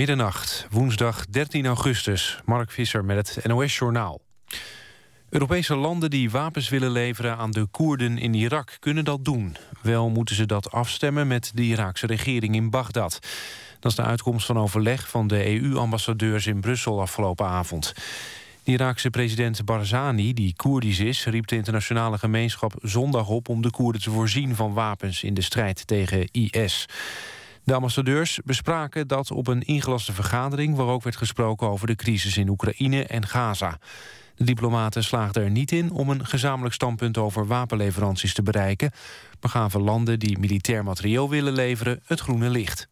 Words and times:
Middernacht, 0.00 0.66
woensdag 0.70 1.26
13 1.26 1.66
augustus. 1.66 2.40
Mark 2.44 2.70
Visser 2.70 3.04
met 3.04 3.34
het 3.34 3.46
NOS-journaal. 3.46 4.20
Europese 5.30 5.74
landen 5.74 6.10
die 6.10 6.30
wapens 6.30 6.68
willen 6.68 6.90
leveren 6.90 7.36
aan 7.36 7.50
de 7.50 7.66
Koerden 7.66 8.18
in 8.18 8.34
Irak... 8.34 8.76
kunnen 8.78 9.04
dat 9.04 9.24
doen. 9.24 9.56
Wel 9.82 10.08
moeten 10.08 10.34
ze 10.34 10.46
dat 10.46 10.72
afstemmen 10.72 11.26
met 11.26 11.50
de 11.54 11.62
Iraakse 11.62 12.06
regering 12.06 12.54
in 12.54 12.70
Bagdad. 12.70 13.18
Dat 13.80 13.90
is 13.90 13.96
de 13.96 14.02
uitkomst 14.02 14.46
van 14.46 14.58
overleg 14.58 15.08
van 15.08 15.26
de 15.26 15.60
EU-ambassadeurs 15.60 16.46
in 16.46 16.60
Brussel 16.60 17.00
afgelopen 17.00 17.46
avond. 17.46 17.92
De 18.62 18.72
Iraakse 18.72 19.10
president 19.10 19.64
Barzani, 19.64 20.34
die 20.34 20.54
Koerdisch 20.56 21.00
is... 21.00 21.24
riep 21.24 21.46
de 21.46 21.56
internationale 21.56 22.18
gemeenschap 22.18 22.74
zondag 22.82 23.28
op 23.28 23.48
om 23.48 23.62
de 23.62 23.70
Koerden 23.70 24.02
te 24.02 24.10
voorzien 24.10 24.54
van 24.54 24.72
wapens... 24.72 25.22
in 25.22 25.34
de 25.34 25.42
strijd 25.42 25.86
tegen 25.86 26.28
IS. 26.32 26.86
De 27.64 27.74
ambassadeurs 27.74 28.38
bespraken 28.44 29.08
dat 29.08 29.30
op 29.30 29.46
een 29.46 29.62
ingelaste 29.62 30.12
vergadering... 30.12 30.76
waar 30.76 30.86
ook 30.86 31.02
werd 31.02 31.16
gesproken 31.16 31.68
over 31.68 31.86
de 31.86 31.94
crisis 31.94 32.36
in 32.36 32.48
Oekraïne 32.48 33.04
en 33.04 33.26
Gaza. 33.26 33.78
De 34.34 34.44
diplomaten 34.44 35.04
slaagden 35.04 35.42
er 35.42 35.50
niet 35.50 35.72
in 35.72 35.90
om 35.90 36.10
een 36.10 36.26
gezamenlijk 36.26 36.74
standpunt... 36.74 37.18
over 37.18 37.46
wapenleveranties 37.46 38.34
te 38.34 38.42
bereiken... 38.42 38.90
maar 39.40 39.50
gaven 39.50 39.80
landen 39.80 40.18
die 40.18 40.38
militair 40.38 40.84
materieel 40.84 41.28
willen 41.30 41.52
leveren 41.52 42.00
het 42.04 42.20
groene 42.20 42.50
licht. 42.50 42.88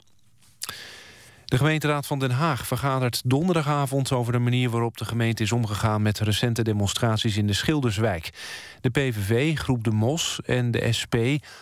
De 1.48 1.57
gemeenteraad 1.57 2.07
van 2.07 2.19
Den 2.19 2.30
Haag 2.30 2.66
vergadert 2.66 3.23
donderdagavond 3.25 4.12
over 4.12 4.33
de 4.33 4.39
manier 4.39 4.70
waarop 4.70 4.97
de 4.97 5.05
gemeente 5.05 5.43
is 5.43 5.52
omgegaan 5.52 6.02
met 6.02 6.19
recente 6.19 6.62
demonstraties 6.62 7.37
in 7.37 7.47
de 7.47 7.52
Schilderswijk. 7.52 8.30
De 8.80 8.91
PVV, 8.91 9.59
Groep 9.59 9.84
de 9.84 9.91
Mos 9.91 10.41
en 10.45 10.70
de 10.70 10.92
SP 10.98 11.15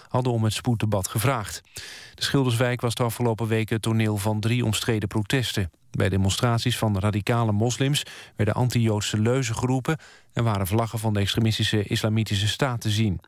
hadden 0.08 0.32
om 0.32 0.44
het 0.44 0.52
spoeddebat 0.52 1.08
gevraagd. 1.08 1.62
De 2.14 2.22
Schilderswijk 2.22 2.80
was 2.80 2.94
de 2.94 3.02
afgelopen 3.02 3.46
weken 3.46 3.80
toneel 3.80 4.16
van 4.16 4.41
drie 4.41 4.64
omstreden 4.64 5.08
protesten. 5.08 5.70
Bij 5.91 6.08
demonstraties 6.08 6.78
van 6.78 6.98
radicale 6.98 7.52
moslims 7.52 8.02
werden 8.36 8.55
anti-Joodse 8.55 9.20
leuzen 9.20 9.55
geroepen... 9.55 9.98
en 10.33 10.44
waren 10.44 10.66
vlaggen 10.66 10.98
van 10.98 11.12
de 11.12 11.20
extremistische 11.20 11.83
islamitische 11.83 12.48
staat 12.48 12.80
te 12.80 12.91
zien. 12.91 13.20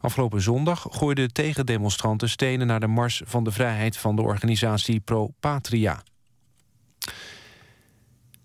Afgelopen 0.00 0.42
zondag 0.42 0.86
gooiden 0.90 1.32
tegendemonstranten 1.32 2.28
stenen 2.28 2.66
naar 2.66 2.80
de 2.80 2.86
Mars 2.86 3.22
van 3.24 3.44
de 3.44 3.50
Vrijheid 3.52 3.96
van 3.96 4.16
de 4.16 4.22
organisatie 4.22 5.00
Pro 5.00 5.30
Patria. 5.40 6.02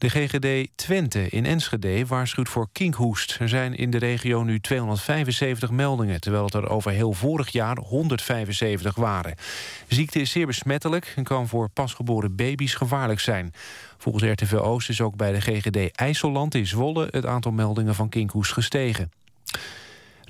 De 0.03 0.09
GGD 0.09 0.69
Twente 0.75 1.29
in 1.29 1.45
Enschede 1.45 2.05
waarschuwt 2.05 2.49
voor 2.49 2.67
kinkhoest. 2.71 3.37
Er 3.39 3.49
zijn 3.49 3.75
in 3.75 3.89
de 3.89 3.97
regio 3.97 4.43
nu 4.43 4.59
275 4.59 5.71
meldingen... 5.71 6.19
terwijl 6.21 6.45
het 6.45 6.53
er 6.53 6.69
over 6.69 6.91
heel 6.91 7.13
vorig 7.13 7.49
jaar 7.49 7.77
175 7.77 8.95
waren. 8.95 9.35
De 9.87 9.95
ziekte 9.95 10.19
is 10.19 10.31
zeer 10.31 10.45
besmettelijk 10.45 11.13
en 11.15 11.23
kan 11.23 11.47
voor 11.47 11.69
pasgeboren 11.69 12.35
baby's 12.35 12.73
gevaarlijk 12.73 13.19
zijn. 13.19 13.53
Volgens 13.97 14.23
RTV 14.23 14.53
Oost 14.53 14.89
is 14.89 15.01
ook 15.01 15.15
bij 15.15 15.31
de 15.31 15.41
GGD 15.41 15.95
IJsselland 15.95 16.55
in 16.55 16.67
Zwolle... 16.67 17.07
het 17.11 17.25
aantal 17.25 17.51
meldingen 17.51 17.95
van 17.95 18.09
kinkhoest 18.09 18.51
gestegen. 18.51 19.11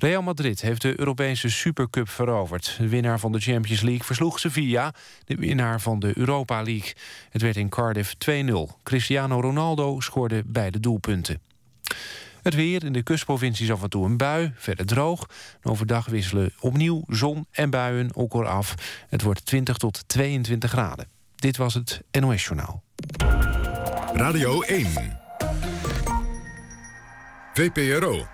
Real 0.04 0.22
Madrid 0.22 0.60
heeft 0.60 0.82
de 0.82 0.98
Europese 0.98 1.50
Supercup 1.50 2.08
veroverd. 2.08 2.76
De 2.78 2.88
winnaar 2.88 3.20
van 3.20 3.32
de 3.32 3.40
Champions 3.40 3.80
League 3.80 4.04
versloeg 4.04 4.40
Sevilla, 4.40 4.94
de 5.24 5.36
winnaar 5.36 5.80
van 5.80 5.98
de 5.98 6.18
Europa 6.18 6.62
League. 6.62 6.92
Het 7.30 7.42
werd 7.42 7.56
in 7.56 7.68
Cardiff 7.68 8.14
2-0. 8.14 8.82
Cristiano 8.82 9.40
Ronaldo 9.40 10.00
scoorde 10.00 10.42
beide 10.46 10.80
doelpunten. 10.80 11.40
Het 12.42 12.54
weer 12.54 12.84
in 12.84 12.92
de 12.92 13.02
kustprovincies 13.02 13.70
af 13.70 13.82
en 13.82 13.90
toe 13.90 14.04
een 14.04 14.16
bui, 14.16 14.52
verder 14.56 14.86
droog. 14.86 15.28
overdag 15.62 16.06
wisselen 16.06 16.52
opnieuw 16.60 17.04
zon 17.08 17.46
en 17.50 17.70
buien 17.70 18.10
elkaar 18.10 18.46
af. 18.46 18.74
Het 19.08 19.22
wordt 19.22 19.46
20 19.46 19.76
tot 19.76 20.08
22 20.08 20.70
graden. 20.70 21.08
Dit 21.36 21.56
was 21.56 21.74
het 21.74 22.02
NOS 22.10 22.44
Journaal. 22.44 22.82
Radio 24.14 24.62
1. 24.62 24.86
VPRO 27.54 28.33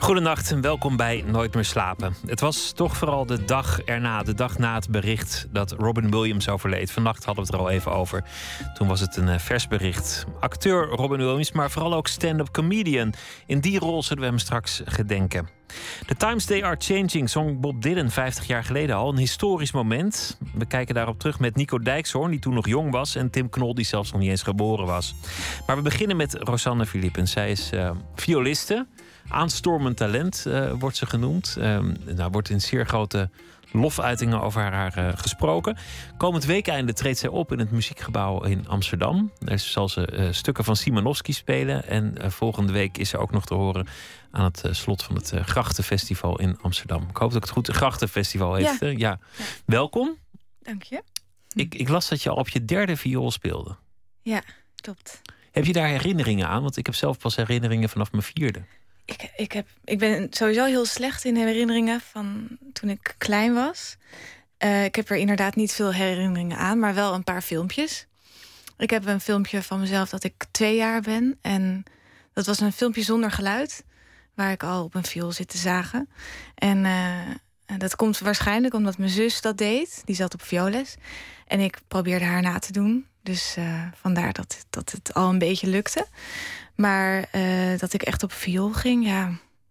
Goedenacht 0.00 0.50
en 0.50 0.60
welkom 0.60 0.96
bij 0.96 1.24
Nooit 1.26 1.54
meer 1.54 1.64
slapen. 1.64 2.14
Het 2.26 2.40
was 2.40 2.72
toch 2.72 2.96
vooral 2.96 3.26
de 3.26 3.44
dag 3.44 3.80
erna, 3.80 4.22
de 4.22 4.34
dag 4.34 4.58
na 4.58 4.74
het 4.74 4.90
bericht 4.90 5.46
dat 5.52 5.72
Robin 5.72 6.10
Williams 6.10 6.48
overleed. 6.48 6.90
Vannacht 6.90 7.24
hadden 7.24 7.44
we 7.44 7.50
het 7.50 7.60
er 7.60 7.66
al 7.66 7.70
even 7.70 7.92
over. 7.92 8.24
Toen 8.74 8.88
was 8.88 9.00
het 9.00 9.16
een 9.16 9.28
eh, 9.28 9.38
vers 9.38 9.68
bericht. 9.68 10.26
Acteur 10.40 10.88
Robin 10.88 11.18
Williams, 11.18 11.52
maar 11.52 11.70
vooral 11.70 11.94
ook 11.94 12.08
stand-up 12.08 12.50
comedian. 12.50 13.12
In 13.46 13.60
die 13.60 13.78
rol 13.78 14.02
zullen 14.02 14.22
we 14.22 14.28
hem 14.28 14.38
straks 14.38 14.82
gedenken. 14.84 15.48
The 16.06 16.16
Times 16.16 16.44
They 16.44 16.64
Are 16.64 16.76
Changing 16.78 17.30
zong 17.30 17.60
Bob 17.60 17.82
Dylan 17.82 18.10
50 18.10 18.46
jaar 18.46 18.64
geleden 18.64 18.96
al. 18.96 19.08
Een 19.08 19.16
historisch 19.16 19.72
moment. 19.72 20.38
We 20.54 20.66
kijken 20.66 20.94
daarop 20.94 21.18
terug 21.18 21.38
met 21.38 21.56
Nico 21.56 21.78
Dijkshoorn, 21.78 22.30
die 22.30 22.40
toen 22.40 22.54
nog 22.54 22.68
jong 22.68 22.92
was. 22.92 23.14
En 23.16 23.30
Tim 23.30 23.48
Knol, 23.48 23.74
die 23.74 23.84
zelfs 23.84 24.12
nog 24.12 24.20
niet 24.20 24.30
eens 24.30 24.42
geboren 24.42 24.86
was. 24.86 25.14
Maar 25.66 25.76
we 25.76 25.82
beginnen 25.82 26.16
met 26.16 26.34
Rosanne 26.34 26.86
Philippens. 26.86 27.30
Zij 27.30 27.50
is 27.50 27.70
uh, 27.72 27.90
violiste. 28.14 28.86
Aanstormend 29.30 29.96
talent 29.96 30.44
uh, 30.46 30.72
wordt 30.78 30.96
ze 30.96 31.06
genoemd. 31.06 31.56
Uh, 31.58 31.78
nou, 32.04 32.30
wordt 32.30 32.50
in 32.50 32.60
zeer 32.60 32.86
grote 32.86 33.30
lofuitingen 33.72 34.40
over 34.40 34.62
haar 34.62 34.98
uh, 34.98 35.08
gesproken. 35.14 35.76
Komend 36.16 36.44
weekeinde 36.44 36.92
treedt 36.92 37.18
zij 37.18 37.28
op 37.28 37.52
in 37.52 37.58
het 37.58 37.70
muziekgebouw 37.70 38.42
in 38.42 38.68
Amsterdam. 38.68 39.32
Daar 39.38 39.58
zal 39.58 39.88
ze 39.88 40.12
uh, 40.12 40.28
stukken 40.30 40.64
van 40.64 40.76
Simanowski 40.76 41.32
spelen. 41.32 41.86
En 41.86 42.14
uh, 42.18 42.30
volgende 42.30 42.72
week 42.72 42.98
is 42.98 43.08
ze 43.08 43.18
ook 43.18 43.30
nog 43.30 43.46
te 43.46 43.54
horen 43.54 43.86
aan 44.30 44.44
het 44.44 44.64
slot 44.70 45.02
van 45.02 45.14
het 45.14 45.32
Grachtenfestival 45.44 46.38
in 46.38 46.58
Amsterdam. 46.60 47.02
Ik 47.10 47.16
hoop 47.16 47.32
dat 47.32 47.36
ik 47.36 47.42
het 47.42 47.50
goed 47.50 47.68
Grachtenfestival 47.68 48.54
heet. 48.54 48.76
Ja. 48.80 48.88
ja. 48.88 49.18
Welkom. 49.64 50.16
Dank 50.62 50.82
je. 50.82 51.02
Ik, 51.52 51.74
ik 51.74 51.88
las 51.88 52.08
dat 52.08 52.22
je 52.22 52.30
al 52.30 52.36
op 52.36 52.48
je 52.48 52.64
derde 52.64 52.96
viool 52.96 53.30
speelde. 53.30 53.76
Ja, 54.22 54.42
klopt. 54.80 55.20
Heb 55.50 55.64
je 55.64 55.72
daar 55.72 55.88
herinneringen 55.88 56.48
aan? 56.48 56.62
Want 56.62 56.76
ik 56.76 56.86
heb 56.86 56.94
zelf 56.94 57.18
pas 57.18 57.36
herinneringen 57.36 57.88
vanaf 57.88 58.12
mijn 58.12 58.22
vierde. 58.22 58.62
Ik, 59.10 59.30
ik, 59.36 59.52
heb, 59.52 59.66
ik 59.84 59.98
ben 59.98 60.26
sowieso 60.30 60.64
heel 60.64 60.84
slecht 60.84 61.24
in 61.24 61.36
herinneringen 61.36 62.00
van 62.00 62.48
toen 62.72 62.88
ik 62.88 63.14
klein 63.18 63.54
was. 63.54 63.96
Uh, 64.64 64.84
ik 64.84 64.94
heb 64.94 65.10
er 65.10 65.16
inderdaad 65.16 65.54
niet 65.54 65.72
veel 65.72 65.92
herinneringen 65.92 66.56
aan, 66.58 66.78
maar 66.78 66.94
wel 66.94 67.14
een 67.14 67.24
paar 67.24 67.42
filmpjes. 67.42 68.06
Ik 68.78 68.90
heb 68.90 69.06
een 69.06 69.20
filmpje 69.20 69.62
van 69.62 69.80
mezelf 69.80 70.10
dat 70.10 70.24
ik 70.24 70.44
twee 70.50 70.76
jaar 70.76 71.00
ben. 71.00 71.38
En 71.40 71.82
dat 72.32 72.46
was 72.46 72.60
een 72.60 72.72
filmpje 72.72 73.02
zonder 73.02 73.30
geluid, 73.30 73.84
waar 74.34 74.50
ik 74.50 74.62
al 74.62 74.84
op 74.84 74.94
een 74.94 75.04
viool 75.04 75.32
zit 75.32 75.48
te 75.48 75.58
zagen. 75.58 76.08
En 76.54 76.84
uh, 76.84 77.78
dat 77.78 77.96
komt 77.96 78.18
waarschijnlijk 78.18 78.74
omdat 78.74 78.98
mijn 78.98 79.10
zus 79.10 79.40
dat 79.40 79.58
deed. 79.58 80.02
Die 80.04 80.14
zat 80.14 80.34
op 80.34 80.42
violes. 80.42 80.96
En 81.46 81.60
ik 81.60 81.78
probeerde 81.88 82.24
haar 82.24 82.42
na 82.42 82.58
te 82.58 82.72
doen. 82.72 83.06
Dus 83.22 83.54
uh, 83.58 83.82
vandaar 83.94 84.32
dat, 84.32 84.66
dat 84.70 84.90
het 84.90 85.14
al 85.14 85.28
een 85.28 85.38
beetje 85.38 85.66
lukte. 85.66 86.06
Maar 86.74 87.28
uh, 87.32 87.78
dat 87.78 87.92
ik 87.92 88.02
echt 88.02 88.22
op 88.22 88.32
viool 88.32 88.72
ging, 88.72 89.06
ja. 89.06 89.30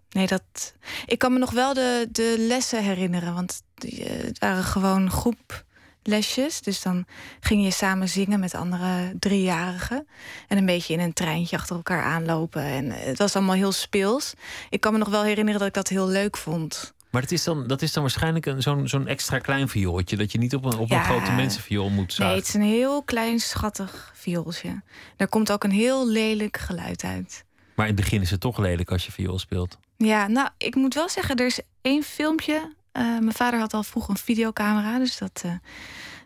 Nee, 0.10 0.28
dat. 0.28 0.74
Ik 1.06 1.20
kan 1.20 1.34
me 1.34 1.40
nog 1.40 1.52
wel 1.52 1.74
de, 1.74 2.08
de 2.12 2.36
lessen 2.38 2.84
herinneren. 2.84 3.34
Want 3.34 3.62
uh, 3.86 4.06
het 4.10 4.40
waren 4.40 4.64
gewoon 4.64 5.12
groeplesjes. 5.12 6.62
Dus 6.62 6.82
dan 6.82 7.06
ging 7.40 7.64
je 7.64 7.72
samen 7.72 8.10
zingen 8.10 8.40
met 8.40 8.54
andere 8.54 9.14
driejarigen. 9.20 10.08
En 10.48 10.58
een 10.58 10.66
beetje 10.66 10.94
in 10.94 11.00
een 11.00 11.14
treintje 11.14 11.58
achter 11.58 11.76
elkaar 11.76 12.04
aanlopen. 12.04 12.64
En 12.64 12.92
het 12.92 13.18
was 13.18 13.36
allemaal 13.36 13.56
heel 13.56 13.72
speels. 13.72 14.34
Ik 14.70 14.82
kan 14.82 14.94
me 14.94 15.00
nog 15.00 15.10
wel 15.10 15.24
herinneren 15.24 15.60
dat 15.60 15.68
ik 15.68 15.74
dat 15.74 15.88
heel 15.88 16.08
leuk 16.08 16.38
vond. 16.38 16.94
Maar 17.10 17.22
dat 17.22 17.32
is 17.32 17.44
dan, 17.44 17.68
dat 17.68 17.82
is 17.82 17.94
dan 17.94 18.04
waarschijnlijk 18.04 18.54
zo'n 18.58 18.88
zo'n 18.88 19.08
extra 19.08 19.40
klein 19.40 19.70
viooltje. 19.70 20.18
Dat 20.18 20.32
je 20.32 20.38
niet 20.38 20.56
op 20.56 20.66
een, 20.66 20.78
op 20.78 20.92
een 20.92 21.04
grote 21.04 21.32
mensenviool 21.32 21.90
moet 21.90 22.14
zagen. 22.14 22.26
Nee, 22.26 22.36
het 22.40 22.48
is 22.48 22.54
een 22.54 22.62
heel 22.62 23.04
klein, 23.04 23.40
schattig 23.40 24.12
viooltje. 24.16 24.82
Daar 25.16 25.28
komt 25.28 25.52
ook 25.52 25.64
een 25.64 25.72
heel 25.72 26.08
lelijk 26.08 26.58
geluid 26.58 27.04
uit. 27.04 27.46
Maar 27.76 27.88
in 27.88 27.94
het 27.94 28.02
begin 28.02 28.22
is 28.22 28.32
het 28.32 28.40
toch 28.40 28.58
lelijk 28.58 28.92
als 28.92 29.06
je 29.06 29.12
viool 29.12 29.40
speelt. 29.40 29.78
Ja, 29.98 30.28
nou, 30.28 30.50
ik 30.58 30.76
moet 30.76 30.94
wel 30.94 31.10
zeggen, 31.10 31.36
er 31.36 31.46
is 31.46 31.60
één 31.82 32.04
filmpje. 32.04 32.54
Uh, 32.54 33.04
mijn 33.04 33.34
vader 33.34 33.60
had 33.60 33.74
al 33.74 33.84
vroeg 33.84 34.08
een 34.08 34.18
videocamera, 34.18 34.98
dus 34.98 35.18
dat, 35.18 35.42
uh, 35.46 35.52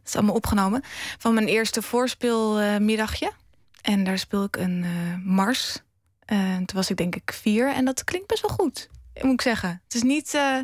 is 0.05 0.15
allemaal 0.15 0.35
opgenomen. 0.35 0.81
Van 1.17 1.33
mijn 1.33 1.47
eerste 1.47 1.81
voorspeelmiddagje. 1.81 3.25
Uh, 3.25 3.93
en 3.93 4.03
daar 4.03 4.17
speel 4.17 4.43
ik 4.43 4.55
een 4.55 4.85
mars. 5.25 5.79
toen 6.25 6.65
was 6.73 6.89
ik 6.89 6.97
denk 6.97 7.15
ik 7.15 7.33
vier 7.33 7.73
en 7.73 7.85
dat 7.85 8.03
klinkt 8.03 8.27
best 8.27 8.41
wel 8.41 8.55
goed 8.55 8.89
moet 9.21 9.33
ik 9.33 9.41
zeggen. 9.41 9.81
Het 9.83 9.93
is 9.95 10.01
niet, 10.01 10.33
uh, 10.33 10.57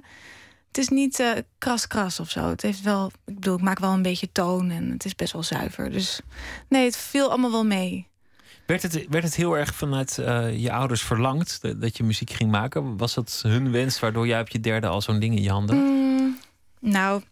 het 0.68 0.78
is 0.78 0.88
niet 0.88 1.20
uh, 1.20 1.32
kras 1.58 1.88
kras 1.88 2.20
of 2.20 2.30
zo. 2.30 2.50
Het 2.50 2.62
heeft 2.62 2.82
wel, 2.82 3.12
ik 3.26 3.36
bedoel, 3.36 3.56
ik 3.56 3.62
maak 3.62 3.80
wel 3.80 3.94
een 3.94 4.02
beetje 4.02 4.32
toon 4.32 4.70
en 4.70 4.92
het 4.92 5.06
is 5.06 5.16
best 5.16 5.34
wel 5.34 5.44
zuiver. 5.44 5.92
Dus 5.92 6.22
nee, 6.68 6.86
het 6.86 6.98
viel 6.98 7.30
allemaal 7.30 7.52
wel 7.52 7.66
mee. 7.66 8.08
Werd 8.66 8.82
het, 8.82 9.08
werd 9.10 9.24
het 9.24 9.36
heel 9.36 9.58
erg 9.58 9.76
vanuit 9.76 10.18
uh, 10.20 10.58
je 10.58 10.72
ouders 10.72 11.02
verlangd 11.02 11.62
dat, 11.62 11.82
dat, 11.82 11.98
je 11.98 12.04
muziek 12.04 12.30
ging 12.30 12.52
maken? 12.52 12.98
Was 12.98 13.14
dat 13.14 13.40
hun 13.48 13.72
wens 13.72 14.00
waardoor 14.00 14.28
jij 14.28 14.42
op 14.42 14.50
je 14.50 14.60
derde 14.60 14.88
al 14.88 15.02
zo'n 15.02 15.20
ding 15.20 15.36
in 15.36 15.44
je 15.44 15.50
handen? 15.50 15.76
Mm, 15.76 16.38
nou, 16.80 17.24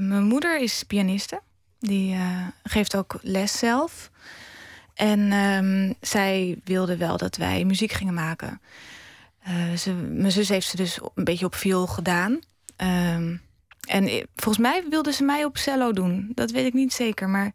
mijn 0.00 0.24
moeder 0.24 0.60
is 0.60 0.82
pianiste. 0.82 1.40
Die 1.78 2.16
geeft 2.62 2.96
ook 2.96 3.18
les 3.22 3.58
zelf. 3.58 4.10
En 4.94 5.32
ehm, 5.32 5.92
zij 6.00 6.60
wilde 6.64 6.96
wel 6.96 7.16
dat 7.16 7.36
wij 7.36 7.64
muziek 7.64 7.92
gingen 7.92 8.14
maken. 8.14 8.60
Ze, 9.76 9.92
mijn 9.92 10.32
zus 10.32 10.48
heeft 10.48 10.66
ze 10.66 10.76
dus 10.76 10.98
een 11.14 11.24
beetje 11.24 11.46
op 11.46 11.54
viool 11.54 11.86
gedaan. 11.86 12.38
Um, 12.76 13.40
en 13.88 14.28
volgens 14.34 14.64
mij 14.64 14.84
wilde 14.90 15.12
ze 15.12 15.24
mij 15.24 15.44
op 15.44 15.56
cello 15.56 15.92
doen. 15.92 16.32
Dat 16.34 16.50
weet 16.50 16.66
ik 16.66 16.72
niet 16.72 16.92
zeker. 16.92 17.28
Maar, 17.28 17.52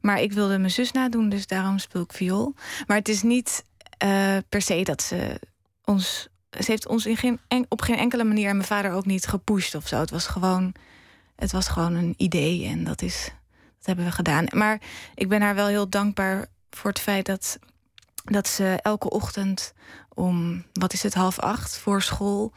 maar 0.00 0.20
ik 0.20 0.32
wilde 0.32 0.58
mijn 0.58 0.70
zus 0.70 0.92
nadoen, 0.92 1.28
dus 1.28 1.46
daarom 1.46 1.78
speel 1.78 2.02
ik 2.02 2.12
viool. 2.12 2.54
Maar 2.86 2.96
het 2.96 3.08
is 3.08 3.22
niet 3.22 3.64
uh, 4.04 4.36
per 4.48 4.62
se 4.62 4.82
dat 4.82 5.02
ze 5.02 5.40
ons. 5.84 6.28
Ze 6.50 6.70
heeft 6.70 6.88
ons 6.88 7.06
in 7.06 7.16
geen, 7.16 7.40
op 7.68 7.82
geen 7.82 7.96
enkele 7.96 8.24
manier 8.24 8.48
en 8.48 8.56
mijn 8.56 8.68
vader 8.68 8.92
ook 8.92 9.06
niet 9.06 9.26
gepusht 9.26 9.74
of 9.74 9.88
zo. 9.88 9.98
Het 9.98 10.10
was 10.10 10.26
gewoon, 10.26 10.74
het 11.36 11.52
was 11.52 11.68
gewoon 11.68 11.94
een 11.94 12.14
idee 12.16 12.66
en 12.66 12.84
dat, 12.84 13.02
is, 13.02 13.30
dat 13.78 13.86
hebben 13.86 14.04
we 14.04 14.10
gedaan. 14.10 14.46
Maar 14.50 14.80
ik 15.14 15.28
ben 15.28 15.42
haar 15.42 15.54
wel 15.54 15.66
heel 15.66 15.88
dankbaar 15.88 16.46
voor 16.70 16.90
het 16.90 17.00
feit 17.00 17.26
dat, 17.26 17.58
dat 18.24 18.48
ze 18.48 18.78
elke 18.82 19.10
ochtend 19.10 19.72
om, 20.14 20.64
wat 20.72 20.92
is 20.92 21.02
het, 21.02 21.14
half 21.14 21.38
acht 21.38 21.78
voor 21.78 22.02
school 22.02 22.52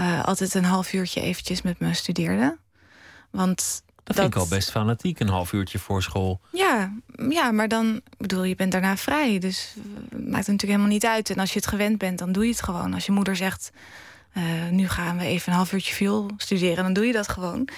uh, 0.00 0.24
altijd 0.24 0.54
een 0.54 0.64
half 0.64 0.92
uurtje 0.92 1.20
eventjes 1.20 1.62
met 1.62 1.78
me 1.78 1.94
studeerde. 1.94 2.58
Want 3.30 3.82
dat, 4.04 4.16
vind 4.16 4.34
ik 4.34 4.40
al 4.40 4.48
best 4.48 4.70
fanatiek, 4.70 5.20
een 5.20 5.28
half 5.28 5.52
uurtje 5.52 5.78
voor 5.78 6.02
school. 6.02 6.40
Ja, 6.52 6.92
ja, 7.28 7.50
maar 7.50 7.68
dan, 7.68 8.00
bedoel, 8.18 8.44
je 8.44 8.54
bent 8.54 8.72
daarna 8.72 8.96
vrij. 8.96 9.38
Dus 9.38 9.74
het 9.74 10.10
maakt 10.10 10.22
het 10.22 10.32
natuurlijk 10.32 10.62
helemaal 10.62 10.86
niet 10.86 11.06
uit. 11.06 11.30
En 11.30 11.38
als 11.38 11.52
je 11.52 11.58
het 11.58 11.68
gewend 11.68 11.98
bent, 11.98 12.18
dan 12.18 12.32
doe 12.32 12.44
je 12.44 12.50
het 12.50 12.62
gewoon. 12.62 12.94
Als 12.94 13.06
je 13.06 13.12
moeder 13.12 13.36
zegt, 13.36 13.70
uh, 14.34 14.68
nu 14.70 14.88
gaan 14.88 15.18
we 15.18 15.24
even 15.24 15.52
een 15.52 15.58
half 15.58 15.72
uurtje 15.72 15.94
viool 15.94 16.30
studeren, 16.36 16.84
dan 16.84 16.92
doe 16.92 17.06
je 17.06 17.12
dat 17.12 17.28
gewoon. 17.28 17.68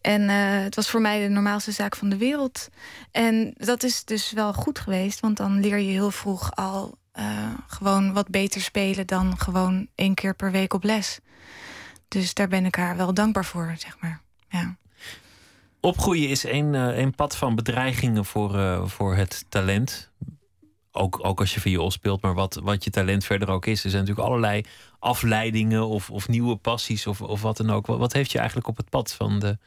En 0.00 0.22
uh, 0.22 0.62
het 0.62 0.74
was 0.74 0.90
voor 0.90 1.00
mij 1.00 1.22
de 1.22 1.28
normaalste 1.28 1.72
zaak 1.72 1.96
van 1.96 2.08
de 2.08 2.16
wereld. 2.16 2.68
En 3.10 3.54
dat 3.56 3.82
is 3.82 4.04
dus 4.04 4.32
wel 4.32 4.52
goed 4.52 4.78
geweest, 4.78 5.20
want 5.20 5.36
dan 5.36 5.60
leer 5.60 5.78
je 5.78 5.90
heel 5.90 6.10
vroeg 6.10 6.56
al 6.56 6.98
uh, 7.18 7.50
gewoon 7.66 8.12
wat 8.12 8.28
beter 8.28 8.60
spelen 8.60 9.06
dan 9.06 9.38
gewoon 9.38 9.88
één 9.94 10.14
keer 10.14 10.34
per 10.34 10.50
week 10.50 10.74
op 10.74 10.84
les. 10.84 11.20
Dus 12.08 12.34
daar 12.34 12.48
ben 12.48 12.64
ik 12.64 12.74
haar 12.74 12.96
wel 12.96 13.14
dankbaar 13.14 13.44
voor, 13.44 13.74
zeg 13.78 13.96
maar. 14.00 14.20
Ja. 14.48 14.76
Opgroeien 15.80 16.28
is 16.28 16.44
een, 16.44 16.74
uh, 16.74 16.98
een 16.98 17.14
pad 17.14 17.36
van 17.36 17.54
bedreigingen 17.54 18.24
voor, 18.24 18.54
uh, 18.56 18.86
voor 18.86 19.14
het 19.14 19.44
talent. 19.48 20.10
Ook, 20.92 21.24
ook 21.24 21.40
als 21.40 21.54
je 21.54 21.60
viool 21.60 21.90
speelt, 21.90 22.22
maar 22.22 22.34
wat, 22.34 22.60
wat 22.62 22.84
je 22.84 22.90
talent 22.90 23.24
verder 23.24 23.48
ook 23.48 23.66
is. 23.66 23.84
Er 23.84 23.90
zijn 23.90 24.02
natuurlijk 24.02 24.28
allerlei 24.28 24.64
afleidingen 24.98 25.86
of, 25.86 26.10
of 26.10 26.28
nieuwe 26.28 26.56
passies 26.56 27.06
of, 27.06 27.20
of 27.20 27.42
wat 27.42 27.56
dan 27.56 27.70
ook. 27.70 27.86
Wat, 27.86 27.98
wat 27.98 28.12
heeft 28.12 28.32
je 28.32 28.38
eigenlijk 28.38 28.68
op 28.68 28.76
het 28.76 28.90
pad 28.90 29.12
van 29.12 29.38
de 29.38 29.58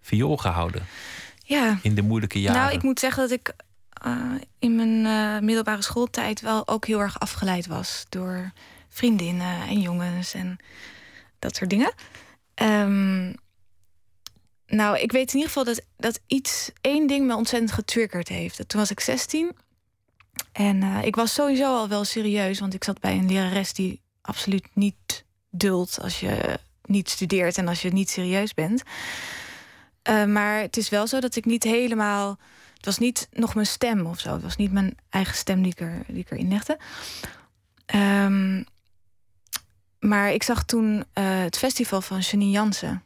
viool 0.00 0.36
gehouden? 0.36 0.86
Ja. 1.44 1.78
In 1.82 1.94
de 1.94 2.02
moeilijke 2.02 2.40
jaren? 2.40 2.60
Nou, 2.60 2.72
ik 2.72 2.82
moet 2.82 3.00
zeggen 3.00 3.22
dat 3.22 3.38
ik 3.38 3.54
in 4.58 4.74
mijn 4.74 5.04
uh, 5.04 5.38
middelbare 5.38 5.82
schooltijd 5.82 6.40
wel 6.40 6.68
ook 6.68 6.86
heel 6.86 7.00
erg 7.00 7.20
afgeleid 7.20 7.66
was 7.66 8.06
door 8.08 8.52
vriendinnen 8.88 9.62
en 9.66 9.80
jongens 9.80 10.34
en 10.34 10.56
dat 11.38 11.56
soort 11.56 11.70
dingen. 11.70 11.92
Um, 12.54 13.34
nou, 14.66 14.98
ik 14.98 15.12
weet 15.12 15.28
in 15.28 15.34
ieder 15.34 15.48
geval 15.48 15.64
dat, 15.64 15.84
dat 15.96 16.20
iets, 16.26 16.70
één 16.80 17.06
ding 17.06 17.26
me 17.26 17.36
ontzettend 17.36 17.72
getriggerd 17.72 18.28
heeft. 18.28 18.68
Toen 18.68 18.80
was 18.80 18.90
ik 18.90 19.00
16 19.00 19.52
en 20.52 20.82
uh, 20.82 21.04
ik 21.04 21.16
was 21.16 21.34
sowieso 21.34 21.76
al 21.76 21.88
wel 21.88 22.04
serieus, 22.04 22.60
want 22.60 22.74
ik 22.74 22.84
zat 22.84 23.00
bij 23.00 23.16
een 23.16 23.32
lerares 23.32 23.72
die 23.72 24.00
absoluut 24.20 24.68
niet 24.72 25.24
duldt 25.50 26.00
als 26.00 26.20
je 26.20 26.58
niet 26.84 27.10
studeert 27.10 27.58
en 27.58 27.68
als 27.68 27.82
je 27.82 27.92
niet 27.92 28.10
serieus 28.10 28.54
bent. 28.54 28.82
Maar 30.26 30.60
het 30.60 30.76
is 30.76 30.88
wel 30.88 31.06
zo 31.06 31.20
dat 31.20 31.36
ik 31.36 31.44
niet 31.44 31.62
helemaal 31.62 32.38
het 32.84 32.94
was 32.94 33.06
niet 33.06 33.28
nog 33.32 33.54
mijn 33.54 33.66
stem 33.66 34.06
of 34.06 34.20
zo. 34.20 34.32
Het 34.32 34.42
was 34.42 34.56
niet 34.56 34.72
mijn 34.72 34.96
eigen 35.10 35.34
stem 35.34 35.62
die 35.62 35.72
ik, 35.72 35.80
er, 35.80 36.04
die 36.06 36.26
erin 36.28 36.48
legde. 36.48 36.78
Um, 37.94 38.64
maar 39.98 40.32
ik 40.32 40.42
zag 40.42 40.64
toen 40.64 40.96
uh, 40.96 41.04
het 41.42 41.58
festival 41.58 42.00
van 42.00 42.18
Janine 42.18 42.50
Jansen 42.50 43.02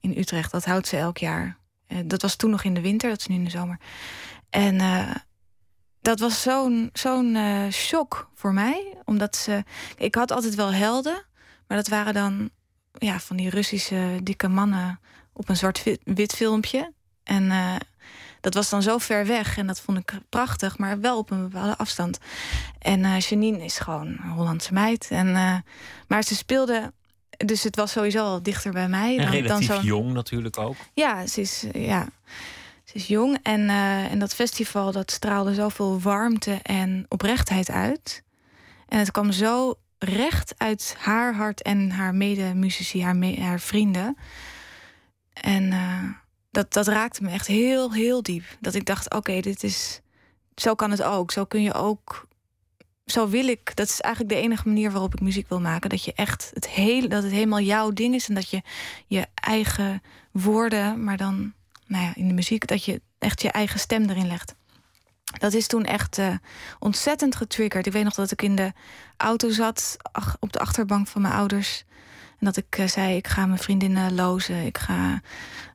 in 0.00 0.18
Utrecht. 0.18 0.50
Dat 0.50 0.64
houdt 0.64 0.86
ze 0.86 0.96
elk 0.96 1.18
jaar. 1.18 1.56
Uh, 1.88 1.98
dat 2.04 2.22
was 2.22 2.36
toen 2.36 2.50
nog 2.50 2.64
in 2.64 2.74
de 2.74 2.80
winter, 2.80 3.10
dat 3.10 3.18
is 3.18 3.26
nu 3.26 3.34
in 3.34 3.44
de 3.44 3.50
zomer. 3.50 3.78
En 4.50 4.74
uh, 4.74 5.14
dat 6.00 6.18
was 6.20 6.42
zo'n 6.42 6.90
zo'n 6.92 7.36
shock 7.72 8.30
voor 8.34 8.52
mij. 8.52 8.94
Omdat 9.04 9.36
ze. 9.36 9.64
Ik 9.96 10.14
had 10.14 10.30
altijd 10.30 10.54
wel 10.54 10.72
helden, 10.72 11.24
maar 11.66 11.76
dat 11.76 11.88
waren 11.88 12.14
dan 12.14 12.50
ja, 12.92 13.20
van 13.20 13.36
die 13.36 13.50
Russische 13.50 14.18
dikke 14.22 14.48
mannen 14.48 15.00
op 15.32 15.48
een 15.48 15.56
zwart-wit 15.56 16.32
filmpje. 16.32 16.92
En 17.22 17.50
dat 18.44 18.54
was 18.54 18.70
dan 18.70 18.82
zo 18.82 18.98
ver 18.98 19.26
weg 19.26 19.56
en 19.56 19.66
dat 19.66 19.80
vond 19.80 19.98
ik 19.98 20.12
prachtig, 20.28 20.78
maar 20.78 21.00
wel 21.00 21.18
op 21.18 21.30
een 21.30 21.42
bepaalde 21.42 21.76
afstand. 21.76 22.18
En 22.78 23.00
uh, 23.00 23.18
Janine 23.18 23.64
is 23.64 23.78
gewoon 23.78 24.06
een 24.06 24.30
Hollandse 24.30 24.72
meid. 24.72 25.08
En, 25.10 25.26
uh, 25.26 25.56
maar 26.08 26.22
ze 26.22 26.34
speelde, 26.34 26.92
dus 27.36 27.62
het 27.62 27.76
was 27.76 27.92
sowieso 27.92 28.24
al 28.24 28.42
dichter 28.42 28.72
bij 28.72 28.88
mij. 28.88 29.16
En 29.16 29.24
dan, 29.24 29.32
relatief 29.32 29.68
dan 29.68 29.84
jong 29.84 30.12
natuurlijk 30.12 30.58
ook. 30.58 30.76
Ja, 30.92 31.26
ze 31.26 31.40
is, 31.40 31.64
ja, 31.72 32.08
ze 32.84 32.94
is 32.94 33.06
jong. 33.06 33.38
En, 33.42 33.60
uh, 33.60 34.12
en 34.12 34.18
dat 34.18 34.34
festival 34.34 34.92
dat 34.92 35.10
straalde 35.10 35.54
zoveel 35.54 36.00
warmte 36.00 36.58
en 36.62 37.06
oprechtheid 37.08 37.70
uit. 37.70 38.22
En 38.88 38.98
het 38.98 39.10
kwam 39.10 39.32
zo 39.32 39.74
recht 39.98 40.54
uit 40.56 40.96
haar 40.98 41.34
hart 41.34 41.62
en 41.62 41.90
haar 41.90 42.14
medemuzici, 42.14 43.02
haar, 43.02 43.16
me 43.16 43.40
haar 43.40 43.60
vrienden. 43.60 44.16
En 45.32 45.72
dat, 46.54 46.72
dat 46.72 46.86
raakte 46.86 47.22
me 47.22 47.30
echt 47.30 47.46
heel, 47.46 47.92
heel 47.92 48.22
diep. 48.22 48.44
Dat 48.60 48.74
ik 48.74 48.84
dacht, 48.84 49.14
oké, 49.14 49.40
dit 49.40 49.62
is. 49.62 50.00
Zo 50.54 50.74
kan 50.74 50.90
het 50.90 51.02
ook. 51.02 51.32
Zo 51.32 51.44
kun 51.44 51.62
je 51.62 51.72
ook. 51.72 52.26
Zo 53.06 53.28
wil 53.28 53.48
ik. 53.48 53.76
Dat 53.76 53.88
is 53.88 54.00
eigenlijk 54.00 54.34
de 54.34 54.40
enige 54.40 54.68
manier 54.68 54.90
waarop 54.90 55.14
ik 55.14 55.20
muziek 55.20 55.48
wil 55.48 55.60
maken. 55.60 55.90
Dat 55.90 56.04
je 56.04 56.12
echt 56.12 56.50
het 56.54 56.68
hele. 56.68 57.08
Dat 57.08 57.22
het 57.22 57.32
helemaal 57.32 57.60
jouw 57.60 57.90
ding 57.90 58.14
is. 58.14 58.28
En 58.28 58.34
dat 58.34 58.50
je 58.50 58.62
je 59.06 59.26
eigen 59.34 60.02
woorden. 60.32 61.04
Maar 61.04 61.16
dan. 61.16 61.52
Nou 61.86 62.04
ja, 62.04 62.12
in 62.14 62.28
de 62.28 62.34
muziek. 62.34 62.66
Dat 62.66 62.84
je 62.84 63.00
echt 63.18 63.42
je 63.42 63.50
eigen 63.50 63.80
stem 63.80 64.08
erin 64.08 64.26
legt. 64.26 64.54
Dat 65.38 65.52
is 65.52 65.66
toen 65.66 65.84
echt 65.84 66.18
uh, 66.18 66.34
ontzettend 66.78 67.36
getriggerd. 67.36 67.86
Ik 67.86 67.92
weet 67.92 68.04
nog 68.04 68.14
dat 68.14 68.30
ik 68.30 68.42
in 68.42 68.54
de 68.56 68.72
auto 69.16 69.50
zat. 69.50 69.96
Op 70.40 70.52
de 70.52 70.58
achterbank 70.58 71.08
van 71.08 71.22
mijn 71.22 71.34
ouders. 71.34 71.84
Dat 72.44 72.56
ik 72.56 72.78
uh, 72.78 72.86
zei: 72.86 73.16
Ik 73.16 73.28
ga 73.28 73.46
mijn 73.46 73.58
vriendinnen 73.58 74.14
lozen. 74.14 74.66
Ik 74.66 74.78
ga 74.78 75.20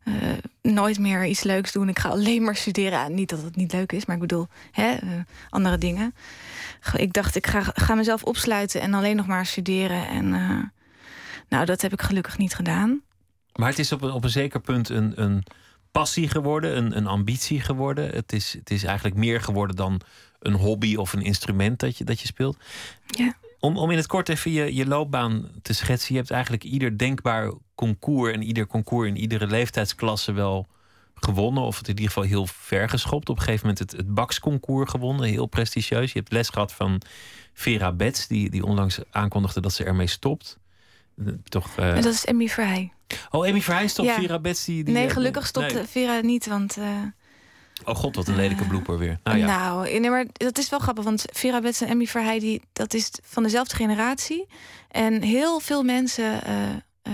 uh, 0.04 0.14
nooit 0.62 1.00
meer 1.00 1.26
iets 1.26 1.44
leuks 1.44 1.72
doen. 1.72 1.90
Ik 1.90 2.00
ga 2.00 2.10
alleen 2.10 2.44
maar 2.44 2.56
studeren. 2.56 3.14
niet 3.14 3.30
dat 3.30 3.42
het 3.42 3.56
niet 3.56 3.74
leuk 3.74 3.92
is, 3.92 4.06
maar 4.06 4.16
ik 4.16 4.22
bedoel 4.22 4.48
hè, 4.72 4.98
uh, 5.04 5.10
andere 5.50 5.78
dingen. 5.78 6.16
Ik 6.96 7.14
dacht, 7.14 7.36
ik 7.36 7.48
ga, 7.48 7.62
ga 7.74 7.96
mezelf 7.96 8.24
opsluiten 8.24 8.82
en 8.82 8.94
alleen 8.94 9.16
nog 9.16 9.28
maar 9.28 9.46
studeren. 9.46 10.08
En 10.08 10.30
nou, 11.50 11.66
dat 11.66 11.82
heb 11.82 11.94
ik 11.94 12.02
gelukkig 12.02 12.38
niet 12.38 12.56
gedaan. 12.56 13.02
Maar 13.56 13.70
het 13.70 13.80
is 13.80 13.92
op 13.92 14.02
een, 14.02 14.12
op 14.12 14.24
een 14.24 14.30
zeker 14.30 14.60
punt 14.60 14.90
een, 14.90 15.22
een 15.22 15.44
passie 15.92 16.30
geworden, 16.30 16.78
een, 16.78 16.98
een 16.98 17.08
ambitie 17.08 17.62
geworden. 17.62 18.10
Het 18.10 18.34
is, 18.34 18.54
het 18.54 18.70
is 18.70 18.84
eigenlijk 18.84 19.16
meer 19.16 19.42
geworden 19.42 19.76
dan 19.76 20.02
een 20.40 20.54
hobby 20.54 20.96
of 20.96 21.14
een 21.14 21.22
instrument 21.22 21.80
dat 21.80 21.98
je, 21.98 22.04
dat 22.04 22.20
je 22.20 22.28
speelt. 22.28 22.58
Ja. 23.06 23.34
Om, 23.60 23.78
om 23.78 23.92
in 23.92 23.98
het 23.98 24.08
kort 24.08 24.30
even 24.30 24.52
je, 24.52 24.76
je 24.76 24.86
loopbaan 24.88 25.50
te 25.62 25.74
schetsen. 25.74 26.14
Je 26.14 26.20
hebt 26.20 26.32
eigenlijk 26.32 26.64
ieder 26.64 26.98
denkbaar 26.98 27.52
concours 27.76 28.34
en 28.34 28.42
ieder 28.42 28.68
concours 28.68 29.08
in 29.08 29.18
iedere 29.18 29.48
leeftijdsklasse 29.48 30.32
wel 30.32 30.68
gewonnen. 31.14 31.64
Of 31.64 31.78
het 31.78 31.88
in 31.88 31.96
ieder 31.96 32.08
geval 32.08 32.24
heel 32.24 32.46
ver 32.46 32.90
geschopt. 32.90 33.30
Op 33.30 33.38
een 33.38 33.44
gegeven 33.44 33.68
moment 33.68 33.92
het, 33.92 34.00
het 34.00 34.14
Bax-concours 34.14 34.90
gewonnen. 34.90 35.30
Heel 35.30 35.46
prestigieus. 35.46 36.14
Je 36.14 36.20
hebt 36.20 36.32
les 36.32 36.50
gehad 36.50 36.74
van 36.74 37.02
Vera 37.54 37.92
Betts, 37.92 38.28
die, 38.28 38.50
die 38.50 38.64
onlangs 38.64 39.00
aankondigde 39.12 39.62
dat 39.62 39.74
ze 39.74 39.84
ermee 39.84 40.08
stopt. 40.08 40.60
Toch, 41.44 41.78
uh... 41.80 41.96
En 41.96 42.02
dat 42.02 42.14
is 42.14 42.26
Emmy 42.26 42.48
Verheij. 42.48 42.94
Oh, 43.30 43.48
Emmy 43.48 43.62
Verheij 43.62 43.88
stopt. 43.88 44.08
Ja. 44.08 44.16
Vera 44.16 44.40
Betts 44.40 44.66
die, 44.66 44.84
die... 44.84 44.94
Nee, 44.94 45.10
gelukkig 45.10 45.48
stopt 45.48 45.74
nee. 45.74 45.84
Vera 45.84 46.20
niet, 46.20 46.48
want... 46.48 46.78
Uh... 46.78 46.86
Oh 47.84 47.96
god, 47.96 48.16
wat 48.16 48.28
een 48.28 48.36
lelijke 48.36 48.66
blooper 48.66 48.98
weer. 48.98 49.20
Nou, 49.24 49.38
ja. 49.38 49.46
nou 49.46 50.00
nee, 50.00 50.10
maar 50.10 50.26
dat 50.34 50.58
is 50.58 50.70
wel 50.70 50.80
grappig, 50.80 51.04
want 51.04 51.26
Vera 51.32 51.62
Betts 51.62 51.82
en 51.82 51.88
Emmy 51.88 52.06
Verheij, 52.06 52.40
die, 52.40 52.62
dat 52.74 52.94
is 52.94 53.12
van 53.24 53.44
dezelfde 53.44 53.76
generatie. 53.76 54.48
En 54.90 55.22
heel 55.22 55.60
veel 55.60 55.84
mensen 55.84 56.24
uh, 56.48 56.54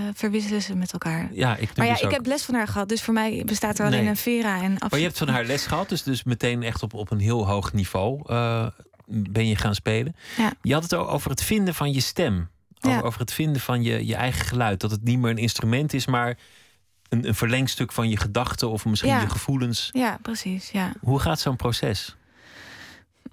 verwisselen 0.14 0.62
ze 0.62 0.74
met 0.76 0.92
elkaar. 0.92 1.28
Ja, 1.32 1.56
ik 1.56 1.76
maar 1.76 1.86
ja, 1.86 1.92
dus 1.92 2.02
ik 2.02 2.10
heb 2.10 2.26
les 2.26 2.42
van 2.42 2.54
haar 2.54 2.68
gehad, 2.68 2.88
dus 2.88 3.02
voor 3.02 3.14
mij 3.14 3.42
bestaat 3.46 3.78
er 3.78 3.86
alleen 3.86 4.00
Nee. 4.00 4.08
een 4.08 4.16
Vera. 4.16 4.62
En 4.62 4.76
Maar 4.78 4.98
je 4.98 5.04
hebt 5.04 5.18
van 5.18 5.28
haar 5.28 5.44
les 5.44 5.66
gehad, 5.66 5.88
dus, 5.88 6.02
dus 6.02 6.24
meteen 6.24 6.62
echt 6.62 6.82
op, 6.82 6.94
op 6.94 7.10
een 7.10 7.20
heel 7.20 7.46
hoog 7.46 7.72
niveau 7.72 8.22
eh, 8.26 8.66
ben 9.06 9.46
je 9.48 9.56
gaan 9.56 9.74
spelen. 9.74 10.16
Ja. 10.36 10.52
Je 10.62 10.72
had 10.72 10.82
het 10.82 10.94
ook 10.94 11.08
over 11.08 11.30
het 11.30 11.42
vinden 11.42 11.74
van 11.74 11.92
je 11.92 12.00
stem. 12.00 12.48
Over, 12.80 12.96
Ja. 12.98 13.02
over 13.04 13.20
het 13.20 13.32
vinden 13.32 13.60
van 13.62 13.82
je, 13.82 14.06
je 14.06 14.14
eigen 14.14 14.46
geluid. 14.46 14.80
Dat 14.80 14.90
het 14.90 15.04
niet 15.04 15.18
meer 15.18 15.30
een 15.30 15.36
instrument 15.38 15.92
is, 15.94 16.06
maar 16.06 16.36
een, 17.08 17.26
een 17.28 17.34
verlengstuk 17.34 17.92
van 17.92 18.08
je 18.08 18.16
gedachten 18.16 18.70
of 18.70 18.84
misschien 18.84 19.10
Ja. 19.10 19.20
je 19.20 19.28
gevoelens. 19.30 19.90
Ja, 19.92 20.18
precies, 20.22 20.70
ja. 20.70 20.92
Hoe 21.00 21.18
gaat 21.20 21.40
zo'n 21.40 21.56
proces? 21.56 22.16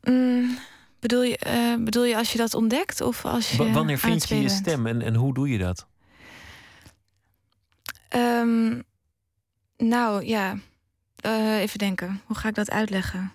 Mm, 0.04 0.58
bedoel, 1.00 1.24
je, 1.24 1.38
eh, 1.38 1.76
bedoel 1.80 2.04
je 2.06 2.18
als 2.18 2.32
je 2.32 2.38
dat 2.38 2.54
ontdekt 2.54 3.02
of 3.02 3.26
als 3.26 3.50
je 3.52 3.58
W- 3.70 3.74
wanneer 3.74 3.98
vind 3.98 4.28
je 4.30 4.42
je 4.42 4.50
stem 4.50 4.88
en, 4.88 5.02
en 5.02 5.16
hoe 5.16 5.34
doe 5.34 5.50
je 5.50 5.58
dat? 5.58 5.88
Ehm, 8.10 8.82
nou 9.78 10.26
ja, 10.26 10.56
Eh, 11.24 11.60
even 11.62 11.80
denken. 11.80 12.22
Hoe 12.26 12.36
ga 12.36 12.48
ik 12.48 12.56
dat 12.56 12.70
uitleggen? 12.72 13.32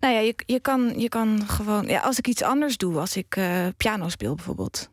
Nou 0.00 0.14
ja, 0.14 0.20
je, 0.20 0.34
je, 0.46 0.60
kan, 0.60 1.00
je 1.00 1.08
kan 1.08 1.46
gewoon. 1.48 1.86
Ja, 1.86 2.00
als 2.00 2.18
ik 2.18 2.26
iets 2.28 2.42
anders 2.42 2.76
doe, 2.76 2.98
als 2.98 3.16
ik 3.16 3.36
uh, 3.36 3.66
piano 3.76 4.08
speel 4.08 4.34
bijvoorbeeld. 4.34 4.90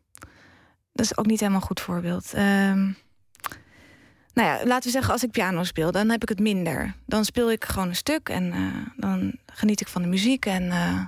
Dat 0.93 1.05
is 1.05 1.17
ook 1.17 1.25
niet 1.25 1.39
helemaal 1.39 1.61
een 1.61 1.67
goed 1.67 1.79
voorbeeld. 1.79 2.33
Um, 2.37 2.95
nou 4.37 4.49
ja, 4.49 4.65
laten 4.65 4.83
we 4.83 4.89
zeggen, 4.89 5.13
als 5.13 5.23
ik 5.23 5.31
piano 5.31 5.63
speel, 5.63 5.91
dan 5.91 6.09
heb 6.09 6.21
ik 6.21 6.29
het 6.29 6.39
minder. 6.39 6.95
Dan 7.05 7.25
speel 7.25 7.51
ik 7.51 7.65
gewoon 7.65 7.87
een 7.87 7.95
stuk 7.95 8.29
en 8.29 8.43
uh, 8.43 8.75
dan 8.95 9.33
geniet 9.45 9.81
ik 9.81 9.87
van 9.87 10.01
de 10.01 10.07
muziek. 10.07 10.45
En, 10.45 10.63
uh, 10.63 11.01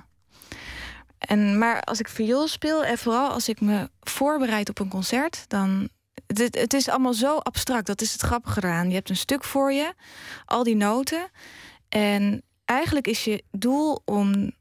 en, 1.18 1.58
maar 1.58 1.82
als 1.82 2.00
ik 2.00 2.08
viool 2.08 2.48
speel, 2.48 2.84
en 2.84 2.98
vooral 2.98 3.30
als 3.30 3.48
ik 3.48 3.60
me 3.60 3.90
voorbereid 4.00 4.68
op 4.68 4.78
een 4.78 4.88
concert, 4.88 5.44
dan. 5.48 5.88
Het, 6.26 6.58
het 6.58 6.74
is 6.74 6.88
allemaal 6.88 7.14
zo 7.14 7.36
abstract. 7.36 7.86
Dat 7.86 8.00
is 8.00 8.12
het 8.12 8.20
grappige 8.20 8.64
eraan. 8.64 8.88
Je 8.88 8.94
hebt 8.94 9.10
een 9.10 9.16
stuk 9.16 9.44
voor 9.44 9.72
je, 9.72 9.94
al 10.44 10.62
die 10.62 10.76
noten. 10.76 11.30
En 11.88 12.42
eigenlijk 12.64 13.06
is 13.06 13.24
je 13.24 13.42
doel 13.50 14.02
om 14.04 14.52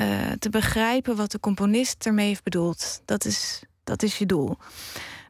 uh, 0.00 0.30
te 0.38 0.50
begrijpen 0.50 1.16
wat 1.16 1.30
de 1.30 1.40
componist 1.40 2.06
ermee 2.06 2.26
heeft 2.26 2.42
bedoeld. 2.42 3.02
Dat 3.04 3.24
is, 3.24 3.62
dat 3.84 4.02
is 4.02 4.18
je 4.18 4.26
doel. 4.26 4.56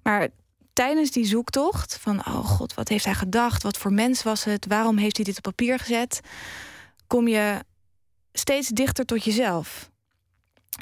Maar 0.03 0.29
tijdens 0.73 1.11
die 1.11 1.25
zoektocht 1.25 1.97
van, 1.97 2.19
oh 2.19 2.45
god, 2.45 2.75
wat 2.75 2.89
heeft 2.89 3.05
hij 3.05 3.15
gedacht? 3.15 3.63
Wat 3.63 3.79
voor 3.79 3.93
mens 3.93 4.23
was 4.23 4.45
het? 4.45 4.67
Waarom 4.67 4.97
heeft 4.97 5.17
hij 5.17 5.25
dit 5.25 5.37
op 5.37 5.43
papier 5.43 5.79
gezet? 5.79 6.21
Kom 7.07 7.29
je 7.29 7.65
steeds 8.33 8.69
dichter 8.69 9.05
tot 9.05 9.25
jezelf. 9.25 9.91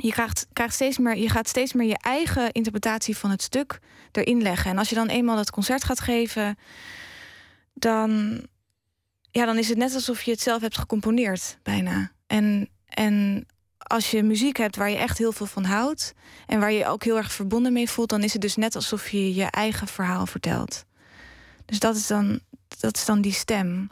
Je, 0.00 0.10
krijgt, 0.10 0.46
krijgt 0.52 0.74
steeds 0.74 0.98
meer, 0.98 1.16
je 1.16 1.28
gaat 1.28 1.48
steeds 1.48 1.72
meer 1.72 1.88
je 1.88 1.98
eigen 1.98 2.52
interpretatie 2.52 3.16
van 3.16 3.30
het 3.30 3.42
stuk 3.42 3.78
erin 4.12 4.42
leggen. 4.42 4.70
En 4.70 4.78
als 4.78 4.88
je 4.88 4.94
dan 4.94 5.08
eenmaal 5.08 5.36
dat 5.36 5.50
concert 5.50 5.84
gaat 5.84 6.00
geven, 6.00 6.58
dan, 7.74 8.40
ja, 9.30 9.44
dan 9.44 9.58
is 9.58 9.68
het 9.68 9.78
net 9.78 9.94
alsof 9.94 10.22
je 10.22 10.30
het 10.30 10.40
zelf 10.40 10.60
hebt 10.60 10.78
gecomponeerd, 10.78 11.58
bijna. 11.62 12.12
En, 12.26 12.68
en 12.86 13.46
als 13.78 14.10
je 14.10 14.22
muziek 14.22 14.56
hebt 14.56 14.76
waar 14.76 14.90
je 14.90 14.96
echt 14.96 15.18
heel 15.18 15.32
veel 15.32 15.46
van 15.46 15.64
houdt 15.64 16.14
en 16.46 16.60
waar 16.60 16.72
je 16.72 16.86
ook 16.86 17.04
heel 17.04 17.16
erg 17.16 17.32
verbonden 17.32 17.72
mee 17.72 17.90
voelt, 17.90 18.08
dan 18.08 18.22
is 18.22 18.32
het 18.32 18.42
dus 18.42 18.56
net 18.56 18.74
alsof 18.74 19.08
je 19.08 19.34
je 19.34 19.44
eigen 19.44 19.86
verhaal 19.86 20.26
vertelt. 20.26 20.84
Dus 21.64 21.78
dat 21.78 21.96
is 21.96 22.06
dan, 22.06 22.40
dat 22.78 22.96
is 22.96 23.04
dan 23.04 23.20
die 23.20 23.32
stem. 23.32 23.90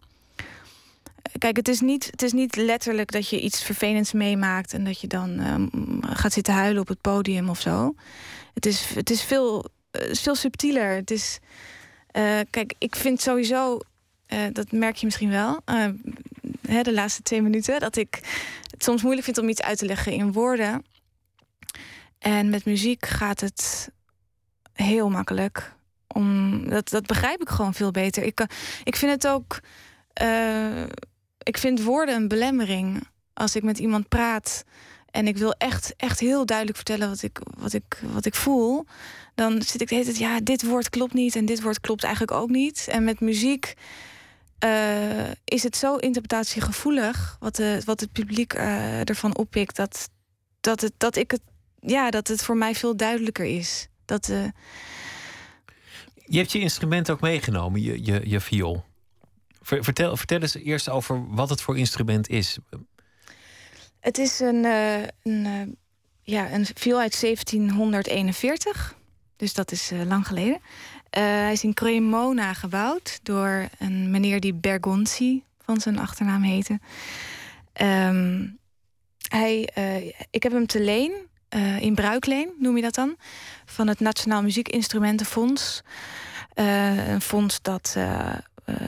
Kijk, 1.38 1.56
het 1.56 1.68
is, 1.68 1.80
niet, 1.80 2.06
het 2.10 2.22
is 2.22 2.32
niet 2.32 2.56
letterlijk 2.56 3.12
dat 3.12 3.28
je 3.28 3.40
iets 3.40 3.62
vervelends 3.62 4.12
meemaakt 4.12 4.72
en 4.72 4.84
dat 4.84 5.00
je 5.00 5.06
dan 5.06 5.38
um, 5.40 5.70
gaat 6.02 6.32
zitten 6.32 6.54
huilen 6.54 6.80
op 6.80 6.88
het 6.88 7.00
podium 7.00 7.48
of 7.48 7.60
zo. 7.60 7.94
Het 8.54 8.66
is, 8.66 8.94
het 8.94 9.10
is, 9.10 9.22
veel, 9.22 9.64
uh, 9.92 10.14
veel 10.14 10.34
subtieler. 10.34 10.94
Het 10.94 11.10
is, 11.10 11.38
uh, 12.12 12.40
kijk, 12.50 12.74
ik 12.78 12.96
vind 12.96 13.20
sowieso, 13.20 13.78
uh, 14.28 14.40
dat 14.52 14.72
merk 14.72 14.96
je 14.96 15.06
misschien 15.06 15.30
wel, 15.30 15.60
hè, 16.68 16.82
de 16.82 16.92
laatste 16.92 17.22
twee 17.22 17.42
minuten, 17.42 17.80
dat 17.80 17.96
ik 17.96 18.20
het 18.70 18.84
soms 18.84 19.02
moeilijk 19.02 19.24
vind 19.24 19.38
om 19.38 19.48
iets 19.48 19.62
uit 19.62 19.78
te 19.78 19.86
leggen 19.86 20.12
in 20.12 20.32
woorden. 20.32 20.84
En 22.18 22.50
met 22.50 22.64
muziek 22.64 23.06
gaat 23.06 23.40
het 23.40 23.90
heel 24.72 25.10
makkelijk. 25.10 25.74
Om, 26.06 26.68
dat, 26.68 26.88
dat 26.88 27.06
begrijp 27.06 27.40
ik 27.40 27.48
gewoon 27.48 27.74
veel 27.74 27.90
beter. 27.90 28.22
Ik, 28.22 28.46
ik 28.84 28.96
vind 28.96 29.12
het 29.12 29.26
ook. 29.26 29.60
Uh, 30.22 30.82
ik 31.42 31.58
vind 31.58 31.82
woorden 31.82 32.14
een 32.14 32.28
belemmering. 32.28 33.08
Als 33.34 33.56
ik 33.56 33.62
met 33.62 33.78
iemand 33.78 34.08
praat 34.08 34.64
en 35.10 35.26
ik 35.26 35.36
wil 35.36 35.52
echt, 35.52 35.94
echt 35.96 36.20
heel 36.20 36.46
duidelijk 36.46 36.76
vertellen 36.76 37.08
wat 37.08 37.22
ik, 37.22 37.40
wat, 37.58 37.72
ik, 37.72 38.00
wat 38.12 38.24
ik 38.24 38.34
voel. 38.34 38.86
Dan 39.34 39.62
zit 39.62 39.80
ik 39.80 39.88
de 39.88 39.94
hele 39.94 40.06
tijd, 40.06 40.18
ja, 40.18 40.40
dit 40.40 40.62
woord 40.62 40.90
klopt 40.90 41.12
niet 41.12 41.36
en 41.36 41.44
dit 41.44 41.62
woord 41.62 41.80
klopt 41.80 42.04
eigenlijk 42.04 42.36
ook 42.36 42.48
niet. 42.48 42.86
En 42.88 43.04
met 43.04 43.20
muziek 43.20 43.74
uh, 44.64 45.30
is 45.44 45.62
het 45.62 45.76
zo 45.76 45.96
interpretatiegevoelig, 45.96 47.36
wat, 47.40 47.56
de, 47.56 47.82
wat 47.84 48.00
het 48.00 48.12
publiek 48.12 48.54
uh, 48.54 49.08
ervan 49.08 49.36
oppikt, 49.36 49.76
dat, 49.76 50.08
dat, 50.60 50.80
het, 50.80 50.92
dat, 50.96 51.16
ik 51.16 51.30
het, 51.30 51.40
ja, 51.80 52.10
dat 52.10 52.28
het 52.28 52.42
voor 52.42 52.56
mij 52.56 52.74
veel 52.74 52.96
duidelijker 52.96 53.44
is. 53.44 53.88
Dat, 54.04 54.28
uh... 54.28 54.44
Je 56.14 56.38
hebt 56.38 56.52
je 56.52 56.58
instrument 56.58 57.10
ook 57.10 57.20
meegenomen, 57.20 57.82
je, 57.82 58.04
je, 58.04 58.20
je 58.24 58.40
viool. 58.40 58.84
Vertel, 59.60 60.16
vertel 60.16 60.40
eens 60.40 60.54
eerst 60.54 60.88
over 60.88 61.34
wat 61.34 61.48
het 61.48 61.60
voor 61.60 61.78
instrument 61.78 62.28
is. 62.28 62.58
Het 64.00 64.18
is 64.18 64.40
een, 64.40 64.64
een, 65.22 65.76
ja, 66.22 66.52
een 66.52 66.66
viool 66.74 67.00
uit 67.00 67.20
1741. 67.20 68.96
Dus 69.36 69.54
dat 69.54 69.72
is 69.72 69.92
lang 70.06 70.26
geleden. 70.26 70.60
Uh, 71.16 71.22
hij 71.22 71.52
is 71.52 71.64
in 71.64 71.74
Cremona 71.74 72.52
gebouwd 72.52 73.20
door 73.22 73.68
een 73.78 74.10
meneer 74.10 74.40
die 74.40 74.54
Bergonzi 74.54 75.42
van 75.58 75.80
zijn 75.80 75.98
achternaam 75.98 76.42
heette. 76.42 76.80
Um, 77.82 78.58
hij, 79.28 79.68
uh, 79.78 80.12
ik 80.30 80.42
heb 80.42 80.52
hem 80.52 80.66
te 80.66 80.80
leen, 80.80 81.12
uh, 81.56 81.80
in 81.80 81.94
bruikleen 81.94 82.50
noem 82.58 82.76
je 82.76 82.82
dat 82.82 82.94
dan, 82.94 83.16
van 83.64 83.88
het 83.88 84.00
Nationaal 84.00 84.42
Muziekinstrumentenfonds. 84.42 85.82
een 86.54 87.20
fonds 87.20 87.62
dat 87.62 87.96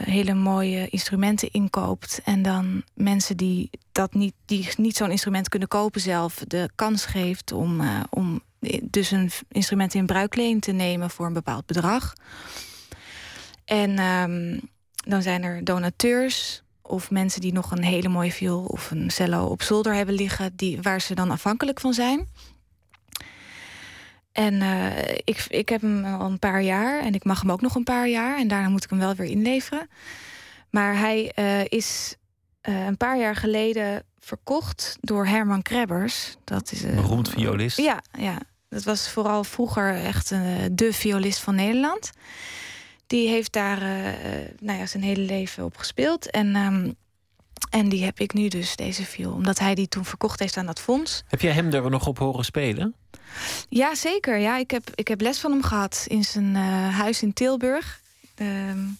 hele 0.04 0.35
mooie 0.35 0.88
instrumenten 0.88 1.50
inkoopt. 1.50 2.20
En 2.25 2.42
dan 2.42 2.82
mensen 2.94 3.37
die, 3.37 3.70
dat 3.92 4.14
niet, 4.14 4.35
die 4.44 4.68
niet 4.76 4.97
zo'n 4.97 5.11
instrument 5.11 5.49
kunnen 5.49 5.68
kopen 5.68 6.00
zelf, 6.00 6.35
de 6.47 6.70
kans 6.75 7.06
geeft 7.06 7.52
om, 7.52 7.80
om 8.11 8.42
dus 8.82 9.10
een 9.10 9.30
instrument 9.48 9.94
in 9.94 10.06
bruikleen 10.06 10.60
te 10.60 10.72
nemen 10.72 11.10
voor 11.10 11.26
een 11.26 11.32
bepaald 11.32 11.66
bedrag. 11.66 12.12
En 13.64 13.98
um, 13.98 14.60
dan 14.92 15.22
zijn 15.22 15.42
er 15.42 15.64
donateurs 15.64 16.62
of 16.82 17.10
mensen 17.10 17.40
die 17.40 17.52
nog 17.52 17.70
een 17.70 17.84
hele 17.84 18.08
mooie 18.08 18.32
viool 18.32 18.64
of 18.64 18.90
een 18.90 19.10
cello 19.10 19.46
op 19.46 19.62
zolder 19.62 19.94
hebben 19.94 20.14
liggen, 20.14 20.56
die, 20.56 20.82
waar 20.82 21.00
ze 21.00 21.14
dan 21.14 21.30
afhankelijk 21.30 21.80
van 21.80 21.92
zijn. 21.92 22.28
En 24.32 24.54
uh, 24.54 25.08
ik, 25.08 25.46
ik 25.48 25.68
heb 25.68 25.80
hem 25.80 26.04
al 26.04 26.30
een 26.30 26.38
paar 26.38 26.62
jaar 26.62 27.00
en 27.00 27.14
ik 27.14 27.24
mag 27.24 27.40
hem 27.40 27.50
ook 27.50 27.60
nog 27.60 27.74
een 27.74 27.84
paar 27.84 28.08
jaar. 28.08 28.38
En 28.38 28.48
daarna 28.48 28.68
moet 28.68 28.84
ik 28.84 28.90
hem 28.90 28.98
wel 28.98 29.14
weer 29.14 29.30
inleveren. 29.30 29.88
Maar 30.70 30.98
hij 30.98 31.32
uh, 31.38 31.64
is 31.64 32.16
uh, 32.68 32.86
een 32.86 32.96
paar 32.96 33.18
jaar 33.18 33.36
geleden 33.36 34.02
verkocht 34.28 34.97
door 35.00 35.26
Herman 35.26 35.62
Krebbers. 35.62 36.37
Dat 36.44 36.73
is 36.73 36.82
een 36.82 36.94
beroemd 36.94 37.28
violist. 37.28 37.76
Ja, 37.76 38.02
ja, 38.18 38.38
dat 38.68 38.82
was 38.82 39.11
vooral 39.11 39.44
vroeger 39.44 39.94
echt 39.94 40.30
een, 40.30 40.76
de 40.76 40.92
violist 40.92 41.40
van 41.40 41.54
Nederland. 41.54 42.11
Die 43.06 43.28
heeft 43.28 43.52
daar 43.52 43.82
uh, 43.82 43.88
nou 44.61 44.78
ja, 44.78 44.87
zijn 44.87 45.02
hele 45.02 45.23
leven 45.23 45.64
op 45.64 45.76
gespeeld. 45.76 46.30
En, 46.30 46.56
um, 46.56 46.94
en 47.70 47.88
die 47.88 48.04
heb 48.04 48.20
ik 48.20 48.32
nu 48.32 48.49
dus, 48.49 48.76
deze 48.76 49.04
viool. 49.04 49.32
Omdat 49.32 49.58
hij 49.58 49.75
die 49.75 49.88
toen 49.88 50.04
verkocht 50.04 50.40
heeft 50.40 50.56
aan 50.56 50.66
dat 50.66 50.80
fonds. 50.80 51.23
Heb 51.28 51.40
jij 51.40 51.52
hem 51.52 51.73
er 51.73 51.90
nog 51.90 52.06
op 52.06 52.18
horen 52.18 52.44
spelen? 52.44 52.94
Ja, 53.68 53.94
zeker. 53.94 54.38
Ja, 54.38 54.56
ik, 54.56 54.70
heb, 54.70 54.90
ik 54.94 55.08
heb 55.08 55.20
les 55.20 55.38
van 55.38 55.50
hem 55.50 55.62
gehad 55.62 56.04
in 56.08 56.25
zijn 56.25 56.54
uh, 56.54 56.99
huis 56.99 57.23
in 57.23 57.32
Tilburg. 57.32 58.00
Um, 58.37 58.99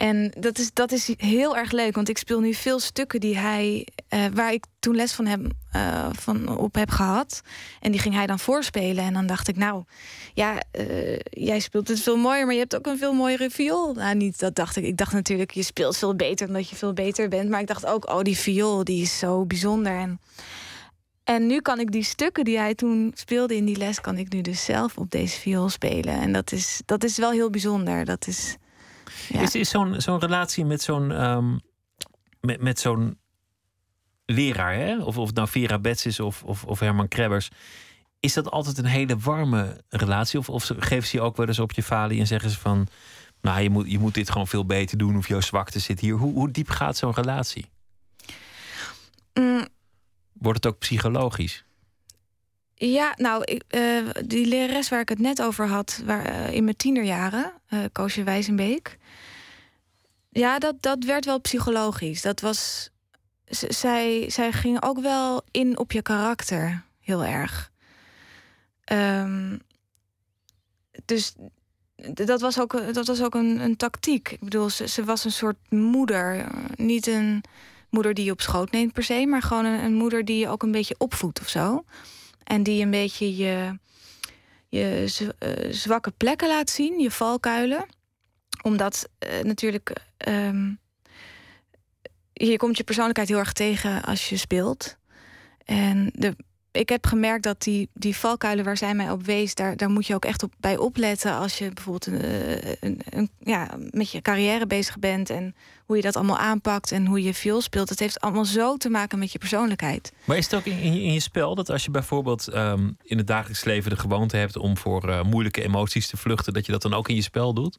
en 0.00 0.32
dat 0.38 0.58
is, 0.58 0.70
dat 0.72 0.92
is 0.92 1.14
heel 1.16 1.56
erg 1.56 1.70
leuk, 1.70 1.94
want 1.94 2.08
ik 2.08 2.18
speel 2.18 2.40
nu 2.40 2.54
veel 2.54 2.78
stukken 2.78 3.20
die 3.20 3.38
hij, 3.38 3.86
uh, 4.10 4.24
waar 4.34 4.52
ik 4.52 4.64
toen 4.78 4.94
les 4.94 5.12
van 5.12 5.26
hem 5.26 5.48
uh, 5.76 6.08
van 6.12 6.56
op 6.58 6.74
heb 6.74 6.90
gehad. 6.90 7.40
En 7.80 7.90
die 7.90 8.00
ging 8.00 8.14
hij 8.14 8.26
dan 8.26 8.38
voorspelen. 8.38 9.04
En 9.04 9.12
dan 9.12 9.26
dacht 9.26 9.48
ik, 9.48 9.56
nou, 9.56 9.84
ja, 10.34 10.62
uh, 10.78 11.18
jij 11.30 11.60
speelt 11.60 11.88
het 11.88 12.00
veel 12.00 12.16
mooier, 12.16 12.44
maar 12.44 12.54
je 12.54 12.60
hebt 12.60 12.76
ook 12.76 12.86
een 12.86 12.98
veel 12.98 13.12
mooiere 13.12 13.50
viool. 13.50 13.94
Nou, 13.94 14.14
niet 14.14 14.38
dat 14.38 14.54
dacht 14.54 14.76
ik. 14.76 14.84
Ik 14.84 14.96
dacht 14.96 15.12
natuurlijk, 15.12 15.50
je 15.50 15.62
speelt 15.62 15.96
veel 15.96 16.16
beter 16.16 16.46
omdat 16.46 16.68
je 16.68 16.76
veel 16.76 16.92
beter 16.92 17.28
bent. 17.28 17.50
Maar 17.50 17.60
ik 17.60 17.66
dacht 17.66 17.86
ook, 17.86 18.08
oh, 18.08 18.20
die 18.22 18.36
viool, 18.36 18.84
die 18.84 19.02
is 19.02 19.18
zo 19.18 19.46
bijzonder. 19.46 19.92
En, 19.92 20.20
en 21.24 21.46
nu 21.46 21.60
kan 21.60 21.80
ik 21.80 21.92
die 21.92 22.04
stukken 22.04 22.44
die 22.44 22.58
hij 22.58 22.74
toen 22.74 23.12
speelde 23.14 23.56
in 23.56 23.64
die 23.64 23.76
les, 23.76 24.00
kan 24.00 24.18
ik 24.18 24.32
nu 24.32 24.40
dus 24.40 24.64
zelf 24.64 24.96
op 24.96 25.10
deze 25.10 25.38
viool 25.38 25.68
spelen. 25.68 26.20
En 26.20 26.32
dat 26.32 26.52
is, 26.52 26.82
dat 26.84 27.04
is 27.04 27.16
wel 27.16 27.30
heel 27.30 27.50
bijzonder. 27.50 28.04
Dat 28.04 28.26
is. 28.26 28.56
Ja. 29.32 29.40
Is, 29.40 29.54
is 29.54 29.70
zo'n 29.70 30.00
zo'n 30.00 30.18
relatie 30.18 30.64
met 30.64 30.82
zo'n 30.82 31.24
um, 31.24 31.60
met, 32.40 32.60
met 32.60 32.80
zo'n 32.80 33.18
leraar, 34.26 34.74
hè? 34.74 35.02
Of, 35.02 35.18
of 35.18 35.32
nou 35.32 35.48
Vera 35.48 35.78
Betts 35.78 36.06
is 36.06 36.20
of, 36.20 36.42
of, 36.42 36.64
of 36.64 36.80
Herman 36.80 37.08
Krebbers. 37.08 37.50
Is 38.20 38.32
dat 38.32 38.50
altijd 38.50 38.78
een 38.78 38.84
hele 38.84 39.16
warme 39.18 39.84
relatie? 39.88 40.38
Of, 40.38 40.48
of 40.48 40.70
geven 40.78 41.08
ze 41.08 41.16
je 41.16 41.22
ook 41.22 41.36
wel 41.36 41.46
eens 41.46 41.58
op 41.58 41.72
je 41.72 41.82
falie 41.82 42.20
en 42.20 42.26
zeggen 42.26 42.50
ze 42.50 42.58
van... 42.58 42.86
nou, 43.40 43.60
je 43.60 43.70
moet, 43.70 43.90
je 43.90 43.98
moet 43.98 44.14
dit 44.14 44.30
gewoon 44.30 44.46
veel 44.46 44.66
beter 44.66 44.98
doen 44.98 45.16
of 45.16 45.28
jouw 45.28 45.40
zwakte 45.40 45.78
zit 45.78 46.00
hier. 46.00 46.14
Hoe, 46.14 46.32
hoe 46.32 46.50
diep 46.50 46.68
gaat 46.68 46.96
zo'n 46.96 47.14
relatie? 47.14 47.70
Mm. 49.34 49.66
Wordt 50.32 50.64
het 50.64 50.72
ook 50.74 50.78
psychologisch? 50.78 51.64
Ja, 52.74 53.14
nou, 53.16 53.44
ik, 53.44 53.62
uh, 53.70 54.08
die 54.26 54.46
lerares 54.46 54.88
waar 54.88 55.00
ik 55.00 55.08
het 55.08 55.18
net 55.18 55.42
over 55.42 55.68
had, 55.68 56.02
waar, 56.04 56.26
uh, 56.26 56.50
in 56.50 56.64
mijn 56.64 56.76
tienerjaren, 56.76 57.52
uh, 57.68 57.80
Koosje 57.92 58.22
Wijzenbeek. 58.22 58.98
Ja, 60.30 60.58
dat, 60.58 60.74
dat 60.80 61.04
werd 61.04 61.24
wel 61.24 61.40
psychologisch. 61.40 62.22
Dat 62.22 62.40
was. 62.40 62.90
zij, 63.46 64.30
zij 64.30 64.52
ging 64.52 64.82
ook 64.82 65.00
wel 65.00 65.42
in 65.50 65.78
op 65.78 65.92
je 65.92 66.02
karakter, 66.02 66.84
heel 67.00 67.24
erg. 67.24 67.70
Um, 68.92 69.60
dus 71.04 71.34
dat 72.14 72.40
was 72.40 72.60
ook, 72.60 72.94
dat 72.94 73.06
was 73.06 73.22
ook 73.22 73.34
een, 73.34 73.60
een 73.60 73.76
tactiek. 73.76 74.30
Ik 74.30 74.40
bedoel, 74.40 74.70
ze, 74.70 74.88
ze 74.88 75.04
was 75.04 75.24
een 75.24 75.32
soort 75.32 75.70
moeder, 75.70 76.46
niet 76.74 77.06
een 77.06 77.44
moeder 77.90 78.14
die 78.14 78.24
je 78.24 78.30
op 78.30 78.40
schoot 78.40 78.70
neemt 78.70 78.92
per 78.92 79.02
se, 79.02 79.26
maar 79.26 79.42
gewoon 79.42 79.64
een, 79.64 79.84
een 79.84 79.94
moeder 79.94 80.24
die 80.24 80.38
je 80.38 80.48
ook 80.48 80.62
een 80.62 80.72
beetje 80.72 80.94
opvoedt 80.98 81.40
of 81.40 81.48
zo. 81.48 81.84
En 82.44 82.62
die 82.62 82.82
een 82.82 82.90
beetje 82.90 83.36
je, 83.36 83.78
je 84.68 85.06
uh, 85.38 85.72
zwakke 85.72 86.10
plekken 86.10 86.48
laat 86.48 86.70
zien, 86.70 86.98
je 86.98 87.10
valkuilen. 87.10 87.86
Omdat 88.62 89.08
uh, 89.18 89.42
natuurlijk. 89.42 89.92
Um, 90.28 90.78
je 92.32 92.56
komt 92.56 92.76
je 92.76 92.84
persoonlijkheid 92.84 93.28
heel 93.28 93.38
erg 93.38 93.52
tegen 93.52 94.02
als 94.02 94.28
je 94.28 94.36
speelt. 94.36 94.96
En 95.64 96.10
de, 96.14 96.36
ik 96.72 96.88
heb 96.88 97.06
gemerkt 97.06 97.42
dat 97.42 97.62
die, 97.62 97.88
die 97.94 98.16
valkuilen 98.16 98.64
waar 98.64 98.76
zij 98.76 98.94
mij 98.94 99.10
op 99.10 99.24
wees, 99.24 99.54
daar, 99.54 99.76
daar 99.76 99.90
moet 99.90 100.06
je 100.06 100.14
ook 100.14 100.24
echt 100.24 100.42
op, 100.42 100.52
bij 100.58 100.76
opletten 100.76 101.34
als 101.34 101.58
je 101.58 101.70
bijvoorbeeld 101.72 102.22
eh, 102.22 102.72
een, 102.80 103.00
een, 103.10 103.30
ja, 103.38 103.68
met 103.90 104.10
je 104.10 104.22
carrière 104.22 104.66
bezig 104.66 104.98
bent 104.98 105.30
en 105.30 105.54
hoe 105.86 105.96
je 105.96 106.02
dat 106.02 106.16
allemaal 106.16 106.38
aanpakt 106.38 106.92
en 106.92 107.06
hoe 107.06 107.22
je 107.22 107.34
veel 107.34 107.60
speelt. 107.60 107.88
Het 107.88 107.98
heeft 107.98 108.20
allemaal 108.20 108.44
zo 108.44 108.76
te 108.76 108.90
maken 108.90 109.18
met 109.18 109.32
je 109.32 109.38
persoonlijkheid. 109.38 110.12
Maar 110.24 110.36
is 110.36 110.44
het 110.44 110.54
ook 110.54 110.64
in, 110.64 110.78
in, 110.78 111.12
je 111.12 111.20
spel 111.20 111.54
dat 111.54 111.70
als 111.70 111.84
je 111.84 111.90
bijvoorbeeld 111.90 112.54
um, 112.54 112.96
in 113.02 113.18
het 113.18 113.26
dagelijks 113.26 113.64
leven 113.64 113.90
de 113.90 113.96
gewoonte 113.96 114.36
hebt 114.36 114.56
om 114.56 114.76
voor 114.76 115.08
uh, 115.08 115.22
moeilijke 115.22 115.62
emoties 115.62 116.08
te 116.08 116.16
vluchten, 116.16 116.52
dat 116.52 116.66
je 116.66 116.72
dat 116.72 116.82
dan 116.82 116.94
ook 116.94 117.08
in 117.08 117.14
je 117.14 117.22
spel 117.22 117.54
doet? 117.54 117.78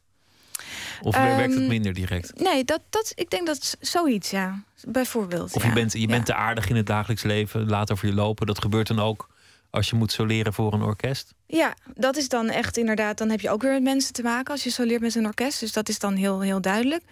Of 1.02 1.16
um, 1.16 1.22
werkt 1.22 1.52
het 1.52 1.60
ehm, 1.60 1.68
minder 1.68 1.92
direct? 1.92 2.40
Nee, 2.40 2.64
dat, 2.64 2.80
dat, 2.90 3.12
ik 3.14 3.30
denk 3.30 3.46
dat 3.46 3.76
zoiets, 3.80 4.30
ja. 4.30 4.62
Bijvoorbeeld. 4.86 5.54
Of 5.54 5.62
ja. 5.62 5.68
je 5.68 5.74
bent, 5.74 5.92
je 5.92 6.06
bent 6.06 6.26
te 6.26 6.34
aardig 6.34 6.68
in 6.68 6.76
het 6.76 6.86
dagelijks 6.86 7.22
leven, 7.22 7.68
laat 7.68 7.92
over 7.92 8.08
je 8.08 8.14
lopen. 8.14 8.46
Dat 8.46 8.60
gebeurt 8.60 8.86
dan 8.86 9.00
ook 9.00 9.28
als 9.72 9.90
je 9.90 9.96
moet 9.96 10.12
soleren 10.12 10.52
voor 10.52 10.72
een 10.72 10.82
orkest? 10.82 11.34
Ja, 11.46 11.74
dat 11.94 12.16
is 12.16 12.28
dan 12.28 12.48
echt 12.48 12.76
inderdaad. 12.76 13.18
Dan 13.18 13.30
heb 13.30 13.40
je 13.40 13.50
ook 13.50 13.62
weer 13.62 13.72
met 13.72 13.82
mensen 13.82 14.12
te 14.12 14.22
maken 14.22 14.52
als 14.52 14.64
je 14.64 14.70
soleert 14.70 15.00
met 15.00 15.14
een 15.14 15.26
orkest. 15.26 15.60
Dus 15.60 15.72
dat 15.72 15.88
is 15.88 15.98
dan 15.98 16.14
heel, 16.14 16.40
heel 16.40 16.60
duidelijk. 16.60 17.02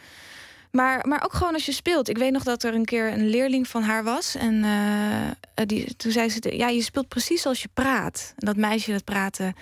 Maar, 0.71 1.07
maar 1.09 1.25
ook 1.25 1.33
gewoon 1.33 1.53
als 1.53 1.67
je 1.67 1.73
speelt. 1.73 2.09
Ik 2.09 2.19
weet 2.19 2.33
nog 2.33 2.43
dat 2.43 2.63
er 2.63 2.75
een 2.75 2.85
keer 2.85 3.13
een 3.13 3.29
leerling 3.29 3.69
van 3.69 3.83
haar 3.83 4.05
was. 4.05 4.35
En 4.35 4.55
uh, 4.55 5.67
die, 5.67 5.97
toen 5.97 6.13
zei 6.13 6.29
ze: 6.29 6.57
Ja, 6.57 6.69
je 6.69 6.83
speelt 6.83 7.09
precies 7.09 7.47
als 7.47 7.63
je 7.63 7.69
praat. 7.75 8.33
En 8.37 8.47
dat 8.47 8.57
meisje 8.57 8.93
dat 8.93 9.05
praatte 9.05 9.55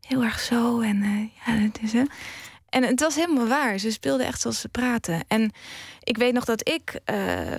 heel 0.00 0.22
erg 0.22 0.40
zo. 0.40 0.80
En 0.80 0.96
uh, 0.96 1.28
ja, 1.46 1.62
het 1.62 1.78
is. 1.82 1.92
En 2.72 2.82
het 2.82 3.00
was 3.00 3.14
helemaal 3.14 3.46
waar. 3.46 3.78
Ze 3.78 3.90
speelde 3.90 4.24
echt 4.24 4.40
zoals 4.40 4.60
ze 4.60 4.68
praten. 4.68 5.24
En 5.28 5.50
ik 6.02 6.16
weet 6.16 6.32
nog 6.32 6.44
dat 6.44 6.68
ik. 6.68 7.00
Uh, 7.10 7.56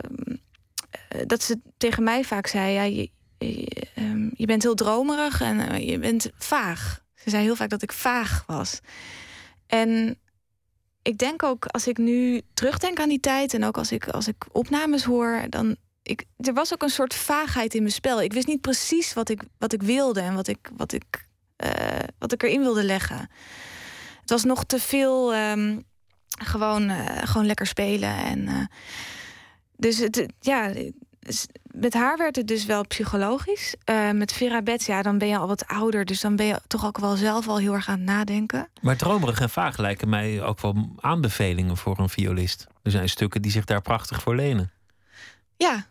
dat 1.26 1.44
ze 1.44 1.60
tegen 1.78 2.04
mij 2.04 2.24
vaak 2.24 2.48
zei: 2.48 2.74
ja, 2.74 2.84
je, 2.84 3.10
um, 3.96 4.32
je 4.36 4.46
bent 4.46 4.64
heel 4.64 4.76
dromerig 4.76 5.42
en 5.42 5.60
uh, 5.60 5.90
je 5.90 6.00
bent 6.00 6.32
vaag. 6.38 7.04
Ze 7.16 7.30
zei 7.30 7.44
heel 7.44 7.56
vaak 7.56 7.70
dat 7.70 7.82
ik 7.82 7.92
vaag 7.92 8.44
was. 8.48 8.80
En 9.68 10.20
ik 11.02 11.18
denk 11.18 11.44
ook 11.44 11.66
als 11.66 11.88
ik 11.88 11.98
nu 11.98 12.42
terugdenk 12.54 13.00
aan 13.00 13.10
die 13.10 13.20
tijd 13.20 13.54
en 13.54 13.64
ook 13.64 13.78
als 13.78 13.92
ik, 13.92 14.08
als 14.08 14.28
ik 14.28 14.46
opnames 14.52 15.04
hoor, 15.04 15.46
dan. 15.50 15.76
Ik, 16.04 16.26
er 16.38 16.54
was 16.54 16.74
ook 16.74 16.82
een 16.82 16.90
soort 16.90 17.14
vaagheid 17.14 17.74
in 17.74 17.82
mijn 17.82 17.94
spel. 17.94 18.22
Ik 18.22 18.34
wist 18.34 18.48
niet 18.48 18.62
precies 18.62 19.14
wat 19.14 19.30
ik, 19.30 19.42
wat 19.58 19.74
ik 19.74 19.82
wilde 19.82 20.22
en 20.22 20.36
wat 20.36 20.48
ik, 20.48 20.70
wat, 20.78 20.92
ik, 20.92 21.28
uh, 21.64 21.70
wat 22.20 22.32
ik 22.32 22.44
erin 22.44 22.62
wilde 22.62 22.84
leggen. 22.84 23.30
Was 24.34 24.44
nog 24.44 24.64
te 24.64 24.80
veel 24.80 25.36
um, 25.36 25.84
gewoon, 26.28 26.90
uh, 26.90 27.06
gewoon 27.24 27.46
lekker 27.46 27.68
spelen. 27.68 28.16
En, 28.16 28.40
uh, 28.40 28.66
dus 29.78 29.98
het, 29.98 30.26
ja, 30.40 30.74
met 31.64 31.94
haar 31.94 32.18
werd 32.18 32.36
het 32.36 32.48
dus 32.48 32.66
wel 32.66 32.88
psychologisch. 32.88 33.76
Uh, 33.90 34.12
met 34.12 34.34
Vera 34.34 34.62
Betts, 34.62 34.86
ja, 34.86 35.02
dan 35.02 35.18
ben 35.18 35.28
je 35.28 35.38
al 35.38 35.48
wat 35.48 35.68
ouder. 35.68 36.06
Dus 36.06 36.22
dan 36.22 36.36
ben 36.36 36.46
je 36.46 36.62
toch 36.68 36.86
ook 36.86 36.98
wel 36.98 37.16
zelf 37.16 37.48
al 37.48 37.58
heel 37.58 37.74
erg 37.74 37.88
aan 37.88 37.98
het 37.98 38.06
nadenken. 38.06 38.70
Maar 38.82 38.98
dromerig 38.98 39.40
en 39.40 39.50
vaag 39.50 39.78
lijken 39.78 40.10
mij 40.10 40.44
ook 40.44 40.62
wel 40.62 40.96
aanbevelingen 41.00 41.78
voor 41.78 42.00
een 42.00 42.10
violist. 42.10 42.68
Er 42.84 42.92
zijn 42.92 43.10
stukken 43.10 43.42
die 43.42 43.52
zich 43.52 43.66
daar 43.66 43.82
prachtig 43.82 44.22
voor 44.22 44.36
lenen. 44.36 44.72
Ja, 45.58 45.86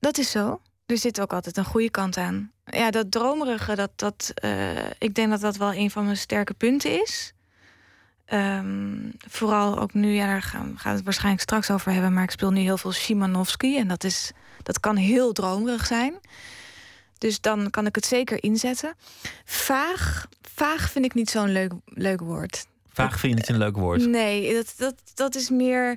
dat 0.00 0.18
is 0.18 0.30
zo. 0.30 0.60
Er 0.86 0.98
zit 0.98 1.20
ook 1.20 1.32
altijd 1.32 1.56
een 1.56 1.64
goede 1.64 1.90
kant 1.90 2.16
aan. 2.16 2.52
Ja, 2.64 2.90
dat 2.90 3.10
dromerige, 3.10 3.74
dat, 3.74 3.90
dat, 3.96 4.32
uh, 4.44 4.90
ik 4.98 5.14
denk 5.14 5.30
dat 5.30 5.40
dat 5.40 5.56
wel 5.56 5.74
een 5.74 5.90
van 5.90 6.04
mijn 6.04 6.16
sterke 6.16 6.54
punten 6.54 7.02
is. 7.02 7.34
Um, 8.34 9.12
vooral 9.28 9.78
ook 9.78 9.94
nu, 9.94 10.12
ja, 10.14 10.26
daar 10.26 10.42
gaan, 10.42 10.74
gaan 10.78 10.90
we 10.90 10.96
het 10.96 11.04
waarschijnlijk 11.04 11.42
straks 11.42 11.70
over 11.70 11.92
hebben. 11.92 12.12
Maar 12.12 12.22
ik 12.22 12.30
speel 12.30 12.50
nu 12.50 12.60
heel 12.60 12.78
veel 12.78 12.92
Szymanowski. 12.92 13.78
En 13.78 13.88
dat, 13.88 14.04
is, 14.04 14.32
dat 14.62 14.80
kan 14.80 14.96
heel 14.96 15.32
dromerig 15.32 15.86
zijn. 15.86 16.14
Dus 17.18 17.40
dan 17.40 17.70
kan 17.70 17.86
ik 17.86 17.94
het 17.94 18.06
zeker 18.06 18.42
inzetten. 18.42 18.94
Vaag, 19.44 20.26
vaag 20.42 20.90
vind 20.90 21.04
ik 21.04 21.14
niet 21.14 21.30
zo'n 21.30 21.52
leuk, 21.52 21.72
leuk 21.84 22.20
woord. 22.20 22.66
Vaag 22.92 23.18
vind 23.20 23.32
je 23.32 23.38
niet 23.38 23.48
een 23.48 23.58
leuk 23.58 23.76
woord? 23.76 24.06
Nee, 24.06 24.54
dat, 24.54 24.74
dat, 24.76 24.94
dat 25.14 25.34
is 25.34 25.50
meer. 25.50 25.96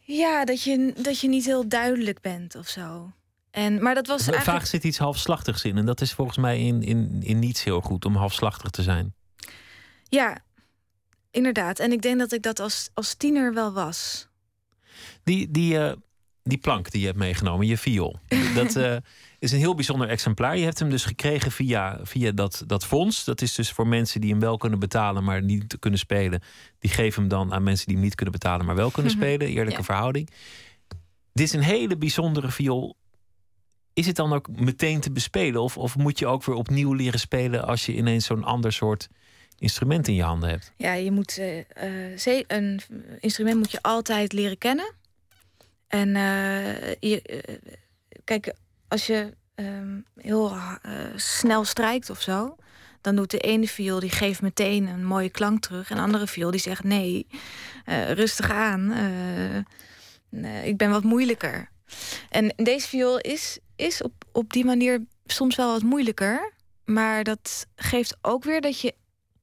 Ja, 0.00 0.44
dat 0.44 0.62
je, 0.62 0.92
dat 0.96 1.20
je 1.20 1.28
niet 1.28 1.44
heel 1.44 1.68
duidelijk 1.68 2.20
bent 2.20 2.54
of 2.54 2.68
zo. 2.68 3.12
En, 3.50 3.82
maar 3.82 3.94
dat 3.94 4.06
was 4.06 4.20
eigenlijk... 4.20 4.58
Vaag 4.58 4.66
zit 4.66 4.84
iets 4.84 4.98
halfslachtigs 4.98 5.64
in. 5.64 5.76
En 5.76 5.86
dat 5.86 6.00
is 6.00 6.12
volgens 6.12 6.38
mij 6.38 6.60
in, 6.60 6.82
in, 6.82 7.18
in 7.20 7.38
niets 7.38 7.64
heel 7.64 7.80
goed 7.80 8.04
om 8.04 8.16
halfslachtig 8.16 8.70
te 8.70 8.82
zijn. 8.82 9.14
Ja, 10.08 10.38
inderdaad. 11.30 11.78
En 11.78 11.92
ik 11.92 12.02
denk 12.02 12.18
dat 12.18 12.32
ik 12.32 12.42
dat 12.42 12.60
als, 12.60 12.90
als 12.94 13.14
tiener 13.14 13.54
wel 13.54 13.72
was. 13.72 14.28
Die, 15.24 15.50
die, 15.50 15.74
uh, 15.74 15.92
die 16.42 16.58
plank 16.58 16.90
die 16.90 17.00
je 17.00 17.06
hebt 17.06 17.18
meegenomen, 17.18 17.66
je 17.66 17.78
viool. 17.78 18.18
dat 18.54 18.76
uh, 18.76 18.96
is 19.38 19.52
een 19.52 19.58
heel 19.58 19.74
bijzonder 19.74 20.08
exemplaar. 20.08 20.56
Je 20.56 20.64
hebt 20.64 20.78
hem 20.78 20.90
dus 20.90 21.04
gekregen 21.04 21.52
via, 21.52 21.98
via 22.02 22.32
dat, 22.32 22.62
dat 22.66 22.86
fonds. 22.86 23.24
Dat 23.24 23.42
is 23.42 23.54
dus 23.54 23.72
voor 23.72 23.86
mensen 23.86 24.20
die 24.20 24.30
hem 24.30 24.40
wel 24.40 24.56
kunnen 24.56 24.78
betalen, 24.78 25.24
maar 25.24 25.42
niet 25.42 25.76
kunnen 25.78 25.98
spelen. 25.98 26.42
Die 26.78 26.90
geven 26.90 27.20
hem 27.20 27.30
dan 27.30 27.52
aan 27.52 27.62
mensen 27.62 27.86
die 27.86 27.94
hem 27.94 28.04
niet 28.04 28.14
kunnen 28.14 28.34
betalen, 28.34 28.66
maar 28.66 28.76
wel 28.76 28.90
kunnen 28.90 29.12
spelen. 29.12 29.48
Eerlijke 29.48 29.78
ja. 29.78 29.84
verhouding. 29.84 30.30
Dit 31.32 31.46
is 31.46 31.52
een 31.52 31.62
hele 31.62 31.96
bijzondere 31.96 32.50
viool. 32.50 32.96
Is 33.92 34.06
het 34.06 34.16
dan 34.16 34.32
ook 34.32 34.48
meteen 34.60 35.00
te 35.00 35.12
bespelen? 35.12 35.62
Of, 35.62 35.76
of 35.76 35.96
moet 35.96 36.18
je 36.18 36.26
ook 36.26 36.44
weer 36.44 36.56
opnieuw 36.56 36.92
leren 36.92 37.20
spelen 37.20 37.66
als 37.66 37.86
je 37.86 37.94
ineens 37.96 38.26
zo'n 38.26 38.44
ander 38.44 38.72
soort 38.72 39.08
instrument 39.58 40.08
in 40.08 40.14
je 40.14 40.22
handen 40.22 40.48
hebt? 40.48 40.72
Ja, 40.76 40.92
je 40.92 41.10
moet 41.10 41.38
uh, 41.38 42.46
een 42.46 42.80
instrument 43.20 43.56
moet 43.56 43.70
je 43.70 43.82
altijd 43.82 44.32
leren 44.32 44.58
kennen. 44.58 44.92
En 45.88 46.08
uh, 46.08 46.94
je, 46.94 47.42
kijk, 48.24 48.54
als 48.88 49.06
je 49.06 49.34
um, 49.54 50.04
heel 50.16 50.56
snel 51.16 51.64
strijkt 51.64 52.10
of 52.10 52.20
zo, 52.20 52.56
dan 53.00 53.16
doet 53.16 53.30
de 53.30 53.38
ene 53.38 53.68
viool 53.68 54.00
die 54.00 54.10
geeft 54.10 54.42
meteen 54.42 54.86
een 54.86 55.04
mooie 55.04 55.30
klank 55.30 55.62
terug, 55.62 55.90
en 55.90 55.96
de 55.96 56.02
andere 56.02 56.26
viool 56.26 56.50
die 56.50 56.60
zegt 56.60 56.84
nee, 56.84 57.26
rustig 58.08 58.50
aan, 58.50 58.92
ik 60.64 60.76
ben 60.76 60.90
wat 60.90 61.04
moeilijker. 61.04 61.68
En 62.30 62.52
deze 62.56 62.88
viool 62.88 63.18
is, 63.18 63.58
is 63.76 64.02
op, 64.02 64.12
op 64.32 64.52
die 64.52 64.64
manier 64.64 65.04
soms 65.26 65.56
wel 65.56 65.72
wat 65.72 65.82
moeilijker. 65.82 66.52
Maar 66.84 67.24
dat 67.24 67.66
geeft 67.76 68.16
ook 68.22 68.44
weer 68.44 68.60
dat 68.60 68.80
je 68.80 68.94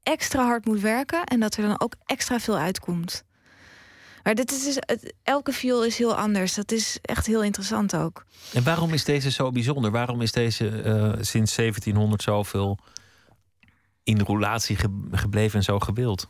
extra 0.06 0.46
hard 0.46 0.66
moet 0.66 0.82
werken 0.82 1.24
en 1.24 1.40
dat 1.40 1.56
er 1.56 1.68
dan 1.68 1.82
ook 1.82 1.96
extra 2.06 2.40
veel 2.40 2.58
uitkomt. 2.58 3.24
Maar 4.24 4.36
dit 4.36 4.52
is 4.52 4.64
dus, 4.64 4.76
het, 4.80 5.14
elke 5.24 5.52
viool 5.52 5.86
is 5.86 5.98
heel 5.98 6.16
anders. 6.16 6.54
Dat 6.54 6.72
is 6.72 6.98
echt 7.02 7.26
heel 7.26 7.44
interessant 7.44 7.96
ook. 7.96 8.26
En 8.54 8.64
waarom 8.64 8.94
is 8.94 9.04
deze 9.04 9.32
zo 9.32 9.52
bijzonder? 9.52 9.92
Waarom 9.92 10.22
is 10.22 10.32
deze 10.32 10.66
uh, 10.66 11.14
sinds 11.22 11.56
1700 11.56 12.22
zoveel 12.22 12.78
in 14.04 14.20
roulatie 14.20 14.76
ge 14.76 15.08
gebleven 15.12 15.58
en 15.58 15.64
zo 15.64 15.80
gewild? 15.80 16.28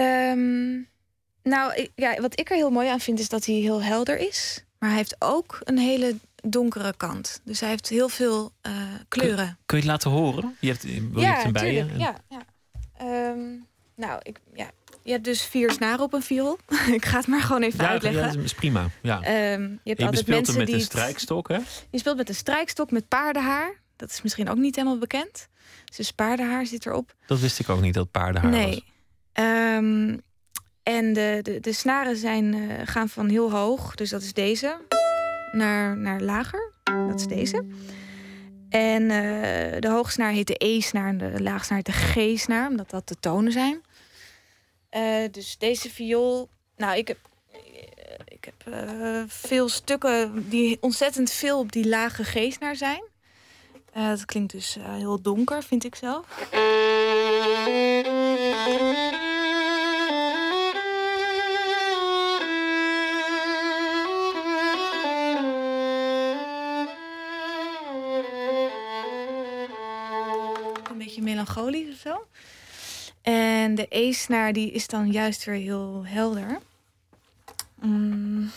Um, 0.00 0.88
nou, 1.42 1.74
ik, 1.74 1.90
ja, 1.94 2.20
wat 2.20 2.40
ik 2.40 2.50
er 2.50 2.56
heel 2.56 2.70
mooi 2.70 2.88
aan 2.88 3.00
vind 3.00 3.18
is 3.18 3.28
dat 3.28 3.44
hij 3.44 3.54
heel 3.54 3.82
helder 3.82 4.18
is. 4.18 4.64
Maar 4.78 4.88
hij 4.88 4.98
heeft 4.98 5.16
ook 5.18 5.58
een 5.64 5.78
hele 5.78 6.16
donkere 6.50 6.94
kant. 6.96 7.40
Dus 7.44 7.60
hij 7.60 7.68
heeft 7.68 7.88
heel 7.88 8.08
veel 8.08 8.52
uh, 8.66 8.72
kleuren. 9.08 9.46
Kun, 9.46 9.56
kun, 9.66 9.78
je 9.78 9.82
het 9.82 9.92
laten 9.92 10.10
horen? 10.10 10.56
Je 10.60 10.68
hebt, 10.68 10.82
wil 10.82 11.22
ja, 11.22 11.38
je 11.38 11.42
het 11.44 11.52
bij 11.52 11.74
je? 11.74 11.86
Ja, 11.96 12.14
ja. 12.28 12.42
Um, 13.30 13.66
nou, 13.96 14.20
ik, 14.22 14.40
ja. 14.54 14.70
Je 15.02 15.10
hebt 15.10 15.24
dus 15.24 15.42
vier 15.42 15.70
snaren 15.70 16.00
op 16.00 16.12
een 16.12 16.22
viool. 16.22 16.58
ik 16.98 17.04
ga 17.04 17.16
het 17.16 17.26
maar 17.26 17.40
gewoon 17.40 17.62
even 17.62 17.84
ja, 17.84 17.90
uitleggen. 17.90 18.22
Ja, 18.22 18.32
dat 18.32 18.44
is 18.44 18.54
prima. 18.54 18.88
Ja. 19.02 19.16
Um, 19.52 19.62
je 19.82 19.90
hebt 19.90 20.00
je 20.00 20.06
altijd 20.06 20.26
mensen 20.26 20.56
met 20.56 20.66
die 20.66 20.74
een 20.74 20.80
strijkstok, 20.80 21.48
hè? 21.48 21.58
Je 21.90 21.98
speelt 21.98 22.16
met 22.16 22.28
een 22.28 22.34
strijkstok 22.34 22.90
met 22.90 23.08
paardenhaar. 23.08 23.80
Dat 23.96 24.10
is 24.10 24.22
misschien 24.22 24.48
ook 24.48 24.56
niet 24.56 24.76
helemaal 24.76 24.98
bekend. 24.98 25.48
Dus 25.96 26.10
paardenhaar 26.12 26.66
zit 26.66 26.86
erop. 26.86 27.14
Dat 27.26 27.40
wist 27.40 27.58
ik 27.58 27.68
ook 27.68 27.80
niet, 27.80 27.94
dat 27.94 28.10
paardenhaar 28.10 28.50
nee. 28.50 28.84
was. 29.32 29.44
Um, 29.44 30.20
en 30.82 31.12
de, 31.12 31.38
de, 31.42 31.60
de 31.60 31.72
snaren 31.72 32.16
zijn, 32.16 32.54
uh, 32.54 32.72
gaan 32.84 33.08
van 33.08 33.28
heel 33.28 33.50
hoog, 33.50 33.94
dus 33.94 34.10
dat 34.10 34.22
is 34.22 34.32
deze, 34.32 34.78
naar, 35.52 35.96
naar 35.96 36.20
lager. 36.20 36.72
Dat 37.08 37.20
is 37.20 37.26
deze. 37.26 37.66
En 38.68 39.02
uh, 39.02 39.10
de 39.80 39.88
hoogsnaar 39.88 40.32
heet 40.32 40.46
de 40.46 40.54
E-snaar 40.58 41.08
en 41.08 41.18
de 41.18 41.42
laagsnaar 41.42 41.82
de 41.82 41.92
G-snaar, 41.92 42.68
omdat 42.68 42.90
dat 42.90 43.08
de 43.08 43.16
tonen 43.20 43.52
zijn. 43.52 43.82
Uh, 44.90 45.30
dus 45.30 45.58
deze 45.58 45.90
viool, 45.90 46.48
nou, 46.76 46.96
ik 46.96 47.08
heb, 47.08 47.18
ik 48.24 48.44
heb 48.44 48.74
veel 49.28 49.68
stukken 49.68 50.48
die 50.48 50.76
ontzettend 50.80 51.30
veel 51.30 51.58
op 51.58 51.72
die 51.72 51.88
lage 51.88 52.24
G-snaar 52.24 52.76
zijn. 52.76 53.02
dat 53.92 54.24
klinkt 54.24 54.52
dus 54.52 54.78
heel 54.80 55.22
donker, 55.22 55.62
vind 55.62 55.84
ik 55.84 55.94
zelf. 55.94 56.26
Melancholisch 71.38 71.92
of 71.94 72.00
zo. 72.00 72.26
En 73.22 73.74
de 73.74 73.86
E-snaar 73.88 74.52
die 74.52 74.70
is 74.70 74.86
dan 74.86 75.10
juist 75.10 75.44
weer 75.44 75.54
heel 75.54 76.02
helder. 76.06 76.58
Mm. 77.74 78.50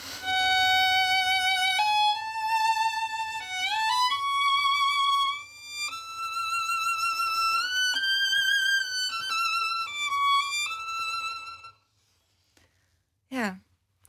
Ja. 13.28 13.60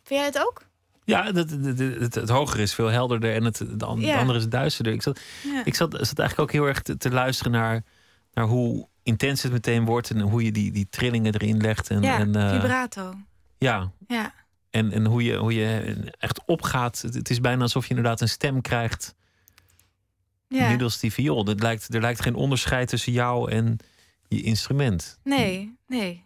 Vind 0.03 0.21
jij 0.21 0.25
het 0.25 0.39
ook? 0.39 0.63
Ja, 1.05 1.25
het, 1.25 1.37
het, 1.37 1.79
het, 1.79 2.15
het 2.15 2.29
hogere 2.29 2.63
is 2.63 2.75
veel 2.75 2.87
helderder 2.89 3.35
en 3.35 3.45
het, 3.45 3.65
de 3.71 3.85
an- 3.85 3.99
de 3.99 4.07
Ja. 4.07 4.19
andere 4.19 4.39
is 4.39 4.49
duisterder. 4.49 4.93
Ik 4.93 5.03
zat, 5.03 5.21
Ja. 5.45 5.65
ik 5.65 5.75
zat, 5.75 5.91
zat 5.93 6.19
eigenlijk 6.19 6.39
ook 6.39 6.53
heel 6.53 6.67
erg 6.67 6.83
te, 6.83 6.97
te 6.97 7.11
luisteren 7.11 7.53
naar, 7.53 7.83
naar 8.33 8.47
hoe 8.47 8.89
intens 9.03 9.43
het 9.43 9.53
meteen 9.53 9.85
wordt 9.85 10.11
en 10.11 10.21
hoe 10.21 10.45
je 10.45 10.53
die, 10.53 10.73
die 10.73 10.87
trillingen 10.91 11.35
erin 11.35 11.61
legt. 11.61 11.89
En, 11.91 12.03
ja, 12.03 12.19
en, 12.19 12.35
eh, 12.37 12.53
vibrato. 12.53 13.15
ja, 13.59 13.93
Ja. 14.07 14.35
en, 14.71 14.93
en 14.93 15.07
hoe, 15.07 15.25
je, 15.25 15.37
hoe 15.37 15.55
je 15.55 15.95
echt 16.19 16.41
opgaat. 16.45 17.01
Het, 17.01 17.15
het 17.15 17.31
is 17.31 17.41
bijna 17.41 17.63
alsof 17.63 17.83
je 17.83 17.95
inderdaad 17.95 18.21
een 18.21 18.29
stem 18.29 18.61
krijgt 18.61 19.15
ja. 20.49 20.69
middels 20.69 20.99
die 20.99 21.13
viool. 21.13 21.47
Het 21.47 21.63
lijkt, 21.63 21.95
er 21.95 22.01
lijkt 22.01 22.23
geen 22.23 22.35
onderscheid 22.35 22.89
tussen 22.89 23.13
jou 23.13 23.51
en 23.51 23.79
je 24.29 24.43
instrument. 24.43 25.19
Nee, 25.23 25.77
nee. 25.87 26.25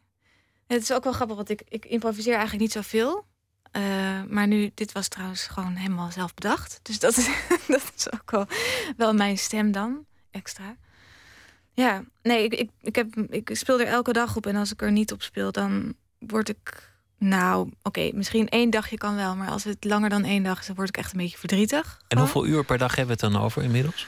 Het 0.66 0.83
is 0.83 0.92
ook 0.92 1.05
wel 1.05 1.12
grappig, 1.12 1.37
want 1.37 1.51
ik, 1.51 1.62
ik 1.69 1.85
improviseer 1.85 2.35
eigenlijk 2.35 2.62
niet 2.62 2.73
zoveel. 2.73 3.25
Eh, 3.71 3.83
maar 4.29 4.47
nu, 4.47 4.71
dit 4.75 4.92
was 4.92 5.09
trouwens 5.09 5.47
gewoon 5.47 5.75
helemaal 5.75 6.11
zelf 6.11 6.35
bedacht. 6.35 6.81
Dus 6.83 6.99
dat 6.99 7.16
is, 7.16 7.29
dat 7.69 7.92
is 7.97 8.12
ook 8.12 8.31
wel, 8.31 8.47
wel 8.97 9.14
mijn 9.14 9.38
stem 9.38 9.73
dan, 9.73 10.07
extra. 10.31 10.77
Ja, 11.77 12.05
nee, 12.23 12.45
ik, 12.45 12.55
ik, 12.55 12.71
ik, 12.81 12.97
heb, 12.97 13.17
ik 13.31 13.51
speel 13.53 13.81
er 13.81 13.87
elke 13.87 14.12
dag 14.12 14.37
op. 14.37 14.47
En 14.47 14.57
als 14.57 14.73
ik 14.73 14.83
er 14.83 14.93
niet 14.93 15.12
op 15.12 15.23
speel, 15.23 15.53
dan 15.53 15.95
word 16.19 16.49
ik... 16.49 16.95
Nou, 17.19 17.71
oké, 17.83 18.11
misschien 18.15 18.49
één 18.49 18.71
dagje 18.71 18.97
kan 18.99 19.17
wel. 19.17 19.37
Maar 19.37 19.49
als 19.49 19.65
het 19.65 19.85
langer 19.85 20.09
dan 20.11 20.25
één 20.25 20.43
dag 20.43 20.61
is, 20.61 20.67
dan 20.67 20.77
word 20.77 20.89
ik 20.89 20.97
echt 20.97 21.12
een 21.12 21.19
beetje 21.19 21.39
verdrietig. 21.39 21.87
En 21.87 22.05
gewoon. 22.09 22.23
hoeveel 22.23 22.47
uur 22.47 22.65
per 22.65 22.79
dag 22.79 22.97
hebben 22.97 23.17
we 23.17 23.25
het 23.27 23.33
dan 23.33 23.43
over 23.43 23.62
inmiddels? 23.62 24.07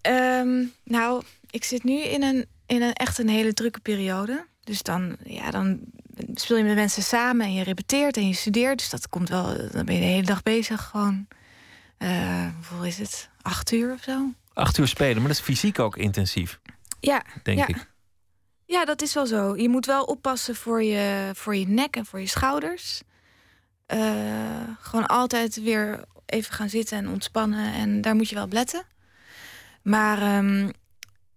Ehm, 0.00 0.64
nou, 0.84 1.22
ik 1.50 1.64
zit 1.64 1.84
nu 1.84 2.00
in 2.02 2.22
een, 2.22 2.46
in 2.66 2.82
een 2.82 2.92
echt 2.92 3.18
een 3.18 3.28
hele 3.28 3.52
drukke 3.54 3.80
periode. 3.80 4.46
Dus 4.64 4.82
dan, 4.82 5.16
ja, 5.24 5.50
dan 5.50 5.80
speel 6.34 6.56
je 6.56 6.64
met 6.64 6.74
mensen 6.74 7.02
samen 7.02 7.46
en 7.46 7.52
je 7.54 7.62
repeteert 7.62 8.16
en 8.16 8.28
je 8.28 8.34
studeert. 8.34 8.78
Dus 8.78 8.90
dat 8.90 9.08
komt 9.08 9.28
wel, 9.28 9.56
dan 9.72 9.84
ben 9.84 9.94
je 9.94 10.00
de 10.00 10.06
hele 10.06 10.26
dag 10.26 10.42
bezig 10.42 10.82
gewoon. 10.84 11.26
eh 11.98 12.46
hoeveel 12.54 12.84
is 12.84 12.98
het? 12.98 13.28
Acht 13.42 13.72
uur 13.72 13.92
of 13.92 14.02
zo? 14.02 14.32
Acht 14.58 14.78
uur 14.78 14.88
spelen, 14.88 15.16
maar 15.16 15.28
dat 15.28 15.36
is 15.36 15.42
fysiek 15.44 15.78
ook 15.78 15.96
intensief, 15.96 16.60
Ja, 17.00 17.24
denk 17.42 17.58
Ja. 17.58 17.66
ik. 17.66 17.90
ja, 18.64 18.84
dat 18.84 19.02
is 19.02 19.14
wel 19.14 19.26
zo. 19.26 19.56
Je 19.56 19.68
moet 19.68 19.86
wel 19.86 20.04
oppassen 20.04 20.54
voor 20.54 20.82
je, 20.82 21.30
voor 21.34 21.56
je 21.56 21.66
nek 21.68 21.96
en 21.96 22.06
voor 22.06 22.20
je 22.20 22.26
schouders. 22.26 23.02
Eh, 23.86 23.98
gewoon 24.80 25.06
altijd 25.06 25.62
weer 25.62 26.04
even 26.26 26.52
gaan 26.54 26.68
zitten 26.68 26.98
en 26.98 27.08
ontspannen. 27.08 27.72
En 27.74 28.00
daar 28.00 28.14
moet 28.14 28.28
je 28.28 28.34
wel 28.34 28.44
op 28.44 28.52
letten. 28.52 28.82
Maar, 29.82 30.22
ehm, 30.22 30.70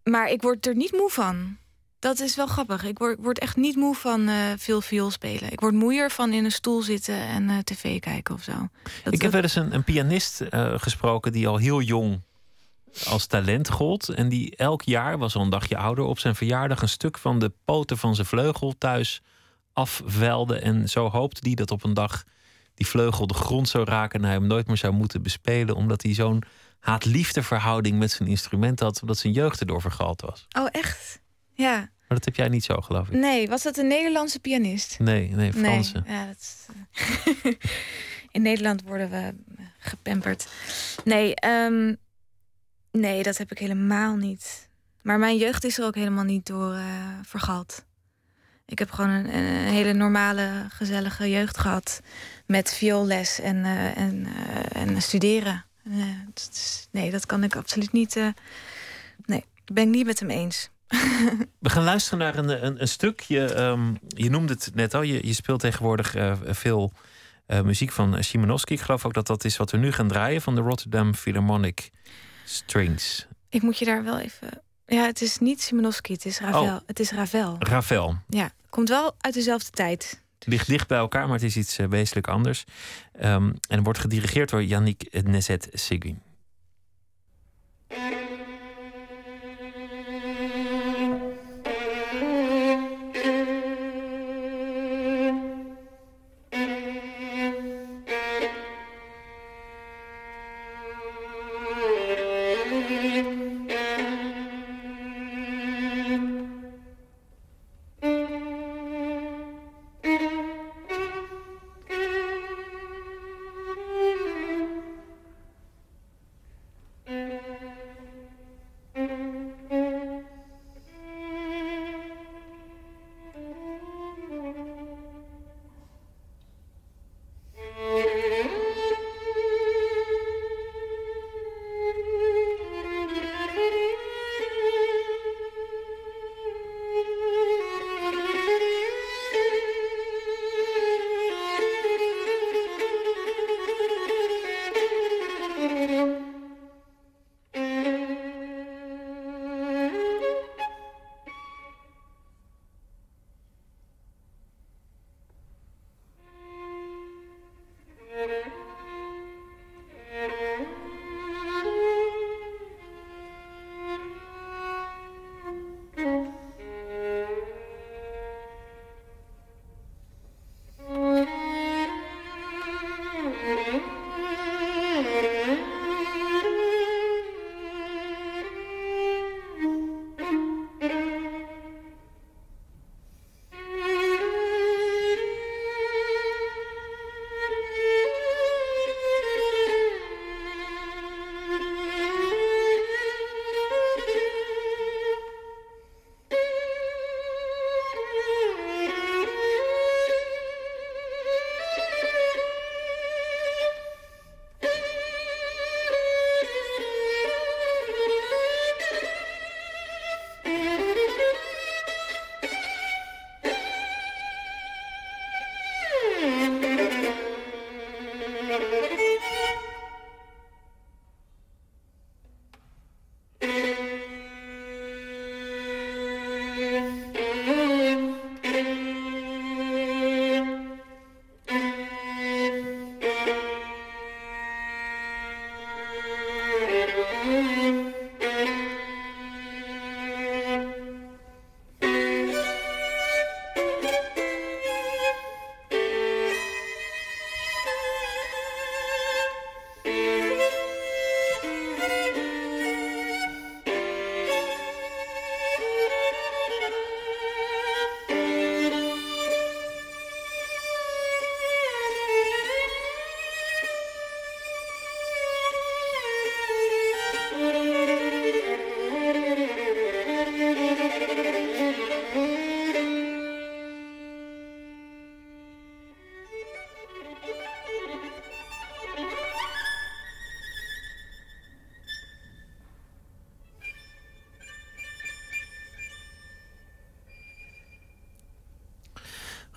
maar 0.04 0.30
ik 0.30 0.42
word 0.42 0.66
er 0.66 0.76
niet 0.76 0.92
moe 0.92 1.10
van. 1.10 1.58
Dat 2.00 2.20
is 2.20 2.36
wel 2.36 2.48
grappig. 2.48 2.84
Ik 2.84 2.98
word, 2.98 3.18
word 3.20 3.40
echt 3.40 3.56
niet 3.56 3.76
moe 3.76 3.96
van 3.96 4.28
eh, 4.28 4.36
veel 4.58 4.82
viool 4.82 5.12
spelen. 5.12 5.52
Ik 5.52 5.60
word 5.60 5.74
moeier 5.74 6.12
van 6.12 6.34
in 6.34 6.46
een 6.46 6.52
stoel 6.52 6.82
zitten 6.82 7.16
en 7.16 7.50
eh, 7.50 7.58
tv 7.58 8.00
kijken 8.00 8.36
of 8.36 8.44
zo. 8.44 8.68
Dat, 9.04 9.14
ik 9.14 9.22
heb 9.22 9.32
wel 9.32 9.42
eens 9.42 9.56
een, 9.56 9.74
een 9.74 9.84
pianist 9.84 10.42
gesproken 10.76 11.32
die 11.32 11.48
al 11.48 11.58
heel 11.58 11.82
jong 11.82 12.22
als 13.06 13.26
talent 13.26 13.70
gold. 13.70 14.10
En 14.10 14.30
die 14.30 14.56
elk 14.56 14.82
jaar, 14.82 15.18
was 15.18 15.36
al 15.36 15.42
een 15.42 15.50
dagje 15.50 15.78
ouder, 15.78 16.04
op 16.04 16.20
zijn 16.20 16.36
verjaardag 16.36 16.82
een 16.82 16.90
stuk 16.90 17.18
van 17.18 17.40
de 17.40 17.52
poten 17.66 17.98
van 17.98 18.16
zijn 18.16 18.28
vleugel 18.28 18.78
thuis 18.78 19.22
afvelde. 19.74 20.60
En 20.60 20.90
zo 20.90 21.10
hoopte 21.10 21.40
hij 21.44 21.54
dat 21.54 21.72
op 21.72 21.84
een 21.84 21.94
dag 21.94 22.24
die 22.74 22.88
vleugel 22.88 23.28
de 23.28 23.34
grond 23.34 23.70
zou 23.70 23.84
raken 23.86 24.20
en 24.20 24.26
hij 24.26 24.36
hem 24.36 24.48
nooit 24.48 24.68
meer 24.68 24.78
zou 24.78 24.94
moeten 24.94 25.22
bespelen. 25.22 25.76
Omdat 25.76 26.02
hij 26.02 26.14
zo'n 26.14 26.44
haat-liefde 26.80 27.44
verhouding 27.44 28.00
met 28.00 28.12
zijn 28.12 28.30
instrument 28.30 28.80
had, 28.80 29.02
omdat 29.02 29.18
zijn 29.18 29.34
jeugd 29.34 29.60
erdoor 29.60 29.82
vergald 29.82 30.22
was. 30.22 30.48
Oh, 30.58 30.68
echt? 30.72 31.22
Ja. 31.54 31.76
Maar 31.78 32.20
dat 32.20 32.26
heb 32.26 32.36
jij 32.36 32.48
niet 32.50 32.64
zo, 32.64 32.82
geloof 32.82 33.08
ik. 33.08 33.14
Nee, 33.14 33.48
was 33.48 33.64
dat 33.64 33.78
een 33.78 33.88
Nederlandse 33.88 34.40
pianist? 34.40 35.00
Nee, 35.00 35.30
nee, 35.30 35.54
Franse. 35.54 36.04
Nee, 36.06 36.16
ja, 36.16 36.26
dat 36.26 36.38
is, 36.38 36.66
eh, 37.44 37.54
in 38.36 38.42
Nederland 38.42 38.84
worden 38.84 39.10
we 39.10 39.34
gepamperd. 39.80 40.48
Nee, 41.04 41.36
ehm, 41.36 41.94
nee, 42.92 43.24
dat 43.24 43.38
heb 43.38 43.52
ik 43.52 43.58
helemaal 43.58 44.16
niet. 44.16 44.70
Maar 45.02 45.20
mijn 45.20 45.38
jeugd 45.38 45.64
is 45.64 45.78
er 45.80 45.86
ook 45.86 45.96
helemaal 45.96 46.24
niet 46.24 46.46
door 46.46 46.76
vergald. 47.24 47.86
Ik 48.72 48.80
heb 48.80 48.92
gewoon 48.92 49.10
een, 49.10 49.36
een 49.36 49.74
hele 49.74 49.94
normale, 49.94 50.66
gezellige 50.70 51.30
jeugd 51.30 51.58
gehad. 51.58 52.02
Met 52.46 52.74
vioolles 52.74 53.40
en, 53.40 53.66
eh, 53.66 53.98
en, 53.98 54.26
eh, 54.26 54.82
en 54.82 55.02
studeren. 55.02 55.66
Dat 56.34 56.50
is- 56.52 56.88
nee, 56.92 57.12
dat 57.12 57.26
kan 57.26 57.44
ik 57.44 57.56
absoluut 57.56 57.92
niet. 57.92 58.16
nee, 59.26 59.44
ik 59.66 59.74
ben 59.74 59.84
ik 59.84 59.90
niet 59.90 60.06
met 60.06 60.20
hem 60.20 60.30
eens. 60.30 60.70
We 61.60 61.70
gaan 61.70 61.84
luisteren 61.84 62.20
naar 62.20 62.38
een, 62.38 62.66
een, 62.66 62.82
een 62.82 62.88
stuk. 62.88 63.20
Je, 63.20 63.54
ehm, 63.54 63.94
je 64.08 64.30
noemde 64.30 64.54
het 64.54 64.72
net 64.76 64.94
al. 64.94 65.02
Je, 65.02 65.28
je 65.28 65.34
speelt 65.34 65.60
tegenwoordig 65.60 66.16
veel 66.46 66.92
muziek 67.64 67.92
van 67.92 68.24
Szymanowski. 68.24 68.74
Ik 68.74 68.82
geloof 68.82 69.06
ook 69.06 69.14
dat 69.14 69.28
dat 69.28 69.44
is 69.44 69.58
wat 69.58 69.72
we 69.72 69.78
nu 69.78 69.92
gaan 69.92 70.08
draaien 70.08 70.42
van 70.42 70.56
de 70.56 70.62
Rotterdam 70.62 71.14
Philharmonic 71.14 71.90
Strings. 72.56 73.28
Ik 73.50 73.62
moet 73.62 73.78
je 73.78 73.86
daar 73.86 74.04
wel 74.04 74.20
even. 74.20 74.62
Ja, 74.86 75.06
het 75.06 75.22
is 75.22 75.38
niet 75.38 75.62
Simonowski, 75.62 76.14
het 76.14 76.26
is 76.26 76.40
Ravel. 76.40 76.64
Oh. 76.64 76.78
Het 76.86 77.00
is 77.00 77.12
Ravel. 77.12 77.56
Ravel. 77.60 78.18
Ja, 78.28 78.52
komt 78.70 78.90
wel 78.90 79.16
uit 79.20 79.34
dezelfde 79.34 79.70
tijd. 79.70 80.22
Het 80.40 80.48
ligt 80.48 80.68
dicht 80.68 80.88
bij 80.88 80.98
elkaar, 80.98 81.26
maar 81.26 81.36
het 81.36 81.44
is 81.44 81.58
iets 81.58 81.78
eh, 81.78 81.88
wezenlijk 81.88 82.28
anders. 82.28 82.64
Ehm, 83.14 83.54
en 83.68 83.84
wordt 83.84 84.00
gedirigeerd 84.00 84.50
door 84.50 84.64
Yannick 84.64 85.24
Nezet-Seguin. 85.24 86.22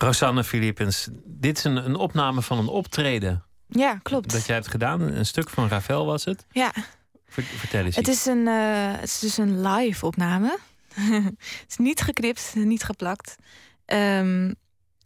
Rosanne 0.04 0.44
Philippens, 0.44 1.08
dit 1.24 1.58
is 1.58 1.64
een, 1.64 1.76
een 1.76 1.96
opname 1.96 2.42
van 2.42 2.58
een 2.58 2.68
optreden. 2.68 3.44
Ja, 3.68 3.98
klopt. 4.02 4.32
Dat 4.32 4.46
jij 4.46 4.54
hebt 4.54 4.68
gedaan. 4.68 5.00
Een 5.00 5.26
stuk 5.26 5.50
van 5.50 5.68
Ravel 5.68 6.06
was 6.06 6.24
het. 6.24 6.46
Ja. 6.50 6.72
vertel 7.26 7.84
eens. 7.84 7.96
Het 7.96 8.08
is, 8.08 8.26
een, 8.26 8.46
uh, 8.46 8.92
het 8.92 9.02
is 9.02 9.18
dus 9.18 9.36
een 9.36 9.66
live 9.66 10.06
opname. 10.06 10.58
het 11.30 11.64
is 11.68 11.76
niet 11.76 12.00
geknipt, 12.00 12.52
niet 12.54 12.82
geplakt. 12.82 13.36
Um, 13.86 14.54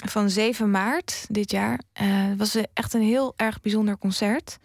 van 0.07 0.31
7 0.31 0.71
maart 0.71 1.27
dit 1.29 1.51
jaar. 1.51 1.81
Uh, 2.03 2.29
het 2.29 2.39
was 2.39 2.57
echt 2.73 2.95
een 2.95 3.03
heel 3.03 3.33
erg 3.37 3.61
bijzonder 3.61 3.99
concert. 3.99 4.59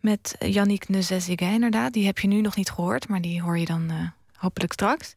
Met 0.00 0.36
Yannick 0.38 0.88
Nezezige 0.88 1.44
inderdaad. 1.44 1.92
Die 1.92 2.06
heb 2.06 2.18
je 2.18 2.28
nu 2.28 2.40
nog 2.40 2.56
niet 2.56 2.70
gehoord, 2.70 3.08
maar 3.08 3.20
die 3.20 3.42
hoor 3.42 3.58
je 3.58 3.66
dan 3.66 3.92
uh, 3.92 4.08
hopelijk 4.32 4.72
straks. 4.72 5.12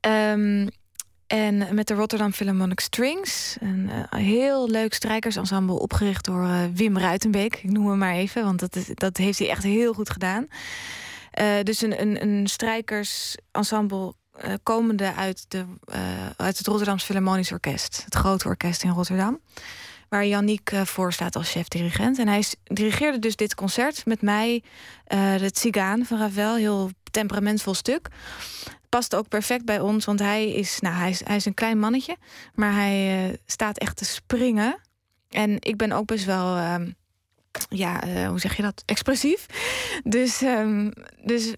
Um, 0.00 0.68
en 1.28 1.74
met 1.74 1.86
de 1.86 1.94
Rotterdam 1.94 2.32
Philharmonic 2.32 2.80
Strings. 2.80 3.56
Een 3.60 3.90
uh, 3.92 4.20
heel 4.20 4.68
leuk 4.68 4.94
strijkersensemble 4.94 5.78
opgericht 5.78 6.24
door 6.24 6.42
uh, 6.42 6.60
Wim 6.74 6.98
Ruitenbeek. 6.98 7.56
Ik 7.56 7.70
noem 7.70 7.88
hem 7.88 7.98
maar 7.98 8.14
even, 8.14 8.44
want 8.44 8.60
dat, 8.60 8.76
is, 8.76 8.86
dat 8.94 9.16
heeft 9.16 9.38
hij 9.38 9.48
echt 9.48 9.62
heel 9.62 9.92
goed 9.92 10.10
gedaan. 10.10 10.46
Uh, 11.40 11.62
dus 11.62 11.82
een, 11.82 12.00
een, 12.00 12.22
een 12.22 12.46
strijkersensemble 12.46 14.14
komende 14.62 15.14
uit, 15.14 15.44
de, 15.48 15.64
uit 16.36 16.58
het 16.58 16.66
Rotterdams 16.66 17.04
Philharmonisch 17.04 17.52
Orkest. 17.52 18.02
Het 18.04 18.14
grote 18.14 18.48
orkest 18.48 18.82
in 18.82 18.90
Rotterdam. 18.90 19.40
Waar 20.08 20.26
Yannick 20.26 20.72
voor 20.84 21.12
staat 21.12 21.36
als 21.36 21.50
chef-dirigent. 21.50 22.18
En 22.18 22.28
hij 22.28 22.44
dirigeerde 22.64 23.18
dus 23.18 23.36
dit 23.36 23.54
concert 23.54 24.06
met 24.06 24.22
mij. 24.22 24.62
de 25.38 25.50
Tsigaan 25.52 26.04
van 26.04 26.18
Ravel, 26.18 26.54
heel 26.54 26.90
temperamentvol 27.10 27.74
stuk 27.74 28.08
past 28.88 29.14
ook 29.14 29.28
perfect 29.28 29.64
bij 29.64 29.80
ons, 29.80 30.04
want 30.04 30.18
hij 30.18 30.52
is, 30.52 30.80
nou, 30.80 30.94
hij 30.94 31.10
is, 31.10 31.24
hij 31.24 31.36
is 31.36 31.44
een 31.44 31.54
klein 31.54 31.78
mannetje, 31.78 32.16
maar 32.54 32.72
hij 32.72 33.28
uh, 33.28 33.34
staat 33.46 33.78
echt 33.78 33.96
te 33.96 34.04
springen. 34.04 34.80
En 35.28 35.56
ik 35.58 35.76
ben 35.76 35.92
ook 35.92 36.06
best 36.06 36.24
wel, 36.24 36.56
uh, 36.56 36.74
ja, 37.68 38.06
uh, 38.06 38.28
hoe 38.28 38.40
zeg 38.40 38.56
je 38.56 38.62
dat? 38.62 38.82
Expressief. 38.86 39.46
Dus, 40.04 40.42
um, 40.42 40.92
dus 41.24 41.52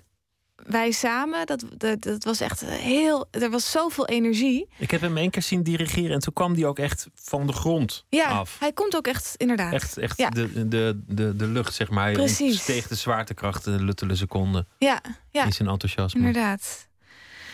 wij 0.71 0.91
samen, 0.91 1.47
dat, 1.47 1.65
dat, 1.77 2.03
dat, 2.03 2.25
was 2.25 2.41
echt 2.41 2.61
heel. 2.65 3.27
Er 3.31 3.51
was 3.51 3.71
zoveel 3.71 4.07
energie. 4.07 4.69
Ik 4.79 4.91
heb 4.91 5.01
hem 5.01 5.17
één 5.17 5.31
keer 5.31 5.43
zien 5.43 5.63
dirigeren 5.63 6.11
en 6.11 6.19
toen 6.19 6.33
kwam 6.33 6.55
die 6.55 6.67
ook 6.67 6.79
echt 6.79 7.07
van 7.15 7.47
de 7.47 7.53
grond 7.53 8.05
ja, 8.09 8.29
af. 8.29 8.57
Hij 8.61 8.73
komt 8.73 8.97
ook 8.97 9.07
echt, 9.07 9.35
inderdaad. 9.37 9.73
Echt, 9.73 9.99
echt 9.99 10.19
ja. 10.19 10.31
de, 10.31 10.69
de, 10.69 11.01
de, 11.07 11.37
de 11.37 11.47
lucht, 11.47 11.75
zeg 11.75 11.91
maar. 11.91 12.13
Precies. 12.13 12.65
Tegen 12.65 12.89
de 12.89 12.95
zwaartekracht, 12.95 13.65
de 13.65 13.85
luttele 13.85 14.15
seconde. 14.15 14.67
Ja, 14.79 15.01
ja. 15.31 15.45
In 15.45 15.53
zijn 15.53 15.69
enthousiasme. 15.69 16.21
Inderdaad. 16.21 16.89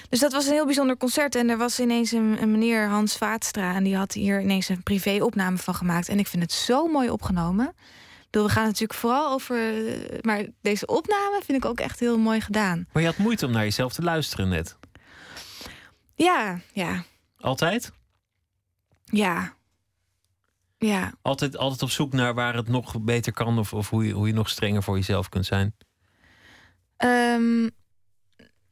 Dus 0.08 0.20
dat 0.20 0.32
was 0.32 0.46
een 0.46 0.52
heel 0.52 0.64
bijzonder 0.64 0.96
concert. 0.96 1.34
En 1.34 1.50
er 1.50 1.56
was 1.56 1.80
ineens 1.80 2.12
een, 2.12 2.36
een 2.42 2.50
meneer 2.50 2.88
Hans 2.88 3.16
Vaatstra. 3.16 3.74
En 3.74 3.84
die 3.84 3.96
had 3.96 4.12
hier 4.12 4.40
ineens 4.40 4.68
een 4.68 4.82
privé-opname 4.82 5.56
van 5.56 5.74
gemaakt. 5.74 6.08
En 6.08 6.18
ik 6.18 6.26
vind 6.26 6.42
het 6.42 6.52
zo 6.52 6.86
mooi 6.86 7.10
opgenomen. 7.10 7.74
We 8.30 8.48
gaan 8.48 8.64
natuurlijk 8.64 8.98
vooral 8.98 9.32
over. 9.32 9.74
Maar 10.22 10.46
deze 10.60 10.86
opname 10.86 11.40
vind 11.44 11.64
ik 11.64 11.70
ook 11.70 11.80
echt 11.80 12.00
heel 12.00 12.18
mooi 12.18 12.40
gedaan. 12.40 12.86
Maar 12.92 13.02
je 13.02 13.08
had 13.08 13.16
moeite 13.16 13.46
om 13.46 13.52
naar 13.52 13.62
jezelf 13.62 13.92
te 13.92 14.02
luisteren 14.02 14.48
net. 14.48 14.76
Ja, 16.14 16.60
ja. 16.72 17.04
Altijd? 17.38 17.92
Ja. 19.04 19.54
Ja. 20.78 21.12
Altijd, 21.22 21.56
altijd 21.56 21.82
op 21.82 21.90
zoek 21.90 22.12
naar 22.12 22.34
waar 22.34 22.54
het 22.54 22.68
nog 22.68 23.00
beter 23.00 23.32
kan 23.32 23.58
of, 23.58 23.72
of 23.72 23.90
hoe, 23.90 24.06
je, 24.06 24.12
hoe 24.12 24.26
je 24.26 24.32
nog 24.32 24.48
strenger 24.48 24.82
voor 24.82 24.96
jezelf 24.96 25.28
kunt 25.28 25.46
zijn? 25.46 25.74
Um, 27.04 27.70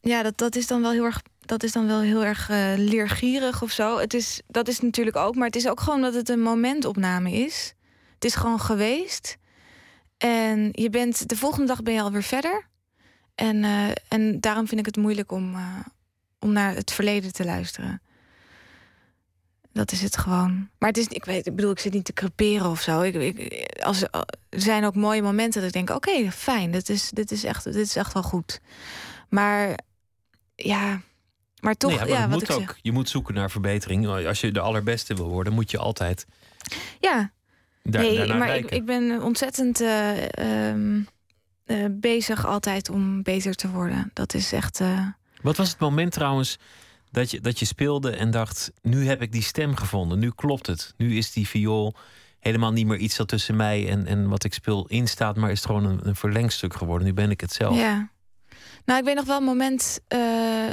ja, 0.01 0.23
dat, 0.23 0.39
dat 0.39 0.57
is 0.57 0.67
dan 0.67 0.81
wel 0.83 0.91
heel 0.91 1.05
erg. 1.05 1.23
Dat 1.41 1.63
is 1.63 1.73
dan 1.73 1.87
wel 1.87 2.01
heel 2.01 2.25
erg 2.25 2.51
uh, 2.51 2.73
leergierig 2.77 3.63
of 3.63 3.71
zo. 3.71 3.99
Het 3.99 4.15
is, 4.15 4.43
dat 4.47 4.69
is 4.69 4.81
natuurlijk 4.81 5.17
ook, 5.17 5.35
maar 5.35 5.47
het 5.47 5.57
is 5.57 5.69
ook 5.69 5.81
gewoon 5.81 6.01
dat 6.01 6.15
het 6.15 6.29
een 6.29 6.41
momentopname 6.41 7.33
is. 7.33 7.75
Het 8.15 8.25
is 8.25 8.35
gewoon 8.35 8.61
geweest. 8.61 9.37
En 10.25 10.69
je 10.73 10.91
bent, 10.91 11.29
de 11.29 11.37
volgende 11.37 11.67
dag 11.67 11.83
ben 11.83 11.95
je 11.95 12.01
alweer 12.01 12.23
verder. 12.23 12.67
En, 13.35 13.57
uh, 13.57 13.91
en 14.09 14.41
daarom 14.41 14.69
vind 14.69 14.81
ik 14.81 14.87
het 14.87 14.97
moeilijk 14.97 15.33
om, 15.33 15.55
uh, 15.55 15.79
om 16.39 16.53
naar 16.53 16.75
het 16.75 16.93
verleden 16.93 17.33
te 17.33 17.45
luisteren. 17.45 18.03
Dat 19.73 19.93
is 19.93 20.03
het 20.03 20.17
gewoon. 20.17 20.69
Maar 20.79 20.89
het 20.89 20.99
is, 20.99 21.07
ik 21.07 21.25
weet, 21.25 21.47
ik 21.47 21.55
bedoel, 21.57 21.71
ik 21.71 21.79
zit 21.79 21.93
niet 21.93 22.05
te 22.05 22.13
creperen 22.13 22.71
of 22.71 22.81
zo. 22.81 23.01
Ik, 23.01 23.15
ik, 23.15 23.79
als, 23.83 24.03
er 24.03 24.27
zijn 24.51 24.85
ook 24.85 24.95
mooie 24.95 25.23
momenten 25.23 25.61
dat 25.61 25.69
ik 25.69 25.75
denk: 25.75 25.91
oké, 25.91 26.09
okay, 26.09 26.33
fijn, 26.33 26.71
dit 26.71 26.89
is, 26.89 27.11
dit, 27.11 27.31
is 27.31 27.45
echt, 27.45 27.65
dit 27.65 27.75
is 27.75 27.97
echt 27.97 28.13
wel 28.13 28.23
goed. 28.23 28.61
Maar 29.29 29.79
ja, 30.55 31.01
maar 31.61 31.75
toch. 31.75 31.91
Nee, 31.91 31.99
ja, 31.99 32.05
maar 32.05 32.15
ja, 32.15 32.29
wat 32.29 32.39
moet 32.49 32.51
ook, 32.51 32.77
je 32.83 32.93
moet 32.93 33.09
zoeken 33.09 33.35
naar 33.35 33.51
verbetering. 33.51 34.27
Als 34.27 34.41
je 34.41 34.53
de 34.53 34.61
allerbeste 34.61 35.15
wil 35.15 35.29
worden, 35.29 35.53
moet 35.53 35.71
je 35.71 35.79
altijd. 35.79 36.27
Ja, 37.01 37.33
daar, 37.91 38.03
nee, 38.03 38.35
maar 38.35 38.57
ik, 38.57 38.71
ik, 38.71 38.85
ben 38.85 39.23
ontzettend 39.23 39.81
uh, 39.81 40.23
um, 40.69 41.07
uh, 41.67 41.85
bezig 41.91 42.47
altijd 42.47 42.91
om 42.91 43.23
beter 43.23 43.55
te 43.55 43.71
worden. 43.71 44.11
Dat 44.13 44.35
is 44.35 44.53
echt. 44.53 44.81
Uh... 44.81 45.09
Wat 45.43 45.57
was 45.57 45.69
het 45.69 45.79
moment 45.79 46.13
trouwens 46.13 46.59
dat 47.11 47.31
je, 47.31 47.41
dat 47.41 47.59
je 47.59 47.65
speelde 47.65 48.11
en 48.11 48.31
dacht: 48.31 48.73
nu 48.83 49.07
heb 49.07 49.23
ik 49.23 49.33
die 49.33 49.43
stem 49.43 49.77
gevonden, 49.77 50.19
nu 50.19 50.31
klopt 50.31 50.67
het. 50.67 50.95
Nu 50.97 51.17
is 51.17 51.33
die 51.33 51.49
viool 51.49 51.95
helemaal 52.39 52.73
niet 52.73 52.87
meer 52.87 52.99
iets 52.99 53.17
dat 53.17 53.29
tussen 53.29 53.57
mij 53.57 53.89
en, 53.89 54.07
en 54.07 54.29
wat 54.29 54.45
ik 54.45 54.55
speel 54.55 54.87
instaat, 54.87 55.37
maar 55.37 55.51
is 55.51 55.59
het 55.59 55.67
gewoon 55.67 55.85
een, 55.85 56.01
een 56.03 56.17
verlengstuk 56.17 56.75
geworden. 56.75 57.07
Nu 57.07 57.15
ben 57.15 57.31
ik 57.31 57.41
het 57.41 57.53
zelf. 57.53 57.77
Ja. 57.77 58.13
Nou, 58.85 58.99
ik 58.99 59.05
weet 59.05 59.15
nog 59.15 59.25
wel 59.25 59.37
een 59.37 59.45
moment. 59.45 60.01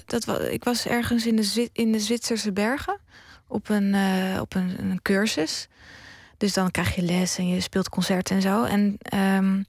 Dat 0.06 0.42
ik 0.52 0.64
was 0.64 0.86
ergens 0.86 1.26
in 1.26 1.36
de, 1.36 1.70
in 1.74 1.92
de 1.92 2.00
Zwitserse 2.00 2.52
bergen 2.52 3.00
op, 3.48 3.70
een, 3.70 3.96
op 4.40 4.56
een, 4.56 4.76
een, 4.80 5.02
cursus. 5.02 5.68
Dus 6.42 6.54
dan 6.54 6.72
krijg 6.72 6.96
je 6.96 7.02
les 7.02 7.38
en 7.38 7.48
je 7.48 7.62
speelt 7.62 7.90
concerten 7.90 8.36
en 8.36 8.42
zo. 8.42 8.64
En 8.64 8.98
um, 9.14 9.66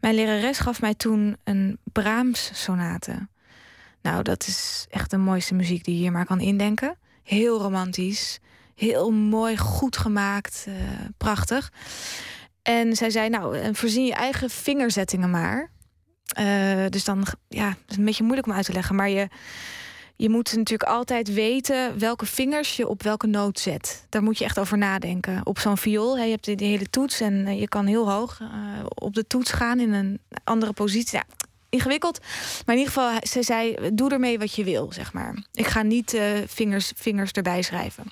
mijn 0.00 0.14
lerares 0.14 0.58
gaf 0.58 0.80
mij 0.80 0.94
toen 0.94 1.36
een 1.44 1.78
Brahms-sonate. 1.92 3.28
Nou, 4.02 4.22
dat 4.22 4.46
is 4.46 4.86
echt 4.90 5.10
de 5.10 5.16
mooiste 5.16 5.54
muziek 5.54 5.84
die 5.84 5.94
je 5.94 6.00
hier 6.00 6.12
maar 6.12 6.26
kan 6.26 6.40
indenken. 6.40 6.96
Heel 7.22 7.60
romantisch, 7.60 8.38
heel 8.74 9.10
mooi, 9.10 9.56
goed 9.56 9.96
gemaakt, 9.96 10.64
uh, 10.68 10.74
prachtig. 11.16 11.72
En 12.62 12.96
zij 12.96 13.10
zei, 13.10 13.28
nou, 13.28 13.74
voorzien 13.74 14.04
je 14.04 14.14
eigen 14.14 14.50
vingerzettingen 14.50 15.30
maar. 15.30 15.70
Uh, 16.40 16.86
dus 16.88 17.04
dan, 17.04 17.26
ja, 17.48 17.68
het 17.68 17.90
is 17.90 17.96
een 17.96 18.04
beetje 18.04 18.24
moeilijk 18.24 18.46
om 18.46 18.52
uit 18.52 18.64
te 18.64 18.72
leggen. 18.72 18.94
Maar 18.94 19.08
je, 19.08 19.28
je 20.22 20.28
moet 20.28 20.56
natuurlijk 20.56 20.90
altijd 20.90 21.34
weten 21.34 21.98
welke 21.98 22.26
vingers 22.26 22.76
je 22.76 22.88
op 22.88 23.02
welke 23.02 23.26
noot 23.26 23.58
zet. 23.58 24.06
Daar 24.08 24.22
moet 24.22 24.38
je 24.38 24.44
echt 24.44 24.58
over 24.58 24.78
nadenken. 24.78 25.40
Op 25.46 25.58
zo'n 25.58 25.76
viool, 25.78 26.16
hè, 26.18 26.24
je 26.24 26.30
hebt 26.30 26.58
de 26.58 26.64
hele 26.64 26.90
toets 26.90 27.20
en 27.20 27.46
eh, 27.46 27.60
je 27.60 27.68
kan 27.68 27.86
heel 27.86 28.10
hoog 28.10 28.40
uh, 28.40 28.48
op 28.94 29.14
de 29.14 29.26
toets 29.26 29.50
gaan 29.50 29.80
in 29.80 29.92
een 29.92 30.20
andere 30.44 30.72
positie. 30.72 31.18
Ja, 31.18 31.24
ingewikkeld. 31.68 32.20
Maar 32.66 32.74
in 32.74 32.80
ieder 32.80 32.92
geval, 32.92 33.18
ze 33.22 33.42
zei, 33.42 33.76
doe 33.92 34.10
ermee 34.10 34.38
wat 34.38 34.54
je 34.54 34.64
wil, 34.64 34.92
zeg 34.92 35.12
maar. 35.12 35.44
Ik 35.52 35.66
ga 35.66 35.82
niet 35.82 36.14
uh, 36.14 36.22
vingers, 36.46 36.92
vingers 36.96 37.32
erbij 37.32 37.62
schrijven. 37.62 38.04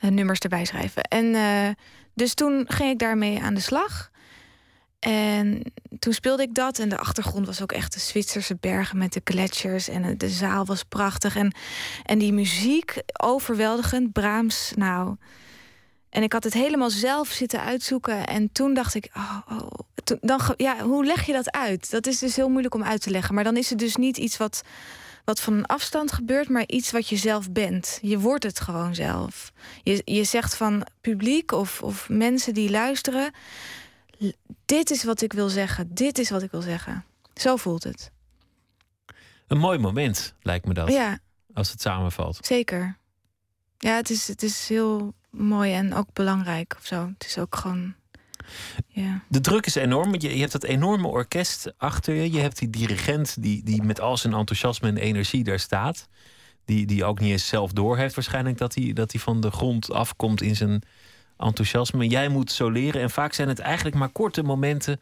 nummers 0.00 0.38
erbij 0.38 0.64
schrijven. 0.64 1.02
En 1.02 1.36
dus 2.14 2.34
toen 2.34 2.64
ging 2.68 2.90
ik 2.90 2.98
daarmee 2.98 3.40
aan 3.40 3.54
de 3.54 3.60
slag. 3.60 4.10
En 4.98 5.62
toen 5.98 6.12
speelde 6.12 6.42
ik 6.42 6.54
dat. 6.54 6.78
En 6.78 6.88
de 6.88 6.98
achtergrond 6.98 7.46
was 7.46 7.62
ook 7.62 7.72
echt 7.72 7.92
de 7.92 8.00
Zwitserse 8.00 8.56
bergen 8.60 8.98
met 8.98 9.12
de 9.12 9.20
gletsjers. 9.24 9.88
En 9.88 10.18
de 10.18 10.28
zaal 10.28 10.64
was 10.64 10.84
prachtig. 10.84 11.36
En, 11.36 11.54
en 12.04 12.18
die 12.18 12.32
muziek, 12.32 13.02
overweldigend. 13.20 14.12
Brahms, 14.12 14.72
nou. 14.76 15.16
En 16.10 16.22
ik 16.22 16.32
had 16.32 16.44
het 16.44 16.54
helemaal 16.54 16.90
zelf 16.90 17.28
zitten 17.28 17.60
uitzoeken. 17.60 18.26
En 18.26 18.52
toen 18.52 18.74
dacht 18.74 18.94
ik, 18.94 19.08
oh, 19.16 19.38
oh, 19.48 19.70
dan, 20.20 20.40
ja, 20.56 20.78
hoe 20.78 21.04
leg 21.04 21.26
je 21.26 21.32
dat 21.32 21.52
uit? 21.52 21.90
Dat 21.90 22.06
is 22.06 22.18
dus 22.18 22.36
heel 22.36 22.48
moeilijk 22.48 22.74
om 22.74 22.82
uit 22.82 23.02
te 23.02 23.10
leggen. 23.10 23.34
Maar 23.34 23.44
dan 23.44 23.56
is 23.56 23.70
het 23.70 23.78
dus 23.78 23.96
niet 23.96 24.16
iets 24.16 24.36
wat, 24.36 24.62
wat 25.24 25.40
van 25.40 25.52
een 25.52 25.66
afstand 25.66 26.12
gebeurt, 26.12 26.48
maar 26.48 26.66
iets 26.66 26.90
wat 26.90 27.08
je 27.08 27.16
zelf 27.16 27.50
bent. 27.52 27.98
Je 28.02 28.18
wordt 28.18 28.44
het 28.44 28.60
gewoon 28.60 28.94
zelf. 28.94 29.52
Je, 29.82 30.02
je 30.04 30.24
zegt 30.24 30.56
van 30.56 30.86
publiek 31.00 31.52
of, 31.52 31.82
of 31.82 32.08
mensen 32.08 32.54
die 32.54 32.70
luisteren 32.70 33.32
dit 34.68 34.90
is 34.90 35.04
wat 35.04 35.20
ik 35.20 35.32
wil 35.32 35.48
zeggen, 35.48 35.94
dit 35.94 36.18
is 36.18 36.30
wat 36.30 36.42
ik 36.42 36.50
wil 36.50 36.60
zeggen. 36.60 37.04
Zo 37.34 37.56
voelt 37.56 37.84
het. 37.84 38.10
Een 39.46 39.58
mooi 39.58 39.78
moment, 39.78 40.34
lijkt 40.42 40.66
me 40.66 40.74
dat. 40.74 40.88
Ja. 40.88 41.18
Als 41.54 41.70
het 41.70 41.80
samenvalt. 41.80 42.38
Zeker. 42.46 42.98
Ja, 43.78 43.94
het 43.96 44.10
is, 44.10 44.28
het 44.28 44.42
is 44.42 44.68
heel 44.68 45.14
mooi 45.30 45.72
en 45.72 45.94
ook 45.94 46.12
belangrijk 46.12 46.74
of 46.78 46.86
zo. 46.86 47.06
Het 47.18 47.26
is 47.26 47.38
ook 47.38 47.56
gewoon. 47.56 47.94
Ja. 48.86 49.22
De 49.28 49.40
druk 49.40 49.66
is 49.66 49.74
enorm. 49.74 50.14
Je, 50.14 50.34
je 50.34 50.40
hebt 50.40 50.52
dat 50.52 50.64
enorme 50.64 51.06
orkest 51.06 51.72
achter 51.76 52.14
je. 52.14 52.32
Je 52.32 52.40
hebt 52.40 52.58
die 52.58 52.70
dirigent 52.70 53.42
die, 53.42 53.64
die 53.64 53.82
met 53.82 54.00
al 54.00 54.16
zijn 54.16 54.34
enthousiasme 54.34 54.88
en 54.88 54.96
energie 54.96 55.44
daar 55.44 55.60
staat. 55.60 56.08
Die, 56.64 56.86
die 56.86 57.04
ook 57.04 57.20
niet 57.20 57.30
eens 57.30 57.48
zelf 57.48 57.72
doorheeft 57.72 58.14
waarschijnlijk 58.14 58.58
dat 58.58 58.74
hij, 58.74 58.92
dat 58.92 59.12
hij 59.12 59.20
van 59.20 59.40
de 59.40 59.50
grond 59.50 59.92
afkomt 59.92 60.42
in 60.42 60.56
zijn 60.56 60.82
enthousiasme. 61.38 62.06
Jij 62.06 62.28
moet 62.28 62.52
zo 62.52 62.70
leren. 62.70 63.02
En 63.02 63.10
vaak 63.10 63.32
zijn 63.32 63.48
het 63.48 63.58
eigenlijk 63.58 63.96
maar 63.96 64.08
korte 64.08 64.42
momenten 64.42 65.00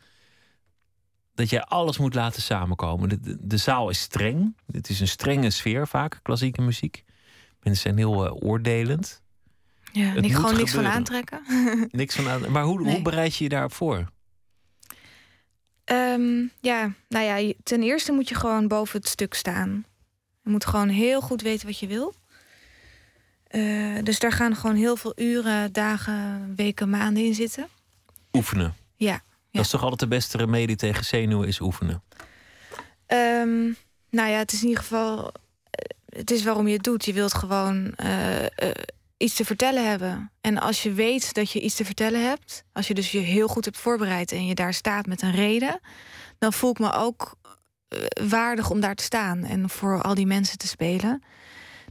dat 1.35 1.51
jij 1.51 1.63
alles 1.63 1.99
moet 1.99 2.15
laten 2.15 2.43
samenkomen. 2.43 3.09
De, 3.09 3.37
de, 3.41 3.57
zaal 3.57 3.89
is 3.91 4.01
streng. 4.01 4.57
Het 4.73 4.89
is 4.89 5.01
een 5.01 5.09
strenge 5.09 5.51
sfeer 5.51 5.89
vaak, 5.89 6.21
klassieke 6.23 6.63
muziek. 6.63 7.05
Mensen 7.63 7.83
zijn 7.83 7.97
heel 7.97 8.27
uh, 8.27 8.33
oordelend. 8.35 9.23
Ja, 9.93 10.13
moet 10.13 10.35
gewoon 10.35 10.57
niks 10.57 10.73
van 10.73 10.87
aantrekken. 10.87 11.43
Niks 11.91 12.15
van 12.15 12.29
aan. 12.29 12.53
Maar 12.53 12.65
hoe, 12.65 12.89
hoe 12.89 13.03
bereid 13.03 13.37
je 13.37 13.45
je 13.45 13.51
daarop 13.51 13.73
voor? 13.73 14.09
Ehm, 15.85 16.45
ja, 16.61 16.93
nou 17.09 17.25
ja, 17.25 17.53
ten 17.63 17.83
eerste 17.83 18.13
moet 18.13 18.29
je 18.29 18.35
gewoon 18.35 18.69
boven 18.69 19.01
het 19.01 19.09
stuk 19.09 19.35
staan. 19.35 19.85
Je 20.43 20.51
moet 20.51 20.67
gewoon 20.67 20.89
heel 20.89 21.21
goed 21.21 21.43
weten 21.43 21.67
wat 21.67 21.79
je 21.79 21.87
wil. 21.87 22.15
Eh, 23.57 24.03
dus 24.03 24.19
daar 24.19 24.33
gaan 24.33 24.57
gewoon 24.57 24.77
heel 24.77 24.97
veel 24.97 25.13
uren, 25.17 25.73
dagen, 25.73 26.53
weken, 26.57 26.91
maanden 26.91 27.25
in 27.25 27.35
zitten. 27.35 27.69
Oefenen. 28.33 28.75
Ja. 28.97 29.13
ja. 29.13 29.21
Dat 29.51 29.65
is 29.65 29.71
toch 29.71 29.83
altijd 29.83 30.01
de 30.01 30.09
beste 30.09 30.37
remedie 30.37 30.77
tegen 30.77 31.05
zenuwen, 31.05 31.49
is 31.49 31.61
oefenen. 31.61 32.03
Ehm, 33.07 33.65
nou 34.11 34.31
ja, 34.31 34.39
het 34.39 34.53
is 34.53 34.61
in 34.63 34.69
ieder 34.69 34.83
geval. 34.83 35.33
eh, 35.71 36.19
Het 36.19 36.31
is 36.31 36.45
waarom 36.45 36.67
je 36.67 36.75
het 36.75 36.83
doet. 36.85 37.05
Je 37.05 37.13
wilt 37.13 37.35
gewoon 37.35 37.93
eh, 37.95 38.45
iets 39.17 39.35
te 39.35 39.45
vertellen 39.45 39.89
hebben. 39.89 40.31
En 40.41 40.59
als 40.59 40.83
je 40.83 40.93
weet 40.93 41.35
dat 41.35 41.51
je 41.51 41.61
iets 41.61 41.75
te 41.75 41.85
vertellen 41.85 42.29
hebt, 42.29 42.65
als 42.73 42.87
je 42.89 42.95
dus 42.95 43.13
je 43.13 43.19
heel 43.19 43.49
goed 43.49 43.65
hebt 43.65 43.79
voorbereid 43.79 44.33
en 44.33 44.47
je 44.47 44.55
daar 44.55 44.75
staat 44.75 45.07
met 45.07 45.23
een 45.23 45.33
reden, 45.35 45.81
dan 46.39 46.53
voel 46.53 46.71
ik 46.71 46.79
me 46.79 46.93
ook 46.93 47.35
waardig 48.29 48.71
om 48.71 48.81
daar 48.81 48.95
te 48.95 49.03
staan 49.05 49.45
en 49.45 49.71
voor 49.71 50.03
al 50.03 50.15
die 50.15 50.27
mensen 50.27 50.59
te 50.59 50.67
spelen. 50.67 51.23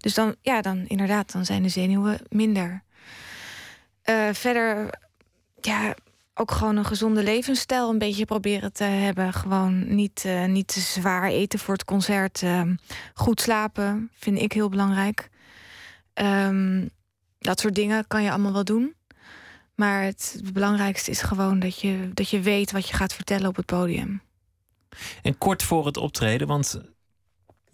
Dus 0.05 0.13
dan, 0.13 0.35
ja, 0.41 0.61
dan 0.61 0.85
inderdaad, 0.87 1.31
dan 1.31 1.45
zijn 1.45 1.63
de 1.63 1.69
zenuwen 1.69 2.19
minder. 2.29 2.83
Eh, 4.01 4.29
verder, 4.31 4.99
ja, 5.61 5.95
ook 6.33 6.51
gewoon 6.51 6.75
een 6.75 6.85
gezonde 6.85 7.23
levensstijl 7.23 7.89
een 7.89 7.97
beetje 7.97 8.25
proberen 8.25 8.73
te 8.73 8.83
hebben. 8.83 9.33
Gewoon 9.33 9.95
niet, 9.95 10.23
eh, 10.25 10.45
niet 10.45 10.67
te 10.67 10.79
zwaar 10.79 11.29
eten 11.29 11.59
voor 11.59 11.73
het 11.73 11.85
concert. 11.85 12.41
Ehm, 12.41 12.75
goed 13.13 13.41
slapen 13.41 14.09
vind 14.13 14.39
ik 14.39 14.51
heel 14.51 14.69
belangrijk. 14.69 15.29
Ehm, 16.13 16.87
dat 17.39 17.59
soort 17.59 17.75
dingen 17.75 18.07
kan 18.07 18.23
je 18.23 18.29
allemaal 18.31 18.53
wel 18.53 18.63
doen. 18.63 18.95
Maar 19.75 20.03
het 20.03 20.41
belangrijkste 20.53 21.11
is 21.11 21.21
gewoon 21.21 21.59
dat 21.59 21.79
je, 21.79 22.09
dat 22.13 22.29
je 22.29 22.39
weet 22.39 22.71
wat 22.71 22.87
je 22.87 22.93
gaat 22.93 23.13
vertellen 23.13 23.47
op 23.47 23.55
het 23.55 23.65
podium. 23.65 24.21
En 25.21 25.37
kort 25.37 25.63
voor 25.63 25.85
het 25.85 25.97
optreden, 25.97 26.47
want 26.47 26.81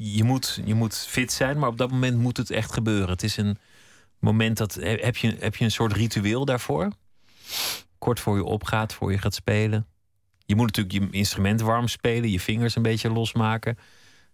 je 0.02 0.24
moet, 0.24 0.60
je 0.66 0.74
moet 0.74 0.96
fit 0.96 1.32
zijn, 1.32 1.60
maar 1.60 1.70
op 1.70 1.78
dat 1.78 1.92
moment 1.92 2.18
moet 2.18 2.38
het 2.38 2.50
echt 2.50 2.74
gebeuren. 2.74 3.10
Het 3.10 3.24
is 3.24 3.38
een 3.38 3.58
moment 4.20 4.58
dat. 4.58 4.74
Heb 4.74 5.18
je, 5.18 5.36
heb 5.40 5.56
je 5.56 5.64
een 5.64 5.72
soort 5.72 5.94
ritueel 5.94 6.46
daarvoor? 6.46 6.92
Kort 7.98 8.20
voor 8.20 8.36
je 8.36 8.44
opgaat, 8.44 8.94
voor 8.94 9.12
je 9.12 9.18
gaat 9.18 9.34
spelen. 9.34 9.88
Je 10.46 10.56
moet 10.56 10.66
natuurlijk 10.66 11.12
je 11.14 11.18
instrument 11.18 11.62
warm 11.62 11.88
spelen, 11.88 12.32
je 12.32 12.40
vingers 12.40 12.76
een 12.76 12.82
beetje 12.82 13.10
losmaken. 13.10 13.78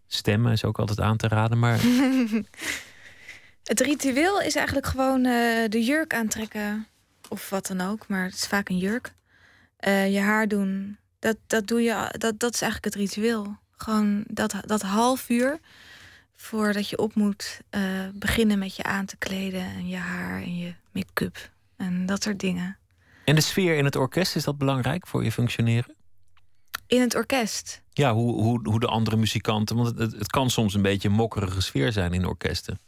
Stemmen 0.08 0.52
is 0.52 0.64
ook 0.64 0.80
altijd 0.80 1.00
aan 1.00 1.18
te 1.18 1.28
raden, 1.28 1.60
maar 1.60 1.80
Het 3.64 3.80
ritueel 3.80 4.42
is 4.42 4.56
eigenlijk 4.56 4.88
gewoon 4.88 5.26
eh, 5.26 5.70
de 5.70 5.84
jurk 5.84 6.14
aantrekken. 6.14 6.88
Of 7.30 7.50
wat 7.50 7.68
dan 7.68 7.82
ook, 7.82 8.08
maar 8.08 8.24
het 8.24 8.34
is 8.34 8.48
vaak 8.48 8.70
een 8.70 8.78
jurk. 8.78 9.14
Eh, 9.78 10.14
je 10.14 10.20
haar 10.20 10.48
doen. 10.48 10.98
Dat, 11.20 11.38
dat, 11.48 11.68
doe 11.68 11.82
je, 11.82 12.16
dat, 12.18 12.40
dat 12.40 12.54
is 12.54 12.62
eigenlijk 12.62 12.96
het 12.96 13.04
ritueel. 13.04 13.58
Gewoon 13.78 14.24
dat, 14.28 14.56
dat 14.66 14.82
half 14.82 15.30
uur 15.30 15.60
voordat 16.36 16.90
je 16.90 16.98
op 16.98 17.16
moet 17.16 17.62
eh, 17.70 17.82
beginnen 18.14 18.60
met 18.60 18.76
je 18.76 18.84
aan 18.84 19.06
te 19.06 19.18
kleden. 19.18 19.62
En 19.62 19.88
je 19.88 19.96
haar 19.96 20.42
en 20.42 20.58
je 20.58 20.74
make-up. 20.92 21.52
En 21.76 22.06
dat 22.06 22.24
soort 22.24 22.40
dingen. 22.40 22.78
En 23.24 23.36
de 23.36 23.42
sfeer 23.42 23.78
in 23.78 23.86
het 23.86 23.96
orkest, 23.96 24.36
is 24.36 24.44
dat 24.44 24.58
belangrijk 24.58 25.08
voor 25.08 25.24
je 25.24 25.32
functioneren? 25.32 25.96
In 26.88 27.02
het 27.02 27.16
orkest. 27.16 27.82
Ja, 27.92 28.14
hoe, 28.14 28.42
hoe, 28.42 28.70
hoe 28.70 28.80
de 28.80 28.88
andere 28.88 29.16
muzikanten. 29.18 29.76
Want 29.76 29.88
het, 29.88 29.98
het, 29.98 30.12
het 30.12 30.28
kan 30.28 30.50
soms 30.50 30.74
een 30.74 30.82
beetje 30.82 31.08
een 31.08 31.14
mokkerige 31.14 31.62
sfeer 31.62 31.92
zijn 31.92 32.14
in 32.14 32.26
orkesten. 32.26 32.80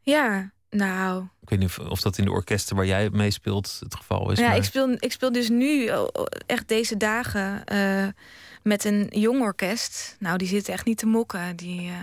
Ja, 0.00 0.52
nou, 0.70 1.24
Ik 1.40 1.48
weet 1.48 1.58
niet 1.58 1.68
of, 1.68 1.78
of 1.78 2.00
dat 2.00 2.18
in 2.18 2.24
de 2.24 2.30
orkesten 2.30 2.76
waar 2.76 2.86
jij 2.86 3.10
mee 3.10 3.30
speelt 3.30 3.76
het 3.80 3.94
geval 3.94 4.30
is. 4.32 4.38
ja, 4.38 4.48
maar- 4.48 4.56
ik, 4.56 4.64
speel, 4.64 4.90
ik 4.98 5.12
speel 5.12 5.32
dus 5.32 5.48
nu 5.48 5.88
oh, 5.90 6.08
oh, 6.12 6.24
echt 6.46 6.68
deze 6.68 6.96
dagen 6.96 7.64
eh, 7.64 8.06
met 8.62 8.84
een 8.84 9.06
jong 9.10 9.40
orkest. 9.40 10.16
Nou, 10.18 10.38
die 10.38 10.48
zitten 10.48 10.72
echt 10.72 10.84
niet 10.86 10.98
te 10.98 11.06
mokken. 11.06 11.56
Die, 11.56 11.88
eh, 11.88 11.96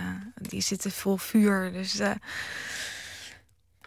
die 0.48 0.60
zitten 0.60 0.90
vol 0.90 1.16
vuur. 1.16 1.72
Dus 1.72 1.98
eh, 1.98 2.10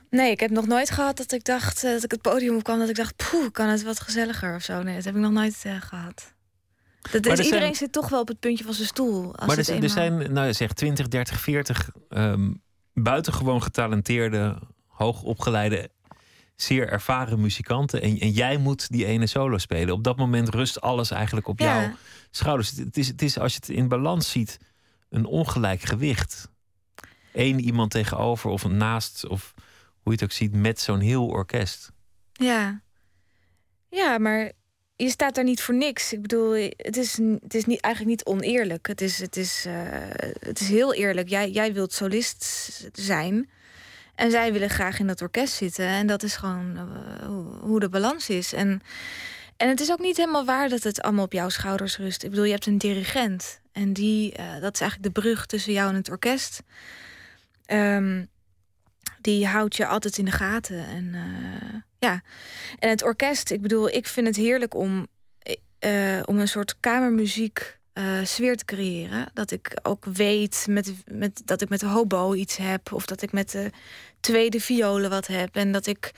nee, 0.10 0.32
ik 0.32 0.40
heb 0.40 0.50
nog 0.52 0.68
nooit 0.68 0.90
gehad 0.90 1.18
dat 1.18 1.32
ik 1.32 1.44
dacht 1.44 1.82
dat 1.82 2.04
ik 2.04 2.12
het 2.12 2.22
podium 2.22 2.56
op 2.56 2.64
kwam 2.64 2.80
dat 2.80 2.90
ik 2.90 2.96
dacht, 2.96 3.16
poeh, 3.30 3.52
kan 3.52 3.68
het 3.68 3.84
wat 3.84 4.00
gezelliger 4.00 4.56
of 4.56 4.62
zo. 4.64 4.84
Nee, 4.84 4.96
dat 4.96 5.04
heb 5.06 5.16
ik 5.16 5.22
nog 5.22 5.32
nooit 5.32 5.60
eh, 5.64 5.82
gehad. 5.82 6.36
Dat, 7.12 7.26
is, 7.26 7.32
er 7.32 7.38
iedereen 7.44 7.60
zijn- 7.62 7.76
zit 7.76 7.92
toch 7.92 8.10
wel 8.10 8.22
op 8.22 8.28
het 8.28 8.40
puntje 8.40 8.64
van 8.64 8.74
zijn 8.74 8.88
stoel. 8.88 9.36
Als 9.36 9.48
maar 9.48 9.58
er, 9.58 9.90
zijn- 9.90 10.22
er 10.22 10.32
nou 10.32 10.54
zeg, 10.54 10.74
20, 10.74 11.08
30, 11.08 11.40
40 11.40 11.90
ehm, 12.10 12.52
buitengewoon 13.04 13.64
getalenteerde, 13.64 14.60
hoogopgeleide, 14.88 15.90
zeer 16.56 16.90
ervaren 16.90 17.42
muzikanten. 17.42 18.02
En, 18.02 18.20
en 18.20 18.32
jij 18.32 18.58
moet 18.58 18.90
die 18.92 19.06
ene 19.06 19.28
solo 19.28 19.58
spelen. 19.58 19.94
Op 19.94 20.04
dat 20.04 20.18
moment 20.18 20.50
rust 20.50 20.82
alles 20.82 21.12
eigenlijk 21.12 21.48
op 21.48 21.60
Ja. 21.60 21.82
jouw 21.82 21.92
schouders. 22.32 22.72
Het 22.72 22.98
is, 22.98 23.08
het 23.08 23.22
is, 23.22 23.40
als 23.40 23.54
je 23.54 23.60
het 23.60 23.70
in 23.70 23.88
balans 23.88 24.32
ziet, 24.32 24.60
een 25.10 25.26
ongelijk 25.26 25.82
gewicht. 25.82 26.50
Eén 27.34 27.60
iemand 27.60 27.92
tegenover 27.92 28.50
of 28.50 28.68
naast, 28.68 29.28
of 29.28 29.54
hoe 30.00 30.02
je 30.04 30.12
het 30.12 30.24
ook 30.24 30.32
ziet, 30.32 30.54
met 30.54 30.80
zo'n 30.80 31.00
heel 31.00 31.26
orkest. 31.28 31.92
Ja. 32.34 32.82
Ja, 33.90 34.18
maar 34.18 34.52
je 34.98 35.10
staat 35.10 35.36
daar 35.36 35.44
niet 35.44 35.62
voor 35.62 35.76
niks. 35.76 36.14
Ik 36.14 36.22
bedoel, 36.22 36.52
het 36.78 36.98
is, 36.98 37.18
het 37.42 37.54
is 37.54 37.66
niet, 37.66 37.82
eigenlijk 37.82 38.16
niet 38.16 38.26
oneerlijk. 38.26 38.88
Het 38.88 39.02
is, 39.02 39.20
het 39.20 39.38
is, 39.38 39.66
eh, 39.66 39.74
het 40.40 40.60
is 40.60 40.70
heel 40.70 40.94
eerlijk. 40.94 41.30
Jij, 41.30 41.50
jij 41.50 41.74
wilt 41.74 41.94
solist 41.94 42.46
zijn. 42.94 43.50
En 44.16 44.32
zij 44.32 44.54
willen 44.54 44.70
graag 44.70 45.00
in 45.00 45.08
dat 45.08 45.22
orkest 45.22 45.54
zitten. 45.54 45.86
En 45.86 46.08
dat 46.08 46.24
is 46.24 46.36
gewoon 46.36 46.78
eh, 46.78 47.28
hoe, 47.28 47.46
hoe 47.60 47.80
de 47.80 47.90
balans 47.90 48.30
is. 48.30 48.54
En, 48.54 48.82
en 49.58 49.70
het 49.70 49.80
is 49.80 49.92
ook 49.92 50.00
niet 50.00 50.18
helemaal 50.18 50.46
waar 50.46 50.70
dat 50.70 50.84
het 50.84 51.02
allemaal 51.02 51.26
op 51.26 51.34
jouw 51.34 51.50
schouders 51.50 51.98
rust. 51.98 52.24
Ik 52.24 52.30
bedoel, 52.30 52.46
je 52.46 52.52
hebt 52.52 52.66
een 52.66 52.78
dirigent. 52.78 53.60
En 53.72 53.94
die, 53.94 54.34
eh, 54.34 54.62
dat 54.62 54.74
is 54.74 54.82
eigenlijk 54.82 55.14
de 55.14 55.22
brug 55.22 55.46
tussen 55.46 55.74
jou 55.74 55.90
en 55.90 55.96
het 55.96 56.10
orkest. 56.10 56.62
Ehm, 57.66 58.24
die 59.28 59.48
houdt 59.48 59.76
je 59.76 59.88
altijd 59.88 60.18
in 60.18 60.26
de 60.26 60.32
gaten. 60.32 60.86
En 60.86 61.14
eh, 61.14 61.80
ja, 62.00 62.22
en 62.80 62.90
het 62.90 63.04
orkest, 63.04 63.52
ik 63.52 63.62
bedoel, 63.62 63.90
ik 63.90 64.08
vind 64.08 64.28
het 64.28 64.36
heerlijk 64.36 64.76
om, 64.76 65.08
eh, 65.80 66.20
om 66.26 66.40
een 66.40 66.48
soort 66.48 66.80
kamermuziek 66.80 67.78
eh, 67.94 68.24
sfeer 68.24 68.58
te 68.58 68.66
creëren. 68.66 69.30
Dat 69.34 69.52
ik 69.52 69.80
ook 69.84 70.06
weet 70.06 70.66
met, 70.70 70.94
met, 71.06 71.42
dat 71.46 71.62
ik 71.62 71.70
met 71.70 71.80
de 71.80 71.86
hobo 71.86 72.34
iets 72.34 72.58
heb. 72.58 72.94
Of 72.94 73.06
dat 73.06 73.22
ik 73.22 73.32
met 73.32 73.52
de 73.52 73.72
tweede 74.20 74.60
violen 74.60 75.10
wat 75.10 75.28
heb. 75.28 75.56
En 75.56 75.72
dat, 75.72 75.88
ik, 75.88 76.12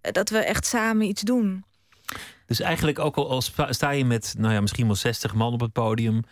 eh, 0.00 0.12
dat 0.12 0.30
we 0.30 0.38
echt 0.38 0.66
samen 0.66 1.06
iets 1.06 1.22
doen. 1.22 1.64
Dus 2.46 2.60
eigenlijk 2.60 2.98
ook 2.98 3.16
al, 3.16 3.30
al 3.30 3.42
sta 3.70 3.90
je 3.90 4.04
met, 4.04 4.34
nou 4.38 4.52
ja, 4.52 4.60
misschien 4.60 4.86
wel 4.86 4.94
60 4.94 5.34
man 5.34 5.52
op 5.52 5.60
het 5.60 5.72
podium. 5.72 6.22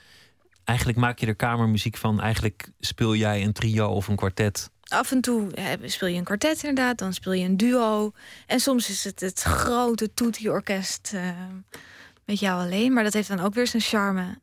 Eigenlijk 0.70 0.98
maak 0.98 1.18
je 1.18 1.26
er 1.26 1.34
kamermuziek 1.34 1.96
van. 1.96 2.20
Eigenlijk 2.20 2.68
speel 2.80 3.14
jij 3.14 3.42
een 3.42 3.52
trio 3.52 3.88
of 3.88 4.08
een 4.08 4.16
kwartet. 4.16 4.70
Af 4.88 5.12
en 5.12 5.20
toe 5.20 5.50
eh, 5.52 5.64
speel 5.84 6.08
je 6.08 6.18
een 6.18 6.24
kwartet 6.24 6.62
inderdaad, 6.62 6.98
dan 6.98 7.12
speel 7.12 7.32
je 7.32 7.44
een 7.44 7.56
duo. 7.56 8.12
En 8.46 8.60
soms 8.60 8.90
is 8.90 9.04
het 9.04 9.20
het 9.20 9.42
grote 9.42 10.14
toetie-orkest 10.14 11.10
eh, 11.14 11.30
met 12.24 12.40
jou 12.40 12.60
alleen. 12.60 12.92
Maar 12.92 13.04
dat 13.04 13.12
heeft 13.12 13.28
dan 13.28 13.40
ook 13.40 13.54
weer 13.54 13.66
zijn 13.66 13.82
charme. 13.82 14.38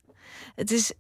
Het 0.58 0.72
is, 0.72 0.92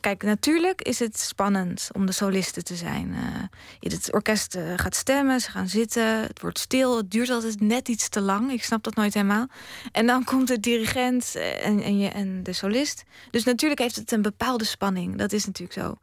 kijk, 0.00 0.22
natuurlijk 0.22 0.82
is 0.82 0.98
het 0.98 1.18
spannend 1.18 1.88
om 1.92 2.06
de 2.06 2.12
soliste 2.12 2.62
te 2.62 2.76
zijn. 2.76 3.14
Eh, 3.14 3.92
het 3.92 4.12
orkest 4.12 4.54
eh, 4.54 4.72
gaat 4.76 4.94
stemmen, 4.94 5.40
ze 5.40 5.50
gaan 5.50 5.68
zitten, 5.68 6.20
het 6.20 6.40
wordt 6.40 6.58
stil. 6.58 6.96
Het 6.96 7.10
duurt 7.10 7.30
altijd 7.30 7.60
net 7.60 7.88
iets 7.88 8.08
te 8.08 8.20
lang. 8.20 8.52
Ik 8.52 8.64
snap 8.64 8.82
dat 8.82 8.94
nooit 8.94 9.14
helemaal. 9.14 9.46
En 9.92 10.06
dan 10.06 10.24
komt 10.30 10.48
de 10.48 10.60
dirigent 10.60 11.34
eh, 11.34 11.66
en, 11.66 11.82
en, 11.82 11.98
je, 11.98 12.08
en 12.08 12.42
de 12.42 12.52
solist. 12.52 13.02
Dus 13.30 13.44
natuurlijk 13.44 13.80
heeft 13.80 13.96
het 13.96 14.12
een 14.12 14.22
bepaalde 14.22 14.64
spanning. 14.64 15.16
Dat 15.16 15.32
is 15.32 15.46
natuurlijk 15.46 15.78
zo. 15.78 15.98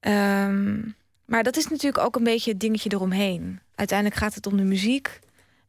Ehm, 0.00 0.80
maar 1.24 1.42
dat 1.42 1.56
is 1.56 1.68
natuurlijk 1.68 2.04
ook 2.04 2.16
een 2.16 2.24
beetje 2.24 2.50
het 2.50 2.60
dingetje 2.60 2.92
eromheen. 2.92 3.60
Uiteindelijk 3.74 4.20
gaat 4.20 4.34
het 4.34 4.46
om 4.46 4.56
de 4.56 4.64
muziek. 4.64 5.18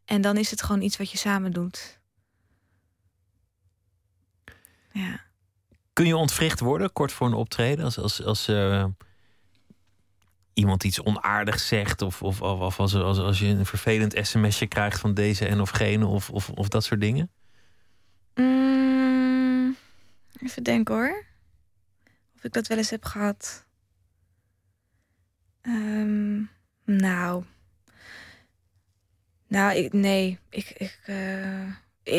En 0.05 0.21
dan 0.21 0.37
is 0.37 0.51
het 0.51 0.61
gewoon 0.61 0.81
iets 0.81 0.97
wat 0.97 1.11
je 1.11 1.17
samen 1.17 1.51
doet. 1.51 1.99
Ja. 4.91 5.27
Kun 5.99 6.07
je 6.07 6.17
ontwricht 6.17 6.59
worden 6.59 6.93
kort 6.93 7.11
voor 7.11 7.27
een 7.27 7.33
optreden? 7.33 7.85
Als, 7.85 7.99
als, 7.99 8.23
als 8.23 8.47
eh, 8.47 8.85
iemand 10.53 10.83
iets 10.83 11.01
onaardigs 11.01 11.67
zegt. 11.67 12.01
Of, 12.01 12.23
of, 12.23 12.41
of, 12.41 12.79
als, 12.79 12.95
als, 12.95 13.17
als 13.17 13.39
je 13.39 13.47
een 13.47 13.65
vervelend 13.65 14.27
sms'je 14.27 14.67
krijgt 14.67 14.99
van 14.99 15.13
deze 15.13 15.45
en 15.45 15.61
of 15.61 15.69
gene. 15.69 16.05
Of, 16.05 16.29
of, 16.29 16.49
of 16.49 16.67
dat 16.67 16.83
soort 16.83 17.01
dingen. 17.01 17.31
Mm, 18.35 19.75
even 20.41 20.63
denken 20.63 20.95
hoor. 20.95 21.23
Of 22.35 22.43
ik 22.43 22.53
dat 22.53 22.67
wel 22.67 22.77
eens 22.77 22.89
heb 22.89 23.05
gehad. 23.05 23.65
Ehm, 25.61 26.41
nou. 26.85 27.43
Nou, 29.47 29.75
ik, 29.75 29.93
nee. 29.93 30.39
Ik, 30.49 30.69
ik, 30.69 30.99
eh, 31.05 31.71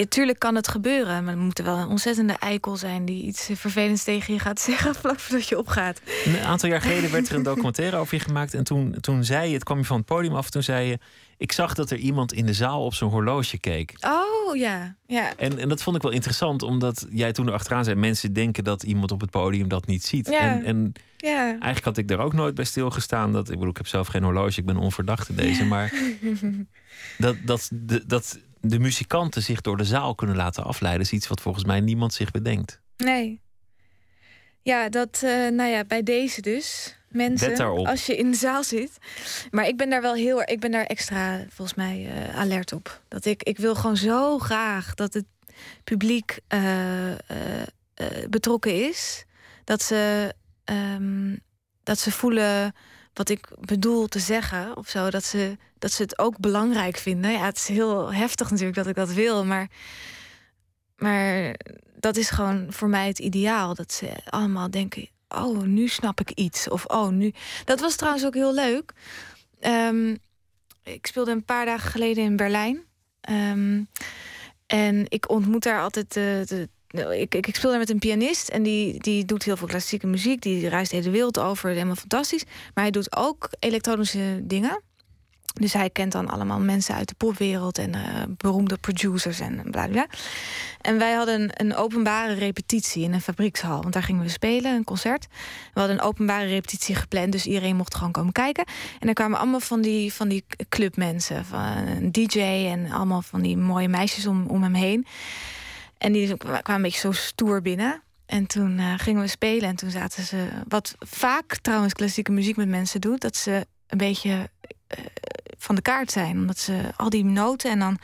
tuurlijk 0.09 0.39
kan 0.39 0.55
het 0.55 0.69
gebeuren, 0.69 1.25
maar 1.25 1.35
er 1.35 1.41
moet 1.41 1.59
wel 1.59 1.77
een 1.77 1.89
ontzettende 1.89 2.33
eikel 2.33 2.77
zijn 2.77 3.05
die 3.05 3.23
iets 3.23 3.51
vervelends 3.55 4.05
tegen 4.05 4.35
je 4.35 4.41
gaat 4.41 4.61
zeggen 4.71 4.95
vlak 4.95 5.19
voordat 5.19 5.49
je 5.49 5.59
opgaat. 5.59 6.01
Een 6.25 6.41
aantal 6.41 6.69
jaar 6.69 6.81
geleden 6.81 7.11
werd 7.11 7.29
er 7.29 7.35
een 7.35 7.43
documentaire 7.43 7.97
over 7.97 8.15
je 8.15 8.21
gemaakt. 8.21 8.55
En 8.55 8.65
toen, 8.65 8.97
toen 9.01 9.25
zei 9.25 9.49
je, 9.49 9.55
het 9.55 9.65
kwam 9.65 9.79
je 9.79 9.85
van 9.85 9.97
het 9.97 10.07
podium 10.07 10.35
af, 10.35 10.51
toen 10.51 10.63
zei 10.63 10.89
je. 10.89 10.99
Ik 11.37 11.53
zag 11.53 11.75
dat 11.75 11.91
er 11.91 11.97
iemand 11.97 12.33
in 12.33 12.47
de 12.47 12.53
zaal 12.53 12.85
op 12.85 12.95
zijn 12.95 13.11
horloge 13.11 13.59
keek. 13.59 13.95
Oh 14.01 14.57
ja, 14.57 14.97
ja. 15.07 15.37
En, 15.37 15.59
en 15.59 15.69
dat 15.69 15.83
vond 15.83 15.97
ik 15.97 16.03
wel 16.03 16.11
interessant, 16.11 16.63
omdat 16.63 17.07
jij 17.11 17.33
toen 17.33 17.49
erachteraan 17.49 17.85
zei: 17.85 17.97
mensen 17.97 18.33
denken 18.33 18.65
dat 18.65 18.83
iemand 18.83 19.13
op 19.13 19.21
het 19.21 19.31
podium 19.31 19.69
dat 19.69 19.87
niet 19.87 20.05
ziet. 20.05 20.29
Ja. 20.29 20.39
En, 20.39 20.65
en 20.65 20.93
ja. 21.17 21.45
eigenlijk 21.45 21.85
had 21.85 21.97
ik 21.97 22.09
daar 22.09 22.19
ook 22.19 22.33
nooit 22.33 22.55
bij 22.55 22.65
stilgestaan. 22.65 23.33
Dat, 23.33 23.49
ik 23.49 23.55
bedoel, 23.55 23.71
ik 23.71 23.77
heb 23.77 23.87
zelf 23.87 24.07
geen 24.07 24.23
horloge, 24.23 24.61
ik 24.61 24.67
ben 24.67 24.77
onverdachte 24.77 25.35
deze. 25.35 25.65
Maar 25.65 25.93
dat, 27.19 27.37
dat, 27.45 27.71
de, 27.73 28.07
dat 28.07 28.39
de 28.61 28.79
muzikanten 28.79 29.43
zich 29.43 29.61
door 29.61 29.77
de 29.77 29.85
zaal 29.85 30.15
kunnen 30.15 30.37
laten 30.37 30.65
afleiden, 30.65 31.03
is 31.03 31.13
iets 31.13 31.29
wat 31.29 31.41
volgens 31.41 31.65
mij 31.65 31.81
niemand 31.81 32.15
zich 32.15 32.31
bedenkt. 32.31 32.81
Nee. 32.97 33.41
Ja, 34.63 34.89
dat, 34.89 35.21
eh, 35.25 35.31
nou 35.31 35.71
ja, 35.71 35.85
bij 35.85 36.03
deze 36.03 36.41
dus. 36.41 36.99
Mensen, 37.09 37.87
als 37.87 38.07
je 38.07 38.17
in 38.17 38.31
de 38.31 38.37
zaal 38.37 38.65
zit. 38.65 38.99
Maar 39.51 39.67
ik 39.67 39.77
ben 39.77 39.91
daar 39.91 40.03
wel 40.03 40.15
heel 40.15 40.41
erg, 40.41 40.49
ik 40.49 40.61
ben 40.61 40.71
daar 40.71 40.85
extra 40.85 41.45
volgens 41.49 41.77
mij 41.77 42.11
eh, 42.11 42.39
alert 42.39 42.73
op. 42.73 43.03
Dat 43.09 43.25
ik, 43.25 43.43
ik 43.43 43.59
wil 43.59 43.75
gewoon 43.75 43.97
zo 43.97 44.39
graag 44.39 44.95
dat 44.95 45.15
het 45.15 45.25
publiek 45.85 46.39
eh, 46.49 47.13
betrokken 48.29 48.89
is. 48.89 49.25
Dat 49.65 49.83
ze, 49.83 50.35
ehm, 50.65 51.37
dat 51.83 51.99
ze 51.99 52.13
voelen 52.13 52.75
wat 53.13 53.29
ik 53.29 53.49
bedoel 53.61 54.07
te 54.07 54.19
zeggen 54.19 54.77
of 54.77 54.89
zo. 54.89 55.11
Dat 55.11 55.25
ze, 55.25 55.57
dat 55.79 55.93
ze 55.93 56.03
het 56.03 56.19
ook 56.19 56.39
belangrijk 56.39 56.97
vinden. 56.97 57.33
Ja, 57.33 57.45
het 57.45 57.57
is 57.57 57.69
heel 57.69 58.13
heftig 58.13 58.51
natuurlijk 58.51 58.77
dat 58.77 58.87
ik 58.87 58.95
dat 58.95 59.13
wil, 59.13 59.45
maar. 59.45 59.69
Maar 60.97 61.55
dat 61.97 62.17
is 62.17 62.31
gewoon 62.31 62.73
voor 62.73 62.89
mij 62.89 63.07
het 63.07 63.19
ideaal. 63.19 63.75
Dat 63.75 63.93
ze 63.93 64.11
allemaal 64.25 64.71
denken: 64.71 65.09
oh, 65.29 65.63
nu 65.63 65.89
snap 65.89 66.21
ik 66.21 66.31
iets. 66.31 66.69
Of 66.69 66.85
oh, 66.85 67.09
nu. 67.09 67.33
Dat 67.65 67.81
was 67.81 67.97
trouwens 67.97 68.25
ook 68.27 68.35
heel 68.35 68.55
leuk. 68.55 68.93
Ehm, 69.61 70.17
ik 70.83 71.07
speelde 71.07 71.31
een 71.31 71.45
paar 71.45 71.65
dagen 71.65 71.91
geleden 71.91 72.25
in 72.25 72.37
Berlijn. 72.37 72.85
Ehm, 73.21 73.83
en 74.67 75.05
ik 75.09 75.31
ontmoet 75.31 75.63
daar 75.63 75.81
altijd 75.81 76.13
de. 76.13 76.43
de 76.47 76.69
ik, 76.91 77.35
ik, 77.35 77.47
ik 77.47 77.57
speel 77.57 77.71
daar 77.71 77.79
met 77.79 77.91
een 77.91 77.99
pianist 77.99 78.49
en 78.49 78.63
die, 78.63 78.99
die 78.99 79.25
doet 79.25 79.43
heel 79.43 79.57
veel 79.57 79.69
klassieke 79.69 80.07
muziek. 80.07 80.43
Die 80.43 80.69
reist 80.69 80.91
de 80.91 80.97
hele 80.97 81.11
wereld 81.11 81.39
over, 81.39 81.71
helemaal 81.71 81.95
fantastisch. 81.95 82.45
Maar 82.45 82.85
hij 82.85 82.91
doet 82.91 83.17
ook 83.17 83.49
elektronische 83.59 84.41
dingen. 84.43 84.83
Dus 85.55 85.73
hij 85.73 85.91
kent 85.91 86.13
dan 86.13 86.29
allemaal 86.29 86.61
mensen 86.61 86.95
uit 86.95 87.09
de 87.09 87.15
popwereld 87.15 87.79
en 87.79 87.95
eh, 87.95 88.23
beroemde 88.37 88.77
producers 88.77 89.41
en 89.41 89.63
bla 89.71 89.89
bla. 89.89 90.07
En 90.81 90.99
wij 90.99 91.13
hadden 91.13 91.41
een, 91.41 91.51
een 91.55 91.75
openbare 91.75 92.33
repetitie 92.33 93.03
in 93.03 93.13
een 93.13 93.21
fabriekshal. 93.21 93.83
Want 93.83 93.93
daar 93.93 94.03
gingen 94.03 94.23
we 94.23 94.29
spelen, 94.29 94.75
een 94.75 94.85
concert. 94.85 95.27
We 95.75 95.81
hadden 95.81 95.99
een 95.99 96.05
openbare 96.05 96.47
repetitie 96.47 96.95
gepland, 96.95 97.33
dus 97.33 97.47
iedereen 97.47 97.77
mocht 97.77 97.95
gewoon 97.95 98.13
komen 98.13 98.33
kijken. 98.33 98.65
En 98.99 99.09
er 99.09 99.15
kwamen 99.15 99.39
allemaal 99.39 99.61
van 99.61 99.81
die, 99.81 100.13
van 100.13 100.29
die 100.29 100.45
clubmensen, 100.69 101.45
van 101.45 101.61
een 101.61 102.13
DJ 102.13 102.41
en 102.41 102.91
allemaal 102.93 103.23
van 103.23 103.43
die 103.43 103.57
mooie 103.57 103.89
meisjes 103.89 104.27
om, 104.27 104.47
om 104.47 104.63
hem 104.63 104.75
heen. 104.75 105.07
En 106.01 106.13
die 106.13 106.37
kwamen 106.37 106.75
een 106.75 106.83
beetje 106.83 107.01
zo 107.01 107.13
stoer 107.13 107.63
binnen. 107.63 108.03
En 108.27 108.47
toen 108.47 108.79
eh, 108.79 108.95
gingen 108.97 109.23
we 109.23 109.29
spelen 109.29 109.69
en 109.69 109.77
toen 109.77 109.91
zaten 109.91 110.25
ze, 110.25 110.49
wat 110.69 110.95
vaak 110.99 111.57
trouwens 111.57 111.93
klassieke 111.93 112.33
muziek 112.33 112.57
met 112.57 112.69
mensen 112.69 113.01
doet, 113.01 113.21
dat 113.21 113.37
ze 113.37 113.67
een 113.87 113.99
beetje 113.99 114.51
eh, 114.87 115.05
van 115.59 115.75
de 115.75 115.83
kaart 115.83 116.11
zijn. 116.11 116.37
Omdat 116.37 116.59
ze 116.59 116.93
al 116.97 117.11
die 117.11 117.25
noten 117.25 117.71
en 117.71 117.79
dan 117.79 117.99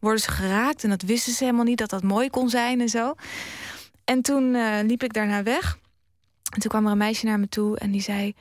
worden 0.00 0.20
ze 0.20 0.30
geraakt. 0.30 0.84
En 0.84 0.90
dat 0.90 1.02
wisten 1.02 1.32
ze 1.32 1.44
helemaal 1.44 1.64
niet 1.64 1.78
dat 1.78 1.90
dat 1.90 2.02
mooi 2.02 2.30
kon 2.30 2.50
zijn 2.50 2.80
en 2.80 2.88
zo. 2.88 3.14
En 4.04 4.22
toen 4.22 4.54
eh, 4.54 4.78
liep 4.82 5.02
ik 5.02 5.12
daarna 5.12 5.42
weg. 5.42 5.78
En 6.54 6.60
toen 6.60 6.70
kwam 6.70 6.84
er 6.84 6.92
een 6.92 6.98
meisje 6.98 7.26
naar 7.26 7.40
me 7.40 7.48
toe 7.48 7.78
en 7.78 7.90
die 7.90 8.02
zei: 8.02 8.34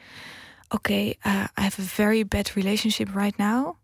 Oké, 0.70 0.94
I 0.94 1.16
have 1.54 1.82
a 1.82 1.84
very 1.84 2.26
bad 2.26 2.50
relationship 2.50 3.16
right 3.16 3.38
now. 3.38 3.76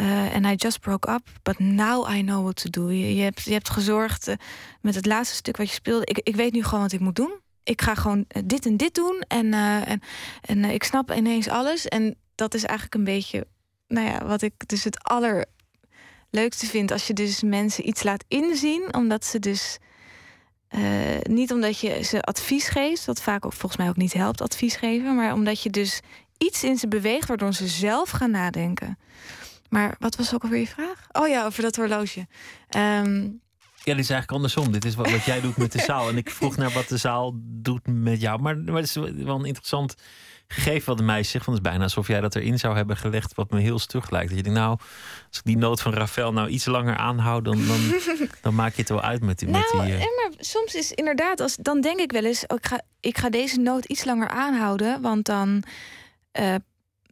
Uh, 0.00 0.34
and 0.34 0.46
I 0.46 0.54
just 0.56 0.80
broke 0.80 1.10
up, 1.10 1.28
but 1.42 1.58
now 1.58 2.08
I 2.08 2.22
know 2.22 2.42
what 2.42 2.56
to 2.56 2.70
do. 2.70 2.90
Je, 2.90 3.14
je, 3.14 3.22
hebt, 3.22 3.42
je 3.42 3.52
hebt 3.52 3.70
gezorgd 3.70 4.28
uh, 4.28 4.34
met 4.80 4.94
het 4.94 5.06
laatste 5.06 5.34
stuk 5.34 5.56
wat 5.56 5.68
je 5.68 5.74
speelde. 5.74 6.06
Ik, 6.06 6.18
ik 6.18 6.36
weet 6.36 6.52
nu 6.52 6.64
gewoon 6.64 6.80
wat 6.80 6.92
ik 6.92 7.00
moet 7.00 7.16
doen. 7.16 7.40
Ik 7.64 7.82
ga 7.82 7.94
gewoon 7.94 8.24
uh, 8.28 8.42
dit 8.44 8.66
en 8.66 8.76
dit 8.76 8.94
doen. 8.94 9.24
En, 9.28 9.52
en, 9.54 10.02
en 10.40 10.64
ik 10.64 10.84
snap 10.84 11.12
ineens 11.12 11.48
alles. 11.48 11.86
En 11.86 12.16
dat 12.34 12.54
is 12.54 12.64
eigenlijk 12.64 12.94
een 12.94 13.04
beetje, 13.04 13.46
nou 13.88 14.06
ja, 14.06 14.26
wat 14.26 14.42
ik 14.42 14.68
dus 14.68 14.84
het 14.84 15.02
allerleukste 15.02 16.66
vind. 16.66 16.90
Als 16.90 17.06
je 17.06 17.12
dus 17.12 17.42
mensen 17.42 17.88
iets 17.88 18.02
laat 18.02 18.24
inzien, 18.28 18.94
omdat 18.94 19.24
ze 19.24 19.38
dus. 19.38 19.78
Niet 21.22 21.52
omdat 21.52 21.78
je 21.78 22.02
ze 22.02 22.22
advies 22.22 22.68
geeft, 22.68 23.04
wat 23.04 23.22
vaak 23.22 23.46
ook 23.46 23.52
volgens 23.52 23.76
mij 23.76 23.88
ook 23.88 23.96
niet 23.96 24.12
helpt, 24.12 24.40
advies 24.40 24.76
geven, 24.76 25.14
maar 25.14 25.32
omdat 25.32 25.62
je 25.62 25.70
dus 25.70 26.00
iets 26.38 26.64
in 26.64 26.76
ze 26.76 26.88
beweegt 26.88 27.28
waardoor 27.28 27.54
ze 27.54 27.68
zelf 27.68 28.10
gaan 28.10 28.30
nadenken. 28.30 28.98
Maar 29.68 29.96
wat 29.98 30.16
was 30.16 30.34
ook 30.34 30.42
alweer 30.42 30.60
je 30.60 30.66
vraag? 30.66 31.06
Oh 31.12 31.28
ja, 31.28 31.44
over 31.44 31.62
dat 31.62 31.76
horloge. 31.76 32.26
Um, 32.76 33.40
ja, 33.86 33.94
dit 33.94 34.04
is 34.04 34.10
eigenlijk 34.10 34.32
andersom. 34.32 34.72
Dit 34.72 34.84
is 34.84 34.94
wat, 34.94 35.10
wat 35.10 35.24
jij 35.24 35.40
doet 35.40 35.56
met 35.56 35.72
de 35.72 35.82
zaal. 35.90 36.08
En 36.08 36.16
ik 36.16 36.30
vroeg 36.30 36.56
naar 36.56 36.70
wat 36.70 36.88
de 36.88 36.96
zaal 36.96 37.32
doet 37.36 37.86
met 37.86 38.20
jou. 38.20 38.40
Maar, 38.40 38.56
maar 38.58 38.74
het 38.74 38.84
is 38.84 38.94
wel 38.94 39.38
een 39.38 39.44
interessant 39.44 39.94
gegeven 40.48 40.88
wat 40.88 40.98
de 40.98 41.04
meisje 41.04 41.30
zegt. 41.30 41.44
Want 41.46 41.58
het 41.58 41.66
is 41.66 41.72
bijna 41.72 41.84
alsof 41.84 42.06
jij 42.06 42.20
dat 42.20 42.34
erin 42.34 42.58
zou 42.58 42.76
hebben 42.76 42.96
gelegd. 42.96 43.34
Wat 43.34 43.50
me 43.50 43.60
heel 43.60 43.78
stug 43.78 44.10
lijkt. 44.10 44.28
Dat 44.28 44.36
je 44.36 44.42
denkt, 44.42 44.58
nou, 44.58 44.78
als 45.28 45.38
ik 45.38 45.44
die 45.44 45.56
noot 45.56 45.80
van 45.80 45.94
Rafael 45.94 46.32
nou 46.32 46.48
iets 46.48 46.64
langer 46.64 46.96
aanhoud. 46.96 47.44
Dan, 47.44 47.66
dan, 47.66 47.80
dan 48.42 48.54
maak 48.54 48.74
je 48.74 48.80
het 48.80 48.90
wel 48.90 49.02
uit 49.02 49.22
met 49.22 49.38
die. 49.38 49.48
Nou, 49.48 49.76
met 49.76 49.86
die 49.86 49.94
uh... 49.94 49.98
maar 49.98 50.30
soms 50.38 50.74
is 50.74 50.92
inderdaad, 50.92 51.40
als, 51.40 51.56
dan 51.56 51.80
denk 51.80 52.00
ik 52.00 52.12
wel 52.12 52.24
eens. 52.24 52.46
Oh, 52.46 52.56
ik, 52.56 52.66
ga, 52.66 52.80
ik 53.00 53.18
ga 53.18 53.30
deze 53.30 53.60
noot 53.60 53.84
iets 53.84 54.04
langer 54.04 54.28
aanhouden. 54.28 55.00
Want 55.00 55.24
dan. 55.24 55.62
Uh, 56.40 56.54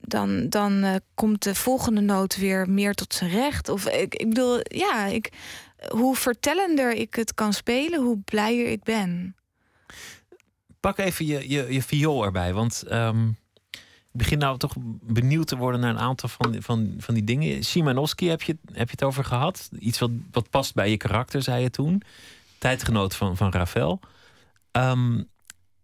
dan, 0.07 0.49
dan 0.49 0.85
uh, 0.85 0.95
komt 1.15 1.43
de 1.43 1.55
volgende 1.55 2.01
noot 2.01 2.37
weer 2.37 2.71
meer 2.71 2.95
tot 2.95 3.15
zijn 3.15 3.31
recht. 3.31 3.69
Of 3.69 3.87
ik, 3.87 4.15
ik 4.15 4.29
bedoel, 4.29 4.59
ja, 4.63 5.07
ik, 5.07 5.33
hoe 5.89 6.17
vertellender 6.17 6.93
ik 6.93 7.15
het 7.15 7.35
kan 7.35 7.53
spelen, 7.53 8.03
hoe 8.03 8.19
blijer 8.19 8.67
ik 8.67 8.83
ben. 8.83 9.37
Pak 10.81 10.99
even 10.99 11.27
je, 11.27 11.49
je, 11.49 11.73
je 11.73 11.83
viool 11.83 12.25
erbij, 12.25 12.53
want 12.53 12.85
um, 12.93 13.37
ik 14.15 14.21
begin 14.21 14.39
nou 14.39 14.59
toch 14.59 14.75
benieuwd 15.03 15.47
te 15.47 15.57
worden 15.57 15.81
naar 15.81 15.91
een 15.91 15.99
aantal 15.99 16.29
van, 16.29 16.57
van, 16.59 16.95
van 16.99 17.15
die 17.15 17.25
dingen. 17.25 17.65
Szymanowski 17.65 18.29
heb 18.29 18.43
je, 18.43 18.57
heb 18.73 18.87
je 18.87 18.97
het 18.97 19.05
over 19.05 19.25
gehad. 19.25 19.71
Iets 19.79 19.99
wat, 19.99 20.11
wat 20.31 20.51
past 20.51 20.75
bij 20.75 20.91
je 20.91 20.97
karakter, 20.97 21.43
zei 21.43 21.63
je 21.63 21.71
toen. 21.71 22.03
Tijdgenoot 22.59 23.17
van, 23.17 23.37
van 23.37 23.51
Ravel. 23.53 24.01
Um, 24.73 25.29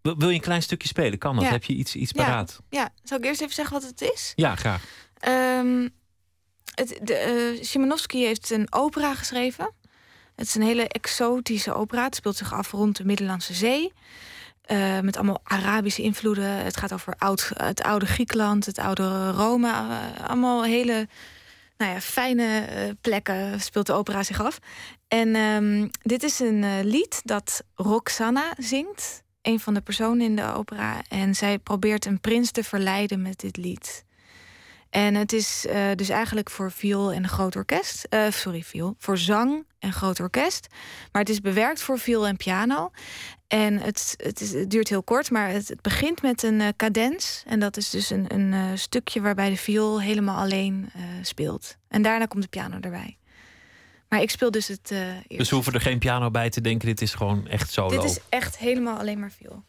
wil 0.01 0.29
je 0.29 0.35
een 0.35 0.41
klein 0.41 0.61
stukje 0.61 0.87
spelen? 0.87 1.19
Kan 1.19 1.35
dat? 1.35 1.43
Ja. 1.43 1.51
Heb 1.51 1.63
je 1.63 1.73
iets, 1.73 1.95
iets 1.95 2.11
paraat? 2.11 2.59
Ja. 2.69 2.79
ja, 2.79 2.89
zal 3.03 3.17
ik 3.17 3.25
eerst 3.25 3.41
even 3.41 3.53
zeggen 3.53 3.73
wat 3.73 3.83
het 3.83 4.01
is? 4.01 4.33
Ja, 4.35 4.55
graag. 4.55 4.83
Um, 5.27 5.89
het, 6.75 6.99
de, 7.01 7.53
uh, 7.57 7.63
Szymanowski 7.63 8.25
heeft 8.25 8.49
een 8.49 8.67
opera 8.69 9.15
geschreven. 9.15 9.71
Het 10.35 10.47
is 10.47 10.55
een 10.55 10.61
hele 10.61 10.87
exotische 10.87 11.73
opera. 11.73 12.03
Het 12.03 12.15
speelt 12.15 12.37
zich 12.37 12.53
af 12.53 12.71
rond 12.71 12.97
de 12.97 13.05
Middellandse 13.05 13.53
Zee. 13.53 13.93
Uh, 14.71 14.99
met 14.99 15.15
allemaal 15.15 15.41
Arabische 15.43 16.01
invloeden. 16.01 16.63
Het 16.63 16.77
gaat 16.77 16.93
over 16.93 17.13
oud, 17.17 17.51
het 17.53 17.81
oude 17.81 18.05
Griekenland, 18.05 18.65
het 18.65 18.77
oude 18.79 19.31
Rome. 19.31 19.67
Uh, 19.67 20.27
allemaal 20.27 20.63
hele 20.63 21.07
nou 21.77 21.91
ja, 21.93 22.01
fijne 22.01 22.65
plekken 23.01 23.61
speelt 23.61 23.85
de 23.85 23.93
opera 23.93 24.23
zich 24.23 24.41
af. 24.41 24.59
En 25.07 25.35
um, 25.35 25.89
dit 26.01 26.23
is 26.23 26.39
een 26.39 26.83
lied 26.83 27.21
dat 27.23 27.63
Roxana 27.75 28.53
zingt 28.57 29.23
een 29.41 29.59
van 29.59 29.73
de 29.73 29.81
personen 29.81 30.25
in 30.25 30.35
de 30.35 30.53
opera. 30.53 31.01
En 31.09 31.35
zij 31.35 31.59
probeert 31.59 32.05
een 32.05 32.19
prins 32.19 32.51
te 32.51 32.63
verleiden 32.63 33.21
met 33.21 33.39
dit 33.39 33.57
lied. 33.57 34.05
En 34.89 35.15
het 35.15 35.33
is 35.33 35.65
uh, 35.65 35.91
dus 35.95 36.09
eigenlijk 36.09 36.49
voor 36.49 36.71
viool 36.71 37.11
en 37.11 37.27
groot 37.27 37.55
orkest. 37.55 38.07
Uh, 38.09 38.31
sorry, 38.31 38.63
viool. 38.63 38.95
Voor 38.97 39.17
zang 39.17 39.65
en 39.79 39.93
groot 39.93 40.19
orkest. 40.19 40.67
Maar 41.11 41.21
het 41.21 41.31
is 41.31 41.39
bewerkt 41.39 41.81
voor 41.81 41.99
viool 41.99 42.27
en 42.27 42.37
piano. 42.37 42.91
En 43.47 43.77
het, 43.77 44.13
het, 44.17 44.41
is, 44.41 44.53
het 44.53 44.69
duurt 44.69 44.89
heel 44.89 45.03
kort, 45.03 45.29
maar 45.31 45.49
het, 45.49 45.67
het 45.67 45.81
begint 45.81 46.21
met 46.21 46.43
een 46.43 46.59
uh, 46.59 46.67
cadens. 46.75 47.43
En 47.47 47.59
dat 47.59 47.77
is 47.77 47.89
dus 47.89 48.09
een, 48.09 48.25
een 48.33 48.77
stukje 48.77 49.21
waarbij 49.21 49.49
de 49.49 49.57
viool 49.57 50.01
helemaal 50.01 50.41
alleen 50.41 50.91
speelt. 51.21 51.77
En 51.87 52.01
daarna 52.01 52.25
komt 52.25 52.43
de 52.43 52.49
piano 52.49 52.77
erbij. 52.79 53.17
Maar 54.11 54.21
ik 54.21 54.29
speel 54.29 54.51
dus 54.51 54.67
het. 54.67 54.91
Uh, 54.91 54.99
dus 55.27 55.49
we 55.49 55.55
hoeven 55.55 55.73
er 55.73 55.81
geen 55.81 55.99
piano 55.99 56.31
bij 56.31 56.49
te 56.49 56.61
denken. 56.61 56.87
Dit 56.87 57.01
is 57.01 57.13
gewoon 57.13 57.47
echt 57.47 57.71
solo. 57.71 57.89
Dit 57.89 58.03
is 58.03 58.19
echt 58.29 58.57
helemaal 58.57 58.97
alleen 58.97 59.19
maar 59.19 59.31
viool. 59.31 59.63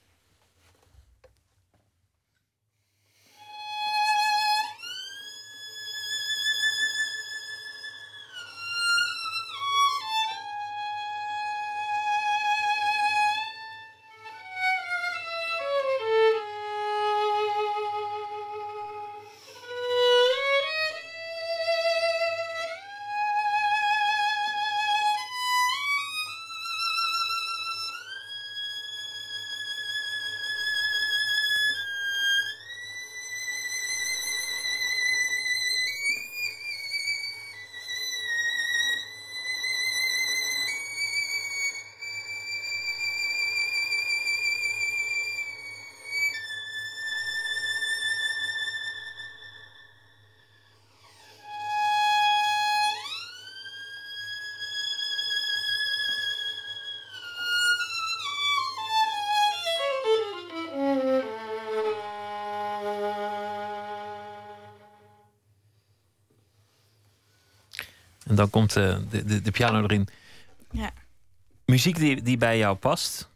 En 68.32 68.38
dan 68.38 68.50
komt 68.50 68.72
de, 68.72 69.00
de, 69.10 69.42
de 69.42 69.50
piano 69.50 69.82
erin. 69.82 70.08
Ja. 70.70 70.90
Muziek 71.64 71.96
die, 71.96 72.22
die 72.22 72.36
bij 72.36 72.58
jou 72.58 72.76
past, 72.76 73.28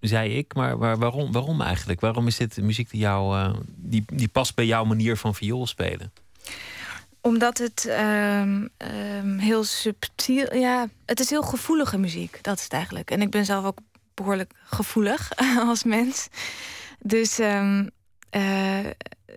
zei 0.00 0.36
ik. 0.36 0.54
Maar, 0.54 0.78
waarom, 0.78 1.32
waarom 1.32 1.60
eigenlijk? 1.60 2.00
Waarom 2.00 2.26
is 2.26 2.36
dit 2.36 2.56
muziek 2.56 2.90
die, 2.90 3.00
jou, 3.00 3.54
die, 3.66 4.04
die 4.12 4.28
past 4.28 4.54
bij 4.54 4.66
jouw 4.66 4.84
manier 4.84 5.16
van 5.16 5.34
viool 5.34 5.66
spelen? 5.66 6.12
Omdat 7.20 7.58
het 7.58 7.88
um, 7.88 9.38
heel 9.38 9.64
subtiel... 9.64 10.54
Ja, 10.56 10.88
het 11.06 11.20
is 11.20 11.30
heel 11.30 11.42
gevoelige 11.42 11.98
muziek. 11.98 12.38
Dat 12.42 12.56
is 12.56 12.64
het 12.64 12.72
eigenlijk. 12.72 13.10
En 13.10 13.22
ik 13.22 13.30
ben 13.30 13.44
zelf 13.44 13.64
ook 13.64 13.78
behoorlijk 14.14 14.52
gevoelig 14.64 15.32
als 15.68 15.84
mens. 15.84 16.28
Dus 16.98 17.38
um, 17.38 17.90
uh, 18.30 18.84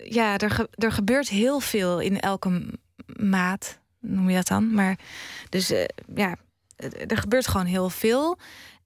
ja, 0.03 0.37
er, 0.37 0.67
er 0.71 0.91
gebeurt 0.91 1.29
heel 1.29 1.59
veel 1.59 1.99
in 1.99 2.19
elke 2.19 2.73
maat, 3.17 3.79
noem 4.07 4.29
je 4.29 4.35
dat 4.35 4.47
dan. 4.47 4.73
Maar 4.73 4.97
dus 5.49 5.71
uh, 5.71 5.83
ja, 6.15 6.35
er 7.07 7.17
gebeurt 7.17 7.47
gewoon 7.47 7.65
heel 7.65 7.89
veel. 7.89 8.37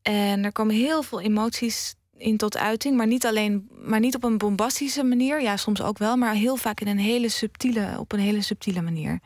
En 0.01 0.43
er 0.43 0.51
komen 0.51 0.75
heel 0.75 1.03
veel 1.03 1.21
emoties 1.21 1.95
in 2.17 2.37
tot 2.37 2.57
uiting. 2.57 2.97
Maar 2.97 3.07
niet 3.07 3.25
alleen, 3.25 3.69
maar 3.81 3.99
niet 3.99 4.15
op 4.15 4.23
een 4.23 4.37
bombastische 4.37 5.03
manier. 5.03 5.41
Ja, 5.41 5.57
soms 5.57 5.81
ook 5.81 5.97
wel, 5.97 6.15
maar 6.15 6.33
heel 6.33 6.55
vaak 6.55 6.79
in 6.79 6.87
een 6.87 6.99
hele 6.99 7.29
subtiele, 7.29 7.95
op 7.99 8.11
een 8.11 8.19
hele 8.19 8.41
subtiele 8.41 8.81
manier. 8.81 9.19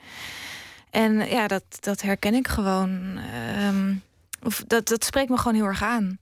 En 0.89 1.13
ja, 1.13 1.47
dat, 1.47 1.63
dat 1.79 2.01
herken 2.01 2.33
ik 2.33 2.47
gewoon. 2.47 3.19
Um, 3.67 4.01
of 4.43 4.63
dat, 4.67 4.87
dat 4.87 5.03
spreekt 5.03 5.29
me 5.29 5.37
gewoon 5.37 5.55
heel 5.55 5.65
erg 5.65 5.83
aan. 5.83 6.17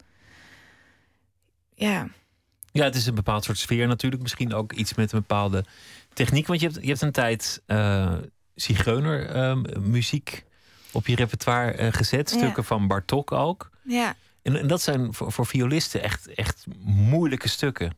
Ja. 1.76 2.08
Ja, 2.72 2.84
het 2.84 2.96
is 2.96 3.06
een 3.06 3.16
bepaald 3.16 3.44
soort 3.44 3.58
sfeer 3.58 3.88
natuurlijk. 3.88 4.22
Misschien 4.22 4.54
ook 4.54 4.74
iets 4.74 4.94
met 4.94 5.12
een 5.12 5.20
bepaalde 5.20 5.66
techniek. 6.14 6.48
Want 6.48 6.60
je 6.60 6.68
hebt, 6.68 6.82
je 6.82 6.88
hebt 6.88 7.02
een 7.02 7.12
tijd 7.12 7.62
zigeuner 8.62 9.36
uh, 9.36 9.80
muziek 9.80 10.44
op 10.92 11.08
je 11.08 11.16
repertoire 11.16 11.80
uh, 11.80 11.94
gezet. 11.94 12.30
Stukken 12.30 12.64
van 12.64 12.88
Bartok 12.88 13.32
ook. 13.32 13.70
Ja. 13.84 14.16
En, 14.42 14.60
en 14.60 14.68
dat 14.68 14.82
zijn 14.82 15.14
voor, 15.14 15.32
voor 15.32 15.46
violisten 15.46 16.04
echt, 16.04 16.28
echt 16.28 16.66
moeilijke 16.84 17.50
stukken. 17.50 17.98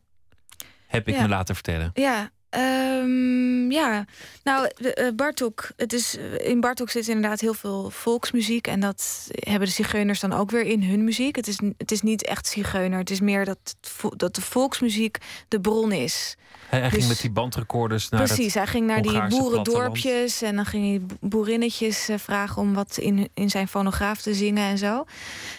Heb 0.88 1.08
ik 1.08 1.20
me 1.20 1.28
laten 1.28 1.56
vertellen. 1.56 1.92
Ja, 1.94 2.32
Um, 2.58 3.72
ja, 3.72 4.06
nou, 4.44 4.70
uh, 4.80 5.08
Bartok, 5.16 5.72
het 5.76 5.94
is, 5.94 6.18
eh, 6.18 6.50
in 6.50 6.60
Bartok 6.60 6.90
zit 6.90 7.08
inderdaad 7.08 7.40
heel 7.40 7.54
veel 7.54 7.90
volksmuziek. 7.90 8.68
En 8.68 8.80
dat 8.80 9.28
hebben 9.30 9.68
de 9.68 9.74
zigeuners 9.74 10.20
dan 10.20 10.34
ook 10.34 10.52
weer 10.52 10.66
in 10.66 10.84
hun 10.84 11.04
muziek. 11.04 11.36
Het 11.36 11.48
is, 11.48 11.60
het 11.78 11.92
is 11.92 12.02
niet 12.02 12.26
echt 12.26 12.48
zigeuner. 12.48 13.00
Het 13.00 13.10
is 13.10 13.20
meer 13.20 13.46
dat, 13.46 13.76
dat 14.16 14.36
de 14.36 14.42
volksmuziek 14.42 15.18
de 15.48 15.62
bron 15.62 15.92
is. 15.92 16.38
Hij, 16.70 16.80
hij 16.80 16.90
ging 16.90 17.02
dus 17.02 17.10
met 17.12 17.22
die 17.22 17.32
bandrecorders 17.32 18.10
naar 18.10 18.24
Precies, 18.24 18.54
hij 18.54 18.68
ging 18.68 18.88
naar 18.88 19.02
die 19.02 19.28
boerendorpjes. 19.28 20.42
En 20.42 20.56
dan 20.56 20.66
ging 20.66 20.86
hij 20.86 21.18
boerinnetjes 21.30 22.10
uh, 22.10 22.18
vragen 22.18 22.62
om 22.62 22.74
wat 22.74 22.98
in, 22.98 23.30
in 23.34 23.50
zijn 23.50 23.68
fonograaf 23.68 24.22
te 24.22 24.34
zingen 24.34 24.64
en 24.64 24.78
zo. 24.78 25.06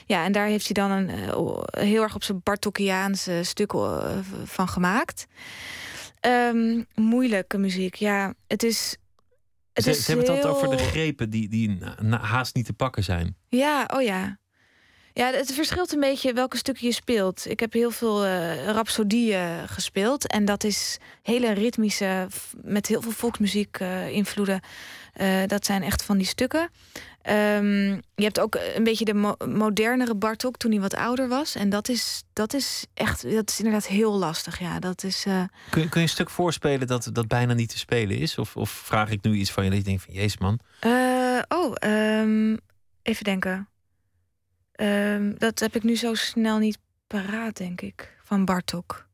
Ja, 0.07 0.25
en 0.25 0.33
daar 0.33 0.47
heeft 0.47 0.65
hij 0.65 0.89
dan 0.89 0.91
een 0.91 1.11
heel 1.71 2.03
erg 2.03 2.15
op 2.15 2.23
zijn 2.23 2.41
Bartokiaanse 2.43 3.41
stuk 3.43 3.73
van 4.45 4.69
gemaakt. 4.69 5.27
Um, 6.27 6.87
moeilijke 6.95 7.59
muziek, 7.59 7.95
ja. 7.95 8.35
Het 8.47 8.63
is. 8.63 8.97
Het 9.73 9.85
ze, 9.85 9.91
is 9.91 10.05
ze 10.05 10.13
hebben 10.13 10.35
het 10.35 10.45
altijd 10.45 10.55
over 10.55 10.77
de 10.77 10.83
grepen 10.83 11.31
die, 11.31 11.49
die 11.49 11.79
haast 12.11 12.55
niet 12.55 12.67
te 12.67 12.73
pakken 12.73 13.05
zijn. 13.05 13.37
Ja, 13.49 13.89
oh 13.95 14.03
ja. 14.03 14.39
Ja, 15.13 15.31
het 15.33 15.53
verschilt 15.53 15.93
een 15.93 16.01
beetje 16.01 16.33
welke 16.33 16.57
stukken 16.57 16.87
je 16.87 16.93
speelt. 16.93 17.51
Ik 17.51 17.61
heb 17.61 17.73
heel 17.73 17.91
veel 17.91 18.27
uh, 18.27 18.65
rhapsodieën 18.67 19.69
gespeeld. 19.69 20.27
En 20.27 20.45
dat 20.45 20.65
is 20.65 20.99
hele 21.23 21.53
ritmische, 21.53 22.29
met 22.63 22.87
heel 22.87 23.03
veel 23.03 23.11
volksmuziek 23.11 23.81
uh, 23.81 24.09
invloeden. 24.09 24.61
Uh, 25.21 25.43
dat 25.47 25.67
zijn 25.67 25.83
echt 25.83 26.05
van 26.05 26.17
die 26.17 26.27
stukken. 26.27 26.71
Um, 27.31 28.03
je 28.15 28.23
hebt 28.23 28.41
ook 28.41 28.59
een 28.75 28.85
beetje 28.85 29.05
de 29.05 29.15
mo 29.15 29.35
modernere 29.49 30.15
Bartok 30.15 30.57
toen 30.57 30.71
hij 30.71 30.81
wat 30.81 30.95
ouder 30.95 31.29
was. 31.29 31.55
En 31.55 31.69
dat 31.69 31.89
is, 31.89 32.23
dat 32.33 32.55
is 32.55 32.87
echt, 32.95 33.31
dat 33.31 33.51
is 33.51 33.59
inderdaad 33.59 33.87
heel 33.87 34.19
lastig. 34.19 34.59
Ja, 34.59 34.79
dat 34.79 35.05
is, 35.05 35.27
uh... 35.27 35.43
kun, 35.71 35.83
je, 35.83 35.89
kun 35.89 36.01
je 36.01 36.07
een 36.07 36.13
stuk 36.13 36.31
voorspelen 36.31 36.87
dat 36.87 37.11
dat 37.13 37.29
bijna 37.29 37.53
niet 37.53 37.69
te 37.69 37.79
spelen 37.79 38.19
is? 38.19 38.39
Of, 38.39 38.57
of 38.57 38.71
vraag 38.71 39.11
ik 39.11 39.23
nu 39.23 39.35
iets 39.35 39.53
van 39.53 39.65
je 39.65 39.71
dat 39.71 39.79
je 39.79 39.85
denkt 39.85 40.03
van, 40.03 40.15
jezus 40.15 40.39
man? 40.39 40.59
Uh, 40.87 41.41
oh, 41.49 41.75
um, 41.81 42.59
even 43.03 43.25
denken. 43.25 43.69
Um, 44.81 45.39
dat 45.39 45.59
heb 45.59 45.77
ik 45.77 45.83
nu 45.83 45.97
zo 45.97 46.15
snel 46.15 46.59
niet 46.59 46.79
paraat, 47.07 47.57
denk 47.57 47.81
ik, 47.81 48.17
van 48.23 48.45
Bartok. 48.45 49.09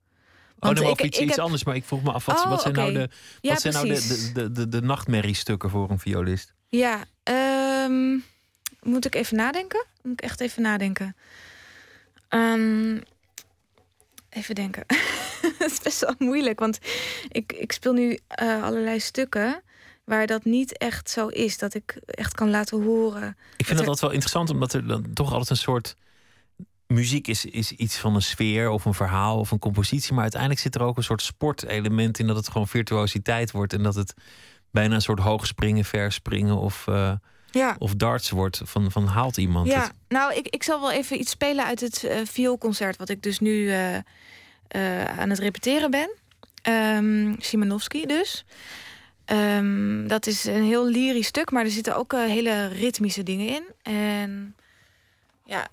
Want 0.59 0.81
oh, 0.81 0.89
ik, 0.89 1.03
iets, 1.03 1.19
ik 1.19 1.25
iets 1.25 1.37
heb... 1.37 1.45
anders, 1.45 1.65
maar 1.65 1.75
ik 1.75 1.85
vroeg 1.85 2.03
me 2.03 2.13
af, 2.13 2.25
wat, 2.25 2.39
oh, 2.39 2.49
wat 2.49 2.63
zijn 2.63 2.77
okay. 2.77 2.93
nou, 2.93 3.07
de, 3.07 3.15
wat 3.41 3.41
ja, 3.41 3.59
zijn 3.59 3.75
nou 3.75 3.87
de, 3.87 4.31
de, 4.35 4.53
de, 4.53 4.69
de, 4.69 4.81
nachtmerriestukken 4.81 5.71
voor 5.71 5.91
een 5.91 5.99
violist? 5.99 6.55
Ja, 6.69 7.05
um, 7.85 8.25
moet 8.83 9.07
ik 9.07 9.15
even 9.15 9.37
nadenken? 9.37 9.87
Moet 10.03 10.13
ik 10.13 10.21
echt 10.21 10.41
even 10.41 10.63
nadenken? 10.63 11.17
Um, 12.29 13.03
even 14.31 14.55
denken. 14.55 14.85
Het 15.59 15.71
is 15.71 15.81
best 15.81 16.01
wel 16.01 16.15
moeilijk, 16.19 16.59
want 16.59 16.79
ik, 17.29 17.53
ik 17.53 17.73
speel 17.73 17.93
nu 17.93 18.19
uh, 18.43 18.63
allerlei 18.63 19.01
stukken 19.01 19.63
waar 20.05 20.27
dat 20.27 20.45
niet 20.45 20.79
echt 20.79 21.11
zo 21.11 21.27
is. 21.27 21.59
Dat 21.59 21.75
ik 21.75 22.01
echt 22.07 22.35
kan 22.35 22.51
laten 22.51 22.83
horen. 22.83 23.37
Ik 23.57 23.67
vind 23.67 23.79
dat, 23.79 23.79
er... 23.79 23.93
altijd 23.93 24.01
wel 24.01 24.11
interessant, 24.11 24.51
omdat 24.51 24.73
er 24.73 24.87
dan 24.87 25.13
toch 25.13 25.33
altijd 25.33 25.51
een 25.51 25.57
soort 25.57 25.97
muziek 26.87 27.29
is, 27.29 27.45
is 27.45 27.73
iets 27.73 27.97
van 27.97 28.15
een 28.15 28.23
sfeer 28.23 28.69
of 28.69 28.85
een 28.85 28.95
verhaal 28.95 29.39
of 29.39 29.51
een 29.51 29.59
compositie. 29.59 30.13
Maar 30.13 30.23
uiteindelijk 30.23 30.61
zit 30.61 30.75
er 30.75 30.83
ook 30.83 30.97
een 30.97 31.03
soort 31.03 31.23
sportelement 31.23 32.19
in 32.19 32.27
dat 32.27 32.37
het 32.37 32.49
gewoon 32.49 32.69
virtuositeit 32.69 33.51
wordt. 33.51 33.73
En 33.73 33.83
dat 33.83 33.95
het 33.95 34.15
bijna 34.71 34.95
een 34.95 35.03
soort 35.03 35.21
hoogspringen, 35.21 35.85
verspringen 35.85 36.57
of, 36.57 36.87
uh, 36.89 37.13
ja. 37.51 37.77
of 37.79 37.95
darts 37.95 38.31
wordt. 38.31 38.61
Van, 38.65 38.91
van 38.91 39.07
haalt 39.07 39.37
iemand 39.37 39.67
ja. 39.67 39.83
het? 39.83 39.93
Nou, 40.09 40.35
ik, 40.35 40.49
ik 40.49 40.63
zal 40.63 40.81
wel 40.81 40.93
even 40.93 41.21
iets 41.21 41.31
spelen 41.31 41.65
uit 41.65 41.81
het 41.81 42.03
uh, 42.03 42.17
vioolconcert... 42.25 42.97
wat 42.97 43.09
ik 43.09 43.23
dus 43.23 43.39
nu 43.39 43.51
uh, 43.51 43.95
aan 45.05 45.31
het 45.31 45.39
repeteren 45.39 45.91
ben. 45.91 46.11
Um, 46.69 47.37
Simanovski 47.39 48.07
dus. 48.07 48.45
Um, 49.27 50.09
dat 50.09 50.27
is 50.27 50.45
een 50.45 50.65
heel 50.65 50.87
lyrisch 50.87 51.27
stuk, 51.27 51.51
maar 51.51 51.65
er 51.65 51.71
zitten 51.71 51.97
ook 51.97 52.13
hele 52.13 52.67
ritmische 52.67 53.23
dingen 53.23 53.49
in. 53.49 53.65
En 53.83 54.57
ja, 55.45 55.69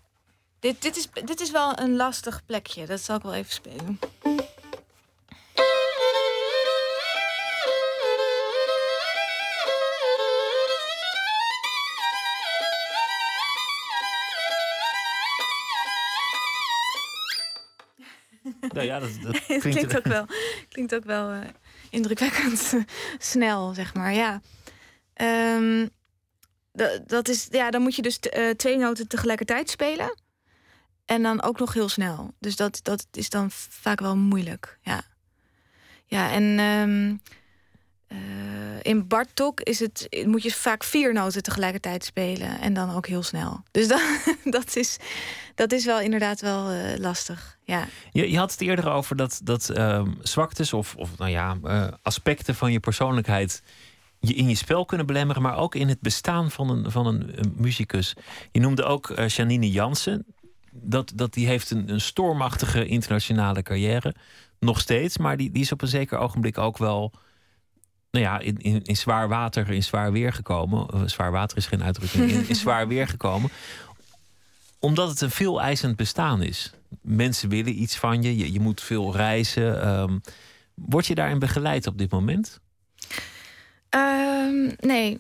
dit, 0.60 0.82
dit, 0.82 0.98
is, 0.98 1.08
dit 1.26 1.40
is 1.42 1.52
wel 1.52 1.80
een 1.80 1.96
lastig 1.96 2.46
plekje. 2.46 2.86
Dat 2.86 3.02
zal 3.02 3.16
ik 3.16 3.22
wel 3.22 3.34
even 3.34 3.52
spelen. 3.52 4.00
Nou 18.78 18.88
ja, 18.88 19.00
dat, 19.00 19.10
dat 19.34 19.42
klinkt... 19.44 19.68
klinkt... 19.68 19.98
ook 19.98 20.08
wel, 20.08 20.26
klinkt 20.70 20.96
ook 20.96 21.04
wel 21.04 21.34
uh, 21.34 21.40
indrukwekkend 21.90 22.74
snel, 23.18 23.74
zeg 23.74 23.94
maar. 23.94 24.14
Ja. 24.14 24.42
Um, 25.56 25.90
dat 27.06 27.28
is, 27.28 27.48
ja, 27.52 27.72
dan 27.72 27.82
moet 27.82 27.96
je 27.96 28.02
dus 28.02 28.20
uh, 28.38 28.50
twee 28.50 28.78
noten 28.78 29.08
tegelijkertijd 29.08 29.70
spelen. 29.70 30.16
En 31.06 31.24
dan 31.24 31.44
ook 31.44 31.60
nog 31.60 31.74
heel 31.74 31.90
snel. 31.90 32.34
Dus 32.40 32.56
dat, 32.56 32.80
dat 32.84 33.08
is 33.12 33.30
dan 33.30 33.52
vaak 33.52 34.00
wel 34.00 34.16
moeilijk. 34.18 34.80
Ja, 34.82 35.02
ja 36.06 36.32
en 36.32 36.60
um, 36.60 37.22
uh, 38.08 38.18
in 38.82 39.08
Bartok 39.08 39.62
is 39.62 39.80
het, 39.80 40.24
moet 40.26 40.44
je 40.44 40.52
vaak 40.52 40.84
vier 40.84 41.14
noten 41.14 41.44
tegelijkertijd 41.44 42.04
spelen. 42.04 42.60
En 42.60 42.74
dan 42.74 42.96
ook 42.96 43.08
heel 43.08 43.24
snel. 43.24 43.64
Dus 43.72 43.88
dat, 43.88 44.02
dat, 44.58 44.76
is, 44.76 44.98
dat 45.56 45.72
is 45.72 45.86
wel 45.86 46.00
inderdaad 46.00 46.42
wel 46.42 46.74
uh, 46.74 46.98
lastig. 46.98 47.58
Ja. 47.64 47.88
Je, 48.12 48.32
je 48.32 48.38
had 48.38 48.52
het 48.52 48.62
eerder 48.62 48.90
over 48.90 49.16
dat, 49.16 49.40
dat 49.44 49.78
um, 49.78 50.18
zwaktes 50.22 50.74
of, 50.74 50.96
of 50.96 51.18
nou 51.18 51.32
ja, 51.32 51.58
uh, 51.64 51.88
aspecten 52.02 52.56
van 52.56 52.72
je 52.72 52.80
persoonlijkheid 52.80 53.62
je 54.20 54.34
in 54.34 54.50
je 54.50 54.56
spel 54.56 54.86
kunnen 54.86 55.06
belemmeren, 55.06 55.42
maar 55.42 55.58
ook 55.58 55.76
in 55.76 55.88
het 55.88 56.02
bestaan 56.02 56.52
van 56.52 56.70
een, 56.70 56.92
van 56.92 57.08
een, 57.08 57.40
een 57.40 57.54
muzikus. 57.56 58.14
Je 58.52 58.60
noemde 58.60 58.84
ook 58.84 59.14
Janine 59.28 59.72
Jansen 59.72 60.26
dat, 60.82 61.12
dat 61.16 61.34
die 61.34 61.48
heeft 61.48 61.72
een, 61.72 61.90
een 61.90 62.02
stormachtige 62.02 62.86
internationale 62.86 63.62
carrière. 63.62 64.16
Nog 64.60 64.80
steeds, 64.80 65.18
maar 65.18 65.38
die, 65.38 65.52
die 65.52 65.62
is 65.62 65.72
op 65.72 65.82
een 65.82 65.88
zeker 65.88 66.18
ogenblik 66.18 66.58
ook 66.58 66.78
wel 66.78 67.14
nou 68.12 68.26
ja, 68.26 68.40
in, 68.40 68.58
in, 68.58 68.84
in 68.84 68.98
zwaar 68.98 69.28
water, 69.28 69.70
in 69.72 69.84
zwaar 69.84 70.12
weer 70.12 70.34
gekomen. 70.34 70.88
Uh, 70.94 71.02
zwaar 71.06 71.32
water 71.32 71.58
is 71.58 71.66
geen 71.66 71.84
uitdrukking, 71.84 72.32
in, 72.32 72.56
zwaar 72.56 72.88
weer 72.88 73.08
gekomen. 73.08 73.50
Omdat 74.80 75.10
het 75.10 75.22
een 75.22 75.32
veel 75.32 75.62
eisend 75.62 75.96
bestaan 75.96 76.42
is. 76.42 76.72
Mensen 77.02 77.50
willen 77.50 77.82
iets 77.82 77.98
van 77.98 78.22
je, 78.22 78.54
je, 78.54 78.60
moet 78.60 78.82
veel 78.82 79.16
reizen. 79.16 79.88
Um, 79.88 80.22
word 80.74 81.06
je 81.06 81.16
daarin 81.16 81.40
begeleid 81.40 81.88
op 81.88 81.98
dit 81.98 82.12
moment? 82.12 82.60
Um, 83.90 84.76
nee, 84.80 85.20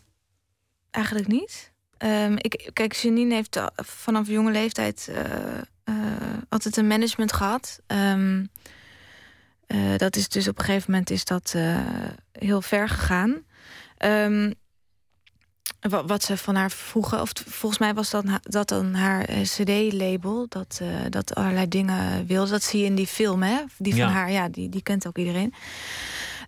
eigenlijk 0.91 1.27
niet. 1.27 1.71
Um, 1.97 2.35
ik, 2.38 2.69
kijk, 2.73 2.93
Janine 2.93 3.33
heeft 3.33 3.61
vanaf 3.75 4.27
jonge 4.27 4.51
leeftijd 4.51 5.07
uh, 5.09 5.17
uh, 5.85 5.95
altijd 6.49 6.77
een 6.77 6.88
management 6.88 7.33
gehad. 7.33 7.81
Dat 9.97 10.15
is 10.15 10.29
dus 10.29 10.47
op 10.47 10.59
een 10.59 10.65
gegeven 10.65 10.91
moment 10.91 11.09
is 11.09 11.25
dat 11.25 11.55
heel 12.39 12.61
ver 12.61 12.89
gegaan. 12.89 13.43
Um, 14.05 14.53
wat, 15.89 16.23
ze 16.23 16.38
van 16.38 16.55
haar 16.55 16.71
vroegen. 16.71 17.21
Of 17.21 17.31
volgens 17.45 17.79
mij 17.79 17.93
was 17.93 18.09
dat, 18.09 18.25
dat 18.41 18.67
dan 18.67 18.93
haar 18.93 19.25
eh, 19.25 19.41
CD-label. 19.41 20.45
Dat, 20.49 20.79
uh, 20.81 20.89
dat 21.09 21.35
allerlei 21.35 21.67
dingen 21.67 22.25
wilde. 22.25 22.51
Dat 22.51 22.63
zie 22.63 22.79
je 22.79 22.85
in 22.85 22.95
die 22.95 23.07
film, 23.07 23.43
hè? 23.43 23.59
Die 23.77 23.95
van 23.95 24.07
haar, 24.07 24.31
ja, 24.31 24.49
die, 24.49 24.69
die 24.69 24.83
kent 24.83 25.07
ook 25.07 25.17
iedereen. 25.17 25.53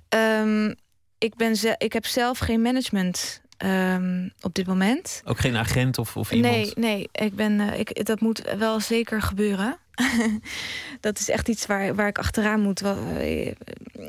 Um, 0.10 0.76
ik, 1.18 1.36
ben 1.36 1.56
ze, 1.56 1.76
ik 1.78 1.94
heb 1.94 2.06
zelf 2.06 2.38
geen 2.38 2.62
management 2.62 3.42
um, 3.66 4.34
op 4.42 4.54
dit 4.54 4.68
moment. 4.68 5.22
Ook 5.26 5.40
geen 5.40 5.56
agent 5.56 5.98
of, 5.98 6.18
of 6.18 6.32
iemand? 6.32 6.54
Nee, 6.54 6.72
nee 6.76 7.10
ik 7.12 7.36
ben, 7.36 7.60
uh, 7.60 7.80
ik, 7.80 8.06
dat 8.06 8.20
moet 8.20 8.54
wel 8.58 8.80
zeker 8.80 9.22
gebeuren. 9.22 9.78
dat 11.00 11.20
is 11.20 11.30
echt 11.30 11.48
iets 11.48 11.66
waar, 11.66 11.96
waar 11.96 12.08
ik 12.08 12.18
achteraan 12.18 12.62
moet. 12.62 12.82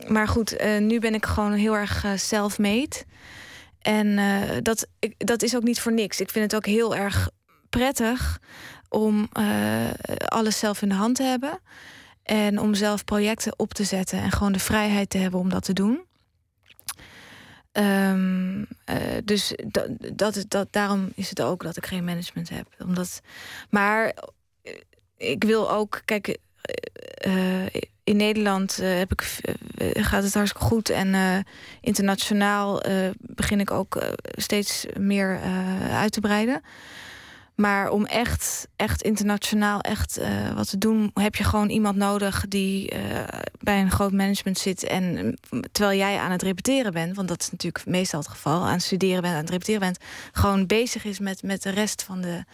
Maar 0.09 0.29
goed, 0.29 0.61
uh, 0.61 0.79
nu 0.79 0.99
ben 0.99 1.15
ik 1.15 1.27
gewoon 1.27 1.53
heel 1.53 1.77
erg 1.77 2.05
uh, 2.05 2.11
self-made. 2.17 3.05
En 3.81 4.19
dat, 4.63 4.87
ik, 4.99 5.15
dat 5.19 5.43
is 5.43 5.57
ook 5.57 5.63
niet 5.63 5.81
voor 5.81 5.93
niks. 5.93 6.21
Ik 6.21 6.31
vind 6.31 6.45
het 6.45 6.55
ook 6.55 6.67
heel 6.67 6.97
erg 6.97 7.31
prettig 7.69 8.41
om 8.89 9.29
alles 10.25 10.59
zelf 10.59 10.83
in 10.83 10.89
de 10.89 10.95
hand 10.95 11.15
te 11.17 11.23
hebben. 11.23 11.61
En 12.23 12.61
om 12.61 12.75
zelf 12.75 13.05
projecten 13.05 13.59
op 13.59 13.75
te 13.75 13.85
zetten 13.85 14.19
en 14.19 14.31
gewoon 14.31 14.53
de 14.53 14.59
vrijheid 14.59 15.11
te 15.11 15.19
hebben 15.19 15.41
om 15.41 15.49
dat 15.49 15.65
te 15.65 15.73
doen. 15.73 16.05
Uh, 17.79 18.65
dus 19.25 19.55
dat, 19.67 19.89
dat, 20.13 20.45
dat, 20.49 20.69
daarom 20.71 21.13
is 21.15 21.29
het 21.29 21.43
ook 21.43 21.63
dat 21.63 21.77
ik 21.77 21.87
geen 21.87 22.05
management 22.05 22.49
heb. 22.49 22.67
Omdat, 22.79 23.21
maar 23.71 24.15
ik 25.21 25.45
wil 25.45 25.71
ook, 25.71 26.03
kijk, 26.05 26.39
uh, 27.27 27.67
in 28.05 28.17
Nederland 28.17 28.79
uh, 28.81 28.99
heb 28.99 29.13
ik, 29.13 29.41
gaat 29.97 30.23
het 30.23 30.35
hartstikke 30.35 30.67
goed. 30.67 30.91
En 30.91 31.45
internationaal 31.81 32.83
begin 33.19 33.61
ik 33.61 33.71
ook 33.71 34.03
steeds 34.23 34.87
meer 34.99 35.41
uit 35.91 36.13
te 36.13 36.21
breiden. 36.21 36.61
Maar 37.55 37.91
om 37.91 38.07
echt, 38.07 38.69
echt 38.77 39.03
internationaal 39.03 39.81
echt 39.81 40.21
wat 40.55 40.71
te 40.71 40.79
doen, 40.79 41.11
heb 41.15 41.35
je 41.35 41.45
gewoon 41.45 41.69
iemand 41.69 41.97
nodig 41.97 42.45
die 42.49 42.93
bij 43.59 43.81
een 43.81 43.91
groot 43.91 44.13
management 44.13 44.59
zit. 44.59 44.83
En 44.85 45.37
terwijl 45.73 45.99
jij 45.99 46.19
aan 46.19 46.31
het 46.31 46.43
repeteren 46.43 46.93
bent, 46.93 47.17
want 47.17 47.29
dat 47.29 47.41
is 47.41 47.51
natuurlijk 47.51 47.87
meestal 47.87 48.21
het 48.21 48.29
geval, 48.29 48.63
aan 48.63 48.73
het 48.73 48.83
studeren 48.83 49.23
bent, 49.23 49.35
aan 49.35 49.41
het 49.41 49.51
repeteren 49.51 49.81
bent, 49.81 49.99
gewoon 50.33 50.67
bezig 50.67 51.05
is 51.05 51.19
met, 51.19 51.43
met 51.43 51.63
de 51.63 51.71
rest 51.71 52.03
van, 52.03 52.21
de, 52.21 52.45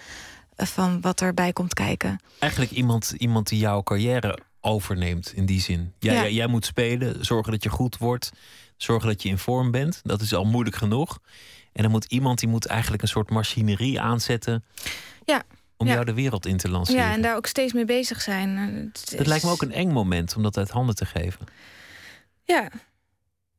van 0.56 1.00
wat 1.00 1.20
erbij 1.20 1.52
komt 1.52 1.74
kijken. 1.74 2.20
Eigenlijk 2.38 2.72
iemand, 2.72 3.14
iemand 3.18 3.48
die 3.48 3.58
jouw 3.58 3.82
carrière 3.82 4.38
overneemt 4.60 5.32
in 5.34 5.46
die 5.46 5.60
zin. 5.60 5.92
Jij, 5.98 6.14
ja. 6.14 6.20
jij, 6.20 6.32
jij 6.32 6.46
moet 6.46 6.66
spelen, 6.66 7.24
zorgen 7.24 7.52
dat 7.52 7.62
je 7.62 7.68
goed 7.68 7.98
wordt, 7.98 8.32
zorgen 8.76 9.08
dat 9.08 9.22
je 9.22 9.28
in 9.28 9.38
vorm 9.38 9.70
bent. 9.70 10.00
Dat 10.02 10.20
is 10.20 10.34
al 10.34 10.44
moeilijk 10.44 10.76
genoeg. 10.76 11.18
En 11.72 11.82
dan 11.82 11.90
moet 11.90 12.04
iemand 12.04 12.38
die 12.38 12.48
moet 12.48 12.66
eigenlijk 12.66 13.02
een 13.02 13.08
soort 13.08 13.30
machinerie 13.30 14.00
aanzetten. 14.00 14.64
Ja. 15.24 15.42
Om 15.76 15.86
ja. 15.86 15.92
jou 15.92 16.04
de 16.04 16.14
wereld 16.14 16.46
in 16.46 16.56
te 16.56 16.68
lanceren. 16.68 17.02
Ja, 17.02 17.12
en 17.12 17.22
daar 17.22 17.36
ook 17.36 17.46
steeds 17.46 17.72
mee 17.72 17.84
bezig 17.84 18.20
zijn. 18.22 18.56
Het, 18.56 19.14
is... 19.18 19.26
lijkt 19.26 19.44
me 19.44 19.50
ook 19.50 19.62
een 19.62 19.72
eng 19.72 19.92
moment 19.92 20.36
om 20.36 20.42
dat 20.42 20.56
uit 20.56 20.70
handen 20.70 20.94
te 20.94 21.06
geven. 21.06 21.46
Ja. 22.44 22.70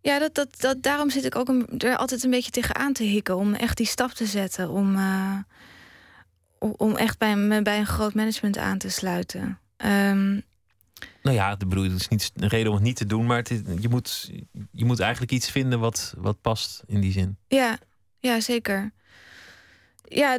Ja, 0.02 0.20
dat, 0.20 0.36
dat, 0.36 0.60
dat, 0.60 0.84
daarom 0.84 1.10
zit 1.10 1.26
ik 1.26 1.36
ook 1.36 1.48
een, 1.48 1.70
er 1.78 1.98
altijd 1.98 2.24
een 2.24 2.30
beetje 2.30 2.52
tegenaan 2.52 2.94
te 2.94 3.04
hikken. 3.04 3.38
Om 3.38 3.54
echt 3.54 3.78
die 3.78 3.86
stap 3.86 4.12
te 4.12 4.26
zetten. 4.26 4.70
Om, 4.70 4.96
uh, 4.96 5.38
om 6.60 6.96
echt 6.96 7.18
bij, 7.18 7.62
bij 7.62 7.80
een 7.80 7.86
groot 7.86 8.14
management 8.14 8.58
aan 8.58 8.78
te 8.78 8.90
sluiten. 8.90 9.60
Um, 9.86 10.44
nou 11.22 11.36
ja, 11.36 11.56
de 11.56 11.66
bedoel, 11.66 11.84
is 11.84 12.08
niet 12.08 12.32
een 12.36 12.48
reden 12.48 12.68
om 12.68 12.76
het 12.76 12.84
niet 12.84 12.96
te 12.96 13.06
doen, 13.06 13.26
maar 13.26 13.38
het 13.38 13.64
je, 13.80 13.90
moet, 13.90 14.32
je 14.72 14.86
moet 14.86 15.00
eigenlijk 15.00 15.32
iets 15.32 15.52
vinden 15.52 15.80
wat, 15.80 16.14
wat 16.18 16.42
past 16.42 16.84
in 16.88 17.02
die 17.02 17.12
zin. 17.12 17.38
Ja, 17.48 17.78
ja 18.20 18.40
zeker. 18.40 18.92
Ja, 20.04 20.38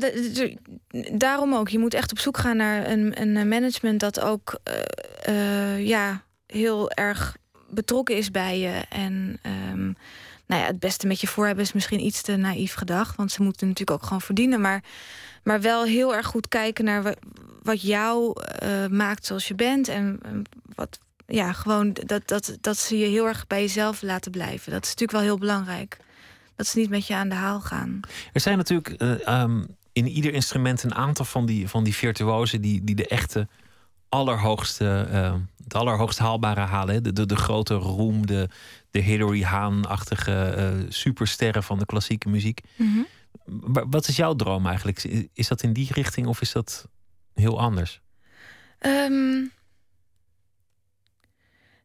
daarom 1.12 1.54
ook. 1.54 1.68
Je 1.68 1.78
moet 1.78 1.94
echt 1.94 2.10
op 2.10 2.18
zoek 2.18 2.38
gaan 2.38 2.56
naar 2.56 2.90
een, 2.90 3.20
een 3.20 3.48
management 3.48 4.00
dat 4.00 4.20
ook 4.20 4.60
uh, 5.28 5.34
uh, 5.34 5.86
ja, 5.86 6.24
heel 6.46 6.90
erg 6.90 7.36
betrokken 7.70 8.16
is 8.16 8.30
bij 8.30 8.58
je. 8.58 8.84
En 8.88 9.40
um, 9.70 9.96
nou 10.46 10.60
ja, 10.62 10.66
het 10.66 10.78
beste 10.78 11.06
met 11.06 11.20
je 11.20 11.26
voor 11.26 11.46
hebben 11.46 11.64
is 11.64 11.72
misschien 11.72 12.04
iets 12.04 12.22
te 12.22 12.36
naïef 12.36 12.74
gedacht. 12.74 13.16
Want 13.16 13.32
ze 13.32 13.42
moeten 13.42 13.68
natuurlijk 13.68 13.98
ook 13.98 14.06
gewoon 14.06 14.20
verdienen. 14.20 14.60
Maar, 14.60 14.82
maar 15.48 15.60
wel 15.60 15.84
heel 15.84 16.14
erg 16.14 16.26
goed 16.26 16.48
kijken 16.48 16.84
naar 16.84 17.14
wat 17.62 17.82
jou 17.82 18.42
uh, 18.62 18.86
maakt 18.86 19.26
zoals 19.26 19.48
je 19.48 19.54
bent. 19.54 19.88
En 19.88 20.20
wat, 20.74 20.98
ja, 21.26 21.52
gewoon 21.52 21.92
dat, 21.92 22.28
dat, 22.28 22.58
dat 22.60 22.76
ze 22.76 22.98
je 22.98 23.06
heel 23.06 23.26
erg 23.26 23.46
bij 23.46 23.60
jezelf 23.60 24.02
laten 24.02 24.30
blijven. 24.30 24.72
Dat 24.72 24.82
is 24.82 24.88
natuurlijk 24.88 25.18
wel 25.18 25.28
heel 25.28 25.38
belangrijk. 25.38 25.96
Dat 26.56 26.66
ze 26.66 26.78
niet 26.78 26.90
met 26.90 27.06
je 27.06 27.14
aan 27.14 27.28
de 27.28 27.34
haal 27.34 27.60
gaan. 27.60 28.00
Er 28.32 28.40
zijn 28.40 28.56
natuurlijk 28.56 29.02
uh, 29.02 29.40
um, 29.42 29.66
in 29.92 30.08
ieder 30.08 30.32
instrument 30.32 30.82
een 30.82 30.94
aantal 30.94 31.24
van 31.24 31.46
die, 31.46 31.68
van 31.68 31.84
die 31.84 31.94
virtuozen 31.94 32.60
die, 32.60 32.84
die 32.84 32.94
de 32.94 33.06
echte 33.06 33.48
allerhoogste, 34.08 35.08
uh, 35.12 35.34
het 35.64 35.74
allerhoogst 35.74 36.18
haalbare 36.18 36.60
halen. 36.60 37.02
De, 37.02 37.12
de, 37.12 37.26
de 37.26 37.36
grote 37.36 37.74
roem, 37.74 38.26
de, 38.26 38.48
de 38.90 39.00
Hilary 39.00 39.42
Haan-achtige 39.42 40.54
uh, 40.58 40.86
supersterren 40.88 41.62
van 41.62 41.78
de 41.78 41.86
klassieke 41.86 42.28
muziek. 42.28 42.60
Mm 42.76 42.92
-hmm. 42.92 43.06
Wat 43.70 44.08
is 44.08 44.16
jouw 44.16 44.34
droom 44.34 44.66
eigenlijk? 44.66 45.02
Is 45.32 45.48
dat 45.48 45.62
in 45.62 45.72
die 45.72 45.88
richting 45.92 46.26
of 46.26 46.40
is 46.40 46.52
dat 46.52 46.88
heel 47.34 47.60
anders? 47.60 48.00
Um, 48.80 49.52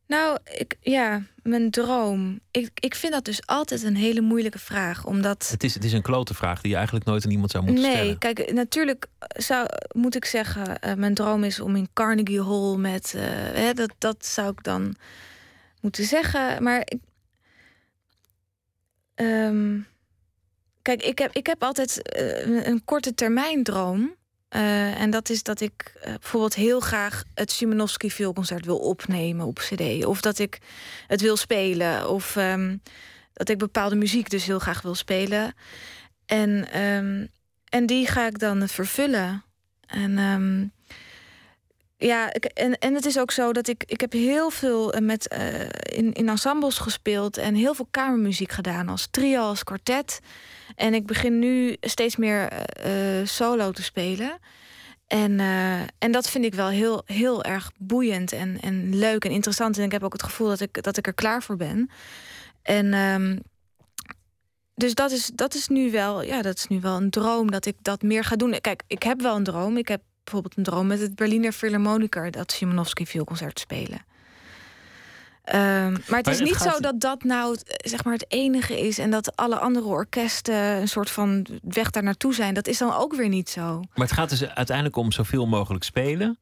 nou, 0.07 0.37
ik, 0.43 0.77
ja, 0.81 1.21
mijn 1.43 1.71
droom. 1.71 2.39
Ik, 2.51 2.69
ik 2.73 2.95
vind 2.95 3.13
dat 3.13 3.25
dus 3.25 3.45
altijd 3.45 3.83
een 3.83 3.95
hele 3.95 4.21
moeilijke 4.21 4.59
vraag. 4.59 5.05
Omdat. 5.05 5.49
Het 5.49 5.63
is, 5.63 5.73
het 5.73 5.83
is 5.83 5.93
een 5.93 6.01
klote 6.01 6.33
vraag 6.33 6.61
die 6.61 6.69
je 6.69 6.75
eigenlijk 6.75 7.05
nooit 7.05 7.25
aan 7.25 7.31
iemand 7.31 7.51
zou 7.51 7.63
moeten 7.63 7.83
nee, 7.83 7.93
stellen. 7.93 8.17
Nee, 8.19 8.33
kijk, 8.33 8.53
natuurlijk 8.53 9.07
zou, 9.19 9.67
moet 9.91 10.15
ik 10.15 10.25
zeggen, 10.25 10.77
uh, 10.85 10.93
mijn 10.93 11.13
droom 11.13 11.43
is 11.43 11.59
om 11.59 11.75
in 11.75 11.89
Carnegie 11.93 12.43
Hall 12.43 12.75
met. 12.75 13.13
Uh, 13.15 13.21
hè, 13.53 13.73
dat, 13.73 13.93
dat 13.97 14.25
zou 14.25 14.51
ik 14.51 14.63
dan 14.63 14.95
moeten 15.81 16.03
zeggen. 16.03 16.63
Maar 16.63 16.79
ik, 16.79 16.99
um, 19.15 19.87
kijk, 20.84 21.03
ik 21.03 21.19
heb, 21.19 21.31
ik 21.31 21.45
heb 21.45 21.63
altijd 21.63 22.17
uh, 22.19 22.65
een, 22.65 22.86
korte 22.86 23.13
termijn 23.13 23.63
droom. 23.63 24.15
Uh, 24.55 25.01
en 25.01 25.09
dat 25.09 25.29
is 25.29 25.43
dat 25.43 25.61
ik 25.61 25.93
uh, 25.97 26.03
bijvoorbeeld 26.03 26.55
heel 26.55 26.79
graag 26.79 27.23
het 27.34 27.51
Szymanowski 27.51 28.11
veelconcert 28.11 28.65
wil 28.65 28.77
opnemen 28.77 29.45
op 29.45 29.57
CD. 29.57 30.05
Of 30.05 30.21
dat 30.21 30.39
ik 30.39 30.59
het 31.07 31.21
wil 31.21 31.38
spelen. 31.38 32.09
Of 32.09 32.36
um, 32.36 32.81
dat 33.34 33.49
ik 33.49 33.57
bepaalde 33.57 33.95
muziek 33.95 34.29
dus 34.29 34.45
heel 34.45 34.59
graag 34.59 34.81
wil 34.81 34.95
spelen. 34.95 35.53
En, 36.25 36.81
um, 36.81 37.27
en 37.69 37.86
die 37.86 38.07
ga 38.07 38.27
ik 38.27 38.39
dan 38.39 38.67
vervullen. 38.67 39.43
En 39.86 40.17
um, 40.17 40.71
ja, 42.06 42.30
en, 42.32 42.78
en 42.78 42.93
het 42.93 43.06
is 43.06 43.20
ook 43.20 43.32
zo 43.32 43.54
dat 43.54 43.68
ik, 43.68 43.84
ik 43.86 44.01
heb 44.01 44.12
heel 44.12 44.49
veel 44.49 44.93
met, 44.99 45.34
uh, 45.38 45.62
in, 45.97 46.14
in 46.14 46.30
ensembles 46.30 46.78
gespeeld 46.78 47.38
en 47.38 47.56
heel 47.56 47.74
veel 47.74 47.88
kamermuziek 47.91 48.51
gedaan 48.51 48.89
als 48.89 49.08
trio, 49.12 49.41
als 49.41 49.64
kwartet. 49.64 50.20
En 50.76 50.93
ik 50.93 51.06
begin 51.06 51.39
nu 51.39 51.76
steeds 51.82 52.16
meer 52.16 52.54
uh, 52.86 53.26
solo 53.26 53.72
te 53.72 53.84
spelen. 53.84 54.38
En, 55.08 55.39
en 55.97 56.12
dat 56.12 56.30
vind 56.30 56.45
ik 56.45 56.54
wel 56.54 56.68
heel, 56.68 57.01
heel 57.06 57.43
erg 57.43 57.72
boeiend 57.78 58.32
en, 58.32 58.58
en 58.62 58.95
leuk 58.95 59.26
en 59.26 59.32
interessant. 59.32 59.78
En 59.78 59.84
ik 59.84 59.91
heb 59.91 60.04
ook 60.04 60.14
het 60.14 60.24
gevoel 60.24 60.47
dat 60.47 60.60
ik, 60.60 60.84
dat 60.84 60.97
ik 60.97 61.08
er 61.08 61.14
klaar 61.14 61.43
voor 61.43 61.58
ben. 61.58 61.89
En 62.62 62.93
um, 62.93 63.39
dus 64.76 64.93
dat 64.93 65.12
is, 65.12 65.32
dat 65.34 65.54
is 65.54 65.68
nu 65.68 65.91
wel, 65.91 66.24
ja, 66.24 66.41
dat 66.41 66.58
is 66.58 66.68
nu 66.68 66.80
wel 66.80 66.95
een 66.95 67.10
droom 67.10 67.51
dat 67.51 67.66
ik 67.66 67.76
dat 67.82 68.01
meer 68.01 68.24
ga 68.24 68.36
doen. 68.36 68.62
Kijk, 68.62 68.84
ik 68.88 69.04
heb 69.04 69.22
wel 69.22 69.36
een 69.36 69.43
droom. 69.43 69.78
Ik 69.78 69.88
heb 69.88 70.01
bijvoorbeeld 70.24 70.57
een 70.57 70.63
droom 70.63 70.88
met 70.88 70.99
het 70.99 71.15
Berliner 71.15 71.51
Philharmoniker 71.51 72.32
dat 72.32 72.51
Szymanowski 72.51 73.05
veelconcert 73.05 73.59
spelen. 73.59 74.05
Um, 75.53 75.55
maar 75.55 75.91
het 75.91 76.09
Maar 76.09 76.19
is 76.28 76.39
het 76.39 76.43
niet 76.47 76.55
gaat- 76.57 76.74
zo 76.74 76.80
dat 76.80 76.99
dat 76.99 77.24
nou 77.24 77.57
zeg 77.67 78.03
maar 78.03 78.13
het 78.13 78.26
enige 78.28 78.80
is 78.80 78.97
en 78.97 79.11
dat 79.11 79.36
alle 79.36 79.59
andere 79.59 79.86
orkesten 79.88 80.55
een 80.55 80.88
soort 80.88 81.09
van 81.09 81.45
weg 81.61 81.89
daar 81.89 82.03
naartoe 82.03 82.34
zijn. 82.34 82.53
Dat 82.53 82.67
is 82.67 82.78
dan 82.78 82.93
ook 82.93 83.15
weer 83.15 83.30
niet 83.30 83.49
zo. 83.49 83.80
Maar 83.80 84.07
het 84.07 84.11
gaat 84.11 84.30
dus 84.30 84.45
uiteindelijk 84.47 84.95
om 84.95 85.11
zoveel 85.11 85.45
mogelijk 85.47 85.84
spelen. 85.84 86.38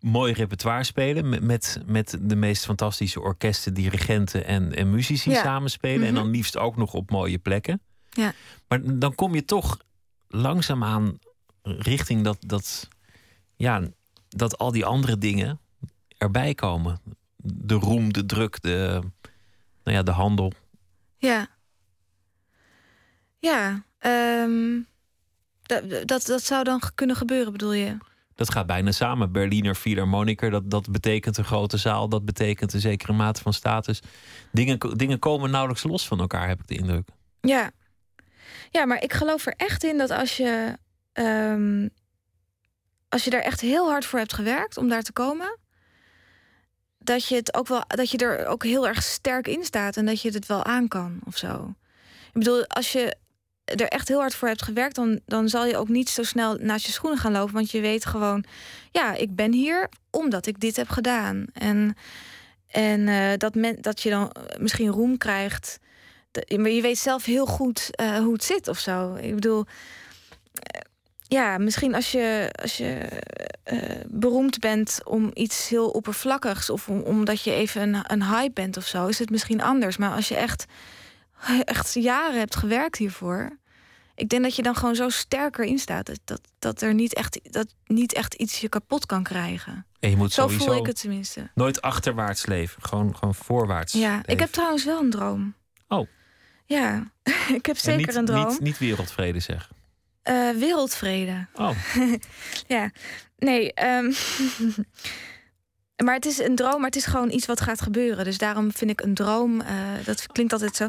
Mooi 0.00 0.32
repertoire 0.32 0.84
spelen. 0.84 1.28
Met, 1.28 1.42
met, 1.42 1.80
met 1.86 2.16
de 2.20 2.36
meest 2.36 2.64
fantastische 2.64 3.20
orkesten, 3.20 3.74
dirigenten 3.74 4.44
en, 4.46 4.74
en 4.74 4.90
muzici 4.90 5.30
Ja. 5.30 5.42
samenspelen. 5.42 6.06
En 6.06 6.12
Mhm. 6.14 6.22
dan 6.22 6.30
liefst 6.30 6.56
ook 6.56 6.76
nog 6.76 6.94
op 6.94 7.10
mooie 7.10 7.38
plekken. 7.38 7.80
Ja. 8.10 8.32
Maar 8.68 8.98
dan 8.98 9.14
kom 9.14 9.34
je 9.34 9.44
toch 9.44 9.78
langzaamaan 10.28 11.18
richting 11.62 12.24
dat, 12.24 12.36
dat, 12.40 12.88
ja, 13.56 13.82
dat 14.28 14.58
al 14.58 14.72
die 14.72 14.84
andere 14.84 15.18
dingen 15.18 15.60
erbij 16.18 16.54
komen. 16.54 17.00
De 17.36 17.74
roem, 17.74 18.12
de 18.12 18.26
druk, 18.26 18.62
de, 18.62 19.00
nou 19.84 19.96
ja, 19.96 20.02
de 20.02 20.10
handel. 20.10 20.52
Ja. 21.18 21.48
Ja. 23.38 23.84
ehm, 23.98 24.80
dat, 25.62 26.08
dat, 26.08 26.26
dat 26.26 26.42
zou 26.42 26.64
dan 26.64 26.80
kunnen 26.94 27.16
gebeuren, 27.16 27.52
bedoel 27.52 27.72
je? 27.72 27.96
Dat 28.34 28.50
gaat 28.52 28.66
bijna 28.66 28.92
samen. 28.92 29.32
Berliner 29.32 29.74
Philharmoniker, 29.74 30.50
dat, 30.50 30.70
dat 30.70 30.90
betekent 30.90 31.36
een 31.36 31.44
grote 31.44 31.76
zaal. 31.76 32.08
Dat 32.08 32.24
betekent 32.24 32.72
een 32.72 32.80
zekere 32.80 33.12
mate 33.12 33.42
van 33.42 33.52
status. 33.52 34.02
Dingen, 34.52 34.78
dingen 34.96 35.18
komen 35.18 35.50
nauwelijks 35.50 35.82
los 35.82 36.06
van 36.06 36.20
elkaar, 36.20 36.48
heb 36.48 36.60
ik 36.60 36.66
de 36.66 36.76
indruk. 36.76 37.08
Ja. 37.40 37.70
Ja, 38.70 38.84
maar 38.84 39.02
ik 39.02 39.12
geloof 39.12 39.46
er 39.46 39.54
echt 39.56 39.84
in 39.84 39.98
dat 39.98 40.10
als 40.10 40.36
je, 40.36 40.78
ehm, 41.12 41.88
als 43.16 43.24
je 43.24 43.30
daar 43.30 43.40
echt 43.40 43.60
heel 43.60 43.88
hard 43.88 44.04
voor 44.04 44.18
hebt 44.18 44.32
gewerkt 44.32 44.76
om 44.76 44.88
daar 44.88 45.02
te 45.02 45.12
komen, 45.12 45.58
dat 46.98 47.26
je 47.26 47.34
het 47.34 47.54
ook 47.54 47.68
wel, 47.68 47.84
dat 47.86 48.10
je 48.10 48.18
er 48.18 48.46
ook 48.46 48.64
heel 48.64 48.88
erg 48.88 49.02
sterk 49.02 49.48
in 49.48 49.64
staat 49.64 49.96
en 49.96 50.06
dat 50.06 50.20
je 50.20 50.30
het 50.30 50.46
wel 50.46 50.64
aan 50.64 50.88
kan 50.88 51.20
of 51.24 51.36
zo. 51.36 51.74
Ik 52.26 52.32
bedoel, 52.32 52.66
als 52.66 52.92
je 52.92 53.16
er 53.64 53.88
echt 53.88 54.08
heel 54.08 54.20
hard 54.20 54.34
voor 54.34 54.48
hebt 54.48 54.62
gewerkt, 54.62 54.94
dan, 54.94 55.20
dan 55.26 55.48
zal 55.48 55.66
je 55.66 55.76
ook 55.76 55.88
niet 55.88 56.08
zo 56.08 56.22
snel 56.22 56.54
naast 56.54 56.86
je 56.86 56.92
schoenen 56.92 57.18
gaan 57.18 57.32
lopen. 57.32 57.54
Want 57.54 57.70
je 57.70 57.80
weet 57.80 58.06
gewoon, 58.06 58.44
ja, 58.90 59.14
ik 59.14 59.34
ben 59.34 59.52
hier 59.52 59.88
omdat 60.10 60.46
ik 60.46 60.60
dit 60.60 60.76
heb 60.76 60.88
gedaan. 60.88 61.46
En, 61.52 61.96
en 62.66 63.00
uh, 63.00 63.32
dat, 63.36 63.54
men, 63.54 63.80
dat 63.80 64.02
je 64.02 64.10
dan 64.10 64.32
misschien 64.58 64.88
roem 64.88 65.18
krijgt. 65.18 65.78
Maar 66.56 66.70
je 66.70 66.82
weet 66.82 66.98
zelf 66.98 67.24
heel 67.24 67.46
goed 67.46 67.90
uh, 68.00 68.18
hoe 68.18 68.32
het 68.32 68.44
zit 68.44 68.68
of 68.68 68.78
zo. 68.78 69.14
Ik 69.14 69.34
bedoel, 69.34 69.66
ja, 71.36 71.58
misschien 71.58 71.94
als 71.94 72.12
je, 72.12 72.50
als 72.62 72.76
je 72.76 73.08
beroemd 74.06 74.58
bent 74.58 75.00
om 75.04 75.30
iets 75.34 75.68
heel 75.68 75.88
oppervlakkigs 75.88 76.70
of 76.70 76.88
om, 76.88 77.00
omdat 77.00 77.42
je 77.42 77.52
even 77.52 77.82
een, 77.82 78.04
een 78.06 78.24
hype 78.24 78.52
bent 78.52 78.76
of 78.76 78.86
zo, 78.86 79.06
is 79.06 79.18
het 79.18 79.30
misschien 79.30 79.62
anders. 79.62 79.96
Maar 79.96 80.12
als 80.12 80.28
je 80.28 80.36
echt 80.36 80.66
echt 81.64 81.94
jaren 81.94 82.38
hebt 82.38 82.56
gewerkt 82.56 82.96
hiervoor. 82.96 83.58
Ik 84.14 84.28
denk 84.28 84.42
dat 84.42 84.56
je 84.56 84.62
dan 84.62 84.76
gewoon 84.76 84.94
zo 84.94 85.08
sterker 85.08 85.64
in 85.64 85.78
staat. 85.78 86.10
Dat, 86.24 86.40
dat, 86.58 86.82
er 86.82 86.94
niet 86.94 87.14
echt, 87.14 87.52
dat 87.52 87.74
niet 87.86 88.12
echt 88.12 88.34
iets 88.34 88.60
je 88.60 88.68
kapot 88.68 89.06
kan 89.06 89.22
krijgen. 89.22 89.86
En 90.00 90.10
je 90.10 90.16
moet 90.16 90.32
zo 90.32 90.48
voel 90.48 90.76
ik 90.76 90.86
het 90.86 91.00
tenminste. 91.00 91.50
Nooit 91.54 91.82
achterwaarts 91.82 92.46
leven, 92.46 92.82
gewoon, 92.82 93.16
gewoon 93.16 93.34
voorwaarts. 93.34 93.92
Ja, 93.92 94.22
ik 94.24 94.40
heb 94.40 94.50
trouwens 94.50 94.84
wel 94.84 95.00
een 95.00 95.10
droom. 95.10 95.54
Oh. 95.88 96.08
Ja, 96.64 97.10
ik 97.58 97.66
heb 97.66 97.76
zeker 97.76 98.06
niet, 98.06 98.14
een 98.14 98.24
droom. 98.24 98.48
Niet, 98.48 98.60
niet 98.60 98.78
wereldvrede 98.78 99.40
zeg. 99.40 99.70
Uh, 100.28 100.50
wereldvrede. 100.50 101.46
Oh. 101.54 101.70
ja, 102.66 102.90
nee. 103.38 103.72
Um, 103.84 104.14
Maar 106.04 106.14
het 106.14 106.26
is 106.26 106.38
een 106.38 106.54
droom, 106.54 106.76
maar 106.76 106.90
het 106.90 106.96
is 106.96 107.06
gewoon 107.06 107.30
iets 107.30 107.46
wat 107.46 107.60
gaat 107.60 107.80
gebeuren. 107.80 108.24
Dus 108.24 108.38
daarom 108.38 108.72
vind 108.72 108.90
ik 108.90 109.00
een 109.00 109.14
droom, 109.14 109.60
uh, 109.60 109.68
dat 110.04 110.26
klinkt 110.26 110.52
altijd 110.52 110.76
zo. 110.76 110.88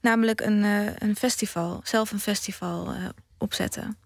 Namelijk 0.00 0.40
een, 0.40 0.64
uh, 0.64 0.86
een 0.98 1.16
festival, 1.16 1.80
zelf 1.84 2.12
een 2.12 2.20
festival 2.20 2.94
opzetten. 3.38 3.98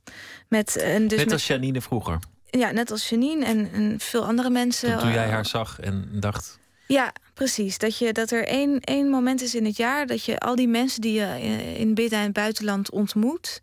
Met, 0.48 0.76
en 0.76 1.08
dus 1.08 1.18
net 1.18 1.26
met, 1.26 1.32
als 1.32 1.46
Janine 1.46 1.80
vroeger. 1.80 2.18
Ja, 2.50 2.70
net 2.70 2.90
als 2.90 3.08
Janine 3.08 3.44
en, 3.44 3.72
en 3.72 4.00
veel 4.00 4.24
andere 4.24 4.50
mensen. 4.50 4.90
Toen, 4.90 4.98
toen 4.98 5.12
jij 5.12 5.28
haar 5.28 5.46
zag 5.46 5.80
en 5.80 6.08
dacht. 6.12 6.58
Ja, 6.86 7.12
precies. 7.34 7.78
Dat, 7.78 7.98
je, 7.98 8.12
dat 8.12 8.30
er 8.30 8.46
één, 8.46 8.80
één 8.80 9.08
moment 9.08 9.42
is 9.42 9.54
in 9.54 9.64
het 9.64 9.76
jaar 9.76 10.06
dat 10.06 10.24
je 10.24 10.38
al 10.38 10.56
die 10.56 10.68
mensen 10.68 11.00
die 11.00 11.12
je 11.12 11.74
in 11.76 11.94
binnen- 11.94 12.20
en 12.20 12.32
buitenland 12.32 12.90
ontmoet 12.90 13.60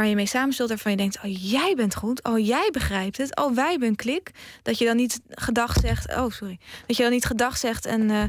waar 0.00 0.08
je 0.08 0.14
mee 0.14 0.26
samenspeelt, 0.26 0.68
waarvan 0.68 0.90
je 0.90 0.96
denkt: 0.96 1.16
Oh, 1.16 1.50
jij 1.50 1.74
bent 1.76 1.94
goed. 1.94 2.24
Oh, 2.24 2.46
jij 2.46 2.68
begrijpt 2.72 3.16
het. 3.16 3.36
Oh, 3.36 3.54
wij 3.54 3.76
zijn 3.78 3.96
klik. 3.96 4.30
Dat 4.62 4.78
je 4.78 4.84
dan 4.84 4.96
niet 4.96 5.20
gedag 5.28 5.72
zegt. 5.80 6.16
Oh, 6.16 6.30
sorry. 6.30 6.58
Dat 6.86 6.96
je 6.96 7.02
dan 7.02 7.12
niet 7.12 7.24
gedag 7.24 7.56
zegt 7.56 7.86
en 7.86 8.00
uh, 8.00 8.22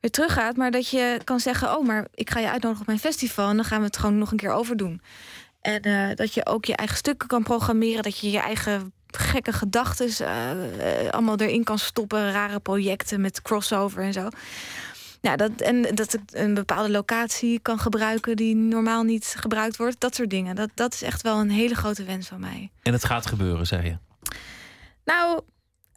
weer 0.00 0.10
teruggaat. 0.10 0.56
Maar 0.56 0.70
dat 0.70 0.88
je 0.88 1.20
kan 1.24 1.40
zeggen: 1.40 1.76
Oh, 1.76 1.86
maar 1.86 2.06
ik 2.14 2.30
ga 2.30 2.40
je 2.40 2.50
uitnodigen 2.50 2.80
op 2.80 2.86
mijn 2.86 2.98
festival. 2.98 3.48
En 3.48 3.56
dan 3.56 3.64
gaan 3.64 3.78
we 3.78 3.86
het 3.86 3.96
gewoon 3.96 4.18
nog 4.18 4.30
een 4.30 4.36
keer 4.36 4.52
overdoen. 4.52 5.00
En 5.60 5.86
uh, 5.88 6.08
dat 6.14 6.34
je 6.34 6.46
ook 6.46 6.64
je 6.64 6.76
eigen 6.76 6.96
stukken 6.96 7.28
kan 7.28 7.42
programmeren. 7.42 8.02
Dat 8.02 8.18
je 8.18 8.30
je 8.30 8.40
eigen 8.40 8.92
gekke 9.06 9.52
gedachten 9.52 10.10
uh, 10.20 11.10
allemaal 11.10 11.36
erin 11.36 11.64
kan 11.64 11.78
stoppen. 11.78 12.32
Rare 12.32 12.60
projecten 12.60 13.20
met 13.20 13.42
crossover 13.42 14.02
en 14.02 14.12
zo. 14.12 14.28
Ja, 15.20 15.36
dat, 15.36 15.50
en 15.60 15.94
dat 15.94 16.14
ik 16.14 16.20
een 16.30 16.54
bepaalde 16.54 16.90
locatie 16.90 17.58
kan 17.60 17.78
gebruiken 17.78 18.36
die 18.36 18.54
normaal 18.56 19.02
niet 19.02 19.34
gebruikt 19.38 19.76
wordt. 19.76 20.00
Dat 20.00 20.14
soort 20.14 20.30
dingen. 20.30 20.56
Dat, 20.56 20.70
dat 20.74 20.94
is 20.94 21.02
echt 21.02 21.22
wel 21.22 21.40
een 21.40 21.50
hele 21.50 21.74
grote 21.74 22.04
wens 22.04 22.28
van 22.28 22.40
mij. 22.40 22.70
En 22.82 22.92
het 22.92 23.04
gaat 23.04 23.26
gebeuren, 23.26 23.66
zei 23.66 23.84
je? 23.84 23.96
Nou, 25.04 25.40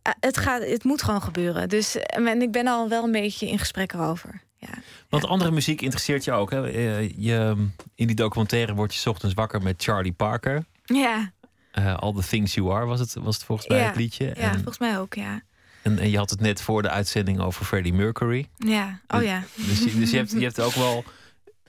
eh, 0.02 0.14
het, 0.20 0.38
gaat, 0.38 0.64
het 0.64 0.84
moet 0.84 1.04
gewoon 1.04 1.22
gebeuren. 1.22 1.70
Dus 1.70 1.96
en 1.96 2.42
ik 2.42 2.52
ben 2.52 2.68
al 2.68 2.90
wel 2.90 3.04
een 3.04 3.12
beetje 3.12 3.48
in 3.48 3.60
gesprek 3.60 3.94
erover. 3.94 4.42
Ja. 4.58 4.74
Want 5.10 5.26
andere 5.26 5.52
muziek 5.52 5.82
interesseert 5.82 6.24
je 6.24 6.32
ook. 6.32 6.52
Hè? 6.52 6.70
Eh, 6.70 7.10
je, 7.18 7.68
in 7.96 8.08
die 8.08 8.16
documentaire 8.16 8.74
word 8.74 8.96
je 8.96 9.10
ochtends 9.10 9.36
wakker 9.36 9.62
met 9.62 9.84
Charlie 9.84 10.14
Parker. 10.14 10.66
Ja. 10.84 11.32
Uh, 11.80 11.98
All 11.98 12.14
the 12.14 12.28
Things 12.28 12.54
You 12.54 12.72
Are 12.72 12.86
was 12.86 13.00
het, 13.00 13.14
was 13.14 13.36
het 13.36 13.44
volgens 13.44 13.68
mij 13.68 13.78
ja. 13.78 13.86
het 13.86 13.96
liedje. 13.96 14.26
Ja, 14.26 14.34
en... 14.34 14.54
volgens 14.54 14.78
mij 14.78 15.00
ook, 15.00 15.14
ja. 15.14 15.42
En, 15.82 16.00
en, 16.00 16.10
je 16.10 16.18
had 16.18 16.30
het 16.30 16.40
net 16.40 16.62
voor 16.62 16.82
de 16.82 16.90
uitzending 16.90 17.40
over 17.40 17.66
Freddie 17.66 17.94
Mercury. 17.94 18.50
Ja, 18.58 19.00
oh 19.08 19.24
ja. 19.24 19.44
Dus, 19.56 19.80
je, 19.80 20.00
dus 20.00 20.12
je, 20.12 20.18
hebt, 20.18 20.32
je 20.32 20.44
hebt 20.44 20.60
ook 20.60 20.74
wel 20.74 21.04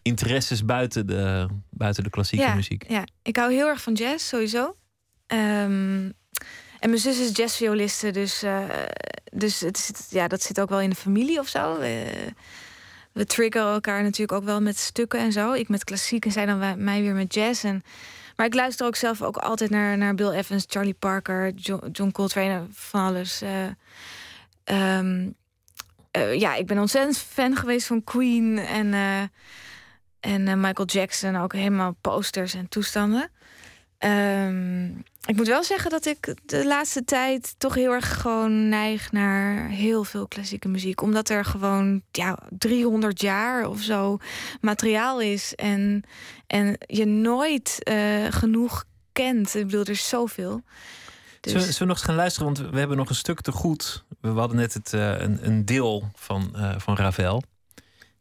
interesses 0.02 0.64
buiten 0.64 1.06
de, 1.06 1.48
buiten 1.70 2.04
de 2.04 2.10
klassieke 2.10 2.44
ja, 2.44 2.54
muziek. 2.54 2.84
Ja, 2.88 3.04
ik 3.22 3.36
hou 3.36 3.52
heel 3.52 3.66
erg 3.66 3.82
van 3.82 3.92
jazz, 3.92 4.26
sowieso. 4.26 4.76
Um, 5.26 6.12
en 6.78 6.90
mijn 6.90 6.98
zus 6.98 7.18
is 7.18 7.36
jazzvioliste, 7.36 8.10
dus, 8.10 8.44
uh, 8.44 8.64
dus 9.32 9.60
het 9.60 9.78
zit, 9.78 10.06
ja, 10.10 10.28
dat 10.28 10.42
zit 10.42 10.60
ook 10.60 10.68
wel 10.68 10.80
in 10.80 10.90
de 10.90 10.96
familie 10.96 11.38
of 11.38 11.48
zo. 11.48 11.72
Uh, 11.72 11.86
we 13.12 13.24
triggeren 13.24 13.72
elkaar 13.72 14.02
natuurlijk 14.02 14.32
ook 14.32 14.44
wel 14.44 14.60
met 14.60 14.78
stukken 14.78 15.20
en 15.20 15.32
zo. 15.32 15.52
Ik 15.52 15.68
met 15.68 15.84
klassiek 15.84 16.24
en 16.24 16.32
zij 16.32 16.46
dan 16.46 16.84
mij 16.84 17.02
weer 17.02 17.14
met 17.14 17.34
jazz. 17.34 17.64
En, 17.64 17.82
maar 18.42 18.50
ik 18.50 18.56
luister 18.56 18.86
ook 18.86 18.96
zelf 18.96 19.22
ook 19.22 19.36
altijd 19.36 19.70
naar, 19.70 19.98
naar 19.98 20.14
Bill 20.14 20.30
Evans, 20.30 20.64
Charlie 20.68 20.94
Parker, 20.94 21.50
John, 21.50 21.88
John 21.92 22.10
Coltrane, 22.10 22.66
van 22.70 23.00
alles. 23.00 23.42
Uh, 23.42 24.98
um, 24.98 25.34
uh, 26.16 26.34
ja, 26.34 26.54
ik 26.54 26.66
ben 26.66 26.78
ontzettend 26.78 27.18
fan 27.18 27.56
geweest 27.56 27.86
van 27.86 28.04
Queen 28.04 28.58
en, 28.58 28.86
uh, 28.86 29.22
en 30.20 30.60
Michael 30.60 30.86
Jackson. 30.86 31.36
Ook 31.36 31.52
helemaal 31.52 31.96
posters 32.00 32.54
en 32.54 32.68
toestanden. 32.68 33.30
Um, 33.98 35.02
ik 35.26 35.36
moet 35.36 35.46
wel 35.46 35.64
zeggen 35.64 35.90
dat 35.90 36.06
ik 36.06 36.34
de 36.44 36.66
laatste 36.66 37.04
tijd 37.04 37.54
toch 37.58 37.74
heel 37.74 37.92
erg 37.92 38.20
gewoon 38.20 38.68
neig 38.68 39.12
naar 39.12 39.68
heel 39.68 40.04
veel 40.04 40.28
klassieke 40.28 40.68
muziek. 40.68 41.02
Omdat 41.02 41.28
er 41.28 41.44
gewoon 41.44 42.02
ja, 42.10 42.38
300 42.58 43.20
jaar 43.20 43.66
of 43.66 43.80
zo 43.80 44.18
materiaal 44.60 45.20
is. 45.20 45.54
En, 45.54 46.02
en 46.46 46.76
je 46.86 47.04
nooit 47.04 47.78
uh, 47.90 48.26
genoeg 48.30 48.84
kent. 49.12 49.54
Ik 49.54 49.64
bedoel, 49.64 49.80
er 49.80 49.90
is 49.90 50.08
zoveel. 50.08 50.62
Dus... 51.40 51.52
Zullen, 51.52 51.78
we 51.78 51.84
nog 51.84 51.96
eens 51.96 52.06
gaan 52.06 52.14
luisteren? 52.14 52.54
Want 52.54 52.70
we 52.70 52.78
hebben 52.78 52.96
nog 52.96 53.08
een 53.08 53.14
stuk 53.14 53.40
te 53.40 53.52
goed. 53.52 54.04
We 54.20 54.28
hadden 54.28 54.56
net 54.56 54.74
het, 54.74 54.92
uh, 54.92 55.20
een, 55.20 55.46
een, 55.46 55.64
deel 55.64 56.10
van, 56.14 56.52
uh, 56.56 56.74
van 56.78 56.96
Ravel. 56.96 57.42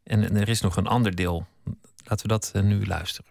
En, 0.03 0.35
er 0.35 0.49
is 0.49 0.61
nog 0.61 0.75
een 0.75 0.87
ander 0.87 1.15
deel. 1.15 1.45
Laten 2.03 2.27
we 2.27 2.27
dat 2.27 2.51
nu 2.63 2.85
luisteren. 2.85 3.30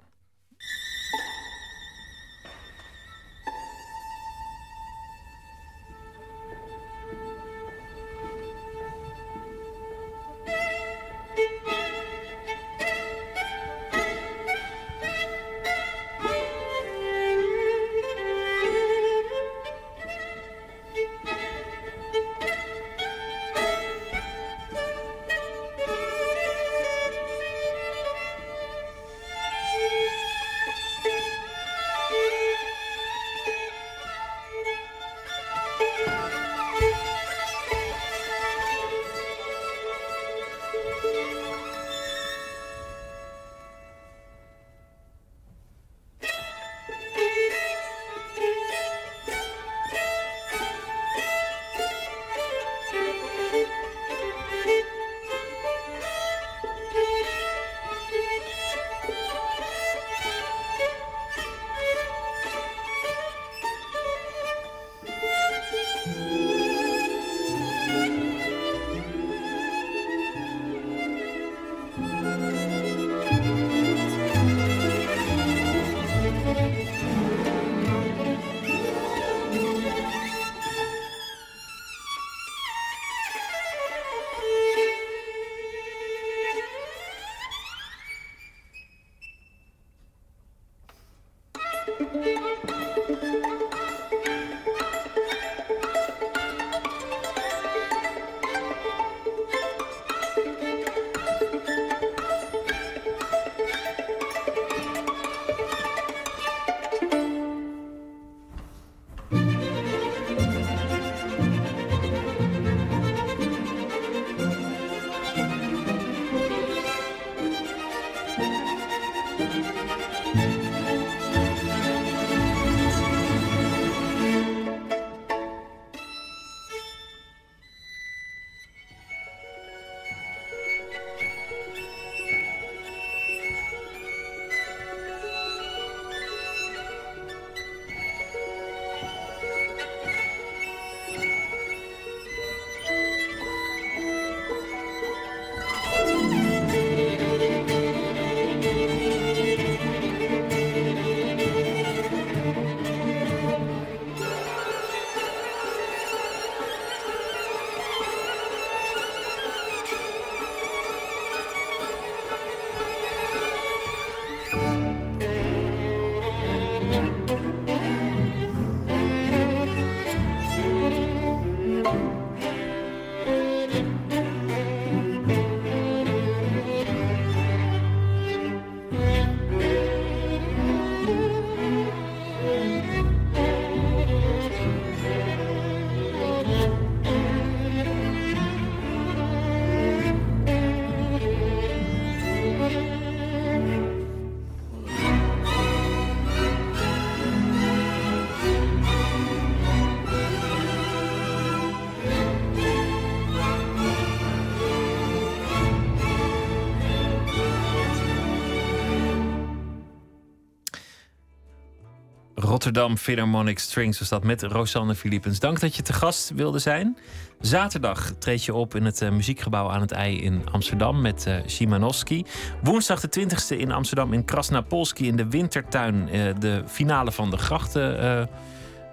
Rotterdam 212.71 212.99
Philharmonic 212.99 213.59
Strings 213.59 213.99
was 213.99 214.09
dat 214.09 214.25
met 214.25 214.43
Rosanne 214.43 214.95
Philippens. 214.95 215.39
Dank 215.39 215.61
dat 215.61 215.77
je 215.77 215.83
te 215.83 215.93
gast 215.93 216.31
wilde 216.35 216.59
zijn. 216.59 216.97
Zaterdag 217.41 218.13
treed 218.19 218.45
je 218.45 218.55
op 218.55 218.75
in 218.75 218.85
het 218.85 219.03
uh, 219.03 219.11
muziekgebouw 219.11 219.71
aan 219.71 219.81
het 219.81 219.91
IJ 219.91 220.17
in 220.17 220.43
Amsterdam 220.53 221.01
met 221.01 221.25
uh, 221.29 221.35
Szymanowski. 221.47 222.25
Woensdag 222.63 223.01
de 223.01 223.21
20e 223.21 223.57
in 223.59 223.73
Amsterdam 223.73 224.13
in 224.13 224.25
Krasnapolski 224.25 225.07
in 225.07 225.17
de 225.17 225.29
Wintertuin. 225.29 226.09
Uh, 226.13 226.35
de 226.39 226.63
finale 226.67 227.13
van 227.13 227.31
de 227.31 227.37
Grachten. 227.37 228.29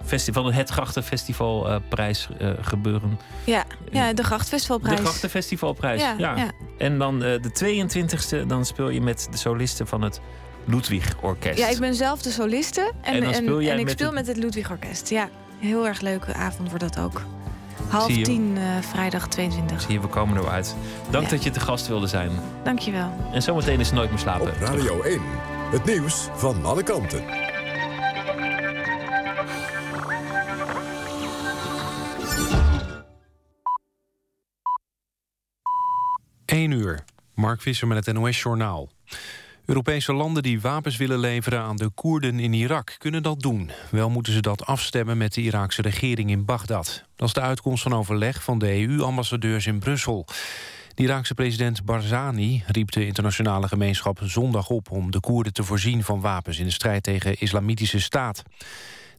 Festival, 0.05 0.53
het 0.53 0.69
Grachtenfestivalprijs 0.69 2.29
gebeuren. 2.61 3.19
Ja, 3.43 3.63
ja, 3.91 4.13
de 4.13 4.23
Grachtenfestivalprijs. 4.23 4.97
De 4.97 5.05
Grachtenfestivalprijs, 5.05 6.01
ja. 6.01 6.15
ja. 6.17 6.35
ja. 6.35 6.51
En 6.77 6.97
dan 6.97 7.19
de 7.19 7.85
22e, 8.41 8.47
dan 8.47 8.65
speel 8.65 8.89
je 8.89 9.01
met 9.01 9.27
de 9.31 9.37
solisten 9.37 9.87
van 9.87 10.01
het 10.01 10.21
Ludwig 10.67 11.15
Orkest. 11.21 11.57
Ja, 11.57 11.67
ik 11.67 11.79
ben 11.79 11.95
zelf 11.95 12.21
de 12.21 12.29
soliste 12.29 12.91
en, 13.01 13.13
en, 13.13 13.33
en, 13.33 13.59
en 13.59 13.79
ik 13.79 13.89
speel 13.89 14.11
met 14.11 14.27
het 14.27 14.37
Ludwig 14.37 14.71
Orkest. 14.71 15.09
Ja, 15.09 15.29
heel 15.59 15.87
erg 15.87 16.01
leuke 16.01 16.33
avond 16.33 16.69
wordt 16.69 16.93
dat 16.93 16.99
ook. 16.99 17.21
Half 17.87 18.13
tien, 18.21 18.55
uh, 18.57 18.63
vrijdag 18.81 19.27
22. 19.27 19.81
Zie 19.81 19.93
je, 19.93 19.99
we 19.99 20.07
komen 20.07 20.37
eruit. 20.37 20.75
Dank 21.09 21.29
dat 21.29 21.43
je 21.43 21.49
te 21.49 21.59
gast 21.59 21.87
wilde 21.87 22.07
zijn. 22.07 22.31
Dank 22.63 22.79
je 22.79 22.91
wel. 22.91 23.13
En 23.33 23.41
zometeen 23.41 23.79
is 23.79 23.91
Nooit 23.91 24.09
meer 24.09 24.19
slapen. 24.19 24.47
Op 24.47 24.59
Radio 24.59 25.01
1, 25.01 25.21
het 25.71 25.85
nieuws 25.85 26.27
van 26.35 26.65
alle 26.65 26.83
kanten. 26.83 27.23
Eén 36.45 36.71
uur. 36.71 37.03
Mark 37.33 37.61
Visser 37.61 37.87
met 37.87 38.05
het 38.05 38.15
NOS 38.15 38.41
Journaal. 38.41 38.89
Europese 39.67 40.13
landen 40.13 40.43
die 40.43 40.61
wapens 40.61 40.97
willen 40.97 41.19
leveren 41.19 41.61
aan 41.61 41.75
de 41.75 41.89
Koerden 41.89 42.39
in 42.39 42.53
Irak 42.53 42.95
kunnen 42.97 43.23
dat 43.23 43.39
doen. 43.39 43.71
Wel 43.91 44.09
moeten 44.09 44.33
ze 44.33 44.41
dat 44.41 44.65
afstemmen 44.65 45.17
met 45.17 45.33
de 45.33 45.41
Iraakse 45.41 45.81
regering 45.81 46.29
in 46.29 46.45
Bagdad. 46.45 47.03
Dat 47.15 47.27
is 47.27 47.33
de 47.33 47.41
uitkomst 47.41 47.83
van 47.83 47.93
overleg 47.93 48.43
van 48.43 48.59
de 48.59 48.87
EU-ambassadeurs 48.87 49.65
in 49.65 49.79
Brussel. 49.79 50.25
De 50.93 51.03
Iraakse 51.03 51.33
president 51.33 51.85
Barzani 51.85 52.63
riep 52.67 52.91
de 52.91 53.05
internationale 53.05 53.67
gemeenschap 53.67 54.19
zondag 54.23 54.69
op... 54.69 54.91
om 54.91 55.11
de 55.11 55.19
Koerden 55.19 55.53
te 55.53 55.63
voorzien 55.63 56.03
van 56.03 56.21
wapens 56.21 56.59
in 56.59 56.65
de 56.65 56.71
strijd 56.71 57.03
tegen 57.03 57.39
islamitische 57.39 57.99
staat. 57.99 58.43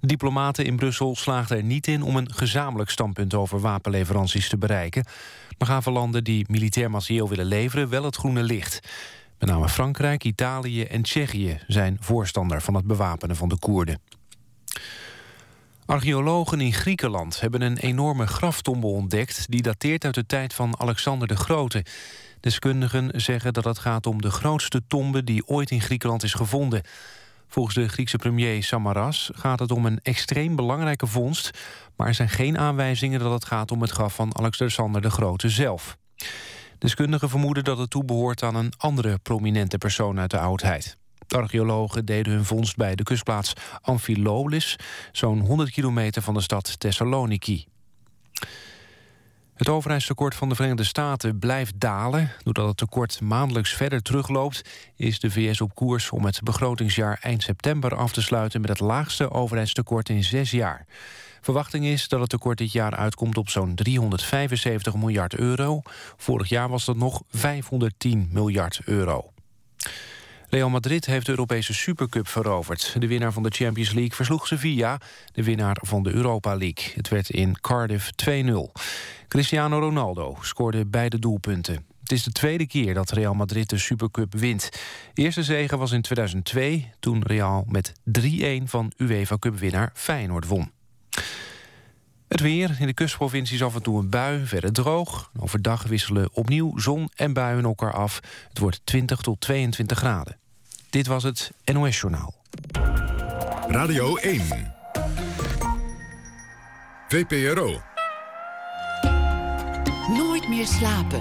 Diplomaten 0.00 0.64
in 0.64 0.76
Brussel 0.76 1.16
slaagden 1.16 1.56
er 1.56 1.62
niet 1.62 1.86
in 1.86 2.02
om 2.02 2.16
een 2.16 2.32
gezamenlijk 2.34 2.90
standpunt 2.90 3.34
over 3.34 3.60
wapenleveranties 3.60 4.48
te 4.48 4.58
bereiken. 4.58 5.04
Maar 5.58 5.68
gaven 5.68 5.92
landen 5.92 6.24
die 6.24 6.44
militair 6.48 6.90
materieel 6.90 7.28
willen 7.28 7.46
leveren 7.46 7.88
wel 7.88 8.04
het 8.04 8.16
groene 8.16 8.42
licht. 8.42 8.80
Met 9.38 9.48
name 9.48 9.68
Frankrijk, 9.68 10.24
Italië 10.24 10.82
en 10.82 11.02
Tsjechië 11.02 11.60
zijn 11.66 11.96
voorstander 12.00 12.62
van 12.62 12.74
het 12.74 12.86
bewapenen 12.86 13.36
van 13.36 13.48
de 13.48 13.58
Koerden. 13.58 14.00
Archeologen 15.86 16.60
in 16.60 16.72
Griekenland 16.72 17.40
hebben 17.40 17.62
een 17.62 17.76
enorme 17.76 18.26
graftombe 18.26 18.86
ontdekt... 18.86 19.50
die 19.50 19.62
dateert 19.62 20.04
uit 20.04 20.14
de 20.14 20.26
tijd 20.26 20.54
van 20.54 20.80
Alexander 20.80 21.28
de 21.28 21.36
Grote. 21.36 21.84
Deskundigen 22.40 23.20
zeggen 23.20 23.52
dat 23.52 23.64
het 23.64 23.78
gaat 23.78 24.06
om 24.06 24.22
de 24.22 24.30
grootste 24.30 24.82
tombe... 24.88 25.24
die 25.24 25.46
ooit 25.46 25.70
in 25.70 25.80
Griekenland 25.80 26.22
is 26.22 26.34
gevonden. 26.34 26.82
Volgens 27.48 27.74
de 27.74 27.88
Griekse 27.88 28.16
premier 28.16 28.62
Samaras 28.62 29.30
gaat 29.34 29.58
het 29.58 29.70
om 29.70 29.86
een 29.86 30.00
extreem 30.02 30.56
belangrijke 30.56 31.06
vondst... 31.06 31.50
maar 31.96 32.06
er 32.06 32.14
zijn 32.14 32.28
geen 32.28 32.58
aanwijzingen 32.58 33.20
dat 33.20 33.32
het 33.32 33.44
gaat 33.44 33.70
om 33.70 33.80
het 33.80 33.90
graf 33.90 34.14
van 34.14 34.36
Alexander 34.38 35.02
de 35.02 35.10
Grote 35.10 35.48
zelf. 35.48 35.96
Deskundigen 36.78 37.28
vermoeden 37.28 37.64
dat 37.64 37.78
het 37.78 37.90
toebehoort 37.90 38.42
aan 38.42 38.54
een 38.54 38.72
andere 38.76 39.18
prominente 39.18 39.78
persoon 39.78 40.18
uit 40.18 40.30
de 40.30 40.38
oudheid. 40.38 40.96
Archeologen 41.28 42.04
deden 42.04 42.32
hun 42.32 42.44
vondst 42.44 42.76
bij 42.76 42.94
de 42.94 43.02
kustplaats 43.02 43.52
Amphilolis... 43.80 44.76
zo'n 45.12 45.40
100 45.40 45.70
kilometer 45.70 46.22
van 46.22 46.34
de 46.34 46.40
stad 46.40 46.80
Thessaloniki. 46.80 47.66
Het 49.54 49.68
overheidstekort 49.68 50.34
van 50.34 50.48
de 50.48 50.54
Verenigde 50.54 50.84
Staten 50.84 51.38
blijft 51.38 51.80
dalen. 51.80 52.30
Doordat 52.42 52.66
het 52.66 52.76
tekort 52.76 53.20
maandelijks 53.20 53.72
verder 53.72 54.02
terugloopt... 54.02 54.62
is 54.96 55.20
de 55.20 55.30
VS 55.30 55.60
op 55.60 55.74
koers 55.74 56.10
om 56.10 56.24
het 56.24 56.42
begrotingsjaar 56.42 57.18
eind 57.22 57.42
september 57.42 57.94
af 57.94 58.12
te 58.12 58.22
sluiten... 58.22 58.60
met 58.60 58.70
het 58.70 58.80
laagste 58.80 59.30
overheidstekort 59.30 60.08
in 60.08 60.24
zes 60.24 60.50
jaar. 60.50 60.86
Verwachting 61.40 61.84
is 61.84 62.08
dat 62.08 62.20
het 62.20 62.28
tekort 62.28 62.58
dit 62.58 62.72
jaar 62.72 62.94
uitkomt 62.94 63.36
op 63.36 63.48
zo'n 63.48 63.74
375 63.74 64.94
miljard 64.94 65.34
euro. 65.34 65.80
Vorig 66.16 66.48
jaar 66.48 66.68
was 66.68 66.84
dat 66.84 66.96
nog 66.96 67.22
510 67.30 68.28
miljard 68.32 68.80
euro. 68.84 69.32
Real 70.50 70.70
Madrid 70.70 71.06
heeft 71.06 71.26
de 71.26 71.30
Europese 71.30 71.74
Supercup 71.74 72.28
veroverd. 72.28 72.96
De 72.98 73.06
winnaar 73.06 73.32
van 73.32 73.42
de 73.42 73.50
Champions 73.50 73.92
League 73.92 74.14
versloeg 74.14 74.46
Sevilla, 74.46 75.00
de 75.32 75.44
winnaar 75.44 75.76
van 75.80 76.02
de 76.02 76.12
Europa 76.12 76.56
League. 76.56 76.92
Het 76.94 77.08
werd 77.08 77.30
in 77.30 77.60
Cardiff 77.60 78.10
2-0. 78.24 78.30
Cristiano 79.28 79.78
Ronaldo 79.78 80.36
scoorde 80.40 80.86
beide 80.86 81.18
doelpunten. 81.18 81.86
Het 82.00 82.12
is 82.12 82.22
de 82.22 82.32
tweede 82.32 82.66
keer 82.66 82.94
dat 82.94 83.10
Real 83.10 83.34
Madrid 83.34 83.70
de 83.70 83.78
Supercup 83.78 84.34
wint. 84.34 84.68
De 85.14 85.22
eerste 85.22 85.42
zege 85.42 85.76
was 85.76 85.92
in 85.92 86.02
2002, 86.02 86.90
toen 87.00 87.22
Real 87.22 87.64
met 87.68 87.92
3-1 88.20 88.64
van 88.64 88.92
UEFA 88.96 89.38
Cup-winnaar 89.38 89.90
Feyenoord 89.94 90.46
won. 90.46 90.70
Het 92.28 92.40
weer. 92.40 92.76
In 92.78 92.86
de 92.86 92.94
kustprovincies 92.94 93.62
af 93.62 93.74
en 93.74 93.82
toe 93.82 93.98
een 93.98 94.10
bui, 94.10 94.46
verder 94.46 94.72
droog. 94.72 95.30
Overdag 95.38 95.82
wisselen 95.82 96.28
opnieuw 96.32 96.78
zon 96.78 97.10
en 97.14 97.32
buien 97.32 97.64
elkaar 97.64 97.92
af. 97.92 98.20
Het 98.48 98.58
wordt 98.58 98.80
20 98.84 99.20
tot 99.20 99.40
22 99.40 99.98
graden. 99.98 100.36
Dit 100.90 101.06
was 101.06 101.22
het 101.22 101.52
NOS 101.64 102.00
Journaal. 102.00 102.34
Radio 103.68 104.16
1. 104.16 104.74
VPRO. 107.08 107.80
Nooit 110.08 110.48
meer 110.48 110.66
slapen. 110.66 111.20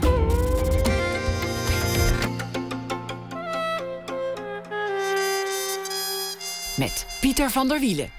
Met 6.78 7.06
Pieter 7.22 7.50
van 7.50 7.68
der 7.68 7.80
Wielen. 7.80 8.17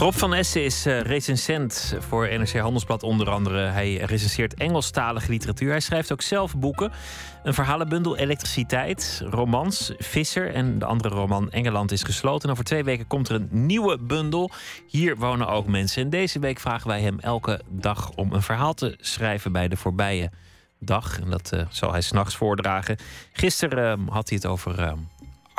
Rob 0.00 0.14
van 0.14 0.34
Essen 0.34 0.64
is 0.64 0.86
uh, 0.86 1.00
recensent 1.00 1.96
voor 1.98 2.28
NRC 2.38 2.56
Handelsblad 2.56 3.02
onder 3.02 3.30
andere. 3.30 3.58
Hij 3.58 3.96
recenseert 3.96 4.54
Engelstalige 4.54 5.30
literatuur. 5.30 5.70
Hij 5.70 5.80
schrijft 5.80 6.12
ook 6.12 6.22
zelf 6.22 6.56
boeken. 6.56 6.92
Een 7.42 7.54
verhalenbundel 7.54 8.16
Elektriciteit, 8.16 9.22
romans, 9.24 9.92
Visser 9.98 10.54
en 10.54 10.78
de 10.78 10.84
andere 10.84 11.14
roman 11.14 11.50
Engeland 11.50 11.92
is 11.92 12.02
gesloten. 12.02 12.48
En 12.48 12.50
over 12.50 12.64
twee 12.64 12.84
weken 12.84 13.06
komt 13.06 13.28
er 13.28 13.34
een 13.34 13.48
nieuwe 13.50 13.98
bundel. 13.98 14.50
Hier 14.86 15.16
wonen 15.16 15.48
ook 15.48 15.66
mensen. 15.66 16.02
En 16.02 16.10
deze 16.10 16.38
week 16.38 16.60
vragen 16.60 16.88
wij 16.88 17.00
hem 17.00 17.18
elke 17.20 17.60
dag 17.68 18.10
om 18.14 18.32
een 18.32 18.42
verhaal 18.42 18.74
te 18.74 18.96
schrijven 19.00 19.52
bij 19.52 19.68
de 19.68 19.76
voorbije 19.76 20.30
dag. 20.78 21.20
En 21.20 21.30
dat 21.30 21.50
uh, 21.54 21.62
zal 21.68 21.92
hij 21.92 22.00
s'nachts 22.00 22.36
voordragen. 22.36 22.96
Gisteren 23.32 24.00
uh, 24.00 24.08
had 24.08 24.28
hij 24.28 24.38
het 24.42 24.46
over 24.46 24.96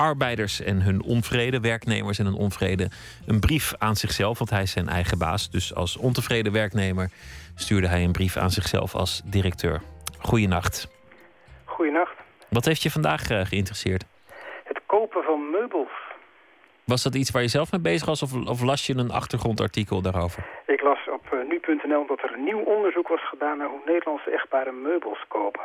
arbeiders 0.02 0.62
en 0.62 0.82
hun 0.82 1.04
onvrede, 1.04 1.60
werknemers 1.60 2.20
en 2.20 2.26
hun 2.26 2.34
onvrede, 2.34 2.89
een 3.26 3.39
brief 3.39 3.74
aan 3.78 3.95
zichzelf, 3.95 4.38
want 4.38 4.49
hij 4.49 4.62
is 4.62 4.72
zijn 4.72 4.88
eigen 4.88 5.18
baas. 5.18 5.49
Dus 5.49 5.76
als 5.76 5.97
ontevreden 5.97 6.52
werknemer 6.52 7.10
stuurde 7.56 7.88
hij 7.88 8.04
een 8.04 8.12
brief 8.12 8.38
aan 8.38 8.49
zichzelf 8.49 8.95
als 8.95 9.22
directeur. 9.26 9.82
Goeienacht. 10.20 10.88
Goeienacht. 11.66 12.16
Wat 12.49 12.66
heeft 12.66 12.82
je 12.82 12.91
vandaag 12.91 13.30
uh, 13.30 13.41
geïnteresseerd? 13.45 14.06
Het 14.64 14.80
kopen 14.86 15.24
van 15.24 15.49
meubels. 15.49 15.91
Was 16.84 17.04
dat 17.04 17.16
iets 17.16 17.32
waar 17.32 17.41
je 17.41 17.47
zelf 17.47 17.72
mee 17.72 17.82
bezig 17.82 18.08
was 18.08 18.22
of, 18.22 18.34
of 18.34 18.62
las 18.62 18.86
je 18.88 18.97
een 18.97 19.12
achtergrondartikel 19.12 20.02
daarover? 20.02 20.43
Ik 20.66 20.82
las 20.82 20.99
op 21.10 21.26
uh, 21.34 21.39
nu.nl 21.49 22.06
dat 22.08 22.22
er 22.24 22.34
een 22.34 22.43
nieuw 22.43 22.64
onderzoek 22.64 23.08
was 23.08 23.28
gedaan 23.30 23.58
naar 23.58 23.68
hoe 23.68 23.82
Nederlandse 23.86 24.32
echtparen 24.32 24.82
meubels 24.82 25.26
kopen. 25.28 25.62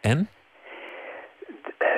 En? 0.00 0.28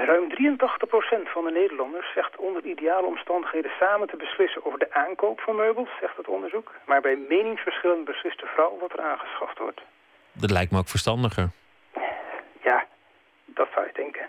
Ruim 0.04 0.28
83% 0.30 1.28
van 1.34 1.44
de 1.44 1.50
Nederlanders 1.50 2.12
zegt 2.14 2.36
onder 2.36 2.64
ideale 2.64 3.06
omstandigheden 3.06 3.70
samen 3.78 4.08
te 4.08 4.16
beslissen 4.16 4.64
over 4.66 4.78
de 4.78 4.92
aankoop 4.92 5.40
van 5.40 5.56
meubels, 5.56 5.88
zegt 6.00 6.16
het 6.16 6.28
onderzoek. 6.28 6.72
Maar 6.84 7.00
bij 7.00 7.16
meningsverschillen 7.28 8.04
beslist 8.04 8.40
de 8.40 8.46
vrouw 8.46 8.78
wat 8.80 8.92
er 8.92 9.00
aangeschaft 9.00 9.58
wordt. 9.58 9.80
Dat 10.32 10.50
lijkt 10.50 10.72
me 10.72 10.78
ook 10.78 10.88
verstandiger. 10.88 11.48
Ja, 12.62 12.86
dat 13.44 13.68
zou 13.74 13.86
je 13.86 13.92
denken. 13.92 14.26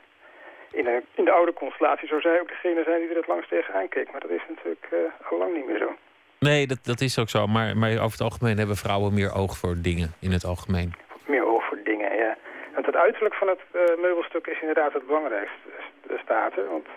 In 0.71 0.83
de, 0.83 1.03
in 1.13 1.25
de 1.25 1.31
oude 1.31 1.53
constellatie 1.53 2.07
zou 2.07 2.21
zij 2.21 2.39
ook 2.41 2.47
degene 2.47 2.83
zijn 2.83 2.99
die 2.99 3.09
er 3.09 3.15
het 3.15 3.27
langst 3.27 3.49
tegen 3.49 3.73
aankeek. 3.73 4.11
Maar 4.11 4.21
dat 4.21 4.29
is 4.29 4.41
natuurlijk 4.49 4.87
uh, 4.93 4.99
al 5.31 5.37
lang 5.37 5.53
niet 5.55 5.67
meer 5.67 5.77
zo. 5.77 5.95
Nee, 6.39 6.67
dat, 6.67 6.79
dat 6.83 7.01
is 7.01 7.19
ook 7.19 7.29
zo. 7.29 7.47
Maar, 7.47 7.77
maar 7.77 7.91
over 7.91 8.11
het 8.11 8.21
algemeen 8.21 8.57
hebben 8.57 8.75
vrouwen 8.75 9.13
meer 9.13 9.33
oog 9.33 9.57
voor 9.57 9.75
dingen 9.81 10.13
in 10.19 10.31
het 10.31 10.43
algemeen. 10.43 10.93
Meer 11.25 11.45
oog 11.45 11.63
voor 11.67 11.79
dingen, 11.83 12.15
ja. 12.15 12.37
Want 12.73 12.85
het 12.85 12.86
uiterlijk 12.97 13.35
van 13.35 13.47
het 13.47 13.59
uh, 13.75 13.81
meubelstuk 14.01 14.47
is 14.47 14.59
inderdaad 14.59 14.93
het 14.93 15.07
belangrijkste, 15.07 15.69
de 16.07 16.19
staten. 16.23 16.69
Want 16.69 16.87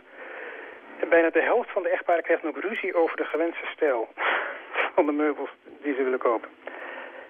bijna 1.08 1.30
de 1.30 1.42
helft 1.42 1.70
van 1.70 1.82
de 1.82 1.88
echtparen 1.88 2.22
krijgt 2.22 2.42
nog 2.42 2.60
ruzie 2.60 2.94
over 2.94 3.16
de 3.16 3.24
gewenste 3.24 3.66
stijl 3.74 4.08
van 4.94 5.06
de 5.06 5.12
meubels 5.12 5.50
die 5.82 5.94
ze 5.94 6.02
willen 6.02 6.18
kopen. 6.18 6.48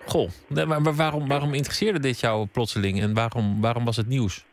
Goh, 0.06 0.28
maar 0.66 0.94
waarom, 0.96 1.28
waarom 1.28 1.54
interesseerde 1.54 2.00
dit 2.00 2.20
jou 2.20 2.46
plotseling 2.52 3.00
en 3.00 3.14
waarom, 3.14 3.60
waarom 3.60 3.84
was 3.84 3.96
het 3.96 4.08
nieuws? 4.08 4.44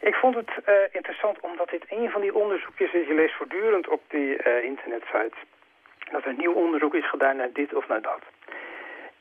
Ik 0.00 0.14
vond 0.14 0.34
het 0.34 0.50
uh, 0.68 0.74
interessant 0.92 1.40
omdat 1.40 1.68
dit 1.70 1.84
een 1.88 2.10
van 2.10 2.20
die 2.20 2.34
onderzoekjes 2.34 2.92
is. 2.92 3.06
Je 3.06 3.14
leest 3.14 3.36
voortdurend 3.36 3.88
op 3.88 4.02
die 4.08 4.30
uh, 4.46 4.64
internetsites 4.64 5.38
dat 6.10 6.24
er 6.24 6.34
nieuw 6.36 6.52
onderzoek 6.52 6.94
is 6.94 7.08
gedaan 7.08 7.36
naar 7.36 7.52
dit 7.52 7.74
of 7.74 7.88
naar 7.88 8.02
dat. 8.02 8.22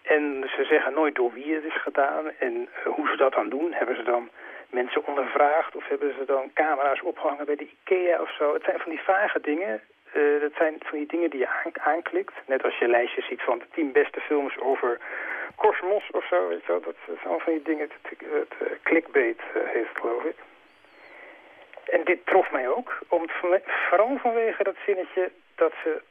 En 0.04 0.50
ze 0.56 0.64
zeggen 0.64 0.94
nooit 0.94 1.16
door 1.16 1.34
wie 1.34 1.54
het 1.54 1.64
is 1.64 1.82
gedaan 1.82 2.32
en 2.40 2.54
uh, 2.54 2.94
hoe 2.94 3.08
ze 3.08 3.16
dat 3.18 3.34
dan 3.34 3.50
doen. 3.50 3.74
Hebben 3.74 3.96
ze 3.96 4.04
dan 4.04 4.30
mensen 4.70 5.08
ondervraagd 5.08 5.76
of 5.76 5.88
hebben 5.88 6.14
ze 6.18 6.26
dan 6.26 6.52
camera's 6.54 7.02
opgehangen 7.02 7.46
bij 7.46 7.56
de 7.56 7.70
IKEA 7.72 8.22
of 8.22 8.36
zo. 8.38 8.54
Het 8.54 8.64
zijn 8.64 8.80
van 8.80 8.92
die 8.92 9.02
vage 9.02 9.40
dingen. 9.42 9.82
Uh, 10.16 10.42
dat 10.42 10.52
zijn 10.58 10.76
van 10.80 10.98
die 10.98 11.08
dingen 11.08 11.30
die 11.30 11.40
je 11.40 11.48
aan, 11.48 11.72
aanklikt. 11.80 12.34
Net 12.46 12.64
als 12.64 12.78
je 12.78 12.88
lijstjes 12.88 13.28
ziet 13.28 13.42
van 13.42 13.60
de 13.60 13.66
tien 13.74 13.92
beste 13.92 14.20
films 14.20 14.60
over 14.60 15.00
Cosmos 15.56 16.10
of 16.12 16.26
zo. 16.26 16.48
Weet 16.48 16.62
je 16.62 16.68
wel. 16.68 16.82
Dat, 16.82 16.96
zijn 17.06 17.18
allemaal 17.20 17.40
van 17.40 17.54
die 17.54 17.62
dingen. 17.62 17.90
Het, 17.90 18.20
het, 18.20 18.70
het 18.70 18.82
clickbait 18.84 19.42
heeft 19.54 20.00
geloof 20.00 20.24
ik. 20.24 20.36
En 21.86 22.04
dit 22.04 22.26
trof 22.26 22.52
mij 22.52 22.68
ook. 22.70 23.00
Om, 23.08 23.30
vooral 23.90 24.18
vanwege 24.18 24.64
dat 24.64 24.76
zinnetje 24.86 25.32
dat 25.56 25.74
ze 25.84 26.02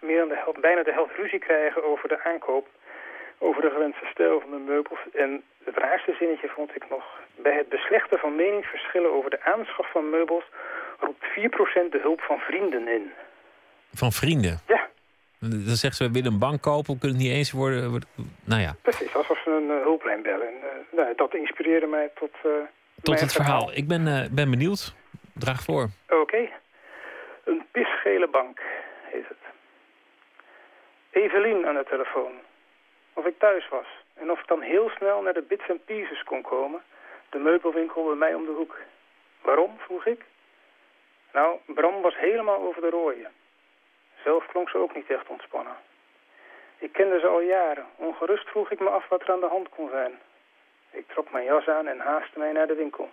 meer 0.00 0.18
dan 0.18 0.28
de 0.28 0.36
helft, 0.36 0.60
bijna 0.60 0.82
de 0.82 0.92
helft 0.92 1.16
ruzie 1.16 1.38
krijgen 1.38 1.84
over 1.84 2.08
de 2.08 2.22
aankoop. 2.22 2.66
Over 3.42 3.62
de 3.62 3.70
gewenste 3.70 4.06
stijl 4.12 4.40
van 4.40 4.50
de 4.50 4.62
meubels. 4.72 5.00
En 5.12 5.42
het 5.64 5.76
raarste 5.76 6.14
zinnetje 6.18 6.48
vond 6.48 6.70
ik 6.76 6.84
nog. 6.90 7.04
Bij 7.36 7.56
het 7.56 7.68
beslechten 7.68 8.18
van 8.18 8.36
meningsverschillen 8.36 9.12
over 9.12 9.30
de 9.30 9.42
aanschaf 9.42 9.90
van 9.90 10.10
meubels... 10.10 10.44
roept 10.98 11.24
4% 11.24 11.90
de 11.90 12.00
hulp 12.02 12.20
van 12.20 12.38
vrienden 12.38 12.88
in. 12.88 13.10
Van 13.92 14.12
vrienden? 14.12 14.58
Ja. 14.66 14.88
Dan 15.38 15.76
zegt 15.84 15.96
ze, 15.96 16.04
we 16.04 16.10
willen 16.10 16.32
een 16.32 16.38
bank 16.38 16.62
kopen, 16.62 16.94
we 16.94 17.00
kunnen 17.00 17.18
het 17.18 17.26
niet 17.26 17.36
eens 17.36 17.52
worden... 17.52 18.02
nou 18.44 18.60
ja. 18.60 18.76
Precies, 18.82 19.14
alsof 19.14 19.38
ze 19.44 19.50
een 19.50 19.76
uh, 19.76 19.82
hulplijn 19.82 20.22
bellen. 20.22 20.46
En, 20.46 20.54
uh, 20.54 20.96
nou, 20.98 21.14
dat 21.16 21.34
inspireerde 21.34 21.86
mij 21.86 22.10
tot... 22.14 22.30
tot 23.02 23.20
het 23.20 23.32
verhaal. 23.32 23.60
verhaal. 23.60 23.76
Ik 23.76 23.88
ben, 23.88 24.28
ben 24.34 24.50
benieuwd. 24.50 24.94
Draag 25.34 25.62
voor. 25.62 25.88
Oké. 26.08 26.20
Okay. 26.20 26.52
Een 27.44 27.62
pisgele 27.70 28.28
bank 28.28 28.60
heet 29.02 29.28
het. 29.28 29.38
Evelien 31.10 31.66
aan 31.66 31.74
de 31.74 31.84
telefoon. 31.88 32.32
Of 33.20 33.26
ik 33.26 33.38
thuis 33.38 33.68
was. 33.68 33.86
En 34.14 34.30
of 34.30 34.40
ik 34.40 34.46
dan 34.46 34.60
heel 34.60 34.88
snel 34.88 35.22
naar 35.22 35.32
de 35.32 35.42
Bits 35.42 35.70
and 35.70 35.84
Pieces 35.84 36.22
kon 36.22 36.42
komen. 36.42 36.82
De 37.30 37.38
meubelwinkel 37.38 38.04
bij 38.04 38.14
mij 38.14 38.34
om 38.34 38.44
de 38.44 38.50
hoek. 38.50 38.76
Waarom, 39.40 39.78
vroeg 39.78 40.06
ik. 40.06 40.24
Nou, 41.32 41.58
Bram 41.66 42.00
was 42.00 42.16
helemaal 42.16 42.60
over 42.60 42.80
de 42.80 42.90
rooien. 42.90 43.30
Zelf 44.24 44.46
klonk 44.46 44.68
ze 44.68 44.78
ook 44.78 44.94
niet 44.94 45.10
echt 45.10 45.28
ontspannen. 45.28 45.76
Ik 46.78 46.92
kende 46.92 47.20
ze 47.20 47.26
al 47.26 47.40
jaren. 47.40 47.86
Ongerust 47.96 48.48
vroeg 48.48 48.70
ik 48.70 48.80
me 48.80 48.88
af 48.88 49.08
wat 49.08 49.22
er 49.22 49.32
aan 49.32 49.40
de 49.40 49.46
hand 49.46 49.68
kon 49.68 49.88
zijn. 49.88 50.18
Ik 50.90 51.08
trok 51.08 51.30
mijn 51.30 51.44
jas 51.44 51.68
aan 51.68 51.86
en 51.86 51.98
haastte 51.98 52.38
mij 52.38 52.52
naar 52.52 52.66
de 52.66 52.74
winkel. 52.74 53.10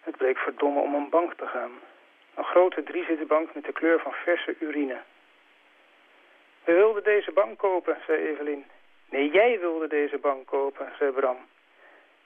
Het 0.00 0.16
bleek 0.16 0.38
verdomme 0.38 0.80
om 0.80 0.94
een 0.94 1.10
bank 1.10 1.34
te 1.34 1.46
gaan. 1.46 1.72
Een 2.34 2.44
grote 2.44 2.82
driezitterbank 2.82 3.54
met 3.54 3.64
de 3.64 3.72
kleur 3.72 4.00
van 4.00 4.12
verse 4.12 4.56
urine. 4.58 5.00
We 6.66 6.72
wilden 6.72 7.02
deze 7.02 7.32
bank 7.32 7.58
kopen, 7.58 7.96
zei 8.06 8.28
Evelien. 8.28 8.64
Nee, 9.10 9.30
jij 9.30 9.58
wilde 9.60 9.88
deze 9.88 10.18
bank 10.18 10.46
kopen, 10.46 10.92
zei 10.98 11.10
Bram. 11.10 11.38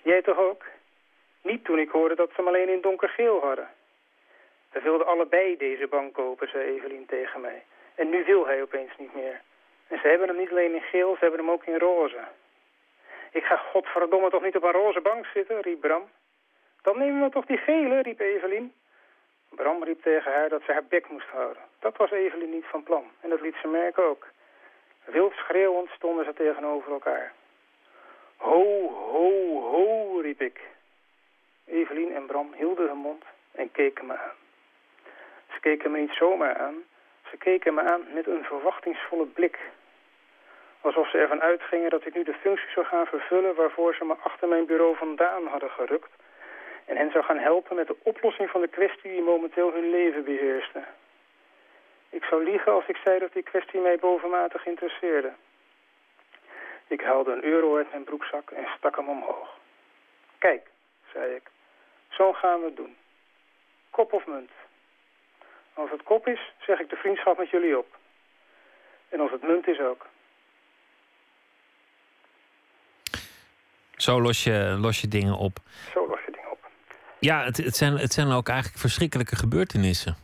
Jij 0.03 0.23
toch 0.23 0.39
ook? 0.39 0.65
Niet 1.43 1.65
toen 1.65 1.79
ik 1.79 1.91
hoorde 1.91 2.15
dat 2.15 2.29
ze 2.29 2.35
hem 2.37 2.47
alleen 2.47 2.69
in 2.69 2.81
donkergeel 2.81 3.41
hadden. 3.41 3.69
We 4.73 4.81
wilden 4.81 5.07
allebei 5.07 5.57
deze 5.57 5.87
bank 5.87 6.15
kopen, 6.15 6.49
zei 6.49 6.77
Evelien 6.77 7.07
tegen 7.07 7.41
mij. 7.41 7.63
En 7.95 8.11
nu 8.11 8.25
wil 8.25 8.47
hij 8.47 8.63
opeens 8.63 8.91
niet 8.99 9.15
meer. 9.15 9.41
En 9.89 9.99
ze 9.99 10.09
hebben 10.09 10.29
hem 10.29 10.37
niet 10.37 10.51
alleen 10.51 10.75
in 10.75 10.83
geel, 10.91 11.13
ze 11.13 11.21
hebben 11.21 11.41
hem 11.41 11.51
ook 11.51 11.65
in 11.65 11.79
roze. 11.79 12.25
Ik 13.33 13.45
ga 13.45 13.57
godverdomme 13.57 14.31
toch 14.31 14.43
niet 14.43 14.57
op 14.57 14.63
een 14.63 14.73
roze 14.73 15.01
bank 15.01 15.27
zitten, 15.27 15.61
riep 15.61 15.81
Bram. 15.81 16.11
Dan 16.83 16.99
nemen 16.99 17.23
we 17.23 17.31
toch 17.31 17.47
die 17.47 17.59
gele, 17.59 18.01
riep 18.03 18.21
Evelien. 18.21 18.73
Bram 19.49 19.85
riep 19.85 20.03
tegen 20.03 20.33
haar 20.33 20.49
dat 20.49 20.63
ze 20.63 20.73
haar 20.73 20.85
bek 20.85 21.09
moest 21.09 21.29
houden. 21.29 21.63
Dat 21.81 21.97
was 21.97 22.11
Evelien 22.11 22.51
niet 22.51 22.65
van 22.65 22.83
plan. 22.83 23.05
En 23.21 23.29
dat 23.29 23.41
liet 23.41 23.57
ze 23.63 23.69
merken 23.69 24.05
ook. 24.05 24.27
Wild 25.05 25.33
schreeuwend 25.33 25.91
stonden 25.91 26.25
ze 26.25 26.33
tegenover 26.33 26.93
elkaar. 26.93 27.33
Ho, 28.37 28.89
ho, 28.89 29.61
ho, 29.61 30.19
riep 30.21 30.41
ik. 30.41 30.61
Evelien 31.67 32.15
en 32.15 32.27
Bram 32.27 32.53
hielden 32.53 32.89
hun 32.89 32.97
mond 32.97 33.25
en 33.53 33.71
keken 33.73 34.07
me 34.07 34.13
aan. 34.13 34.37
Ze 35.53 35.61
keken 35.61 35.91
me 35.91 35.99
niet 35.99 36.15
zomaar 36.15 36.57
aan. 36.57 36.75
Ze 37.31 37.37
keken 37.37 37.75
me 37.75 37.83
aan 37.83 38.03
met 38.13 38.27
een 38.27 38.45
verwachtingsvolle 38.45 39.27
blik. 39.27 39.59
Alsof 40.81 41.11
ze 41.11 41.19
ervan 41.19 41.43
uitgingen 41.43 41.91
dat 41.91 42.07
ik 42.07 42.15
nu 42.15 42.23
de 42.23 42.35
functie 42.35 42.71
zou 42.71 42.87
gaan 42.87 43.07
vervullen... 43.07 43.55
waarvoor 43.55 43.95
ze 43.95 44.05
me 44.05 44.15
achter 44.23 44.49
mijn 44.49 44.67
bureau 44.67 44.97
vandaan 44.97 45.47
hadden 45.47 45.71
gerukt 45.71 46.11
en 46.85 46.97
hen 46.97 47.11
zou 47.11 47.25
gaan 47.25 47.39
helpen 47.39 47.77
met 47.77 47.87
de 47.87 47.97
oplossing 48.03 48.51
van 48.51 48.61
de 48.61 48.69
kwestie 48.69 49.11
die 49.11 49.23
momenteel 49.23 49.73
hun 49.73 49.91
leven 49.91 50.25
beheerste. 50.25 50.85
Ik 52.11 52.25
zou 52.25 52.45
liegen 52.45 52.73
als 52.73 52.87
ik 52.87 52.97
zei 52.97 53.19
dat 53.19 53.33
die 53.33 53.43
kwestie 53.43 53.81
mij 53.81 53.97
bovenmatig 53.97 54.67
interesseerde. 54.67 55.33
Ik 56.87 57.01
haalde 57.01 57.33
een 57.33 57.45
euro 57.45 57.77
uit 57.77 57.91
mijn 57.91 58.05
broekzak 58.05 58.51
en 58.51 58.67
stak 58.77 58.97
hem 58.97 59.09
omhoog. 59.09 59.59
Kijk, 60.39 60.71
zei 61.13 61.35
ik, 61.35 61.51
zo 62.09 62.33
gaan 62.33 62.61
we 62.61 62.67
het 62.67 62.77
doen. 62.77 62.97
Kop 63.91 64.13
of 64.13 64.27
munt. 64.27 64.51
Als 65.75 65.91
het 65.91 66.03
kop 66.03 66.27
is, 66.27 66.53
zeg 66.61 66.81
ik 66.81 66.91
de 66.91 66.97
vriendschap 66.97 67.39
met 67.39 67.51
jullie 67.51 67.79
op. 67.79 67.97
En 69.09 69.21
als 69.21 69.31
het 69.31 69.43
munt 69.43 69.69
is 69.69 69.81
ook. 69.81 70.07
Zo 73.97 74.21
los 74.21 74.45
je, 74.45 74.77
los 74.81 75.01
je 75.01 75.09
dingen 75.09 75.35
op. 75.35 75.59
Zo 75.93 76.07
los 76.07 76.21
je 76.25 76.31
ja, 77.21 77.45
het, 77.45 77.57
het, 77.57 77.77
zijn, 77.77 77.97
het 77.97 78.13
zijn 78.13 78.31
ook 78.31 78.49
eigenlijk 78.49 78.79
verschrikkelijke 78.79 79.37
gebeurtenissen. 79.37 80.17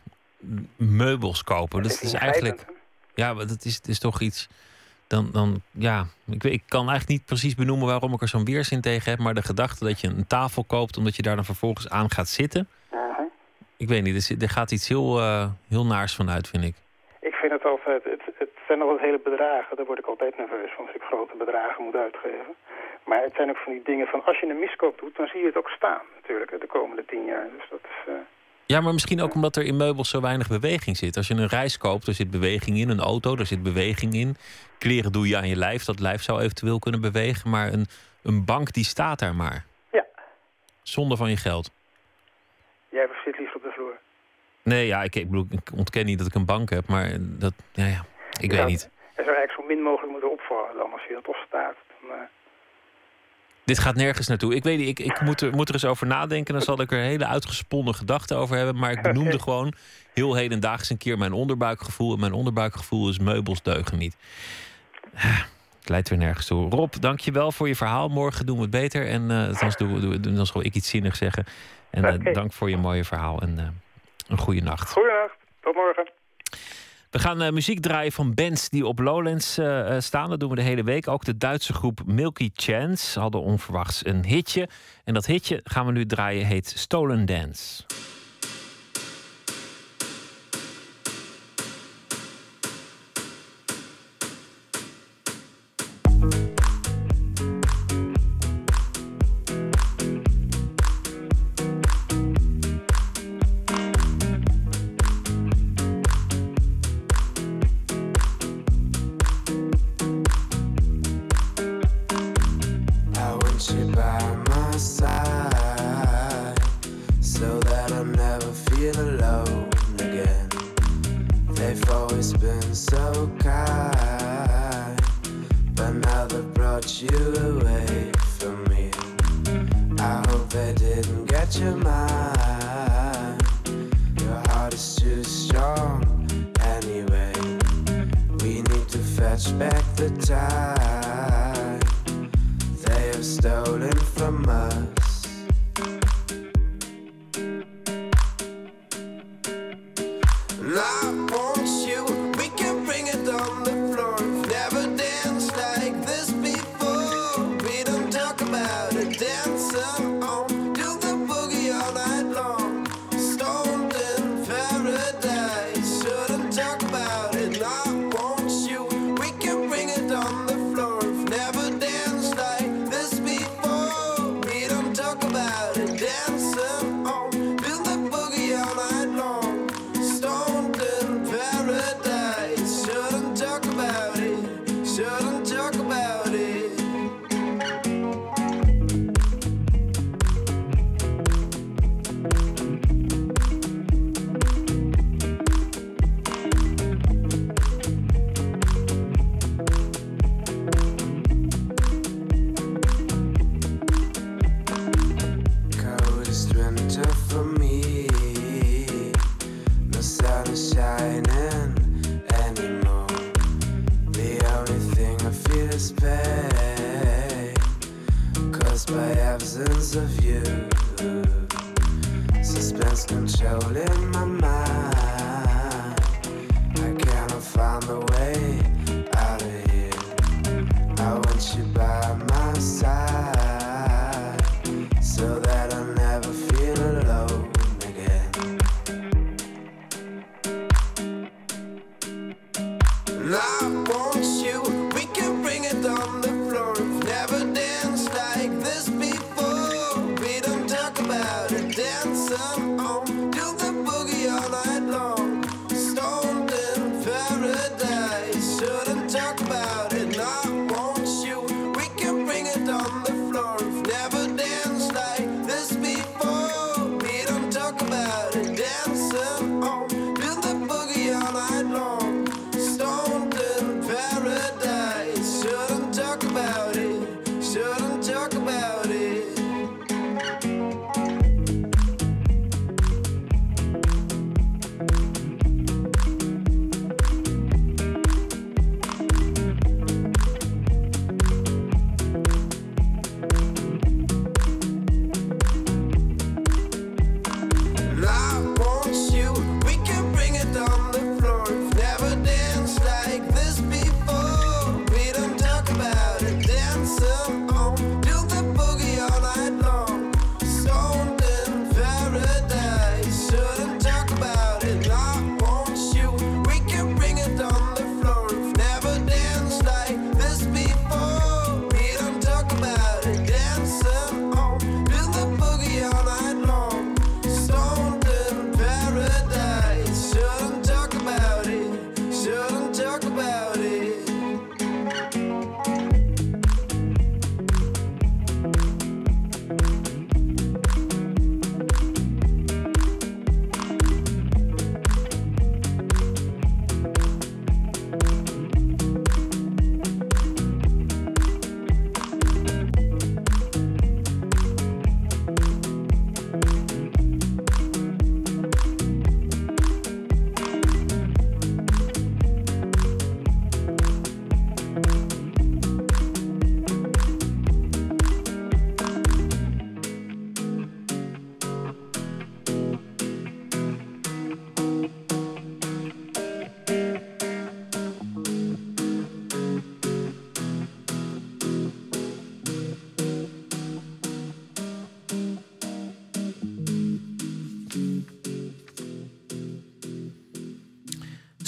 Meubels 0.75 1.43
kopen. 1.43 1.83
Dat 1.83 1.99
is 2.01 2.13
eigenlijk. 2.13 2.65
Ja, 3.13 3.33
dat 3.33 3.63
is, 3.63 3.81
is 3.87 3.99
toch 3.99 4.21
iets. 4.21 4.47
Dan, 5.07 5.29
dan 5.31 5.61
ja, 5.71 6.05
ik, 6.31 6.43
ik 6.43 6.63
kan 6.67 6.89
eigenlijk 6.89 7.09
niet 7.09 7.25
precies 7.25 7.55
benoemen 7.55 7.87
waarom 7.87 8.13
ik 8.13 8.21
er 8.21 8.27
zo'n 8.27 8.45
weerzin 8.45 8.81
tegen 8.81 9.11
heb. 9.11 9.19
Maar 9.19 9.33
de 9.33 9.41
gedachte 9.41 9.85
dat 9.85 10.01
je 10.01 10.07
een 10.07 10.27
tafel 10.27 10.63
koopt 10.63 10.97
omdat 10.97 11.15
je 11.15 11.21
daar 11.21 11.35
dan 11.35 11.45
vervolgens 11.45 11.89
aan 11.89 12.11
gaat 12.11 12.27
zitten. 12.27 12.69
Ik 13.77 13.87
weet 13.87 14.03
niet, 14.03 14.41
er 14.41 14.49
gaat 14.49 14.71
iets 14.71 14.87
heel, 14.87 15.19
uh, 15.19 15.45
heel 15.69 15.85
naars 15.85 16.15
van 16.15 16.29
uit, 16.29 16.47
vind 16.47 16.63
ik. 16.63 16.75
Ik 17.19 17.33
vind 17.33 17.51
het 17.51 17.65
altijd, 17.65 18.03
het, 18.03 18.21
het 18.37 18.49
zijn 18.67 18.79
nog 18.79 18.89
wat 18.89 18.99
hele 18.99 19.19
bedragen. 19.23 19.75
Daar 19.75 19.85
word 19.85 19.99
ik 19.99 20.05
altijd 20.05 20.37
nerveus 20.37 20.71
van 20.75 20.85
als 20.85 20.95
ik 20.95 21.01
grote 21.01 21.35
bedragen 21.37 21.83
moet 21.83 21.95
uitgeven. 21.95 22.53
Maar 23.05 23.21
het 23.23 23.35
zijn 23.35 23.49
ook 23.49 23.57
van 23.57 23.73
die 23.73 23.83
dingen 23.83 24.07
van 24.07 24.25
als 24.25 24.39
je 24.39 24.49
een 24.49 24.59
miskoop 24.59 24.99
doet, 24.99 25.15
dan 25.15 25.27
zie 25.27 25.39
je 25.39 25.45
het 25.45 25.57
ook 25.57 25.69
staan 25.69 26.05
natuurlijk 26.15 26.61
de 26.61 26.67
komende 26.67 27.05
tien 27.05 27.25
jaar. 27.25 27.47
Dus 27.57 27.67
dat 27.69 27.83
is, 27.91 27.99
uh... 28.07 28.13
Ja, 28.67 28.81
maar 28.81 28.93
misschien 28.93 29.21
ook 29.21 29.33
omdat 29.33 29.55
er 29.55 29.63
in 29.63 29.77
meubels 29.77 30.09
zo 30.09 30.21
weinig 30.21 30.47
beweging 30.47 30.97
zit. 30.97 31.17
Als 31.17 31.27
je 31.27 31.33
een 31.33 31.47
reis 31.47 31.77
koopt, 31.77 32.07
er 32.07 32.13
zit 32.13 32.31
beweging 32.31 32.77
in. 32.77 32.89
Een 32.89 32.99
auto, 32.99 33.35
er 33.35 33.45
zit 33.45 33.63
beweging 33.63 34.13
in. 34.13 34.35
Kleren 34.77 35.11
doe 35.11 35.27
je 35.27 35.37
aan 35.37 35.47
je 35.47 35.55
lijf. 35.55 35.83
Dat 35.83 35.99
lijf 35.99 36.21
zou 36.21 36.41
eventueel 36.41 36.79
kunnen 36.79 37.01
bewegen. 37.01 37.49
Maar 37.49 37.73
een, 37.73 37.85
een 38.23 38.45
bank, 38.45 38.73
die 38.73 38.83
staat 38.83 39.19
daar 39.19 39.35
maar. 39.35 39.65
Ja. 39.91 40.05
Zonder 40.83 41.17
van 41.17 41.29
je 41.29 41.37
geld. 41.37 41.71
Jij 42.89 43.07
zit 43.25 43.37
liever 43.37 43.55
op 43.55 43.63
de 43.63 43.71
vloer. 43.71 43.97
Nee, 44.63 44.85
ja, 44.87 45.03
ik, 45.03 45.15
ik, 45.15 45.29
bedoel, 45.29 45.47
ik 45.49 45.71
ontken 45.75 46.05
niet 46.05 46.17
dat 46.17 46.27
ik 46.27 46.35
een 46.35 46.45
bank 46.45 46.69
heb. 46.69 46.87
Maar 46.87 47.17
dat, 47.19 47.53
ja, 47.71 47.85
ja 47.85 48.05
ik 48.39 48.51
weet 48.51 48.65
niet. 48.65 48.89
Er 49.15 49.23
zou 49.23 49.35
eigenlijk 49.35 49.51
zo 49.51 49.75
min 49.75 49.83
mogelijk 49.83 50.11
moeten 50.11 50.31
opvallen 50.31 50.75
dan 50.75 50.91
als 50.91 51.03
je 51.03 51.19
toch 51.23 51.43
staat. 51.47 51.75
Dan, 51.87 52.17
uh... 52.17 52.23
Dit 53.67 53.79
gaat 53.79 53.95
nergens 53.95 54.27
naartoe. 54.27 54.55
Ik 54.55 54.63
weet 54.63 54.77
niet, 54.77 54.99
ik, 54.99 54.99
ik 54.99 55.21
moet, 55.21 55.41
er, 55.41 55.51
moet 55.51 55.67
er 55.67 55.73
eens 55.73 55.85
over 55.85 56.07
nadenken. 56.07 56.53
Dan 56.53 56.63
zal 56.63 56.81
ik 56.81 56.91
er 56.91 56.99
hele 56.99 57.25
uitgesponnen 57.25 57.95
gedachten 57.95 58.37
over 58.37 58.55
hebben. 58.55 58.77
Maar 58.77 58.91
ik 58.91 59.01
benoemde 59.01 59.39
gewoon 59.49 59.73
heel 60.13 60.35
hedendaags 60.35 60.89
een 60.89 60.97
keer 60.97 61.17
mijn 61.17 61.33
onderbuikgevoel. 61.33 62.13
En 62.13 62.19
mijn 62.19 62.33
onderbuikgevoel 62.33 63.09
is 63.09 63.19
meubels 63.19 63.61
deugen 63.61 63.97
niet. 63.97 64.15
Het 65.79 65.89
leidt 65.89 66.09
weer 66.09 66.17
nergens 66.17 66.45
toe. 66.45 66.69
Rob, 66.69 66.93
dank 66.99 67.19
je 67.19 67.31
wel 67.31 67.51
voor 67.51 67.67
je 67.67 67.75
verhaal. 67.75 68.09
Morgen 68.09 68.45
doen 68.45 68.55
we 68.55 68.61
het 68.61 68.71
beter. 68.71 69.07
En 69.07 69.21
uh, 69.21 69.59
dan, 69.59 69.73
doen, 69.77 70.21
doen, 70.21 70.35
dan 70.35 70.45
zal 70.45 70.63
ik 70.63 70.75
iets 70.75 70.89
zinnigs 70.89 71.17
zeggen. 71.17 71.45
En 71.89 72.23
uh, 72.23 72.33
dank 72.33 72.53
voor 72.53 72.69
je 72.69 72.77
mooie 72.77 73.03
verhaal. 73.03 73.41
En 73.41 73.55
uh, 73.59 73.67
een 74.27 74.37
goede 74.37 74.61
nacht. 74.61 74.91
Goeienacht. 74.91 75.35
Tot 75.61 75.75
morgen. 75.75 76.09
We 77.09 77.19
gaan 77.19 77.43
uh, 77.43 77.49
muziek 77.49 77.79
draaien 77.79 78.11
van 78.11 78.33
bands 78.33 78.69
die 78.69 78.85
op 78.85 78.99
Lowlands 78.99 79.59
uh, 79.59 79.95
staan. 79.99 80.29
Dat 80.29 80.39
doen 80.39 80.49
we 80.49 80.55
de 80.55 80.61
hele 80.61 80.83
week. 80.83 81.07
Ook 81.07 81.25
de 81.25 81.37
Duitse 81.37 81.73
groep 81.73 82.01
Milky 82.05 82.49
Chance 82.53 83.19
hadden 83.19 83.41
onverwachts 83.41 84.05
een 84.05 84.25
hitje. 84.25 84.69
En 85.03 85.13
dat 85.13 85.25
hitje 85.25 85.61
gaan 85.63 85.85
we 85.85 85.91
nu 85.91 86.05
draaien 86.05 86.45
heet 86.45 86.73
Stolen 86.75 87.25
Dance. 87.25 87.83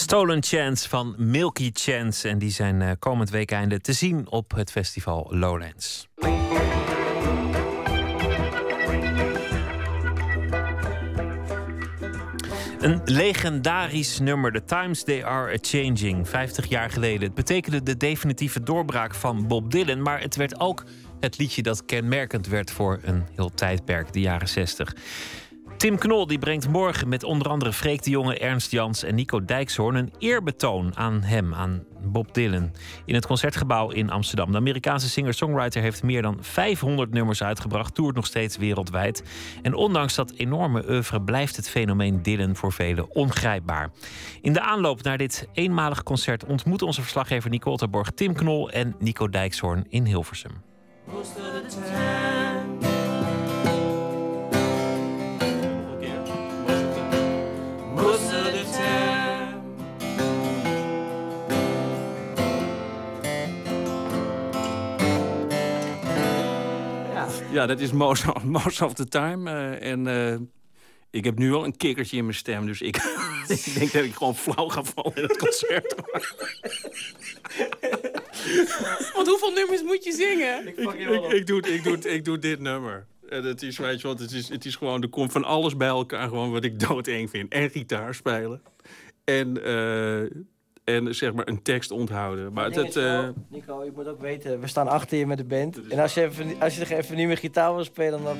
Stolen 0.09 0.43
Chance 0.43 0.89
van 0.89 1.15
Milky 1.17 1.69
Chance. 1.73 2.29
En 2.29 2.37
die 2.37 2.51
zijn 2.51 2.81
uh, 2.81 2.91
komend 2.99 3.29
weekende 3.29 3.81
te 3.81 3.93
zien 3.93 4.31
op 4.31 4.51
het 4.55 4.71
festival 4.71 5.27
Lowlands. 5.29 6.07
Een 12.79 13.01
legendarisch 13.05 14.19
nummer, 14.19 14.51
The 14.51 14.63
Times 14.65 15.03
They 15.03 15.25
Are 15.25 15.53
A 15.53 15.57
Changing, 15.61 16.29
50 16.29 16.65
jaar 16.65 16.89
geleden. 16.89 17.21
Het 17.21 17.35
betekende 17.35 17.83
de 17.83 17.97
definitieve 17.97 18.63
doorbraak 18.63 19.15
van 19.15 19.47
Bob 19.47 19.71
Dylan, 19.71 20.01
maar 20.01 20.21
het 20.21 20.35
werd 20.35 20.59
ook 20.59 20.83
het 21.19 21.37
liedje 21.37 21.61
dat 21.61 21.85
kenmerkend 21.85 22.47
werd 22.47 22.71
voor 22.71 22.99
een 23.03 23.23
heel 23.35 23.51
tijdperk, 23.53 24.13
de 24.13 24.19
jaren 24.19 24.49
60. 24.49 24.95
Tim 25.79 25.97
Knol 25.97 26.27
die 26.27 26.39
brengt 26.39 26.69
morgen 26.69 27.09
met 27.09 27.23
onder 27.23 27.49
andere 27.49 27.73
Freek 27.73 28.03
de 28.03 28.09
Jonge, 28.09 28.37
Ernst 28.37 28.71
Jans 28.71 29.03
en 29.03 29.15
Nico 29.15 29.45
Dijkshoorn 29.45 29.95
een 29.95 30.13
eerbetoon 30.17 30.97
aan 30.97 31.21
hem, 31.21 31.53
aan 31.53 31.83
Bob 32.01 32.33
Dylan, 32.33 32.71
in 33.05 33.15
het 33.15 33.25
concertgebouw 33.25 33.89
in 33.89 34.09
Amsterdam. 34.09 34.51
De 34.51 34.57
Amerikaanse 34.57 35.09
singer-songwriter 35.09 35.81
heeft 35.81 36.03
meer 36.03 36.21
dan 36.21 36.37
500 36.41 37.13
nummers 37.13 37.43
uitgebracht, 37.43 37.95
toert 37.95 38.15
nog 38.15 38.25
steeds 38.25 38.57
wereldwijd. 38.57 39.23
En 39.61 39.73
ondanks 39.73 40.15
dat 40.15 40.31
enorme 40.31 40.89
oeuvre 40.89 41.21
blijft 41.21 41.55
het 41.55 41.69
fenomeen 41.69 42.21
Dylan 42.21 42.55
voor 42.55 42.71
velen 42.71 43.15
ongrijpbaar. 43.15 43.91
In 44.41 44.53
de 44.53 44.61
aanloop 44.61 45.03
naar 45.03 45.17
dit 45.17 45.47
eenmalig 45.53 46.03
concert 46.03 46.45
ontmoeten 46.45 46.87
onze 46.87 47.01
verslaggever 47.01 47.49
Nicole 47.49 47.77
Terborg 47.77 48.11
Tim 48.11 48.33
Knol 48.33 48.69
en 48.71 48.95
Nico 48.99 49.29
Dijkshoorn 49.29 49.85
in 49.89 50.05
Hilversum. 50.05 50.51
Ja, 67.51 67.65
dat 67.65 67.79
is 67.79 67.91
most, 67.91 68.23
most 68.43 68.81
of 68.81 68.93
the 68.93 69.07
time. 69.07 69.51
Uh, 69.51 69.91
en 69.91 70.07
uh, 70.07 70.47
ik 71.11 71.23
heb 71.25 71.37
nu 71.37 71.53
al 71.53 71.65
een 71.65 71.77
kikkertje 71.77 72.17
in 72.17 72.23
mijn 72.23 72.35
stem. 72.35 72.65
Dus 72.65 72.81
ik, 72.81 72.95
ik 73.47 73.73
denk 73.73 73.91
dat 73.91 74.03
ik 74.03 74.13
gewoon 74.13 74.35
flauw 74.35 74.67
ga 74.67 74.83
vallen 74.83 75.15
in 75.15 75.23
het 75.23 75.37
concert. 75.37 75.95
Want 79.13 79.27
hoeveel 79.27 79.51
nummers 79.51 79.83
moet 79.83 80.03
je 80.03 80.11
zingen? 80.11 80.67
Ik, 80.67 80.77
ik, 80.77 80.93
ik, 81.31 81.47
doe, 81.47 81.61
ik, 81.61 81.83
doe, 81.83 81.99
ik 81.99 82.25
doe 82.25 82.39
dit 82.39 82.59
nummer. 82.59 83.07
En 83.29 83.43
het 83.43 83.63
is, 83.63 83.77
weet 83.77 84.01
je 84.01 84.07
wat, 84.07 84.19
het 84.19 84.31
is, 84.31 84.49
het 84.49 84.65
is 84.65 84.75
gewoon, 84.75 85.01
er 85.01 85.09
komt 85.09 85.31
van 85.31 85.43
alles 85.43 85.77
bij 85.77 85.87
elkaar. 85.87 86.27
Gewoon 86.27 86.51
wat 86.51 86.63
ik 86.63 86.79
doodeng 86.87 87.29
vind. 87.29 87.51
En 87.51 87.69
gitaar 87.69 88.15
spelen. 88.15 88.61
En 89.23 89.57
uh, 89.57 90.43
en 90.95 91.15
zeg 91.15 91.33
maar 91.33 91.47
een 91.47 91.61
tekst 91.61 91.91
onthouden. 91.91 92.53
Maar 92.53 92.71
het, 92.71 92.95
uh... 92.95 93.27
Nico, 93.49 93.83
je 93.83 93.91
moet 93.95 94.07
ook 94.07 94.21
weten, 94.21 94.59
we 94.59 94.67
staan 94.67 94.87
achter 94.87 95.17
je 95.17 95.25
met 95.25 95.37
de 95.37 95.43
band. 95.43 95.87
En 95.87 95.99
als 95.99 96.13
je, 96.13 96.21
even, 96.21 96.59
als 96.59 96.77
je 96.77 96.95
even 96.95 97.15
niet 97.15 97.27
meer 97.27 97.37
gitaar 97.37 97.75
wil 97.75 97.83
spelen, 97.83 98.23
dan... 98.23 98.37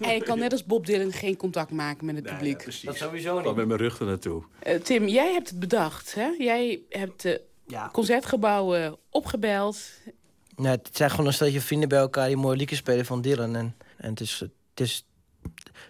En 0.00 0.14
je 0.14 0.22
kan 0.22 0.38
net 0.38 0.52
als 0.52 0.64
Bob 0.64 0.86
Dylan 0.86 1.12
geen 1.12 1.36
contact 1.36 1.70
maken 1.70 2.06
met 2.06 2.14
het 2.14 2.24
publiek. 2.24 2.60
Ja, 2.60 2.72
dat 2.82 2.96
sowieso 2.96 3.38
niet. 3.38 3.46
Ik 3.46 3.54
met 3.54 3.66
mijn 3.66 3.78
rug 3.78 3.98
er 3.98 4.06
naartoe. 4.06 4.42
Uh, 4.66 4.74
Tim, 4.74 5.08
jij 5.08 5.32
hebt 5.32 5.48
het 5.48 5.58
bedacht, 5.58 6.14
hè? 6.14 6.28
Jij 6.38 6.80
hebt 6.88 7.22
de 7.22 7.40
ja. 7.66 7.88
concertgebouwen 7.92 8.96
opgebeld. 9.10 9.90
Nee, 10.56 10.72
het 10.72 10.88
zijn 10.92 11.10
gewoon 11.10 11.26
een 11.26 11.32
steltje 11.32 11.60
vrienden 11.60 11.88
bij 11.88 11.98
elkaar 11.98 12.26
die 12.26 12.36
mooie 12.36 12.56
liedjes 12.56 12.78
spelen 12.78 13.04
van 13.04 13.20
Dylan. 13.20 13.56
En, 13.56 13.76
en 14.04 14.10
het 14.10 14.20
is... 14.20 14.38
Het 14.70 14.86
is 14.86 15.06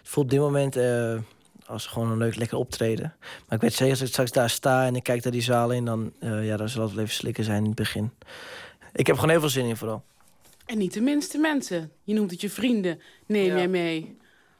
voor 0.03 0.23
op 0.23 0.29
dit 0.29 0.39
moment... 0.39 0.77
Uh, 0.77 1.17
als 1.65 1.85
gewoon 1.85 2.11
een 2.11 2.17
leuk 2.17 2.35
lekker 2.35 2.57
optreden. 2.57 3.15
Maar 3.19 3.55
ik 3.57 3.61
weet 3.61 3.73
zeker 3.73 3.91
als 3.91 4.01
ik 4.01 4.07
straks 4.07 4.31
daar 4.31 4.49
sta 4.49 4.85
en 4.85 4.95
ik 4.95 5.03
kijk 5.03 5.23
naar 5.23 5.31
die 5.31 5.41
zaal 5.41 5.71
in, 5.71 5.85
dan, 5.85 6.13
uh, 6.19 6.45
ja, 6.45 6.57
dan 6.57 6.69
zal 6.69 6.83
het 6.83 6.93
wel 6.93 7.03
even 7.03 7.15
slikken 7.15 7.43
zijn 7.43 7.57
in 7.57 7.65
het 7.65 7.75
begin. 7.75 8.11
Ik 8.93 9.07
heb 9.07 9.15
gewoon 9.15 9.29
heel 9.29 9.39
veel 9.39 9.49
zin 9.49 9.65
in 9.65 9.77
vooral. 9.77 10.03
En 10.65 10.77
niet 10.77 10.93
de 10.93 11.01
minste 11.01 11.37
mensen. 11.37 11.91
Je 12.03 12.13
noemt 12.13 12.31
het 12.31 12.41
je 12.41 12.49
vrienden. 12.49 13.01
Neem 13.25 13.45
ja. 13.45 13.55
jij 13.55 13.67
mee. 13.67 14.17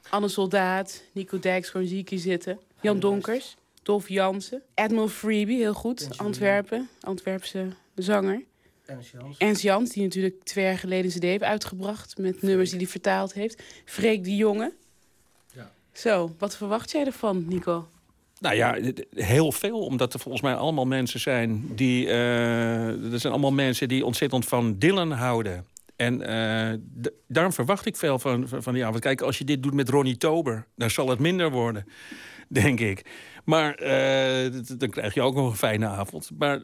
Anne 0.10 0.27
Soldaat, 0.27 1.03
Nico 1.11 1.40
Dijks, 1.40 1.69
gewoon 1.69 1.88
zie 1.88 1.99
ik 1.99 2.10
hier 2.10 2.19
zitten. 2.19 2.60
Jan 2.82 2.99
Donkers, 2.99 3.56
Dolf 3.84 4.10
Jansen. 4.10 4.61
Admiral 4.73 5.07
Freebie, 5.07 5.57
heel 5.57 5.73
goed. 5.73 6.18
Antwerpen, 6.18 6.90
Antwerpse 7.02 7.68
zanger. 7.95 8.44
Ernst 8.86 9.12
Jans. 9.12 9.38
Ernst 9.38 9.62
Jans, 9.62 9.91
die 9.91 10.03
natuurlijk 10.03 10.44
twee 10.44 10.66
jaar 10.66 10.78
geleden 10.78 11.12
zijn 11.12 11.24
heeft 11.24 11.44
uitgebracht... 11.44 12.18
met 12.18 12.41
nummers 12.41 12.70
die 12.70 12.80
hij 12.80 12.88
vertaald 12.88 13.34
heeft. 13.34 13.64
Freek 13.86 14.24
de 14.24 14.36
Jonge. 14.36 14.74
Zo, 15.91 16.36
wat 16.38 16.57
verwacht 16.57 16.91
jij 16.91 17.06
ervan, 17.06 17.45
Nico? 17.48 17.88
Nou 18.40 18.56
ja, 18.56 18.78
heel 19.16 19.52
veel. 19.52 19.80
Omdat 19.80 20.14
er 20.14 20.20
volgens 20.20 20.44
mij 20.44 20.56
allemaal 20.56 20.86
mensen 20.86 21.20
zijn 21.20 21.76
die... 21.76 22.06
Uh, 22.06 23.14
er 23.14 23.20
zijn 23.20 23.34
allemaal 23.34 23.52
mensen 23.52 23.88
die 23.88 24.06
ontzettend 24.06 24.45
van 24.45 24.78
Dylan 24.78 25.12
houden. 25.12 25.66
En 25.95 26.22
uh, 26.22 27.12
daarom 27.28 27.53
verwacht 27.53 27.86
ik 27.86 27.95
veel 27.95 28.20
van, 28.20 28.48
van, 28.48 28.64
van 28.64 28.74
die 28.74 28.86
avond. 28.86 29.02
Kijk, 29.02 29.22
als 29.22 29.38
je 29.38 29.44
dit 29.44 29.64
doet 29.64 29.74
met 29.74 29.90
Ronnie 29.90 30.18
Tober... 30.18 30.66
dan 30.76 30.90
zal 30.90 31.10
het 31.10 31.20
minder 31.20 31.52
worden, 31.52 31.88
denk 32.48 32.80
ik. 32.80 33.06
Maar 33.44 33.82
uh, 33.82 34.62
dan 34.78 34.90
krijg 34.90 35.14
je 35.14 35.22
ook 35.22 35.36
nog 35.36 35.49
een 35.49 35.57
fijne 35.57 35.88
avond. 35.88 36.30
Maar 36.38 36.62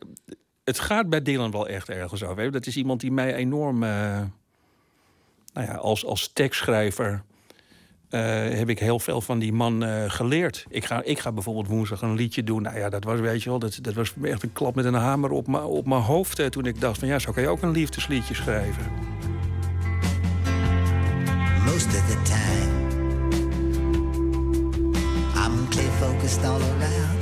het 0.64 0.80
gaat 0.80 1.10
bij 1.10 1.22
Dylan 1.22 1.52
wel 1.52 1.68
echt 1.68 1.90
ergens 1.90 2.24
over. 2.24 2.52
Dat 2.52 2.66
is 2.66 2.78
iemand 2.78 3.00
die 3.02 3.12
mij 3.12 3.36
enorm... 3.36 3.80
nou 3.80 4.30
ja, 5.54 5.76
als, 5.76 6.06
als 6.06 6.34
tekstschrijver 6.34 7.24
uh, 8.12 8.20
heb 8.58 8.70
ik 8.70 8.80
heel 8.80 9.00
veel 9.00 9.22
van 9.22 9.40
die 9.40 9.54
man 9.54 9.84
uh, 9.84 10.04
geleerd. 10.08 10.66
Ik 10.70 10.86
ga, 10.86 11.04
ik 11.04 11.20
ga 11.20 11.32
bijvoorbeeld 11.32 11.68
woensdag 11.68 12.02
een 12.02 12.16
liedje 12.16 12.44
doen. 12.44 12.62
Nou 12.62 12.78
ja, 12.78 12.90
dat 12.90 13.04
was, 13.04 13.20
weet 13.20 13.44
je 13.44 13.50
wel, 13.50 13.60
dat, 13.60 13.80
dat 13.82 13.94
was 13.94 14.14
echt 14.24 14.44
een 14.44 14.54
klap 14.54 14.76
met 14.76 14.86
een 14.86 14.94
hamer 14.94 15.32
op, 15.32 15.56
op 15.56 15.86
mijn 15.86 16.02
hoofd. 16.02 16.52
Toen 16.52 16.66
ik 16.66 16.82
dacht 16.82 17.00
van 17.00 17.08
ja, 17.08 17.20
zo 17.20 17.32
kan 17.32 17.44
je 17.44 17.50
ook 17.50 17.62
een 17.62 17.72
liefdesliedje 17.72 18.34
schrijven. 18.34 18.92
Most 21.66 21.86
of 21.86 22.08
the 22.10 22.22
time 22.24 22.80
I'm 25.36 25.68
clear 25.70 25.92
focused 25.92 26.44
all 26.44 26.62
around 26.62 27.20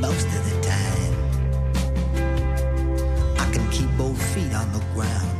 Most 0.00 0.26
of 0.26 0.50
the 0.50 0.58
time 0.60 1.17
can 3.52 3.68
keep 3.70 3.96
both 3.96 4.22
feet 4.22 4.54
on 4.54 4.72
the 4.72 4.82
ground 4.94 5.38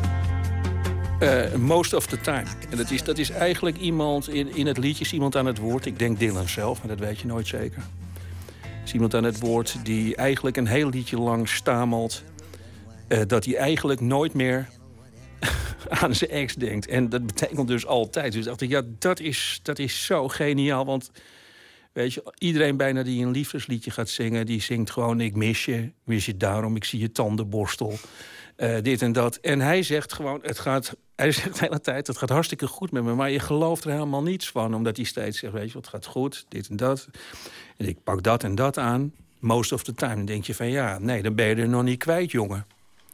uh, 1.21 1.55
most 1.55 1.95
of 1.95 2.07
the 2.07 2.21
time. 2.21 2.45
En 2.71 2.77
dat 2.77 2.91
is, 2.91 3.05
dat 3.05 3.19
is 3.19 3.31
eigenlijk 3.31 3.79
iemand 3.79 4.29
in, 4.29 4.57
in 4.57 4.67
het 4.67 4.79
liedje, 4.79 5.15
iemand 5.15 5.37
aan 5.37 5.47
het 5.47 5.59
woord. 5.59 5.87
Ik 5.87 5.99
denk 5.99 6.19
Dylan 6.19 6.49
zelf, 6.49 6.79
maar 6.79 6.97
dat 6.97 7.07
weet 7.07 7.19
je 7.19 7.27
nooit 7.27 7.47
zeker. 7.47 7.83
Is 8.85 8.93
iemand 8.93 9.15
aan 9.15 9.25
het 9.25 9.41
woord 9.41 9.77
die 9.83 10.17
eigenlijk 10.17 10.57
een 10.57 10.67
heel 10.67 10.89
liedje 10.89 11.19
lang 11.19 11.49
stamelt. 11.49 12.23
Uh, 13.09 13.21
dat 13.27 13.45
hij 13.45 13.57
eigenlijk 13.57 14.01
nooit 14.01 14.35
meer 14.35 14.69
aan 16.03 16.15
zijn 16.15 16.31
ex 16.31 16.55
denkt. 16.55 16.87
En 16.87 17.09
dat 17.09 17.27
betekent 17.27 17.69
dus 17.69 17.87
altijd. 17.87 18.33
Dus 18.33 18.45
dacht 18.45 18.61
ik, 18.61 18.71
ja, 18.71 18.83
dat 18.99 19.21
is, 19.21 19.61
dat 19.63 19.79
is 19.79 20.05
zo 20.05 20.29
geniaal. 20.29 20.85
Want 20.85 21.11
weet 21.99 22.15
je, 22.15 22.33
iedereen 22.39 22.77
bijna 22.77 23.03
die 23.03 23.25
een 23.25 23.31
liefdesliedje 23.31 23.91
gaat 23.91 24.09
zingen... 24.09 24.47
die 24.47 24.63
zingt 24.63 24.91
gewoon, 24.91 25.21
ik 25.21 25.35
mis 25.35 25.65
je, 25.65 25.91
mis 26.05 26.27
je 26.27 26.37
daarom, 26.37 26.77
ik 26.77 26.85
zie 26.85 27.01
je 27.01 27.13
tandenborstel. 27.13 27.99
Uh, 28.57 28.77
dit 28.83 29.03
en 29.03 29.13
dat. 29.13 29.37
En 29.37 29.61
hij 29.61 29.83
zegt 29.83 30.13
gewoon, 30.13 30.39
het 30.43 30.59
gaat 30.59 30.97
hij 31.17 31.33
zegt 31.33 31.53
de 31.53 31.65
hele 31.65 31.81
tijd, 31.81 32.07
het 32.07 32.19
gaat 32.19 32.29
hartstikke 32.29 32.67
goed 32.67 32.91
met 32.91 33.05
me. 33.05 33.15
Maar 33.15 33.31
je 33.31 33.39
gelooft 33.39 33.85
er 33.85 33.91
helemaal 33.91 34.23
niets 34.23 34.49
van. 34.49 34.75
Omdat 34.75 34.97
hij 34.97 35.05
steeds 35.05 35.39
zegt, 35.39 35.53
weet 35.53 35.73
je, 35.73 35.79
het 35.79 35.89
gaat 35.89 36.07
goed, 36.07 36.47
dit 36.49 36.69
en 36.69 36.77
dat. 36.77 37.09
En 37.77 37.89
ik 37.89 38.03
pak 38.05 38.23
dat 38.23 38.45
en 38.45 38.55
dat 38.55 38.79
aan. 38.79 39.13
Most 39.39 39.73
of 39.73 39.83
the 39.83 39.95
time. 39.95 40.25
Denk 40.25 40.45
je 40.45 40.55
van, 40.55 40.71
ja, 40.71 40.99
nee, 40.99 41.23
dan 41.23 41.35
ben 41.35 41.47
je 41.47 41.55
er 41.55 41.69
nog 41.69 41.83
niet 41.83 41.99
kwijt, 41.99 42.31
jongen. 42.31 42.67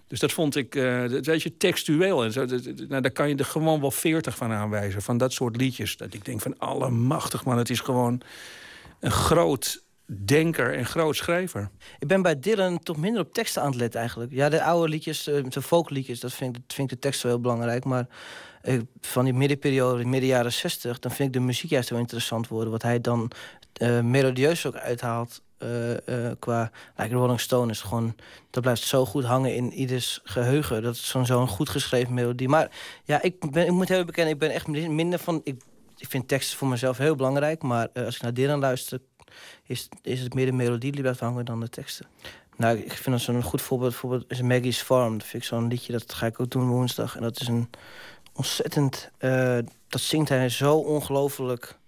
Dus 0.06 0.20
dat 0.20 0.32
vond 0.32 0.56
ik, 0.56 0.74
uh, 0.74 1.08
dat 1.08 1.26
weet 1.26 1.42
je, 1.42 1.56
textueel. 1.56 2.24
En 2.24 2.32
zo, 2.32 2.44
nou, 2.88 3.00
daar 3.00 3.10
kan 3.10 3.28
je 3.28 3.36
er 3.36 3.44
gewoon 3.44 3.80
wel 3.80 3.90
veertig 3.90 4.36
van 4.36 4.52
aanwijzen. 4.52 5.02
Van 5.02 5.18
dat 5.18 5.32
soort 5.32 5.56
liedjes. 5.56 5.96
Dat 5.96 6.14
ik 6.14 6.24
denk 6.24 6.40
van, 6.40 6.58
allemachtig, 6.58 7.44
man. 7.44 7.58
Het 7.58 7.70
is 7.70 7.80
gewoon 7.80 8.22
een 9.04 9.10
groot 9.10 9.82
denker 10.06 10.74
en 10.74 10.86
groot 10.86 11.16
schrijver. 11.16 11.70
Ik 11.98 12.08
ben 12.08 12.22
bij 12.22 12.40
Dylan 12.40 12.78
toch 12.78 12.96
minder 12.96 13.22
op 13.22 13.32
teksten 13.32 13.62
aan 13.62 13.68
het 13.68 13.76
letten 13.76 14.00
eigenlijk. 14.00 14.32
Ja, 14.32 14.48
de 14.48 14.62
oude 14.62 14.88
liedjes, 14.88 15.26
eh, 15.26 15.44
de 15.48 15.62
folkliedjes, 15.62 16.20
dat 16.20 16.32
vind 16.32 16.56
ik, 16.56 16.62
vind 16.66 16.90
ik 16.90 16.96
de 16.96 17.02
tekst 17.02 17.22
wel 17.22 17.32
heel 17.32 17.40
belangrijk. 17.40 17.84
Maar 17.84 18.06
eh, 18.62 18.78
van 19.00 19.24
die 19.24 19.34
middenperiode, 19.34 20.04
midden 20.04 20.28
jaren 20.28 20.52
60, 20.52 20.98
dan 20.98 21.10
vind 21.10 21.28
ik 21.28 21.34
de 21.34 21.40
muziek 21.40 21.70
juist 21.70 21.90
wel 21.90 21.98
interessant 21.98 22.48
worden. 22.48 22.70
Wat 22.70 22.82
hij 22.82 23.00
dan 23.00 23.30
uh, 23.82 24.00
melodieus 24.00 24.66
ook 24.66 24.76
uithaalt. 24.76 25.42
Qua 26.38 26.70
like 26.96 27.14
Rolling 27.14 27.40
Stone 27.40 27.70
is 27.70 27.80
gewoon 27.80 28.14
dat 28.50 28.62
blijft 28.62 28.82
zo 28.82 29.06
goed 29.06 29.24
hangen 29.24 29.54
in 29.54 29.72
ieders 29.72 30.20
geheugen 30.24 30.82
dat 30.82 30.94
is 30.94 31.08
zo'n 31.08 31.26
zo'n 31.26 31.48
goed 31.48 31.68
geschreven 31.68 32.14
melodie 32.14 32.48
maar 32.48 32.70
ja 33.04 33.22
ik 33.22 33.50
ben 33.50 33.66
ik 33.66 33.72
moet 33.72 33.88
heel 33.88 34.04
bekennen 34.04 34.32
ik 34.32 34.38
ben 34.38 34.50
echt 34.50 34.66
minder 34.66 35.18
van 35.18 35.40
ik, 35.44 35.62
ik 36.04 36.10
vind 36.10 36.28
teksten 36.28 36.58
voor 36.58 36.68
mezelf 36.68 36.98
heel 36.98 37.16
belangrijk 37.16 37.62
maar 37.62 37.88
als 37.92 38.14
ik 38.14 38.22
naar 38.22 38.34
Dylan 38.34 38.58
luister 38.58 39.00
is, 39.66 39.88
is 40.02 40.20
het 40.20 40.34
meer 40.34 40.46
de 40.46 40.52
melodie 40.52 40.92
die 40.92 41.00
blijft 41.00 41.20
hangen 41.20 41.44
dan 41.44 41.60
de 41.60 41.68
teksten. 41.68 42.06
Nou, 42.56 42.78
ik 42.78 42.92
vind 42.92 43.16
dat 43.16 43.20
zo'n 43.20 43.42
goed 43.42 43.62
voorbeeld, 43.62 43.90
bijvoorbeeld 43.90 44.30
is 44.30 44.42
Maggie's 44.42 44.82
Farm. 44.82 45.18
Dat 45.18 45.26
vind 45.26 45.42
ik 45.42 45.48
zo'n 45.48 45.68
liedje, 45.68 45.92
dat 45.92 46.12
ga 46.12 46.26
ik 46.26 46.40
ook 46.40 46.50
doen 46.50 46.68
woensdag. 46.68 47.16
En 47.16 47.22
dat 47.22 47.40
is 47.40 47.48
een 47.48 47.70
ontzettend... 48.32 49.10
Uh, 49.18 49.58
dat 49.88 50.00
zingt 50.00 50.28
hij 50.28 50.48
zo 50.48 50.76
ongelooflijk 50.76 51.78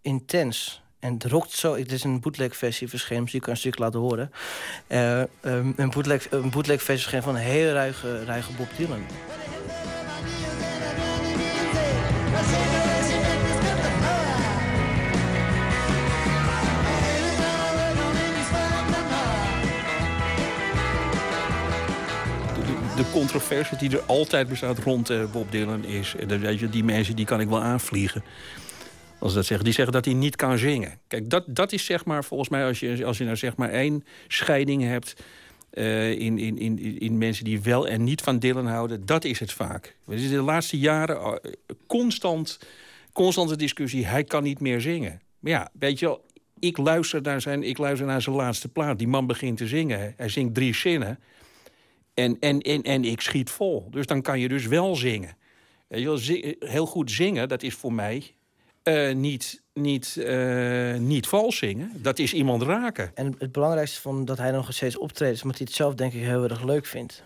intens. 0.00 0.82
En 0.98 1.12
het 1.12 1.24
rokt 1.24 1.50
zo. 1.50 1.76
Het 1.76 1.92
is 1.92 2.04
een 2.04 2.20
bootleg 2.20 2.56
versie 2.56 2.88
verschenen. 2.88 3.20
Misschien 3.20 3.42
kan 3.42 3.52
een 3.52 3.58
stuk 3.58 3.78
laten 3.78 4.00
horen. 4.00 4.30
Uh, 4.88 5.20
um, 5.20 5.72
een, 5.76 5.90
bootleg, 5.90 6.30
een 6.30 6.50
bootleg 6.50 6.82
van 6.82 7.34
een 7.34 7.40
hele 7.40 7.72
ruige, 7.72 8.24
ruige 8.24 8.52
Bob 8.52 8.68
Dylan. 8.76 9.04
De 22.96 23.10
controverse 23.12 23.76
die 23.76 23.90
er 23.90 24.02
altijd 24.02 24.48
bestaat 24.48 24.78
rond 24.78 25.10
uh, 25.10 25.32
Bob 25.32 25.50
Dylan 25.50 25.84
is... 25.84 26.14
Weet 26.26 26.58
je, 26.58 26.68
die 26.68 26.84
mensen 26.84 27.16
die 27.16 27.24
kan 27.24 27.40
ik 27.40 27.48
wel 27.48 27.62
aanvliegen. 27.62 28.24
Als 29.18 29.34
dat 29.34 29.46
zeggen. 29.46 29.64
Die 29.64 29.74
zeggen 29.74 29.92
dat 29.92 30.04
hij 30.04 30.14
niet 30.14 30.36
kan 30.36 30.58
zingen. 30.58 30.98
Kijk, 31.06 31.30
dat, 31.30 31.44
dat 31.46 31.72
is 31.72 31.84
zeg 31.84 32.04
maar 32.04 32.24
volgens 32.24 32.48
mij... 32.48 32.66
als 32.66 32.80
je, 32.80 33.04
als 33.04 33.18
je 33.18 33.24
nou 33.24 33.36
zeg 33.36 33.56
maar 33.56 33.70
één 33.70 34.04
scheiding 34.28 34.82
hebt... 34.82 35.22
Uh, 35.72 36.10
in, 36.10 36.38
in, 36.38 36.58
in, 36.58 37.00
in 37.00 37.18
mensen 37.18 37.44
die 37.44 37.60
wel 37.60 37.88
en 37.88 38.04
niet 38.04 38.20
van 38.20 38.38
Dylan 38.38 38.66
houden... 38.66 39.06
dat 39.06 39.24
is 39.24 39.40
het 39.40 39.52
vaak. 39.52 39.96
We 40.04 40.18
zitten 40.18 40.38
de 40.38 40.44
laatste 40.44 40.78
jaren 40.78 41.40
constant, 41.86 42.58
constante 43.12 43.56
discussie... 43.56 44.06
hij 44.06 44.24
kan 44.24 44.42
niet 44.42 44.60
meer 44.60 44.80
zingen. 44.80 45.20
Maar 45.38 45.52
ja, 45.52 45.70
weet 45.78 45.98
je 45.98 46.06
wel... 46.06 46.24
Ik 46.58 46.76
luister, 46.76 47.22
naar 47.22 47.40
zijn, 47.40 47.62
ik 47.62 47.78
luister 47.78 48.06
naar 48.06 48.22
zijn 48.22 48.36
laatste 48.36 48.68
plaat. 48.68 48.98
Die 48.98 49.08
man 49.08 49.26
begint 49.26 49.56
te 49.56 49.66
zingen. 49.66 50.14
Hij 50.16 50.28
zingt 50.28 50.54
drie 50.54 50.74
zinnen. 50.74 51.18
En, 52.14 52.36
en, 52.40 52.60
en, 52.60 52.82
en 52.82 53.04
ik 53.04 53.20
schiet 53.20 53.50
vol. 53.50 53.86
Dus 53.90 54.06
dan 54.06 54.22
kan 54.22 54.40
je 54.40 54.48
dus 54.48 54.66
wel 54.66 54.96
zingen. 54.96 55.36
Heel 55.88 56.86
goed 56.86 57.10
zingen, 57.10 57.48
dat 57.48 57.62
is 57.62 57.74
voor 57.74 57.92
mij 57.92 58.34
uh, 58.84 59.14
niet, 59.14 59.62
niet, 59.72 60.26
niet 60.98 61.26
vals 61.26 61.56
zingen. 61.56 61.90
Dat 61.94 62.18
is 62.18 62.34
iemand 62.34 62.62
raken. 62.62 63.10
En 63.14 63.34
het 63.38 63.52
belangrijkste 63.52 64.00
van 64.00 64.24
dat 64.24 64.38
hij 64.38 64.50
nog 64.50 64.74
steeds 64.74 64.98
optreedt... 64.98 65.34
is 65.34 65.42
omdat 65.42 65.58
hij 65.58 65.66
het 65.66 65.76
zelf 65.76 65.94
denk 65.94 66.12
ik 66.12 66.22
heel 66.22 66.44
erg 66.44 66.64
leuk 66.64 66.86
vindt. 66.86 67.24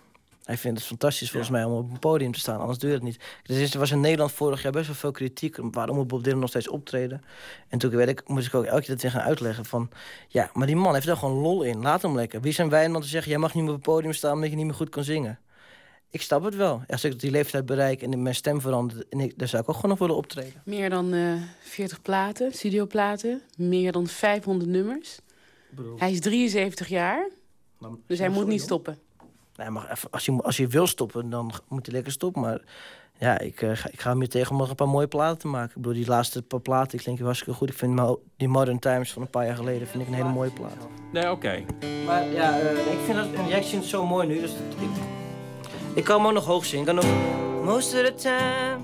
Hij 0.48 0.56
vindt 0.56 0.78
het 0.78 0.86
fantastisch 0.86 1.30
volgens 1.30 1.50
mij 1.50 1.64
om 1.64 1.72
op 1.72 1.90
een 1.90 1.98
podium 1.98 2.32
te 2.32 2.38
staan. 2.38 2.60
Anders 2.60 2.78
doe 2.78 2.88
je 2.88 2.94
het 2.94 3.04
niet. 3.04 3.20
Dus 3.42 3.72
er 3.72 3.78
was 3.78 3.90
in 3.90 4.00
Nederland 4.00 4.32
vorig 4.32 4.62
jaar 4.62 4.72
best 4.72 4.86
wel 4.86 4.96
veel 4.96 5.10
kritiek... 5.10 5.56
waarom 5.60 5.96
moet 5.96 6.06
Bob 6.06 6.24
Dylan 6.24 6.38
nog 6.38 6.48
steeds 6.48 6.68
optreden. 6.68 7.22
En 7.68 7.78
toen 7.78 7.90
werd 7.90 8.08
ik, 8.08 8.28
moest 8.28 8.46
ik 8.46 8.54
ook 8.54 8.64
elke 8.64 8.80
keer 8.80 8.94
dat 8.94 9.02
weer 9.02 9.10
gaan 9.10 9.20
uitleggen 9.20 9.64
van... 9.64 9.90
ja, 10.28 10.50
maar 10.52 10.66
die 10.66 10.76
man 10.76 10.94
heeft 10.94 11.06
er 11.06 11.16
gewoon 11.16 11.36
lol 11.36 11.62
in. 11.62 11.80
Laat 11.80 12.02
hem 12.02 12.14
lekker. 12.14 12.40
Wie 12.40 12.52
zijn 12.52 12.68
wij 12.68 12.88
dan 12.88 13.00
te 13.00 13.06
zeggen... 13.06 13.30
jij 13.30 13.40
mag 13.40 13.54
niet 13.54 13.62
meer 13.62 13.72
op 13.72 13.78
het 13.78 13.86
podium 13.86 14.12
staan 14.12 14.32
omdat 14.32 14.50
je 14.50 14.56
niet 14.56 14.64
meer 14.64 14.74
goed 14.74 14.88
kan 14.88 15.04
zingen? 15.04 15.38
Ik 16.10 16.22
snap 16.22 16.44
het 16.44 16.54
wel. 16.54 16.82
Als 16.86 17.04
ik 17.04 17.20
die 17.20 17.30
leeftijd 17.30 17.66
bereik 17.66 18.02
en 18.02 18.22
mijn 18.22 18.34
stem 18.34 18.60
verandert... 18.60 19.08
En 19.08 19.20
ik, 19.20 19.38
dan 19.38 19.48
zou 19.48 19.62
ik 19.62 19.68
ook 19.68 19.74
gewoon 19.74 19.90
nog 19.90 19.98
willen 19.98 20.16
optreden. 20.16 20.62
Meer 20.64 20.90
dan 20.90 21.14
uh, 21.14 21.32
eh, 21.32 21.42
40 21.60 22.02
platen, 22.02 22.52
studioplaten. 22.52 23.42
Meer 23.56 23.92
dan 23.92 24.06
500 24.06 24.70
nummers. 24.70 25.18
Hij 25.96 26.12
is 26.12 26.20
73 26.20 26.88
jaar. 26.88 27.28
dus 28.06 28.18
hij 28.18 28.28
moet 28.28 28.46
niet 28.46 28.62
stoppen. 28.62 28.98
Nee, 29.58 29.70
maar 29.70 29.98
als, 30.10 30.24
je, 30.24 30.32
als 30.42 30.56
je 30.56 30.66
wil 30.66 30.86
stoppen, 30.86 31.30
dan 31.30 31.52
moet 31.68 31.86
je 31.86 31.92
lekker 31.92 32.12
stoppen. 32.12 32.42
Maar 32.42 32.60
ja, 33.18 33.38
ik, 33.38 33.60
uh, 33.60 33.70
ga, 33.74 33.88
ik 33.92 34.00
ga 34.00 34.14
meer 34.14 34.28
tegen 34.28 34.52
om 34.52 34.58
nog 34.58 34.68
een 34.68 34.74
paar 34.74 34.88
mooie 34.88 35.06
platen 35.06 35.38
te 35.38 35.46
maken. 35.46 35.68
Ik 35.68 35.74
bedoel, 35.74 35.92
die 35.92 36.06
laatste 36.06 36.42
paar 36.42 36.60
platen, 36.60 36.98
ik 36.98 37.04
denk 37.04 37.18
hartstikke 37.18 37.54
goed. 37.54 37.68
Ik 37.68 37.76
vind 37.76 38.00
die 38.36 38.48
Modern 38.48 38.78
Times 38.78 39.12
van 39.12 39.22
een 39.22 39.30
paar 39.30 39.46
jaar 39.46 39.56
geleden 39.56 39.88
vind 39.88 40.02
ik 40.02 40.08
een 40.08 40.14
hele 40.14 40.28
mooie 40.28 40.50
plaat. 40.50 40.88
Nee, 41.12 41.30
oké. 41.30 41.64
Maar 42.06 42.28
ja, 42.28 42.60
uh, 42.60 42.92
ik 42.92 42.98
vind 43.04 43.16
dat, 43.50 43.64
zingt 43.64 43.86
zo 43.86 44.06
mooi 44.06 44.26
nu, 44.26 44.40
dus 44.40 44.50
ik, 44.50 44.88
ik 45.94 46.04
kan 46.04 46.16
hem 46.16 46.26
ook 46.26 46.32
nog 46.32 46.44
hoog 46.44 46.64
zingen. 46.64 46.88
Ik 46.88 46.94
kan 46.94 47.04
nog 47.04 47.64
most 47.64 47.94
of 47.94 48.00
the 48.00 48.14
time. 48.14 48.78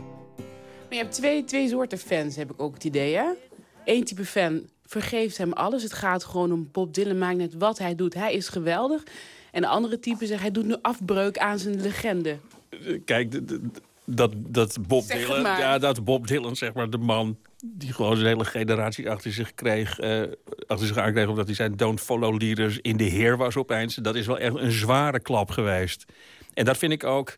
Maar 0.62 0.88
je 0.88 0.96
hebt 0.96 1.12
twee, 1.12 1.44
twee 1.44 1.68
soorten 1.68 1.98
fans, 1.98 2.36
heb 2.36 2.50
ik 2.50 2.62
ook 2.62 2.74
het 2.74 2.84
idee, 2.84 3.16
hè? 3.16 3.26
Eén 3.84 4.04
type 4.04 4.24
fan 4.24 4.62
vergeeft 4.86 5.38
hem 5.38 5.52
alles. 5.52 5.82
Het 5.82 5.92
gaat 5.92 6.24
gewoon 6.24 6.52
om 6.52 6.68
Bob 6.72 6.94
Dylan, 6.94 7.18
maakt 7.18 7.36
net 7.36 7.54
wat 7.54 7.78
hij 7.78 7.94
doet. 7.94 8.14
Hij 8.14 8.34
is 8.34 8.48
geweldig. 8.48 9.02
En 9.54 9.60
de 9.60 9.68
andere 9.68 10.00
type 10.00 10.26
zegt, 10.26 10.40
hij 10.40 10.50
doet 10.50 10.66
nu 10.66 10.76
afbreuk 10.82 11.38
aan 11.38 11.58
zijn 11.58 11.80
legende. 11.80 12.36
Kijk, 13.04 13.48
dat, 14.04 14.32
dat, 14.36 14.78
Bob 14.86 15.06
Dylan, 15.06 15.40
ja, 15.40 15.78
dat 15.78 16.04
Bob 16.04 16.26
Dylan, 16.26 16.56
zeg 16.56 16.72
maar, 16.72 16.90
de 16.90 16.98
man 16.98 17.38
die 17.64 17.92
gewoon 17.92 18.16
zijn 18.16 18.28
hele 18.28 18.44
generatie 18.44 19.10
achter 19.10 19.32
zich 19.32 19.54
kreeg, 19.54 20.00
uh, 20.00 20.22
achter 20.66 20.86
zich 20.86 20.96
aankreeg, 20.96 21.28
omdat 21.28 21.46
hij 21.46 21.54
zijn 21.54 21.76
Don't 21.76 22.00
Follow 22.00 22.40
Leaders 22.40 22.78
in 22.80 22.96
de 22.96 23.04
Heer 23.04 23.36
was 23.36 23.56
opeens. 23.56 23.94
Dat 23.94 24.14
is 24.14 24.26
wel 24.26 24.38
echt 24.38 24.54
een 24.54 24.70
zware 24.70 25.20
klap 25.20 25.50
geweest. 25.50 26.04
En 26.54 26.64
dat 26.64 26.78
vind 26.78 26.92
ik 26.92 27.04
ook. 27.04 27.28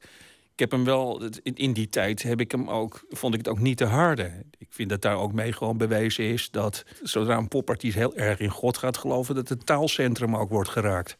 Ik 0.52 0.58
heb 0.62 0.70
hem 0.70 0.84
wel, 0.84 1.22
in 1.42 1.72
die 1.72 1.88
tijd 1.88 2.22
heb 2.22 2.40
ik 2.40 2.50
hem 2.50 2.70
ook, 2.70 3.04
vond 3.08 3.34
ik 3.34 3.38
het 3.38 3.48
ook 3.48 3.60
niet 3.60 3.76
te 3.76 3.84
harde. 3.84 4.32
Ik 4.58 4.68
vind 4.70 4.88
dat 4.88 5.02
daar 5.02 5.16
ook 5.16 5.32
mee 5.32 5.52
gewoon 5.52 5.76
bewezen 5.76 6.24
is 6.24 6.50
dat 6.50 6.84
zodra 7.02 7.36
een 7.36 7.48
popartiest 7.48 7.96
heel 7.96 8.16
erg 8.16 8.38
in 8.38 8.50
God 8.50 8.76
gaat 8.76 8.96
geloven, 8.96 9.34
dat 9.34 9.48
het 9.48 9.66
taalcentrum 9.66 10.36
ook 10.36 10.50
wordt 10.50 10.68
geraakt 10.68 11.16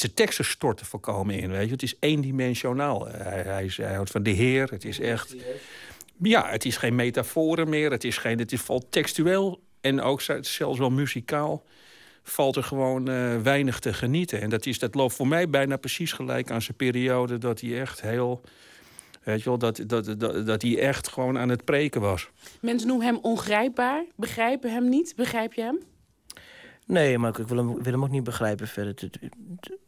zijn 0.00 0.14
teksten 0.14 0.44
storten 0.44 0.86
voorkomen 0.86 1.34
in. 1.38 1.50
Weet 1.50 1.66
je? 1.66 1.72
Het 1.72 1.82
is 1.82 1.94
eendimensionaal. 2.00 3.06
Hij, 3.08 3.42
hij, 3.42 3.70
hij 3.76 3.94
houdt 3.94 4.10
van 4.10 4.22
de 4.22 4.30
Heer. 4.30 4.68
Het 4.70 4.84
is 4.84 5.00
echt. 5.00 5.34
Ja, 6.22 6.48
het 6.48 6.64
is 6.64 6.76
geen 6.76 6.94
metaforen 6.94 7.68
meer. 7.68 7.90
Het 7.90 8.04
is 8.04 8.16
geen. 8.16 8.38
Het 8.38 8.52
is 8.52 8.60
valt 8.60 8.86
textueel 8.90 9.60
en 9.80 10.00
ook 10.00 10.20
zelfs 10.40 10.78
wel 10.78 10.90
muzikaal. 10.90 11.64
Valt 12.22 12.56
er 12.56 12.62
gewoon 12.62 13.10
uh, 13.10 13.36
weinig 13.36 13.78
te 13.78 13.92
genieten. 13.92 14.40
En 14.40 14.50
dat, 14.50 14.66
is, 14.66 14.78
dat 14.78 14.94
loopt 14.94 15.14
voor 15.14 15.28
mij 15.28 15.48
bijna 15.48 15.76
precies 15.76 16.12
gelijk 16.12 16.50
aan 16.50 16.62
zijn 16.62 16.76
periode 16.76 17.38
dat 17.38 17.60
hij 17.60 17.80
echt 17.80 18.00
heel. 18.00 18.40
Weet 19.22 19.38
je 19.42 19.48
wel, 19.48 19.58
dat, 19.58 19.82
dat, 19.86 20.20
dat, 20.20 20.46
dat 20.46 20.62
hij 20.62 20.78
echt 20.78 21.08
gewoon 21.08 21.38
aan 21.38 21.48
het 21.48 21.64
preken 21.64 22.00
was. 22.00 22.28
Mensen 22.60 22.88
noemen 22.88 23.06
hem 23.06 23.18
ongrijpbaar, 23.22 24.04
begrijpen 24.16 24.72
hem 24.72 24.88
niet. 24.88 25.12
Begrijp 25.16 25.52
je 25.52 25.62
hem? 25.62 25.78
Nee, 26.90 27.18
maar 27.18 27.38
ik 27.38 27.48
wil 27.48 27.56
hem, 27.56 27.82
wil 27.82 27.92
hem 27.92 28.02
ook 28.02 28.10
niet 28.10 28.24
begrijpen 28.24 28.68
verder. 28.68 28.94
Het, 28.96 29.18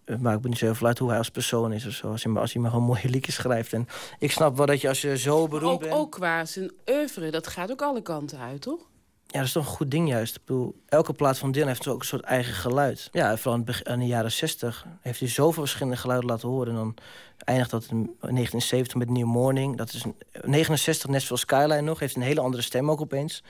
het, 0.05 0.21
maakt 0.21 0.43
me 0.43 0.49
niet 0.49 0.59
zo 0.59 0.73
veel 0.73 0.87
uit 0.87 0.99
hoe 0.99 1.09
hij 1.09 1.19
als 1.19 1.31
persoon 1.31 1.73
is 1.73 1.87
of 1.87 1.93
zo. 1.93 2.11
Als 2.11 2.25
hij, 2.25 2.33
als 2.33 2.53
hij 2.53 2.63
maar 2.63 2.71
gewoon 2.71 2.87
mooie 2.87 3.09
liedjes 3.09 3.35
schrijft. 3.35 3.73
En 3.73 3.89
ik 4.19 4.33
snap 4.33 4.57
wel 4.57 4.67
dat 4.67 4.81
je 4.81 4.89
als 4.89 5.01
je 5.01 5.19
zo 5.19 5.49
beroemd 5.49 5.73
ook, 5.73 5.81
bent... 5.81 5.93
Ook 5.93 6.11
qua 6.11 6.45
zijn 6.45 6.71
oeuvre, 6.91 7.31
dat 7.31 7.47
gaat 7.47 7.71
ook 7.71 7.83
alle 7.83 8.03
kanten 8.03 8.39
uit, 8.39 8.61
toch? 8.61 8.81
Ja, 9.27 9.39
dat 9.39 9.47
is 9.47 9.53
toch 9.53 9.67
een 9.67 9.77
goed 9.77 9.91
ding 9.91 10.09
juist. 10.09 10.37
Ik 10.37 10.45
bedoel, 10.45 10.75
elke 10.89 11.13
plaat 11.13 11.39
van 11.39 11.53
Dylan 11.53 11.69
heeft 11.69 11.89
ook 11.89 12.01
een 12.01 12.07
soort 12.07 12.25
eigen 12.25 12.55
geluid. 12.55 13.09
Ja, 13.13 13.37
vooral 13.37 13.65
in 13.85 13.99
de 13.99 14.07
jaren 14.07 14.33
60 14.33 14.87
heeft 15.01 15.21
hij 15.21 15.29
zoveel 15.29 15.63
verschillende 15.63 15.99
geluiden 15.99 16.31
laten 16.31 16.49
horen. 16.49 16.69
En 16.69 16.75
dan 16.75 16.95
eindigt 17.39 17.71
dat 17.71 17.87
in 17.91 17.97
1970 17.97 18.95
met 18.97 19.11
New 19.11 19.27
Morning. 19.27 19.77
Dat 19.77 19.93
is 19.93 20.05
69, 20.43 21.11
net 21.11 21.23
zoals 21.23 21.41
Skyline 21.41 21.81
nog. 21.81 21.99
Heeft 21.99 22.17
een 22.17 22.23
hele 22.23 22.41
andere 22.41 22.63
stem 22.63 22.91
ook 22.91 23.01
opeens. 23.01 23.43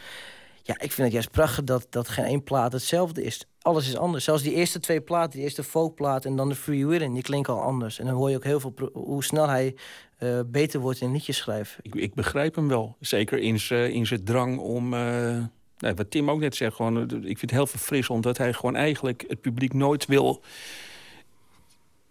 Ja, 0.62 0.74
ik 0.74 0.92
vind 0.92 0.96
het 0.96 1.12
juist 1.12 1.30
prachtig 1.30 1.64
dat, 1.64 1.86
dat 1.90 2.08
geen 2.08 2.24
één 2.24 2.42
plaat 2.42 2.72
hetzelfde 2.72 3.22
is. 3.22 3.46
Alles 3.60 3.88
is 3.88 3.96
anders. 3.96 4.24
Zelfs 4.24 4.42
die 4.42 4.54
eerste 4.54 4.80
twee 4.80 5.00
platen, 5.00 5.30
die 5.30 5.42
eerste 5.42 5.64
folkplaat 5.64 6.24
en 6.24 6.36
dan 6.36 6.48
de 6.48 6.54
Free 6.54 6.86
Willing, 6.86 7.14
die 7.14 7.22
klinken 7.22 7.52
al 7.52 7.62
anders. 7.62 7.98
En 7.98 8.06
dan 8.06 8.14
hoor 8.14 8.30
je 8.30 8.36
ook 8.36 8.44
heel 8.44 8.60
veel 8.60 8.74
hoe 8.92 9.24
snel 9.24 9.48
hij 9.48 9.74
uh, 10.18 10.40
beter 10.46 10.80
wordt 10.80 11.00
in 11.00 11.12
liedjes 11.12 11.36
schrijven. 11.36 11.78
Ik, 11.82 11.94
ik, 11.94 12.14
begrijp 12.14 12.54
hem 12.54 12.68
wel. 12.68 12.96
Zeker 13.00 13.38
in 13.38 14.06
zijn 14.06 14.24
drang 14.24 14.58
om. 14.58 14.94
Uh, 14.94 15.44
wat 15.78 16.10
Tim 16.10 16.30
ook 16.30 16.40
net 16.40 16.56
zegt, 16.56 16.76
gewoon, 16.76 17.02
ik 17.02 17.38
vind 17.38 17.40
het 17.40 17.50
heel 17.50 17.66
verfrissend 17.66 18.16
omdat 18.16 18.38
hij 18.38 18.52
gewoon 18.52 18.76
eigenlijk 18.76 19.24
het 19.28 19.40
publiek 19.40 19.72
nooit 19.72 20.06
wil 20.06 20.42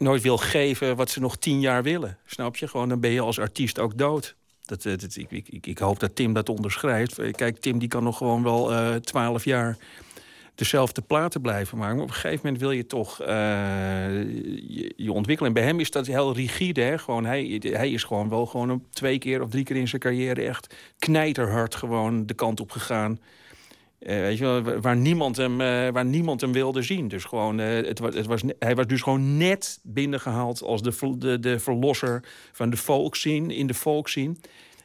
nooit 0.02 0.22
wil 0.22 0.38
geven 0.38 0.95
wat 0.95 1.10
ze 1.10 1.19
nog 1.19 1.38
tien 1.38 1.60
jaar 1.60 1.84
willen. 1.84 2.18
Snap 2.26 2.56
je? 2.56 2.68
Gewoon, 2.68 2.90
dan 2.90 2.99
ben 2.99 3.11
je 3.11 3.22
als 3.22 3.40
artiest 3.40 3.80
ook 3.80 3.98
dood. 3.98 4.36
Dat, 4.72 4.85
eh, 4.85 5.23
ik, 5.27 5.48
ik, 5.49 5.68
ik, 5.68 5.77
hoop 5.77 5.99
dat 5.99 6.15
Tim 6.15 6.34
dat 6.34 6.49
onderschrijft. 6.49 7.19
Eh, 7.19 7.31
kijk, 7.31 7.60
Tim 7.60 7.80
die 7.80 7.88
kan 7.88 8.03
nog 8.03 8.18
gewoon 8.18 8.43
wel 8.43 8.72
eh, 8.72 8.95
twaalf 8.95 9.45
jaar 9.45 9.77
dezelfde 10.56 11.02
platen 11.02 11.41
blijven 11.41 11.77
maken. 11.77 11.95
Maar 11.95 12.03
op 12.03 12.10
een 12.10 12.15
gegeven 12.15 12.39
moment 12.43 12.61
wil 12.61 12.72
je 12.72 12.85
toch 12.85 13.18
je, 13.18 14.93
je, 14.95 15.11
ontwikkelen. 15.11 15.52
En 15.52 15.61
bij 15.61 15.68
hem 15.68 15.80
is 15.80 15.91
dat 15.91 16.07
heel 16.07 16.34
rigide. 16.34 16.81
Hè? 16.81 16.98
Gewoon, 16.98 17.26
hij, 17.26 17.61
hij 17.64 17.91
is 17.91 18.03
gewoon 18.03 18.30
wel 18.30 18.45
gewoon 18.45 18.84
twee 18.89 19.18
keer 19.18 19.41
of 19.41 19.49
drie 19.49 19.64
keer 19.64 19.76
in 19.76 19.88
zijn 19.88 20.02
carrière... 20.02 20.41
echt 20.41 20.76
knijterhard 20.99 21.76
gewoon 21.76 22.26
de 22.26 22.34
kant 22.34 22.60
op 22.60 22.72
gegaan. 22.72 23.19
Weet 24.07 24.38
je 24.38 24.44
wel, 24.44 24.80
waar, 24.80 24.98
niemand 24.98 25.38
hem, 25.38 25.57
waar 25.94 26.06
niemand 26.06 26.41
hem 26.41 26.52
wilde 26.52 26.82
zien. 26.82 27.07
Dus 27.07 27.23
gewoon, 27.23 27.57
het, 27.57 27.99
het 27.99 28.26
was, 28.26 28.41
hij 28.60 28.76
was 28.76 28.88
dus 28.88 29.02
gewoon 29.02 29.38
net 29.38 29.80
binnengehaald 29.84 30.61
als 30.64 30.82
de, 30.82 31.18
de, 31.18 31.40
de 31.40 31.60
verlosser 31.60 32.23
van 32.52 32.69
de 32.69 32.78
folkscene, 32.78 33.56
in 33.56 33.68
de 33.68 33.73
folkscene. 33.73 34.36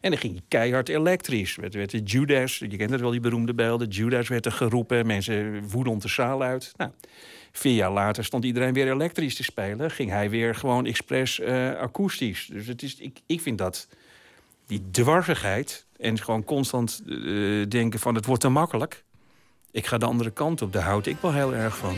En 0.00 0.10
dan 0.10 0.20
ging 0.20 0.32
hij 0.32 0.42
keihard 0.48 0.88
elektrisch. 0.88 1.56
Werd, 1.56 1.90
de 1.90 1.98
Judas, 1.98 2.58
je 2.58 2.76
kent 2.76 2.90
het 2.90 3.00
wel, 3.00 3.10
die 3.10 3.20
beroemde 3.20 3.54
beelden. 3.54 3.88
Judas 3.88 4.28
werd 4.28 4.46
er 4.46 4.52
geroepen, 4.52 5.06
mensen 5.06 5.68
woedend 5.68 6.02
de 6.02 6.08
zaal 6.08 6.42
uit. 6.42 6.72
Nou, 6.76 6.90
vier 7.52 7.74
jaar 7.74 7.92
later 7.92 8.24
stond 8.24 8.44
iedereen 8.44 8.72
weer 8.72 8.92
elektrisch 8.92 9.34
te 9.34 9.44
spelen. 9.44 9.90
Ging 9.90 10.10
hij 10.10 10.30
weer 10.30 10.54
gewoon 10.54 10.86
expres 10.86 11.42
akoestisch. 11.78 12.48
Dus 12.52 12.66
het 12.66 12.82
is, 12.82 12.94
ik, 12.94 13.20
ik 13.26 13.40
vind 13.40 13.58
dat 13.58 13.88
die 14.66 14.82
dwarsigheid... 14.90 15.86
en 15.96 16.18
gewoon 16.18 16.44
constant 16.44 17.02
denken 17.68 18.00
van 18.00 18.14
het 18.14 18.26
wordt 18.26 18.42
te 18.42 18.48
makkelijk... 18.48 19.04
ik 19.76 19.86
ga 19.86 19.98
de 19.98 20.06
andere 20.06 20.30
kant 20.30 20.62
op, 20.62 20.72
daar 20.72 20.82
houd 20.82 21.06
ik 21.06 21.16
wel 21.20 21.32
heel 21.32 21.54
erg 21.54 21.76
van. 21.76 21.96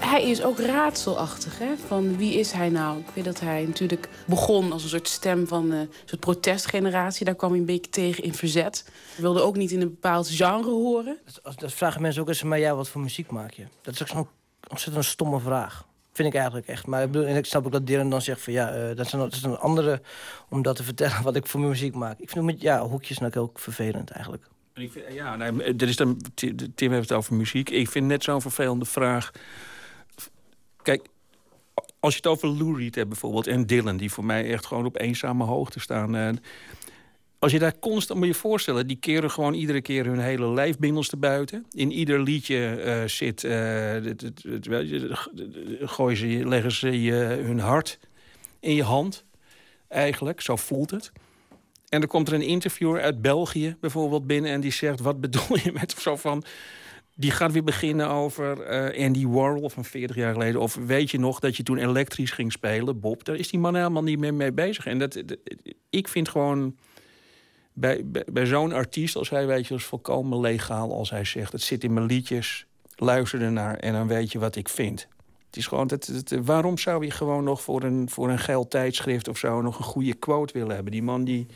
hij 0.00 0.30
is 0.30 0.42
ook 0.42 0.58
raadselachtig. 0.58 1.58
Hè? 1.58 1.76
Van 1.86 2.16
wie 2.16 2.38
is 2.38 2.52
hij 2.52 2.68
nou? 2.68 2.98
Ik 2.98 3.06
weet 3.14 3.24
dat 3.24 3.40
hij 3.40 3.64
natuurlijk 3.64 4.08
begon 4.26 4.72
als 4.72 4.82
een 4.82 4.88
soort 4.88 5.08
stem 5.08 5.46
van 5.46 5.70
een 5.70 5.90
soort 6.04 6.20
protestgeneratie. 6.20 7.24
Daar 7.24 7.34
kwam 7.34 7.50
hij 7.50 7.58
een 7.58 7.66
beetje 7.66 7.90
tegen 7.90 8.24
in 8.24 8.34
verzet. 8.34 8.84
Hij 8.86 9.22
wilde 9.22 9.40
ook 9.40 9.56
niet 9.56 9.70
in 9.70 9.80
een 9.80 9.90
bepaald 9.90 10.28
genre 10.28 10.70
horen. 10.70 11.18
Dat, 11.42 11.58
dat 11.58 11.72
vragen 11.72 12.02
mensen 12.02 12.22
ook 12.22 12.28
eens, 12.28 12.42
maar 12.42 12.58
ja, 12.58 12.74
wat 12.74 12.88
voor 12.88 13.00
muziek 13.00 13.30
maak 13.30 13.52
je? 13.52 13.64
Dat 13.82 13.94
is 13.94 14.02
ook 14.02 14.08
zo'n 14.08 14.28
ontzettend 14.72 15.04
stomme 15.04 15.40
vraag. 15.40 15.86
Vind 16.12 16.28
ik 16.28 16.34
eigenlijk 16.34 16.66
echt. 16.66 16.86
Maar 16.86 17.02
ik, 17.02 17.10
bedoel, 17.10 17.26
en 17.26 17.36
ik 17.36 17.46
snap 17.46 17.66
ook 17.66 17.72
dat 17.72 17.86
Dylan 17.86 18.10
dan 18.10 18.22
zegt 18.22 18.40
van 18.40 18.52
ja, 18.52 18.76
uh, 18.76 18.96
dat, 18.96 19.32
is 19.32 19.42
een, 19.42 19.58
andere 19.58 20.00
om 20.48 20.62
dat 20.62 20.76
te 20.76 20.82
vertellen 20.82 21.22
wat 21.28 21.36
ik 21.36 21.46
voor 21.46 21.60
muziek 21.60 21.94
maak. 21.94 22.18
Ik 22.18 22.30
vind 22.30 22.44
met 22.44 22.60
ja, 22.60 22.86
hoekjes 22.86 23.18
nou 23.18 23.36
ook 23.36 23.58
vervelend 23.58 24.10
eigenlijk. 24.10 24.44
Ik 24.74 24.92
vind, 24.92 25.04
ja, 25.12 25.36
nee, 25.36 25.76
dit 25.76 25.88
is 25.88 25.96
dan, 25.96 26.20
Tim 26.74 26.92
heeft 26.92 27.08
het 27.08 27.18
over 27.18 27.34
muziek. 27.34 27.70
Ik 27.70 27.88
vind 27.88 28.06
net 28.06 28.22
zo'n 28.22 28.40
vervelende 28.40 28.84
vraag. 28.84 29.30
Kijk, 30.82 31.08
als 32.00 32.12
je 32.12 32.16
het 32.16 32.26
over 32.26 32.48
Lou 32.48 32.78
Reed 32.78 32.94
hebt 32.94 33.08
bijvoorbeeld... 33.08 33.46
en 33.46 33.66
Dylan, 33.66 33.96
die 33.96 34.12
voor 34.12 34.24
mij 34.24 34.50
echt 34.50 34.66
gewoon 34.66 34.86
op 34.86 35.00
eenzame 35.00 35.44
hoogte 35.44 35.80
staan... 35.80 36.16
Uh, 36.16 36.28
als 37.42 37.52
je 37.52 37.58
daar 37.58 37.78
constant 37.78 38.18
moet 38.18 38.28
je 38.28 38.34
voorstellen, 38.34 38.86
die 38.86 38.96
keren 38.96 39.30
gewoon 39.30 39.54
iedere 39.54 39.80
keer 39.80 40.04
hun 40.04 40.18
hele 40.18 40.52
lijfbindels 40.52 41.08
te 41.08 41.16
buiten. 41.16 41.66
In 41.70 41.92
ieder 41.92 42.22
liedje 42.22 42.82
uh, 42.84 43.08
zit, 43.08 43.42
uh, 43.42 43.96
gooien 45.80 46.16
ze, 46.16 46.48
leggen 46.48 46.72
ze 46.72 47.02
je, 47.02 47.14
hun 47.14 47.58
hart 47.58 47.98
in 48.60 48.74
je 48.74 48.82
hand. 48.82 49.24
Eigenlijk, 49.88 50.40
zo 50.40 50.56
voelt 50.56 50.90
het. 50.90 51.12
En 51.88 52.00
dan 52.00 52.08
komt 52.08 52.28
er 52.28 52.34
een 52.34 52.42
interviewer 52.42 53.02
uit 53.02 53.22
België 53.22 53.76
bijvoorbeeld 53.80 54.26
binnen... 54.26 54.50
en 54.50 54.60
die 54.60 54.72
zegt, 54.72 55.00
wat 55.00 55.20
bedoel 55.20 55.58
je 55.62 55.72
met 55.72 55.94
zo 55.98 56.16
van... 56.16 56.44
Die 57.14 57.30
gaat 57.30 57.52
weer 57.52 57.64
beginnen 57.64 58.08
over 58.08 58.70
uh, 58.94 59.06
Andy 59.06 59.26
Warhol 59.26 59.68
van 59.68 59.84
40 59.84 60.16
jaar 60.16 60.32
geleden. 60.32 60.60
Of 60.60 60.74
weet 60.74 61.10
je 61.10 61.18
nog 61.18 61.40
dat 61.40 61.56
je 61.56 61.62
toen 61.62 61.78
elektrisch 61.78 62.30
ging 62.30 62.52
spelen, 62.52 63.00
Bob? 63.00 63.24
Daar 63.24 63.36
is 63.36 63.50
die 63.50 63.60
man 63.60 63.74
helemaal 63.74 64.02
niet 64.02 64.18
meer 64.18 64.34
mee 64.34 64.52
bezig. 64.52 64.86
En 64.86 64.98
dat, 64.98 65.22
ik 65.90 66.08
vind 66.08 66.28
gewoon 66.28 66.74
bij, 67.72 68.04
bij, 68.32 68.46
zo'n 68.46 68.72
artiest 68.72 69.16
als 69.16 69.30
hij, 69.30 69.46
weet 69.46 69.66
je, 69.66 69.74
is 69.74 69.84
volkomen 69.84 70.40
legaal 70.40 70.92
als 70.92 71.10
hij 71.10 71.24
zegt... 71.24 71.52
het 71.52 71.62
zit 71.62 71.84
in 71.84 71.92
mijn 71.92 72.06
liedjes, 72.06 72.66
luister 72.96 73.42
ernaar 73.42 73.76
en 73.76 73.92
dan 73.92 74.06
weet 74.06 74.32
je 74.32 74.38
wat 74.38 74.56
ik 74.56 74.68
vind. 74.68 75.08
Het 75.46 75.56
is 75.56 75.66
gewoon, 75.66 75.86
dat, 75.86 76.10
waarom 76.44 76.78
zou 76.78 77.04
je 77.04 77.10
gewoon 77.10 77.44
nog 77.44 77.62
voor 77.62 77.82
een, 77.82 78.10
voor 78.10 78.30
een 78.30 78.38
geil 78.38 78.68
tijdschrift 78.68 79.28
of 79.28 79.38
zo... 79.38 79.62
nog 79.62 79.78
een 79.78 79.84
goede 79.84 80.14
quote 80.14 80.52
willen 80.52 80.74
hebben? 80.74 80.92
Die 80.92 81.02
man 81.02 81.24
die, 81.24 81.46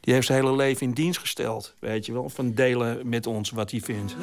die 0.00 0.14
heeft 0.14 0.26
zijn 0.26 0.42
hele 0.42 0.56
leven 0.56 0.86
in 0.86 0.92
dienst 0.92 1.20
gesteld, 1.20 1.74
weet 1.78 2.06
je 2.06 2.12
wel. 2.12 2.28
Van 2.28 2.52
delen 2.52 3.08
met 3.08 3.26
ons 3.26 3.50
wat 3.50 3.70
hij 3.70 3.80
vindt. 3.80 4.16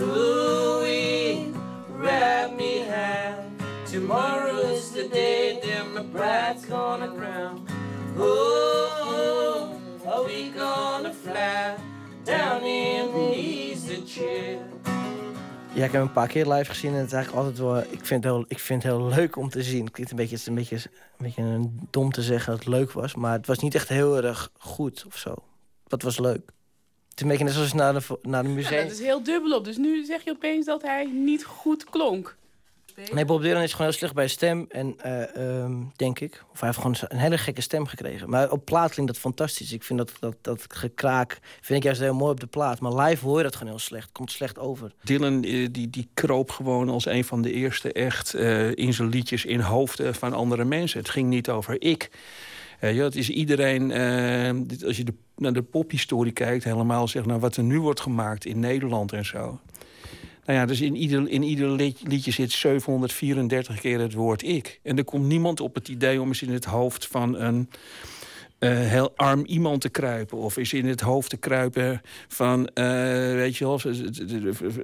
Gonna 10.96 11.14
fly 11.14 11.76
down 12.24 12.64
in 12.64 13.12
the 13.12 13.34
easy 13.36 14.02
chair? 14.06 14.58
Ja, 15.74 15.86
ik 15.86 15.92
heb 15.92 15.92
hem 15.92 16.02
een 16.02 16.12
paar 16.12 16.28
keer 16.28 16.48
live 16.48 16.70
gezien 16.70 16.92
en 16.92 16.98
het 16.98 17.08
is 17.08 17.14
eigenlijk 17.14 17.46
altijd 17.46 17.64
wel. 17.64 17.78
Ik 17.78 18.06
vind 18.06 18.24
het 18.24 18.34
heel, 18.34 18.46
ik 18.48 18.60
vind 18.60 18.84
het 18.84 18.92
heel 18.92 19.08
leuk 19.08 19.36
om 19.36 19.50
te 19.50 19.64
zien. 19.64 19.84
Het 19.84 19.94
klinkt 19.94 20.12
een 20.12 20.18
beetje, 20.18 20.38
een 20.46 20.56
beetje, 20.56 20.76
een 20.76 20.82
beetje 21.18 21.70
dom 21.90 22.12
te 22.12 22.22
zeggen 22.22 22.52
dat 22.52 22.60
het 22.60 22.74
leuk 22.74 22.92
was, 22.92 23.16
maar 23.16 23.32
het 23.32 23.48
was 23.48 23.60
niet 23.60 23.76
echt 23.76 23.90
heel 23.90 24.24
erg 24.24 24.52
goed 24.58 25.04
of 25.08 25.18
zo 25.18 25.36
dat 25.88 26.02
was 26.02 26.20
leuk. 26.20 26.52
Het 27.10 27.16
is 27.16 27.22
een 27.22 27.28
beetje 27.28 27.44
net 27.44 27.54
zoals 27.54 27.74
naar 27.74 27.94
de, 27.94 28.20
naar 28.22 28.44
de 28.44 28.50
museum. 28.50 28.78
Ja, 28.78 28.84
dat 28.84 28.92
is 28.92 29.00
heel 29.00 29.24
dubbel 29.24 29.58
op. 29.58 29.66
Dus 29.66 29.78
nu 29.78 30.06
zeg 30.06 30.24
je 30.24 30.32
opeens 30.32 30.66
dat 30.66 30.82
hij 30.82 31.06
niet 31.06 31.46
goed 31.46 31.84
klonk. 31.84 32.38
Nee, 33.14 33.26
Bob 33.26 33.42
Dylan 33.42 33.62
is 33.62 33.72
gewoon 33.72 33.88
heel 33.88 33.98
slecht 33.98 34.14
bij 34.14 34.28
stem. 34.28 34.66
En 34.70 34.96
uh, 35.06 35.62
um, 35.64 35.92
denk 35.96 36.20
ik. 36.20 36.44
Of 36.52 36.60
hij 36.60 36.70
heeft 36.70 36.82
gewoon 36.82 36.96
een 37.08 37.18
hele 37.18 37.38
gekke 37.38 37.62
stem 37.62 37.86
gekregen. 37.86 38.30
Maar 38.30 38.52
op 38.52 38.66
plaat 38.66 38.92
klinkt 38.92 39.12
dat 39.12 39.22
fantastisch. 39.22 39.74
Ik 39.74 39.84
vind 39.84 40.00
dat, 40.00 40.12
dat, 40.20 40.36
dat 40.42 40.66
gekraak 40.68 41.40
vind 41.62 41.80
ik 41.80 41.84
juist 41.84 42.02
heel 42.02 42.14
mooi 42.14 42.32
op 42.32 42.40
de 42.40 42.48
plaat. 42.48 42.80
Maar 42.80 42.94
live 42.94 43.26
hoor 43.26 43.38
je 43.38 43.44
dat 43.44 43.56
gewoon 43.56 43.70
heel 43.70 43.82
slecht. 43.82 44.12
Komt 44.12 44.32
slecht 44.32 44.60
over. 44.60 44.92
Dylan 45.04 45.44
eh, 45.44 45.68
die, 45.72 45.90
die 45.90 46.08
kroop 46.14 46.52
gewoon 46.52 46.90
als 46.90 47.06
een 47.06 47.24
van 47.24 47.42
de 47.42 47.52
eerste 47.52 47.92
echt 47.94 48.36
uh, 48.36 48.76
in 48.76 48.94
zijn 48.94 49.10
liedjes 49.10 49.46
in 49.46 49.60
hoofden 49.60 50.16
van 50.16 50.34
andere 50.34 50.66
mensen. 50.66 51.00
Het 51.00 51.10
ging 51.10 51.30
niet 51.30 51.50
over 51.50 51.82
ik. 51.82 52.10
Ja, 52.80 53.04
het 53.04 53.16
is 53.16 53.30
iedereen, 53.30 53.90
uh, 53.90 54.86
als 54.86 54.98
je 54.98 55.04
de, 55.04 55.14
naar 55.36 55.54
de 55.54 55.62
pophistorie 55.62 56.32
kijkt... 56.32 56.64
helemaal 56.64 57.08
zeg, 57.08 57.26
nou, 57.26 57.40
wat 57.40 57.58
er 57.58 57.64
nu 57.64 57.80
wordt 57.80 58.00
gemaakt 58.00 58.46
in 58.46 58.60
Nederland 58.60 59.14
en 59.14 59.26
zo. 59.26 59.60
Nou 60.46 60.60
ja, 60.60 60.66
dus 60.66 60.82
in 60.82 60.96
ieder, 60.96 61.30
in 61.30 61.44
ieder 61.44 61.70
liedje 62.04 62.32
zit 62.32 62.52
734 62.52 63.80
keer 63.80 64.00
het 64.00 64.14
woord 64.14 64.44
ik. 64.44 64.80
En 64.84 64.98
er 64.98 65.04
komt 65.04 65.26
niemand 65.26 65.60
op 65.60 65.76
het 65.76 65.88
idee 65.88 66.22
om 66.22 66.28
eens 66.28 66.42
in 66.42 66.54
het 66.54 66.66
hoofd 66.66 67.08
van 67.08 67.40
een 67.40 67.70
uh, 68.60 68.70
heel 68.70 69.12
arm 69.16 69.46
iemand 69.46 69.82
te 69.82 69.90
kruipen. 69.90 70.38
Of 70.38 70.58
is 70.58 70.74
in 70.74 70.86
het 70.86 71.02
hoofd 71.02 71.30
te 71.30 71.38
kruipen 71.38 72.02
van, 72.28 72.60
uh, 72.60 72.86
weet 73.34 73.58
je 73.58 73.66
wel, 73.66 73.80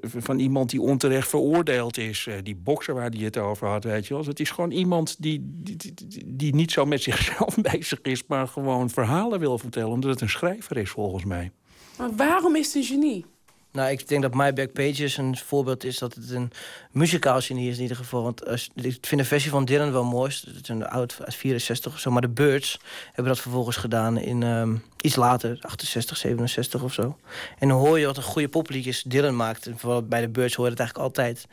van 0.02 0.40
iemand 0.40 0.70
die 0.70 0.82
onterecht 0.82 1.30
veroordeeld 1.30 1.98
is. 1.98 2.26
Uh, 2.26 2.36
die 2.44 2.56
bokser 2.56 2.94
waar 2.94 3.12
die 3.12 3.26
het 3.26 3.38
over 3.38 3.68
had, 3.68 3.84
weet 3.84 4.08
je 4.08 4.14
wel. 4.14 4.26
Het 4.26 4.40
is 4.40 4.52
gewoon 4.52 4.72
iemand 4.72 5.16
die, 5.20 5.40
die, 5.44 5.76
die, 5.76 6.24
die, 6.26 6.56
niet 6.56 6.72
zo 6.72 6.86
met 6.86 7.02
zichzelf 7.12 7.56
bezig 7.56 8.00
is... 8.02 8.24
maar 8.28 8.48
gewoon 8.48 8.90
verhalen 8.90 9.40
wil 9.40 9.58
vertellen, 9.58 9.90
omdat 9.90 10.10
het 10.10 10.22
een 10.22 10.30
schrijver 10.30 10.78
is, 10.78 10.90
volgens 10.90 11.26
mij. 11.26 11.52
Maar 11.98 12.16
waarom 12.16 12.56
is 12.56 12.66
het 12.66 12.76
een 12.76 12.84
genie? 12.84 13.26
Nou, 13.72 13.92
ik 13.92 14.08
denk 14.08 14.22
dat 14.22 14.34
My 14.34 14.54
Back 14.54 14.74
Pages 14.74 15.18
een 15.18 15.38
voorbeeld 15.38 15.84
is 15.84 15.98
dat 15.98 16.14
het 16.14 16.30
een 16.30 16.52
muzikaal 16.92 17.42
genie 17.42 17.70
is 17.70 17.76
in 17.76 17.82
ieder 17.82 17.98
geval. 17.98 18.24
Want 18.24 18.48
als, 18.48 18.70
ik 18.76 18.98
vind 19.02 19.22
de 19.22 19.28
versie 19.28 19.52
van 19.52 19.66
Dylan 19.66 19.92
wel 19.92 20.04
mooi. 20.04 20.32
Het 20.32 20.62
is 20.64 20.70
een 20.70 20.88
oud 20.88 21.18
uit 21.20 21.36
64 21.36 21.94
of 21.94 22.00
zo. 22.00 22.12
Maar 22.12 22.22
de 22.22 22.30
Birds 22.30 22.80
hebben 23.06 23.34
dat 23.34 23.42
vervolgens 23.42 23.78
gedaan 23.78 24.18
in 24.18 24.42
um, 24.42 24.84
iets 25.02 25.16
later, 25.16 25.58
68, 25.62 26.18
67 26.18 26.84
of 26.84 26.94
zo. 26.94 27.18
En 27.60 27.68
dan 27.68 27.78
hoor 27.78 28.00
je 28.00 28.06
wat 28.06 28.18
een 28.18 28.24
goede 28.24 28.50
popliedjes 28.50 29.04
Dylan 29.04 29.36
maakt. 29.36 29.68
En 29.68 29.78
vooral 29.78 30.04
bij 30.04 30.22
de 30.22 30.30
Birds 30.30 30.56
hoor 30.56 30.66
je 30.66 30.72
het 30.72 30.80
eigenlijk 30.80 31.10
altijd. 31.10 31.48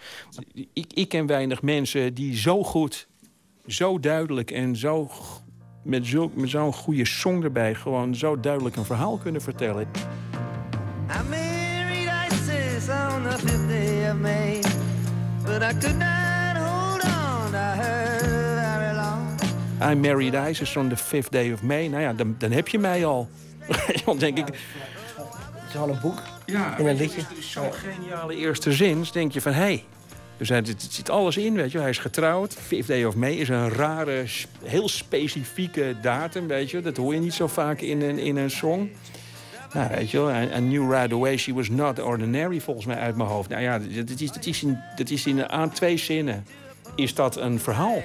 Ik, 0.72 0.92
ik 0.92 1.08
ken 1.08 1.26
weinig 1.26 1.62
mensen 1.62 2.14
die 2.14 2.36
zo 2.36 2.64
goed, 2.64 3.06
zo 3.66 4.00
duidelijk 4.00 4.50
en 4.50 4.76
zo 4.76 5.10
met 5.82 6.06
zo'n 6.06 6.32
met 6.34 6.50
zo'n 6.50 6.72
goede 6.72 7.06
song 7.06 7.42
erbij... 7.42 7.74
gewoon 7.74 8.14
zo 8.14 8.40
duidelijk 8.40 8.76
een 8.76 8.84
verhaal 8.84 9.16
kunnen 9.16 9.42
vertellen. 9.42 9.88
On 12.90 13.22
the 13.22 13.38
fifth 13.38 13.68
day 13.68 14.10
of 14.10 14.16
May. 14.16 14.60
But 15.44 15.62
I 15.62 15.72
could 15.72 15.98
not 15.98 16.56
hold 16.56 17.02
on 17.02 17.50
to 17.50 17.58
her 17.58 18.20
very 18.54 18.94
long. 18.94 19.40
I 19.80 19.94
Married 19.94 20.34
Isis 20.34 20.76
on 20.76 20.88
the 20.88 20.96
fifth 20.96 21.30
day 21.30 21.52
of 21.52 21.62
May. 21.62 21.88
Nou 21.88 22.02
ja, 22.02 22.12
dan, 22.12 22.34
dan 22.38 22.50
heb 22.50 22.68
je 22.68 22.78
mij 22.78 23.06
al. 23.06 23.28
dan 24.04 24.18
denk 24.18 24.38
ik... 24.38 24.46
Het 24.46 24.54
is 25.66 25.70
gewoon 25.70 25.88
een 25.88 26.00
boek 26.00 26.22
ja, 26.46 26.78
in 26.78 26.86
een 26.86 26.96
liedje. 26.96 27.22
Zo'n 27.40 27.72
geniale 27.72 28.36
eerste 28.36 28.72
zin. 28.72 28.98
Dus 28.98 29.12
denk 29.12 29.32
je 29.32 29.40
van, 29.40 29.52
hé... 29.52 29.60
Hey, 29.60 29.84
dus 30.36 30.48
het, 30.48 30.68
het 30.68 30.86
zit 30.90 31.10
alles 31.10 31.36
in, 31.36 31.54
weet 31.54 31.72
je. 31.72 31.78
Hij 31.78 31.90
is 31.90 31.98
getrouwd. 31.98 32.54
Fifth 32.54 32.88
Day 32.88 33.04
of 33.04 33.14
May 33.14 33.34
is 33.34 33.48
een 33.48 33.68
rare, 33.68 34.24
heel 34.64 34.88
specifieke 34.88 35.96
datum, 36.02 36.46
weet 36.46 36.70
je. 36.70 36.80
Dat 36.80 36.96
hoor 36.96 37.14
je 37.14 37.20
niet 37.20 37.34
zo 37.34 37.46
vaak 37.46 37.80
in 37.80 38.02
een, 38.02 38.18
in 38.18 38.36
een 38.36 38.50
song. 38.50 38.90
Nou, 39.72 39.88
weet 39.94 40.10
je 40.10 40.20
wel, 40.20 40.42
I, 40.42 40.46
knew 40.46 40.92
right 40.92 41.12
away 41.12 41.36
she 41.36 41.54
was 41.54 41.68
not 41.68 42.02
ordinary, 42.02 42.60
volgens 42.60 42.86
mij 42.86 42.96
uit 42.96 43.16
mijn 43.16 43.28
hoofd. 43.28 43.48
Nou 43.48 43.62
ja, 43.62 43.78
dat 43.78 44.20
is, 44.20 44.30
is, 44.46 44.62
in, 44.62 44.78
dat 44.96 45.10
is 45.10 45.26
in 45.26 45.48
aan 45.48 45.70
twee 45.70 45.96
zinnen 45.96 46.44
is 46.94 47.14
dat 47.14 47.36
een 47.36 47.60
verhaal. 47.60 48.02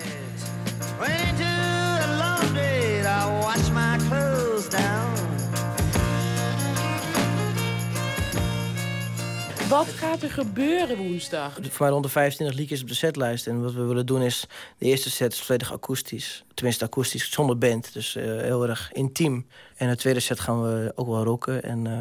Wat 9.74 9.88
gaat 9.88 10.22
er 10.22 10.32
gebeuren 10.32 10.98
woensdag? 10.98 11.54
Voor 11.54 11.72
mij 11.80 11.90
rond 11.90 12.04
de 12.04 12.10
25 12.10 12.58
liedjes 12.58 12.82
op 12.82 12.88
de 12.88 12.94
setlijst. 12.94 13.48
En 13.48 13.62
wat 13.62 13.74
we 13.74 13.84
willen 13.84 14.06
doen 14.06 14.22
is... 14.22 14.46
De 14.78 14.86
eerste 14.86 15.12
set 15.12 15.34
is 15.34 15.42
volledig 15.42 15.74
akoestisch. 15.74 16.44
Tenminste 16.54 16.86
akoestisch, 16.86 17.32
zonder 17.32 17.58
band. 17.58 17.94
Dus 17.94 18.16
uh, 18.16 18.24
heel 18.24 18.68
erg 18.68 18.92
intiem. 18.92 19.48
En 19.76 19.90
de 19.90 19.96
tweede 19.96 20.20
set 20.20 20.40
gaan 20.40 20.62
we 20.62 20.92
ook 20.96 21.08
wel 21.08 21.24
rocken. 21.24 21.64
En 21.64 21.86
uh, 21.86 21.94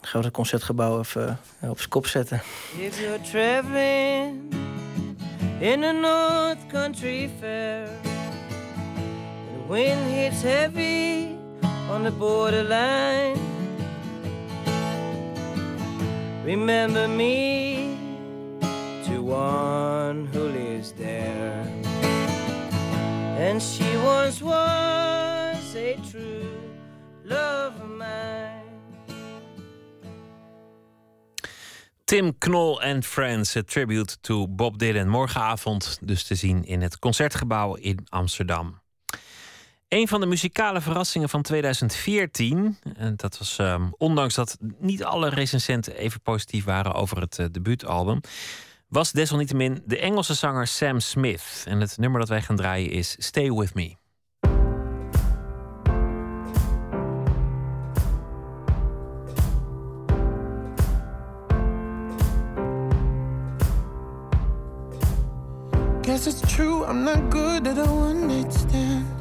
gaan 0.00 0.20
we 0.20 0.26
het 0.26 0.30
concertgebouw 0.30 0.98
even 0.98 1.38
uh, 1.64 1.70
op 1.70 1.78
zijn 1.78 1.90
kop 1.90 2.06
zetten. 2.06 2.42
If 2.78 3.00
you're 3.00 3.20
traveling 3.20 4.54
in 5.60 5.84
a 5.84 5.92
North 5.92 6.66
Country 6.68 7.30
Fair 7.40 7.88
The 9.52 9.72
wind 9.72 10.10
hits 10.10 10.42
heavy 10.42 11.26
on 11.90 12.02
the 12.02 12.12
borderline 12.18 13.55
Remember 16.46 17.08
me 17.08 17.96
to 19.04 19.20
one 19.20 20.26
who 20.26 20.48
lives 20.48 20.92
there. 20.92 21.66
And 23.36 23.60
she 23.60 23.96
once 23.96 24.40
was 24.40 25.74
a 25.74 25.98
true 26.08 26.46
love 27.24 27.74
of 27.80 27.90
mine. 27.90 28.62
Tim 32.04 32.32
Knol 32.38 32.78
and 32.80 33.04
Friends, 33.04 33.56
a 33.56 33.64
tribute 33.64 34.16
to 34.20 34.46
Bob 34.46 34.78
Dylan. 34.78 35.08
Morgenavond 35.08 35.98
dus 36.00 36.22
te 36.22 36.34
zien 36.34 36.64
in 36.64 36.82
het 36.82 36.98
Concertgebouw 36.98 37.74
in 37.74 38.06
Amsterdam. 38.08 38.80
Een 39.88 40.08
van 40.08 40.20
de 40.20 40.26
muzikale 40.26 40.80
verrassingen 40.80 41.28
van 41.28 41.42
2014, 41.42 42.78
en 42.96 43.16
dat 43.16 43.38
was 43.38 43.58
um, 43.58 43.94
ondanks 43.96 44.34
dat 44.34 44.56
niet 44.78 45.04
alle 45.04 45.28
recensenten 45.28 45.96
even 45.96 46.20
positief 46.20 46.64
waren 46.64 46.94
over 46.94 47.20
het 47.20 47.38
uh, 47.38 47.46
debuutalbum, 47.50 48.20
was 48.88 49.12
desalniettemin 49.12 49.82
de 49.84 49.98
Engelse 49.98 50.34
zanger 50.34 50.66
Sam 50.66 51.00
Smith. 51.00 51.64
En 51.68 51.80
het 51.80 51.98
nummer 51.98 52.20
dat 52.20 52.28
wij 52.28 52.42
gaan 52.42 52.56
draaien 52.56 52.90
is 52.90 53.16
Stay 53.18 53.52
With 53.52 53.74
Me. 53.74 53.94
Guess 66.02 66.26
it's 66.26 66.54
true, 66.54 66.86
I'm 66.90 67.02
not 67.02 67.34
good 67.34 67.66
at 67.68 67.78
a. 67.78 69.15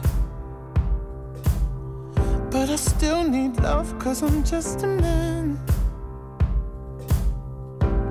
But 2.55 2.69
I 2.69 2.77
still 2.77 3.25
need 3.25 3.59
love, 3.59 3.99
cause 3.99 4.23
I'm 4.23 4.41
just 4.41 4.81
a 4.83 4.87
man. 4.87 5.59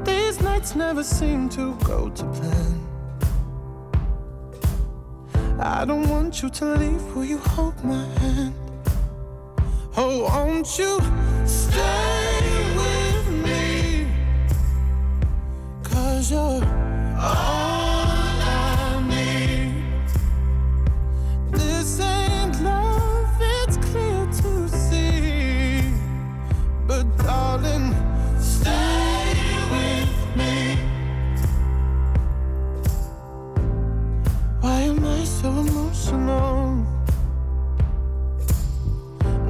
These 0.05 0.43
nights 0.43 0.77
never 0.77 1.03
seem 1.03 1.49
to 1.57 1.75
go 1.77 2.11
to 2.11 2.25
plan. 2.25 2.75
I 5.59 5.87
don't 5.87 6.07
want 6.11 6.43
you 6.43 6.51
to 6.51 6.65
leave, 6.75 7.03
will 7.17 7.25
you 7.25 7.39
hold 7.39 7.83
my 7.83 8.05
hand? 8.21 8.55
Oh, 9.97 10.25
won't 10.25 10.79
you 10.79 11.01
stay 11.47 12.41
with 12.81 13.27
me? 13.47 14.07
Cause 15.85 16.31
you're 16.31 16.63
all. 17.19 17.94
Emotional? 36.15 36.87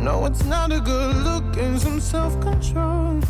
No, 0.01 0.27
it's 0.27 0.45
not 0.45 0.73
a 0.73 0.81
good 0.81 1.17
look 1.17 1.57
and 1.57 1.81
some 1.81 2.01
self 2.01 2.39
control. 2.41 3.21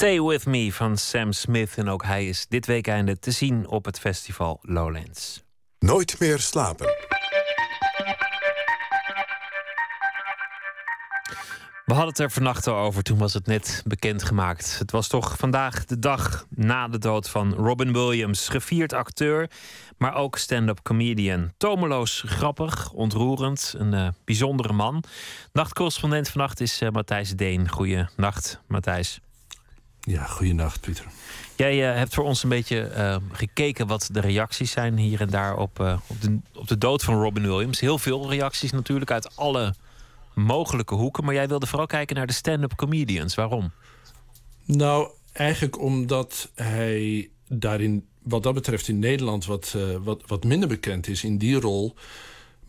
Stay 0.00 0.22
With 0.22 0.46
Me 0.46 0.72
van 0.72 0.96
Sam 0.96 1.32
Smith. 1.32 1.74
En 1.76 1.88
ook 1.88 2.04
hij 2.04 2.26
is 2.26 2.46
dit 2.48 2.66
weekende 2.66 3.18
te 3.18 3.30
zien 3.30 3.68
op 3.68 3.84
het 3.84 3.98
festival 3.98 4.58
Lowlands. 4.62 5.42
Nooit 5.78 6.20
meer 6.20 6.38
slapen. 6.38 6.86
We 11.84 11.96
hadden 11.96 12.08
het 12.08 12.18
er 12.18 12.30
vannacht 12.30 12.66
al 12.66 12.76
over, 12.76 13.02
toen 13.02 13.18
was 13.18 13.32
het 13.32 13.46
net 13.46 13.82
bekendgemaakt. 13.86 14.78
Het 14.78 14.90
was 14.90 15.08
toch 15.08 15.36
vandaag 15.36 15.84
de 15.84 15.98
dag 15.98 16.46
na 16.48 16.88
de 16.88 16.98
dood 16.98 17.28
van 17.28 17.54
Robin 17.54 17.92
Williams. 17.92 18.48
Gevierd 18.48 18.92
acteur, 18.92 19.50
maar 19.98 20.14
ook 20.14 20.36
stand-up 20.38 20.82
comedian. 20.82 21.52
Tomeloos 21.56 22.22
grappig, 22.26 22.92
ontroerend, 22.92 23.74
een 23.76 23.92
uh, 23.92 24.08
bijzondere 24.24 24.72
man. 24.72 25.04
Nachtcorrespondent 25.52 26.28
vannacht 26.28 26.60
is 26.60 26.82
uh, 26.82 26.90
Matthijs 26.90 27.30
Deen. 27.30 27.68
Goeienacht, 27.68 28.60
Matthijs. 28.66 29.20
Ja, 30.00 30.24
goeienacht, 30.24 30.80
Pieter. 30.80 31.04
Jij 31.56 31.90
uh, 31.90 31.96
hebt 31.96 32.14
voor 32.14 32.24
ons 32.24 32.42
een 32.42 32.48
beetje 32.48 32.90
uh, 32.96 33.16
gekeken 33.32 33.86
wat 33.86 34.08
de 34.12 34.20
reacties 34.20 34.70
zijn 34.70 34.96
hier 34.96 35.20
en 35.20 35.30
daar 35.30 35.56
op, 35.56 35.80
uh, 35.80 35.98
op, 36.06 36.20
de, 36.20 36.38
op 36.54 36.68
de 36.68 36.78
dood 36.78 37.02
van 37.02 37.22
Robin 37.22 37.42
Williams. 37.42 37.80
Heel 37.80 37.98
veel 37.98 38.30
reacties 38.30 38.70
natuurlijk 38.70 39.10
uit 39.10 39.36
alle 39.36 39.74
mogelijke 40.34 40.94
hoeken. 40.94 41.24
Maar 41.24 41.34
jij 41.34 41.48
wilde 41.48 41.66
vooral 41.66 41.86
kijken 41.86 42.16
naar 42.16 42.26
de 42.26 42.32
stand-up 42.32 42.74
comedians. 42.76 43.34
Waarom? 43.34 43.70
Nou, 44.64 45.08
eigenlijk 45.32 45.80
omdat 45.80 46.50
hij 46.54 47.30
daarin, 47.48 48.06
wat 48.22 48.42
dat 48.42 48.54
betreft, 48.54 48.88
in 48.88 48.98
Nederland 48.98 49.44
wat, 49.44 49.76
wat, 50.02 50.22
wat 50.26 50.44
minder 50.44 50.68
bekend 50.68 51.08
is 51.08 51.24
in 51.24 51.38
die 51.38 51.60
rol. 51.60 51.94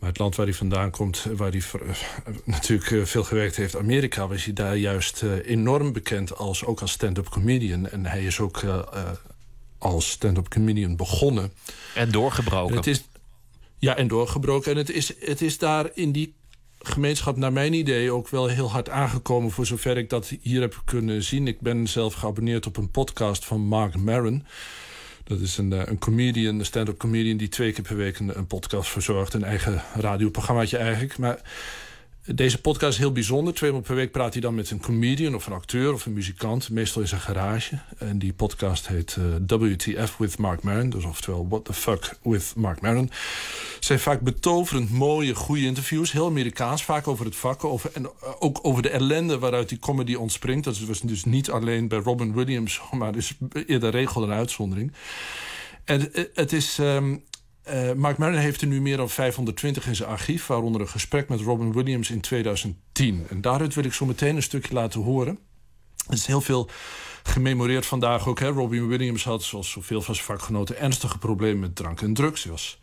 Maar 0.01 0.09
het 0.09 0.19
land 0.19 0.35
waar 0.35 0.45
hij 0.45 0.55
vandaan 0.55 0.91
komt, 0.91 1.25
waar 1.35 1.51
hij 1.51 1.61
uh, 1.73 1.95
natuurlijk 2.43 2.89
uh, 2.89 3.05
veel 3.05 3.23
gewerkt 3.23 3.55
heeft, 3.55 3.75
Amerika, 3.75 4.27
was 4.27 4.43
hij 4.43 4.53
daar 4.53 4.75
juist 4.75 5.23
enorm 5.45 5.93
bekend 5.93 6.37
als 6.37 6.65
ook 6.65 6.81
als 6.81 6.91
stand-up 6.91 7.29
comedian. 7.29 7.87
En 7.89 8.05
hij 8.05 8.25
is 8.25 8.39
ook 8.39 8.61
als 9.77 10.09
stand-up 10.09 10.49
comedian 10.49 10.95
begonnen. 10.95 11.51
En 11.95 12.11
doorgebroken. 12.11 12.71
En 12.71 12.77
het 12.77 12.87
is, 12.87 13.03
ja, 13.77 13.95
en 13.95 14.07
doorgebroken. 14.07 14.71
En 14.71 14.77
het 14.77 14.89
is, 14.89 15.13
het 15.19 15.41
is 15.41 15.57
daar 15.57 15.89
in 15.93 16.11
die 16.11 16.33
gemeenschap, 16.79 17.37
naar 17.37 17.53
mijn 17.53 17.73
idee, 17.73 18.11
ook 18.11 18.29
wel 18.29 18.47
heel 18.47 18.71
hard 18.71 18.89
aangekomen. 18.89 19.51
Voor 19.51 19.65
zover 19.65 19.97
ik 19.97 20.09
dat 20.09 20.33
hier 20.41 20.61
heb 20.61 20.81
kunnen 20.85 21.23
zien. 21.23 21.47
Ik 21.47 21.59
ben 21.59 21.87
zelf 21.87 22.13
geabonneerd 22.13 22.65
op 22.65 22.77
een 22.77 22.91
podcast 22.91 23.45
van 23.45 23.61
Mark 23.61 23.97
Maron. 23.97 24.45
Dat 25.31 25.39
is 25.39 25.57
een, 25.57 25.89
een 25.89 25.99
comedian, 25.99 26.59
een 26.59 26.65
stand-up 26.65 26.97
comedian... 26.97 27.37
die 27.37 27.49
twee 27.49 27.71
keer 27.71 27.83
per 27.83 27.95
week 27.95 28.19
een, 28.19 28.37
een 28.37 28.47
podcast 28.47 28.89
verzorgt. 28.89 29.33
Een 29.33 29.43
eigen 29.43 29.83
radioprogrammaatje 29.95 30.77
eigenlijk. 30.77 31.17
Maar 31.17 31.41
Deze 32.25 32.61
podcast 32.61 32.93
is 32.93 32.97
heel 32.97 33.11
bijzonder. 33.11 33.53
Twee 33.53 33.71
keer 33.71 33.81
per 33.81 33.95
week 33.95 34.11
praat 34.11 34.33
hij 34.33 34.41
dan 34.41 34.55
met 34.55 34.71
een 34.71 34.79
comedian 34.79 35.35
of 35.35 35.47
een 35.47 35.53
acteur 35.53 35.93
of 35.93 36.05
een 36.05 36.13
muzikant. 36.13 36.69
Meestal 36.69 37.01
in 37.01 37.07
zijn 37.07 37.21
garage. 37.21 37.79
En 37.97 38.19
die 38.19 38.33
podcast 38.33 38.87
heet 38.87 39.17
uh, 39.19 39.59
WTF 39.59 40.17
with 40.17 40.37
Mark 40.37 40.63
Maron. 40.63 40.89
Dus 40.89 41.03
oftewel 41.03 41.47
What 41.49 41.65
the 41.65 41.73
Fuck 41.73 42.17
with 42.23 42.53
Mark 42.55 42.81
Maron. 42.81 43.09
Zijn 43.79 43.99
vaak 43.99 44.21
betoverend 44.21 44.91
mooie, 44.91 45.35
goede 45.35 45.65
interviews. 45.65 46.11
Heel 46.11 46.25
Amerikaans, 46.25 46.83
vaak 46.83 47.07
over 47.07 47.25
het 47.25 47.35
vak. 47.35 47.63
En 47.93 48.09
ook 48.39 48.59
over 48.61 48.81
de 48.81 48.89
ellende 48.89 49.39
waaruit 49.39 49.69
die 49.69 49.79
comedy 49.79 50.13
ontspringt. 50.13 50.63
Dat 50.63 50.79
was 50.79 50.99
dus 50.99 51.23
niet 51.23 51.49
alleen 51.49 51.87
bij 51.87 51.99
Robin 51.99 52.33
Williams, 52.33 52.81
maar 52.91 53.15
is 53.15 53.33
eerder 53.65 53.89
regel 53.89 54.21
dan 54.21 54.31
uitzondering. 54.31 54.91
En 55.83 56.11
het 56.33 56.53
is... 56.53 56.77
Um, 56.77 57.23
uh, 57.69 57.91
Mark 57.93 58.17
Maron 58.17 58.37
heeft 58.37 58.61
er 58.61 58.67
nu 58.67 58.81
meer 58.81 58.97
dan 58.97 59.09
520 59.09 59.87
in 59.87 59.95
zijn 59.95 60.09
archief, 60.09 60.47
waaronder 60.47 60.81
een 60.81 60.87
gesprek 60.87 61.29
met 61.29 61.39
Robin 61.39 61.73
Williams 61.73 62.09
in 62.09 62.21
2010. 62.21 63.25
En 63.29 63.41
daaruit 63.41 63.73
wil 63.75 63.83
ik 63.83 63.93
zo 63.93 64.05
meteen 64.05 64.35
een 64.35 64.43
stukje 64.43 64.73
laten 64.73 65.01
horen. 65.01 65.39
Er 66.07 66.13
is 66.13 66.25
heel 66.25 66.41
veel 66.41 66.69
gememoreerd 67.23 67.85
vandaag 67.85 68.27
ook. 68.27 68.39
Hè. 68.39 68.47
Robin 68.47 68.87
Williams 68.87 69.23
had, 69.23 69.43
zoals 69.43 69.71
zoveel 69.71 70.01
van 70.01 70.15
zijn 70.15 70.27
vakgenoten, 70.27 70.79
ernstige 70.79 71.17
problemen 71.17 71.59
met 71.59 71.75
drank 71.75 72.01
en 72.01 72.13
drugs. 72.13 72.43
Hij 72.43 72.51
was 72.51 72.79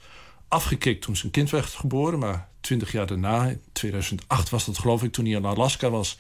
afgekikt 0.48 1.02
toen 1.02 1.16
zijn 1.16 1.32
kind 1.32 1.50
werd 1.50 1.66
geboren, 1.66 2.18
maar 2.18 2.48
20 2.60 2.92
jaar 2.92 3.06
daarna, 3.06 3.46
in 3.46 3.62
2008 3.72 4.48
was 4.48 4.64
dat 4.64 4.78
geloof 4.78 5.02
ik, 5.02 5.12
toen 5.12 5.24
hij 5.24 5.34
in 5.34 5.44
Alaska 5.44 5.90
was, 5.90 6.18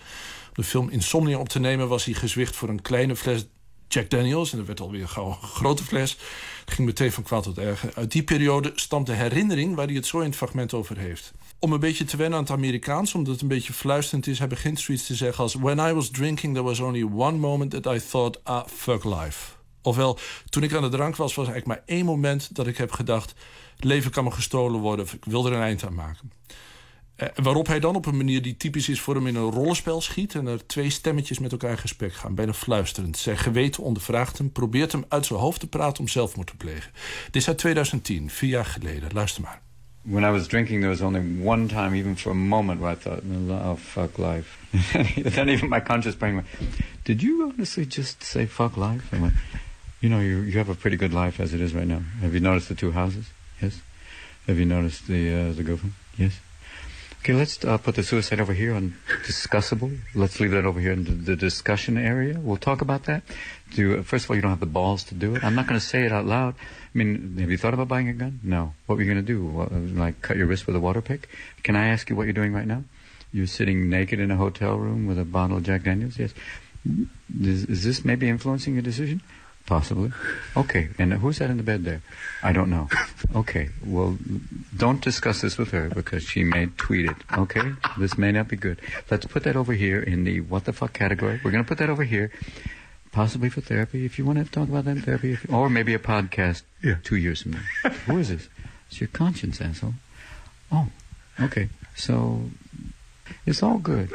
de 0.52 0.64
film 0.64 0.88
Insomnia 0.88 1.38
op 1.38 1.48
te 1.48 1.58
nemen, 1.58 1.88
was 1.88 2.04
hij 2.04 2.14
gezwicht 2.14 2.56
voor 2.56 2.68
een 2.68 2.82
kleine 2.82 3.16
fles 3.16 3.46
Jack 3.88 4.10
Daniels. 4.10 4.52
En 4.52 4.58
dat 4.58 4.66
werd 4.66 4.80
alweer 4.80 5.08
gauw 5.08 5.28
een 5.28 5.48
grote 5.48 5.84
fles. 5.84 6.16
Het 6.64 6.74
ging 6.74 6.86
meteen 6.88 7.12
van 7.12 7.22
kwaad 7.22 7.42
tot 7.42 7.58
erger. 7.58 7.90
Uit 7.94 8.12
die 8.12 8.22
periode 8.22 8.72
stamt 8.74 9.06
de 9.06 9.12
herinnering 9.12 9.74
waar 9.74 9.86
hij 9.86 9.94
het 9.94 10.06
zo 10.06 10.18
in 10.18 10.26
het 10.26 10.36
fragment 10.36 10.74
over 10.74 10.98
heeft. 10.98 11.32
Om 11.58 11.72
een 11.72 11.80
beetje 11.80 12.04
te 12.04 12.16
wennen 12.16 12.38
aan 12.38 12.44
het 12.44 12.52
Amerikaans, 12.52 13.14
omdat 13.14 13.32
het 13.32 13.42
een 13.42 13.48
beetje 13.48 13.72
fluisterend 13.72 14.26
is, 14.26 14.38
hij 14.38 14.48
begint 14.48 14.80
zoiets 14.80 15.06
te 15.06 15.14
zeggen 15.14 15.42
als: 15.42 15.54
When 15.54 15.78
I 15.78 15.92
was 15.92 16.08
drinking, 16.10 16.54
there 16.54 16.66
was 16.66 16.80
only 16.80 17.02
one 17.02 17.36
moment 17.36 17.70
that 17.70 17.94
I 17.94 18.00
thought, 18.10 18.44
ah, 18.44 18.66
fuck 18.66 19.04
life. 19.04 19.52
Ofwel, 19.82 20.18
toen 20.48 20.62
ik 20.62 20.74
aan 20.74 20.82
de 20.82 20.88
drank 20.88 21.16
was, 21.16 21.34
was 21.34 21.48
eigenlijk 21.48 21.78
maar 21.78 21.96
één 21.96 22.04
moment 22.04 22.54
dat 22.54 22.66
ik 22.66 22.76
heb 22.76 22.90
gedacht: 22.90 23.34
leven 23.78 24.10
kan 24.10 24.24
me 24.24 24.30
gestolen 24.30 24.80
worden, 24.80 25.04
of 25.04 25.12
ik 25.12 25.24
wil 25.24 25.46
er 25.46 25.52
een 25.52 25.62
eind 25.62 25.84
aan 25.84 25.94
maken. 25.94 26.32
Uh, 27.18 27.28
waarop 27.34 27.66
hij 27.66 27.80
dan 27.80 27.94
op 27.94 28.06
een 28.06 28.16
manier 28.16 28.42
die 28.42 28.56
typisch 28.56 28.88
is 28.88 29.00
voor 29.00 29.14
hem 29.14 29.26
in 29.26 29.34
een 29.34 29.50
rollenspel 29.50 30.00
schiet... 30.00 30.34
en 30.34 30.46
er 30.46 30.66
twee 30.66 30.90
stemmetjes 30.90 31.38
met 31.38 31.52
elkaar 31.52 31.70
in 31.70 31.78
gesprek 31.78 32.12
gaan, 32.12 32.34
bijna 32.34 32.52
fluisterend. 32.52 33.16
Zijn 33.16 33.38
geweten 33.38 33.82
ondervraagt 33.82 34.38
hem, 34.38 34.52
probeert 34.52 34.92
hem 34.92 35.04
uit 35.08 35.26
zijn 35.26 35.38
hoofd 35.38 35.60
te 35.60 35.66
praten 35.66 36.00
om 36.00 36.08
zelfmoord 36.08 36.46
te 36.46 36.56
plegen. 36.56 36.92
Dit 37.24 37.36
is 37.36 37.48
uit 37.48 37.58
2010, 37.58 38.30
vier 38.30 38.50
jaar 38.50 38.64
geleden. 38.64 39.10
Luister 39.12 39.42
maar. 39.42 39.60
When 40.02 40.22
I 40.22 40.30
was 40.30 40.46
drinking, 40.46 40.80
there 40.80 40.88
was 40.88 41.00
only 41.00 41.22
one 41.44 41.66
time, 41.66 41.96
even 41.96 42.16
for 42.16 42.32
a 42.32 42.34
moment, 42.34 42.80
where 42.80 42.92
I 42.92 42.96
thought, 42.96 43.20
oh, 43.50 43.76
fuck 43.76 44.16
life. 44.16 44.56
then 45.34 45.48
even 45.48 45.68
my 45.68 45.80
conscious 45.80 46.16
brain 46.16 46.34
went, 46.34 46.46
did 47.02 47.20
you 47.20 47.52
honestly 47.52 47.86
just 47.88 48.22
say 48.22 48.46
fuck 48.46 48.76
life? 48.76 49.12
I'm 49.12 49.22
like, 49.22 49.34
you 50.00 50.08
know, 50.08 50.20
you, 50.20 50.42
you 50.44 50.58
have 50.58 50.70
a 50.70 50.74
pretty 50.74 50.96
good 50.96 51.12
life 51.12 51.42
as 51.42 51.52
it 51.52 51.60
is 51.60 51.74
right 51.74 51.86
now. 51.86 52.00
Have 52.20 52.32
you 52.32 52.40
noticed 52.40 52.68
the 52.68 52.74
two 52.74 52.92
houses? 52.92 53.24
Yes. 53.60 53.80
Have 54.46 54.58
you 54.58 54.64
noticed 54.64 55.06
the, 55.06 55.34
uh, 55.34 55.52
the 55.52 55.62
girlfriend? 55.62 55.94
Yes. 56.16 56.40
Okay, 57.20 57.32
let's 57.32 57.62
uh, 57.64 57.76
put 57.78 57.96
the 57.96 58.02
suicide 58.02 58.40
over 58.40 58.52
here 58.52 58.74
on 58.74 58.94
discussable. 59.26 59.98
Let's 60.14 60.38
leave 60.40 60.52
that 60.52 60.64
over 60.64 60.80
here 60.80 60.92
in 60.92 61.24
the, 61.24 61.36
discussion 61.36 61.98
area. 61.98 62.38
We'll 62.38 62.56
talk 62.56 62.80
about 62.80 63.04
that. 63.04 63.22
Do 63.74 64.02
first 64.02 64.24
of 64.24 64.30
all, 64.30 64.36
you 64.36 64.42
don't 64.42 64.52
have 64.52 64.60
the 64.60 64.66
balls 64.66 65.04
to 65.04 65.14
do 65.14 65.34
it. 65.34 65.44
I'm 65.44 65.54
not 65.54 65.66
going 65.66 65.78
to 65.78 65.84
say 65.84 66.04
it 66.04 66.12
out 66.12 66.26
loud. 66.26 66.54
I 66.54 66.98
mean, 66.98 67.36
have 67.38 67.50
you 67.50 67.58
thought 67.58 67.74
about 67.74 67.88
buying 67.88 68.08
a 68.08 68.12
gun? 68.12 68.40
No. 68.42 68.72
What 68.86 68.96
were 68.96 69.02
you 69.02 69.12
going 69.12 69.24
to 69.24 69.32
do? 69.32 69.68
Like 69.98 70.22
cut 70.22 70.36
your 70.36 70.46
wrist 70.46 70.66
with 70.66 70.76
a 70.76 70.80
water 70.80 71.02
pick? 71.02 71.28
Can 71.64 71.76
I 71.76 71.88
ask 71.88 72.08
you 72.08 72.16
what 72.16 72.24
you're 72.24 72.32
doing 72.32 72.52
right 72.52 72.66
now? 72.66 72.84
You're 73.32 73.46
sitting 73.46 73.90
naked 73.90 74.20
in 74.20 74.30
a 74.30 74.36
hotel 74.36 74.76
room 74.78 75.06
with 75.06 75.18
a 75.18 75.24
bottle 75.24 75.58
of 75.58 75.64
Jack 75.64 75.82
Daniels. 75.82 76.18
Yes. 76.18 76.32
Is, 77.40 77.64
is 77.64 77.84
this 77.84 78.04
maybe 78.04 78.28
influencing 78.28 78.74
your 78.74 78.82
decision? 78.82 79.20
Possibly. 79.68 80.12
Okay, 80.56 80.88
and 80.98 81.12
who's 81.12 81.40
that 81.40 81.50
in 81.50 81.58
the 81.58 81.62
bed 81.62 81.84
there? 81.84 82.00
I 82.42 82.54
don't 82.54 82.70
know. 82.70 82.88
Okay, 83.36 83.68
well, 83.84 84.16
don't 84.74 85.02
discuss 85.02 85.42
this 85.42 85.58
with 85.58 85.72
her 85.72 85.90
because 85.90 86.22
she 86.22 86.42
may 86.42 86.68
tweet 86.78 87.04
it. 87.04 87.16
Okay, 87.36 87.74
this 87.98 88.16
may 88.16 88.32
not 88.32 88.48
be 88.48 88.56
good. 88.56 88.80
Let's 89.10 89.26
put 89.26 89.42
that 89.44 89.56
over 89.56 89.74
here 89.74 90.00
in 90.00 90.24
the 90.24 90.40
what 90.40 90.64
the 90.64 90.72
fuck 90.72 90.94
category. 90.94 91.38
We're 91.44 91.50
going 91.50 91.62
to 91.62 91.68
put 91.68 91.76
that 91.78 91.90
over 91.90 92.04
here, 92.04 92.32
possibly 93.12 93.50
for 93.50 93.60
therapy 93.60 94.06
if 94.06 94.18
you 94.18 94.24
want 94.24 94.38
to 94.38 94.50
talk 94.50 94.70
about 94.70 94.86
that 94.86 94.96
in 94.96 95.02
therapy, 95.02 95.32
if, 95.34 95.52
or 95.52 95.68
maybe 95.68 95.92
a 95.92 95.98
podcast 95.98 96.62
yeah. 96.82 96.96
two 97.04 97.16
years 97.16 97.42
from 97.42 97.52
now. 97.52 97.90
Who 98.06 98.16
is 98.16 98.30
this? 98.30 98.48
It's 98.88 99.02
your 99.02 99.08
conscience, 99.08 99.60
asshole. 99.60 99.94
Oh, 100.72 100.88
okay. 101.38 101.68
So 101.94 102.48
it's 103.44 103.62
all 103.62 103.76
good. 103.76 104.10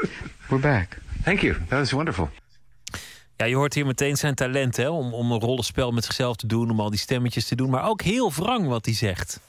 We're 0.50 0.58
back. 0.58 0.98
Thank 1.22 1.44
you. 1.44 1.62
That 1.70 1.80
was 1.80 1.94
wonderful. 1.94 2.32
Ja, 3.38 3.46
je 3.46 3.56
hoort 3.56 3.74
hier 3.74 3.86
meteen 3.86 4.18
zijn 4.18 4.36
talent 4.36 4.78
hè, 4.78 4.90
om, 4.90 5.14
om 5.14 5.32
een 5.32 5.40
rollenspel 5.40 5.92
met 5.92 6.06
zichzelf 6.06 6.36
te 6.36 6.48
doen, 6.48 6.70
om 6.70 6.80
al 6.80 6.90
die 6.90 7.00
stemmetjes 7.00 7.48
te 7.48 7.56
doen. 7.56 7.70
Maar 7.70 7.88
ook 7.88 8.02
heel 8.02 8.32
wrang 8.32 8.68
wat 8.68 8.86
hij 8.86 8.94
zegt. 8.94 9.40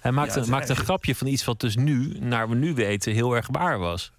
Hij 0.00 0.12
maakt, 0.12 0.36
een, 0.36 0.48
maakt 0.48 0.68
een 0.68 0.76
grapje 0.76 1.14
van 1.14 1.26
iets 1.26 1.44
wat 1.44 1.60
dus 1.60 1.76
nu, 1.76 2.16
naar 2.20 2.48
we 2.48 2.54
nu 2.54 2.74
weten, 2.74 3.12
heel 3.12 3.36
erg 3.36 3.48
waar 3.50 3.78
was. 3.78 4.12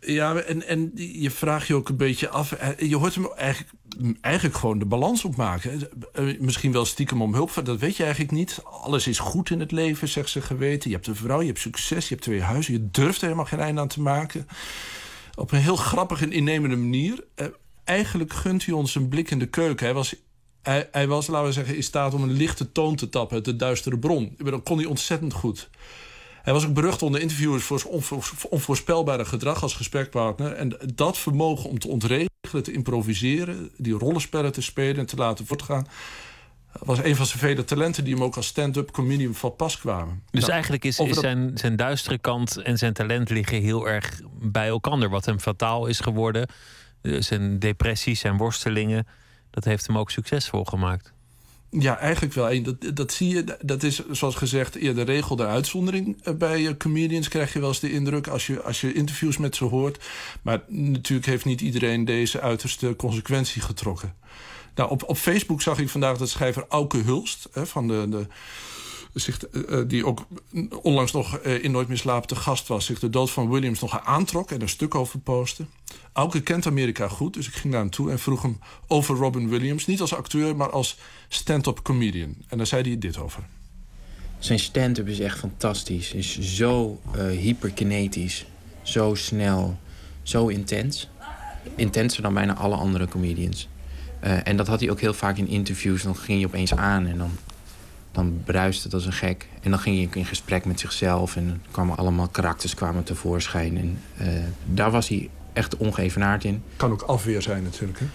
Ja, 0.00 0.36
en, 0.36 0.66
en 0.66 0.90
je 0.94 1.30
vraagt 1.30 1.66
je 1.66 1.74
ook 1.74 1.88
een 1.88 1.96
beetje 1.96 2.28
af. 2.28 2.52
Eh, 2.52 2.88
je 2.88 2.96
hoort 2.96 3.14
hem 3.14 3.32
eigenlijk, 3.32 3.72
eigenlijk 4.20 4.56
gewoon 4.56 4.78
de 4.78 4.84
balans 4.84 5.24
opmaken. 5.24 5.88
Eh, 6.12 6.40
misschien 6.40 6.72
wel 6.72 6.84
stiekem 6.84 7.22
om 7.22 7.34
hulp. 7.34 7.60
Dat 7.64 7.78
weet 7.78 7.96
je 7.96 8.02
eigenlijk 8.02 8.32
niet. 8.32 8.60
Alles 8.64 9.06
is 9.06 9.18
goed 9.18 9.50
in 9.50 9.60
het 9.60 9.72
leven, 9.72 10.08
zegt 10.08 10.28
ze 10.28 10.40
geweten. 10.40 10.90
Je 10.90 10.96
hebt 10.96 11.08
een 11.08 11.16
vrouw, 11.16 11.40
je 11.40 11.46
hebt 11.46 11.58
succes, 11.58 12.08
je 12.08 12.14
hebt 12.14 12.26
twee 12.26 12.42
huizen. 12.42 12.72
Je 12.72 12.88
durft 12.90 13.16
er 13.16 13.22
helemaal 13.22 13.44
geen 13.44 13.60
einde 13.60 13.80
aan 13.80 13.88
te 13.88 14.00
maken. 14.00 14.48
Op 15.34 15.52
een 15.52 15.58
heel 15.58 15.76
grappige 15.76 16.24
en 16.24 16.32
innemende 16.32 16.76
manier. 16.76 17.24
Eigenlijk 17.88 18.32
gunt 18.32 18.64
hij 18.64 18.74
ons 18.74 18.94
een 18.94 19.08
blik 19.08 19.30
in 19.30 19.38
de 19.38 19.46
keuken. 19.46 19.86
Hij 19.86 19.94
was, 19.94 20.14
hij, 20.62 20.88
hij 20.92 21.06
was, 21.06 21.26
laten 21.26 21.46
we 21.46 21.52
zeggen, 21.52 21.76
in 21.76 21.82
staat 21.82 22.14
om 22.14 22.22
een 22.22 22.32
lichte 22.32 22.72
toon 22.72 22.96
te 22.96 23.08
tappen 23.08 23.36
uit 23.36 23.44
de 23.44 23.56
duistere 23.56 23.98
bron. 23.98 24.34
Dat 24.38 24.62
kon 24.62 24.76
hij 24.78 24.86
ontzettend 24.86 25.32
goed. 25.32 25.70
Hij 26.42 26.52
was 26.52 26.66
ook 26.66 26.74
berucht 26.74 27.02
onder 27.02 27.20
interviewers 27.20 27.64
voor 27.64 27.80
zijn 27.80 27.92
onvoorspelbare 28.50 29.24
gedrag 29.24 29.62
als 29.62 29.74
gesprekpartner. 29.74 30.52
En 30.52 30.76
dat 30.94 31.18
vermogen 31.18 31.70
om 31.70 31.78
te 31.78 31.88
ontregelen, 31.88 32.62
te 32.62 32.72
improviseren, 32.72 33.70
die 33.76 33.92
rollenspellen 33.92 34.52
te 34.52 34.62
spelen 34.62 34.96
en 34.96 35.06
te 35.06 35.16
laten 35.16 35.46
voortgaan 35.46 35.86
was 36.72 36.98
een 37.02 37.16
van 37.16 37.26
zijn 37.26 37.38
vele 37.38 37.64
talenten 37.64 38.04
die 38.04 38.14
hem 38.14 38.22
ook 38.22 38.36
als 38.36 38.46
stand-up 38.46 38.90
comedian 38.90 39.34
van 39.34 39.56
pas 39.56 39.78
kwamen. 39.78 40.22
Dus 40.30 40.40
nou, 40.40 40.52
eigenlijk 40.52 40.84
is, 40.84 40.98
is 40.98 41.18
zijn, 41.18 41.50
zijn 41.54 41.76
duistere 41.76 42.18
kant 42.18 42.56
en 42.56 42.78
zijn 42.78 42.92
talent 42.92 43.30
liggen 43.30 43.62
heel 43.62 43.88
erg 43.88 44.20
bij 44.40 44.68
elkaar. 44.68 45.08
Wat 45.08 45.24
hem 45.24 45.40
fataal 45.40 45.86
is 45.86 46.00
geworden, 46.00 46.48
zijn 47.02 47.58
depressies, 47.58 48.20
zijn 48.20 48.36
worstelingen, 48.36 49.06
dat 49.50 49.64
heeft 49.64 49.86
hem 49.86 49.98
ook 49.98 50.10
succesvol 50.10 50.64
gemaakt. 50.64 51.12
Ja, 51.70 51.98
eigenlijk 51.98 52.34
wel. 52.34 52.62
Dat, 52.62 52.96
dat 52.96 53.12
zie 53.12 53.28
je, 53.28 53.56
dat 53.62 53.82
is 53.82 54.08
zoals 54.10 54.34
gezegd 54.34 54.74
eerder 54.74 55.04
regel 55.04 55.36
de 55.36 55.46
uitzondering. 55.46 56.18
Eh, 56.22 56.34
bij 56.34 56.66
eh, 56.66 56.76
comedians 56.76 57.28
krijg 57.28 57.52
je 57.52 57.58
wel 57.58 57.68
eens 57.68 57.80
de 57.80 57.92
indruk 57.92 58.26
als 58.26 58.46
je, 58.46 58.62
als 58.62 58.80
je 58.80 58.92
interviews 58.92 59.36
met 59.36 59.56
ze 59.56 59.64
hoort. 59.64 60.04
Maar 60.42 60.62
natuurlijk 60.68 61.26
heeft 61.26 61.44
niet 61.44 61.60
iedereen 61.60 62.04
deze 62.04 62.40
uiterste 62.40 62.96
consequentie 62.96 63.62
getrokken. 63.62 64.14
Nou, 64.74 64.90
op, 64.90 65.02
op 65.08 65.16
Facebook 65.16 65.62
zag 65.62 65.78
ik 65.78 65.88
vandaag 65.88 66.18
dat 66.18 66.28
schrijver 66.28 66.64
Auke 66.68 66.98
Hulst 66.98 67.48
hè, 67.52 67.66
van 67.66 67.88
de, 67.88 68.06
de 68.08 68.26
zich, 69.20 69.40
uh, 69.52 69.82
die 69.86 70.06
ook 70.06 70.26
onlangs 70.82 71.12
nog 71.12 71.40
uh, 71.46 71.64
in 71.64 71.70
Nooit 71.70 71.88
meer 71.88 71.96
slapen 71.96 72.28
te 72.28 72.36
gast 72.36 72.68
was... 72.68 72.84
zich 72.84 72.98
de 72.98 73.10
dood 73.10 73.30
van 73.30 73.50
Williams 73.50 73.80
nog 73.80 74.04
aantrok 74.04 74.50
en 74.50 74.60
een 74.60 74.68
stuk 74.68 74.94
over 74.94 75.18
postte. 75.18 75.64
Auke 76.12 76.40
kent 76.40 76.66
Amerika 76.66 77.08
goed, 77.08 77.34
dus 77.34 77.46
ik 77.46 77.54
ging 77.54 77.72
daar 77.72 77.82
naartoe 77.82 78.10
en 78.10 78.18
vroeg 78.18 78.42
hem 78.42 78.58
over 78.86 79.16
Robin 79.16 79.48
Williams. 79.48 79.86
Niet 79.86 80.00
als 80.00 80.14
acteur, 80.14 80.56
maar 80.56 80.70
als 80.70 80.98
stand-up 81.28 81.82
comedian. 81.82 82.36
En 82.48 82.56
daar 82.56 82.66
zei 82.66 82.82
hij 82.82 82.98
dit 82.98 83.18
over. 83.18 83.42
Zijn 84.38 84.58
stand-up 84.58 85.08
is 85.08 85.20
echt 85.20 85.38
fantastisch. 85.38 86.12
Is 86.12 86.40
zo 86.40 87.00
hyperkinetisch, 87.40 88.46
zo 88.82 89.14
snel, 89.14 89.78
zo 90.22 90.46
intens. 90.46 91.08
Intenser 91.74 92.22
dan 92.22 92.34
bijna 92.34 92.54
alle 92.54 92.76
andere 92.76 93.08
comedians. 93.08 93.68
en 94.20 94.56
dat 94.56 94.66
had 94.66 94.80
hij 94.80 94.90
ook 94.90 95.00
heel 95.00 95.14
vaak 95.14 95.36
in 95.36 95.48
interviews. 95.48 96.02
Dan 96.02 96.16
ging 96.16 96.40
je 96.40 96.46
opeens 96.46 96.74
aan 96.74 97.06
en 97.06 97.18
dan 97.18 97.30
dan 98.12 98.42
bruiste 98.44 98.82
het 98.82 98.94
als 98.94 99.06
een 99.06 99.12
gek. 99.12 99.48
En 99.62 99.70
dan 99.70 99.78
ging 99.80 100.00
je 100.00 100.18
in 100.18 100.24
gesprek 100.24 100.64
met 100.64 100.80
zichzelf 100.80 101.36
en 101.36 101.62
kwamen 101.70 101.96
allemaal 101.96 102.28
karakters 102.28 102.74
kwamen 102.74 103.04
tevoorschijn. 103.04 103.76
En 103.78 103.98
uh, 104.20 104.28
daar 104.64 104.90
was 104.90 105.08
hij 105.08 105.30
echt 105.52 105.76
ongeëvenaard 105.76 106.44
in. 106.44 106.62
Kan 106.76 106.90
ook 106.90 107.02
afweer 107.02 107.42
zijn 107.42 107.62
natuurlijk, 107.62 107.98
hè? 107.98 108.06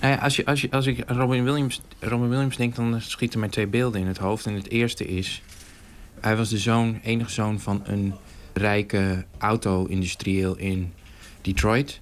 Nou 0.00 0.12
ja, 0.12 0.20
als, 0.20 0.36
je, 0.36 0.44
als, 0.46 0.60
je, 0.60 0.70
als 0.70 0.86
ik 0.86 1.04
Robin 1.06 1.44
Williams, 1.44 1.80
Robin 1.98 2.28
Williams 2.28 2.56
denk, 2.56 2.74
dan 2.74 3.00
schieten 3.00 3.40
mij 3.40 3.48
twee 3.48 3.66
beelden 3.66 4.00
in 4.00 4.06
het 4.06 4.18
hoofd. 4.18 4.46
En 4.46 4.54
het 4.54 4.70
eerste 4.70 5.06
is, 5.06 5.42
hij 6.20 6.36
was 6.36 6.48
de 6.48 6.58
zoon, 6.58 7.00
enige 7.02 7.30
zoon 7.30 7.60
van 7.60 7.82
een 7.84 8.14
rijke 8.52 9.24
auto-industrieel 9.38 10.56
in 10.56 10.92
Detroit. 11.40 12.00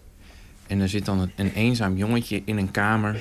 En 0.67 0.81
er 0.81 0.89
zit 0.89 1.05
dan 1.05 1.19
een, 1.21 1.33
een 1.37 1.53
eenzaam 1.53 1.97
jongetje 1.97 2.43
in 2.45 2.57
een 2.57 2.71
kamer 2.71 3.21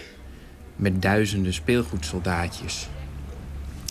met 0.75 1.01
duizenden 1.01 1.53
speelgoedsoldaatjes 1.53 2.87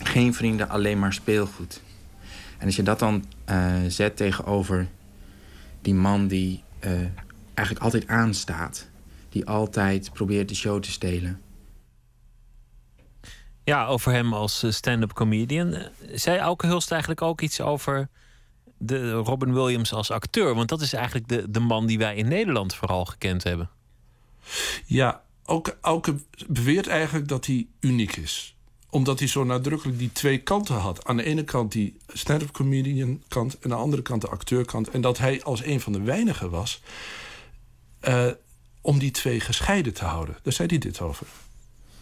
geen 0.07 0.33
vrienden, 0.33 0.69
alleen 0.69 0.99
maar 0.99 1.13
speelgoed. 1.13 1.81
En 2.57 2.65
als 2.65 2.75
je 2.75 2.83
dat 2.83 2.99
dan 2.99 3.25
uh, 3.49 3.75
zet 3.87 4.17
tegenover 4.17 4.87
die 5.81 5.93
man 5.93 6.27
die 6.27 6.63
uh, 6.85 6.91
eigenlijk 7.53 7.85
altijd 7.85 8.07
aanstaat. 8.07 8.87
Die 9.29 9.45
altijd 9.45 10.13
probeert 10.13 10.49
de 10.49 10.55
show 10.55 10.81
te 10.81 10.91
stelen. 10.91 11.41
Ja, 13.63 13.85
over 13.85 14.11
hem 14.11 14.33
als 14.33 14.63
eh, 14.63 14.71
stand-up 14.71 15.13
comedian. 15.13 15.75
Zei 16.13 16.39
Auke 16.39 16.67
Hulst 16.67 16.91
eigenlijk 16.91 17.21
ook 17.21 17.41
iets 17.41 17.61
over 17.61 18.09
de 18.77 19.11
Robin 19.11 19.53
Williams 19.53 19.93
als 19.93 20.11
acteur? 20.11 20.55
Want 20.55 20.69
dat 20.69 20.81
is 20.81 20.93
eigenlijk 20.93 21.27
de, 21.27 21.51
de 21.51 21.59
man 21.59 21.85
die 21.85 21.97
wij 21.97 22.15
in 22.15 22.27
Nederland 22.27 22.75
vooral 22.75 23.05
gekend 23.05 23.43
hebben. 23.43 23.69
Ja, 24.85 25.21
Auke, 25.45 25.77
Auke 25.81 26.15
beweert 26.47 26.87
eigenlijk 26.87 27.27
dat 27.27 27.45
hij 27.45 27.67
uniek 27.79 28.15
is 28.15 28.56
omdat 28.89 29.19
hij 29.19 29.27
zo 29.27 29.43
nadrukkelijk 29.43 29.97
die 29.99 30.11
twee 30.11 30.37
kanten 30.37 30.75
had. 30.75 31.05
Aan 31.05 31.17
de 31.17 31.23
ene 31.23 31.43
kant 31.43 31.71
die 31.71 31.97
stand-up 32.07 32.51
comedian 32.51 33.21
kant... 33.27 33.53
en 33.53 33.59
aan 33.63 33.69
de 33.69 33.83
andere 33.83 34.01
kant 34.01 34.21
de 34.21 34.27
acteurkant. 34.27 34.89
En 34.89 35.01
dat 35.01 35.17
hij 35.17 35.43
als 35.43 35.65
een 35.65 35.81
van 35.81 35.93
de 35.93 36.01
weinigen 36.01 36.49
was... 36.49 36.81
Uh, 38.07 38.25
om 38.81 38.99
die 38.99 39.11
twee 39.11 39.39
gescheiden 39.39 39.93
te 39.93 40.05
houden. 40.05 40.37
Daar 40.43 40.53
zei 40.53 40.67
hij 40.67 40.77
dit 40.77 41.01
over. 41.01 41.27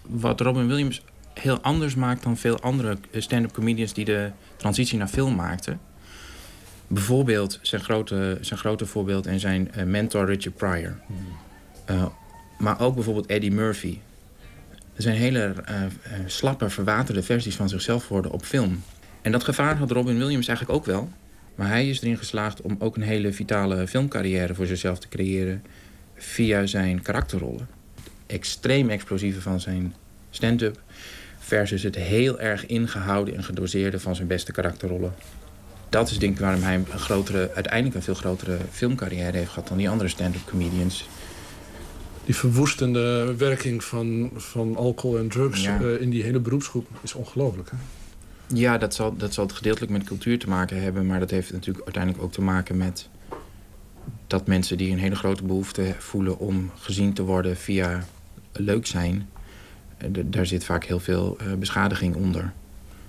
Wat 0.01 0.41
Robin 0.41 0.67
Williams 0.67 1.01
heel 1.33 1.61
anders 1.61 1.95
maakt 1.95 2.23
dan 2.23 2.37
veel 2.37 2.59
andere 2.59 2.97
stand-up 3.13 3.51
comedians... 3.51 3.93
die 3.93 4.05
de 4.05 4.31
transitie 4.57 4.97
naar 4.97 5.07
film 5.07 5.35
maakten... 5.35 5.79
Bijvoorbeeld 6.87 7.59
zijn 7.61 7.81
grote, 7.81 8.37
zijn 8.41 8.59
grote 8.59 8.85
voorbeeld 8.85 9.25
en 9.25 9.39
zijn 9.39 9.71
uh, 9.77 9.83
mentor 9.83 10.25
Richard 10.25 10.55
Pryor. 10.55 10.99
Uh, 11.89 12.05
maar 12.57 12.79
ook 12.79 12.95
bijvoorbeeld 12.95 13.25
Eddie 13.25 13.51
Murphy. 13.51 13.97
Er 14.95 15.01
zijn 15.01 15.15
hele 15.15 15.53
uh, 15.69 15.76
slappe, 16.26 16.69
verwaterde 16.69 17.23
versies 17.23 17.55
van 17.55 17.69
zichzelf 17.69 18.05
geworden 18.05 18.31
op 18.31 18.43
film. 18.43 18.84
En 19.22 19.31
dat 19.31 19.43
gevaar 19.43 19.77
had 19.77 19.91
Robin 19.91 20.17
Williams 20.17 20.47
eigenlijk 20.47 20.77
ook 20.77 20.85
wel. 20.85 21.09
Maar 21.55 21.67
hij 21.67 21.89
is 21.89 22.01
erin 22.01 22.17
geslaagd 22.17 22.61
om 22.61 22.76
ook 22.80 22.95
een 22.95 23.01
hele 23.01 23.34
vitale 23.34 23.88
filmcarrière 23.88 24.55
voor 24.55 24.65
zichzelf 24.65 24.99
te 24.99 25.07
creëren... 25.07 25.63
via 26.15 26.65
zijn 26.65 27.01
karakterrollen. 27.01 27.67
Extreem 28.26 28.89
explosieve 28.89 29.41
van 29.41 29.59
zijn 29.59 29.95
stand-up... 30.30 30.81
versus 31.39 31.84
het 31.84 31.95
heel 31.95 32.39
erg 32.39 32.65
ingehouden 32.65 33.35
en 33.35 33.43
gedoseerde 33.43 33.99
van 33.99 34.15
zijn 34.15 34.27
beste 34.27 34.51
karakterrollen. 34.51 35.13
Dat 35.89 36.09
is 36.09 36.19
denk 36.19 36.34
ik 36.34 36.39
waarom 36.39 36.61
hij 36.61 36.76
een 36.76 36.99
grotere, 36.99 37.51
uiteindelijk 37.53 37.95
een 37.95 38.03
veel 38.03 38.13
grotere 38.13 38.57
filmcarrière 38.72 39.38
heeft 39.38 39.49
gehad... 39.49 39.67
dan 39.67 39.77
die 39.77 39.89
andere 39.89 40.09
stand-up 40.09 40.45
comedians 40.45 41.07
die 42.26 42.35
verwoestende 42.35 43.35
werking 43.38 43.84
van, 43.84 44.31
van 44.35 44.76
alcohol 44.76 45.18
en 45.18 45.27
drugs 45.27 45.65
eh, 45.65 46.02
in 46.02 46.10
die 46.10 46.23
hele 46.23 46.39
beroepsgroep 46.39 46.88
is 47.02 47.14
ongelooflijk. 47.14 47.72
Ja, 48.47 48.77
dat 48.77 48.93
zal, 48.93 49.15
dat 49.18 49.34
zal 49.34 49.45
het 49.45 49.56
gedeeltelijk 49.56 49.91
met 49.91 50.03
cultuur 50.03 50.39
te 50.39 50.49
maken 50.49 50.81
hebben. 50.81 51.06
Maar 51.06 51.19
dat 51.19 51.30
heeft 51.30 51.52
natuurlijk 51.52 51.85
uiteindelijk 51.85 52.23
ook 52.23 52.31
te 52.31 52.41
maken 52.41 52.77
met 52.77 53.10
dat 54.27 54.47
mensen 54.47 54.77
die 54.77 54.91
een 54.91 54.99
hele 54.99 55.15
grote 55.15 55.43
behoefte 55.43 55.95
voelen 55.97 56.39
om 56.39 56.72
gezien 56.80 57.14
te 57.14 57.23
worden 57.23 57.57
via 57.57 58.06
leuk 58.52 58.85
zijn. 58.85 59.30
Eh, 59.97 60.10
daar 60.26 60.45
zit 60.45 60.65
vaak 60.65 60.84
heel 60.84 60.99
veel 60.99 61.38
uh, 61.41 61.53
beschadiging 61.53 62.15
onder. 62.15 62.53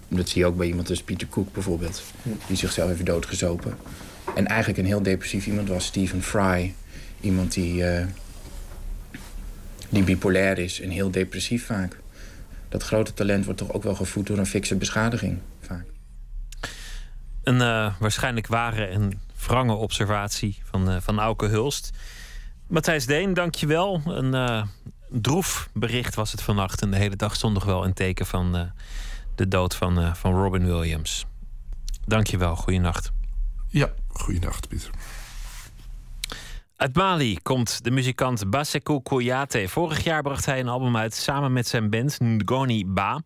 Dat 0.09 0.29
zie 0.29 0.41
je 0.41 0.47
ook 0.47 0.57
bij 0.57 0.67
iemand 0.67 0.91
als 0.91 1.03
Peter 1.03 1.29
Cook 1.29 1.53
bijvoorbeeld. 1.53 2.03
Die 2.47 2.57
zichzelf 2.57 2.89
heeft 2.89 3.07
doodgezopen. 3.07 3.77
En 4.35 4.47
eigenlijk 4.47 4.79
een 4.79 4.87
heel 4.87 5.03
depressief 5.03 5.47
iemand 5.47 5.69
was 5.69 5.85
Stephen 5.85 6.23
Fry. 6.23 6.75
Iemand 7.21 7.55
die 7.55 7.83
die 9.89 10.03
bipolair 10.03 10.59
is 10.59 10.81
en 10.81 10.91
heel 10.91 11.11
depressief 11.11 11.67
vaak. 11.67 11.99
Dat 12.69 12.83
grote 12.83 13.15
talent 13.15 13.45
wordt 13.45 13.61
toch 13.61 13.73
ook 13.73 13.83
wel 13.83 13.95
gevoed 13.95 14.27
door 14.27 14.39
een 14.39 14.47
fikse 14.47 14.77
beschadiging 14.77 15.39
vaak. 15.61 15.85
Een 17.43 17.61
uh, 17.61 17.95
waarschijnlijk 17.99 18.47
ware 18.47 18.85
en 18.85 19.21
wrange 19.47 19.75
observatie 19.75 20.63
van, 20.65 20.91
uh, 20.91 20.97
van 21.01 21.19
Auke 21.19 21.47
Hulst. 21.47 21.91
Matthijs 22.69 23.07
Deen, 23.07 23.35
dankjewel. 23.35 24.03
Een 24.05 24.35
uh, 24.35 24.63
droef 25.09 25.69
bericht 25.73 26.15
was 26.15 26.33
het 26.33 26.43
vannacht. 26.43 26.83
En 26.83 26.91
de 26.91 26.97
hele 26.97 27.17
dag 27.17 27.35
stond 27.35 27.55
nog 27.55 27.65
wel 27.65 27.85
een 27.85 27.93
teken 27.95 28.27
van 28.27 28.73
de 29.35 29.49
dood 29.49 29.75
van, 29.75 30.17
van 30.17 30.33
Robin 30.33 30.67
Williams. 30.67 31.27
Dankjewel, 32.05 32.57
goeienacht. 32.57 33.13
Ja, 33.69 33.93
goeienacht 34.09 34.69
Pieter. 34.69 34.91
Uit 36.77 36.97
Mali 36.97 37.39
komt 37.43 37.85
de 37.85 37.91
muzikant 37.91 38.51
Basekou 38.51 39.01
Koyate. 39.01 39.69
Vorig 39.69 40.05
jaar 40.05 40.23
bracht 40.23 40.47
hij 40.47 40.61
een 40.61 40.69
album 40.69 40.97
uit 40.97 41.15
samen 41.15 41.53
met 41.53 41.67
zijn 41.67 41.91
band 41.91 42.21
Ngoni 42.21 42.87
Ba. 42.87 43.23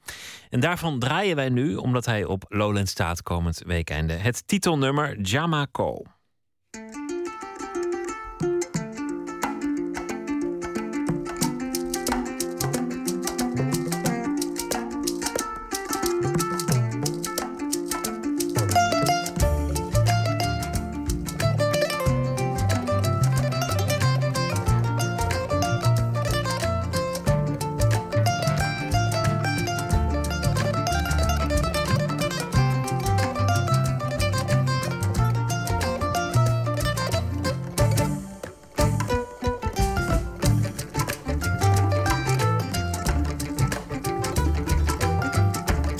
En 0.48 0.60
daarvan 0.60 0.98
draaien 0.98 1.36
wij 1.36 1.48
nu, 1.48 1.76
omdat 1.76 2.04
hij 2.04 2.24
op 2.24 2.44
Lowland 2.48 2.88
staat 2.88 3.22
komend 3.22 3.62
weekende. 3.66 4.12
Het 4.12 4.46
titelnummer. 4.46 5.20
Jamako, 5.20 6.02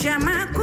chamaco. 0.00 0.59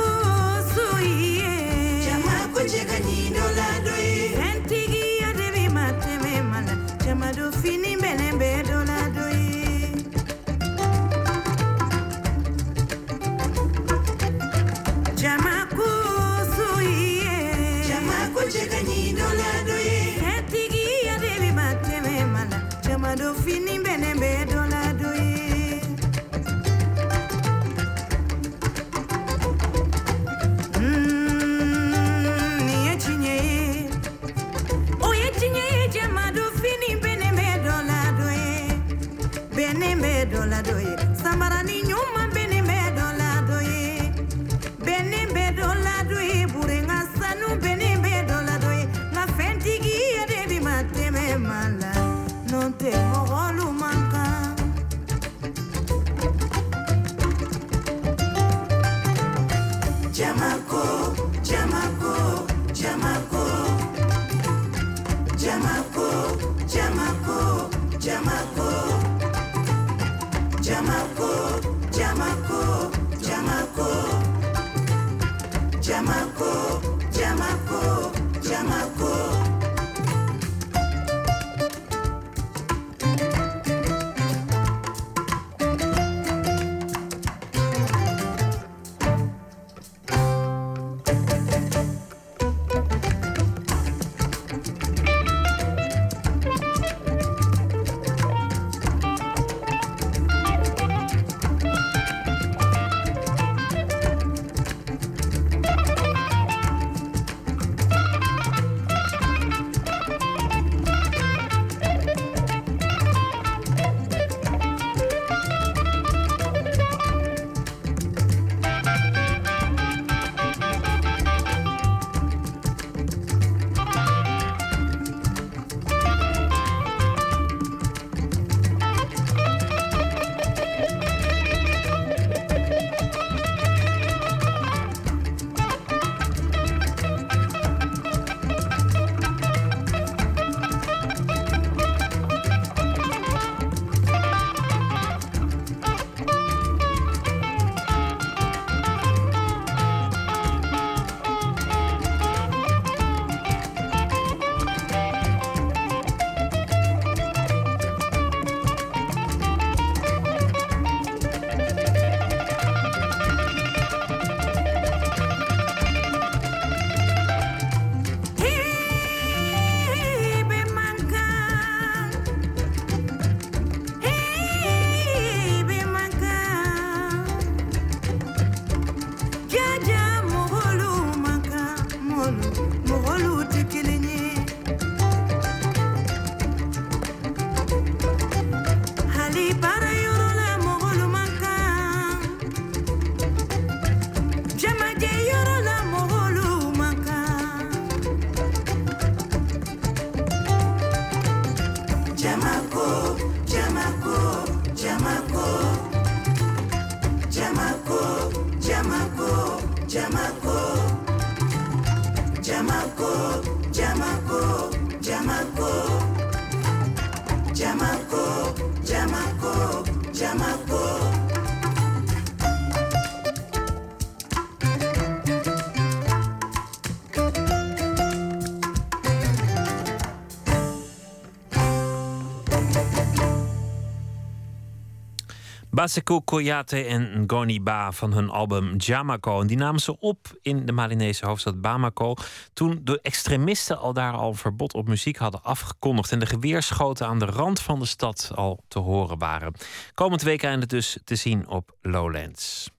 Basekou 235.78 236.22
Koyate 236.22 236.84
en 236.84 237.22
Ngoni 237.22 237.62
Ba 237.62 237.92
van 237.92 238.14
hun 238.14 238.30
album 238.30 238.76
Jamako. 238.78 239.42
En 239.42 239.48
die 239.48 239.58
namen 239.58 239.82
ze 239.82 240.00
op 240.00 240.38
in 240.42 240.66
de 240.66 240.72
Malinese 240.72 241.26
hoofdstad 241.26 241.62
Bamako. 241.62 242.16
Toen 242.54 242.82
de 242.84 243.00
extremisten 243.02 243.80
al 243.80 243.94
daar 243.94 244.14
al 244.14 244.34
verbod 244.34 244.74
op 244.74 244.88
muziek 244.88 245.18
hadden 245.18 245.44
afgekondigd. 245.44 246.12
En 246.12 246.20
de 246.20 246.26
geweerschoten 246.26 247.08
aan 247.08 247.20
de 247.20 247.26
rand 247.26 247.60
van 247.60 247.80
de 247.80 247.86
stad 247.86 248.32
al 248.36 248.64
te 248.68 248.80
horen 248.80 249.18
waren. 249.18 249.54
Komend 249.94 250.22
weekend 250.22 250.70
dus 250.70 250.98
te 251.04 251.16
zien 251.16 251.48
op 251.48 251.76
Lowlands. 251.82 252.70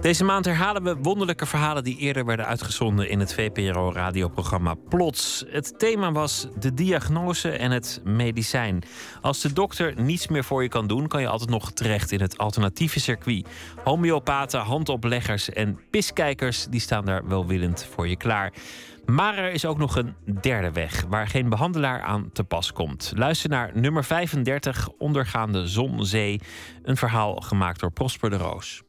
Deze 0.00 0.24
maand 0.24 0.44
herhalen 0.44 0.82
we 0.82 0.96
wonderlijke 0.96 1.46
verhalen 1.46 1.84
die 1.84 1.96
eerder 1.96 2.24
werden 2.24 2.46
uitgezonden 2.46 3.08
in 3.08 3.20
het 3.20 3.34
VPRO-radioprogramma 3.34 4.74
Plots. 4.74 5.44
Het 5.48 5.78
thema 5.78 6.12
was 6.12 6.46
de 6.58 6.74
diagnose 6.74 7.50
en 7.50 7.70
het 7.70 8.00
medicijn. 8.04 8.82
Als 9.20 9.40
de 9.40 9.52
dokter 9.52 10.00
niets 10.00 10.28
meer 10.28 10.44
voor 10.44 10.62
je 10.62 10.68
kan 10.68 10.86
doen, 10.86 11.08
kan 11.08 11.20
je 11.20 11.28
altijd 11.28 11.50
nog 11.50 11.72
terecht 11.72 12.12
in 12.12 12.20
het 12.20 12.38
alternatieve 12.38 13.00
circuit. 13.00 13.46
Homeopaten, 13.84 14.60
handopleggers 14.60 15.50
en 15.50 15.78
piskijkers 15.90 16.66
die 16.66 16.80
staan 16.80 17.04
daar 17.04 17.28
welwillend 17.28 17.88
voor 17.94 18.08
je 18.08 18.16
klaar. 18.16 18.52
Maar 19.06 19.38
er 19.38 19.52
is 19.52 19.64
ook 19.64 19.78
nog 19.78 19.96
een 19.96 20.14
derde 20.40 20.72
weg 20.72 21.04
waar 21.08 21.28
geen 21.28 21.48
behandelaar 21.48 22.02
aan 22.02 22.30
te 22.32 22.44
pas 22.44 22.72
komt. 22.72 23.12
Luister 23.16 23.50
naar 23.50 23.70
nummer 23.74 24.04
35, 24.04 24.88
Ondergaande 24.98 25.66
Zonzee. 25.66 26.40
Een 26.82 26.96
verhaal 26.96 27.36
gemaakt 27.36 27.80
door 27.80 27.92
Prosper 27.92 28.30
de 28.30 28.36
Roos. 28.36 28.82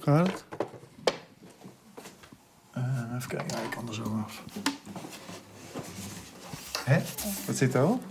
Gaat 0.00 0.26
het? 0.26 0.44
Uh, 2.76 3.14
even 3.16 3.28
kijken, 3.28 3.64
ik 3.64 3.70
kan 3.70 3.88
er 3.88 3.94
zo 3.94 4.02
af. 4.24 4.44
Hé, 6.84 7.00
wat 7.46 7.56
zit 7.56 7.74
erop? 7.74 8.02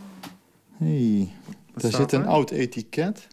Hey, 0.77 1.31
daar 1.75 1.91
zit 1.91 2.11
een 2.11 2.25
oud 2.25 2.51
etiket. 2.51 3.27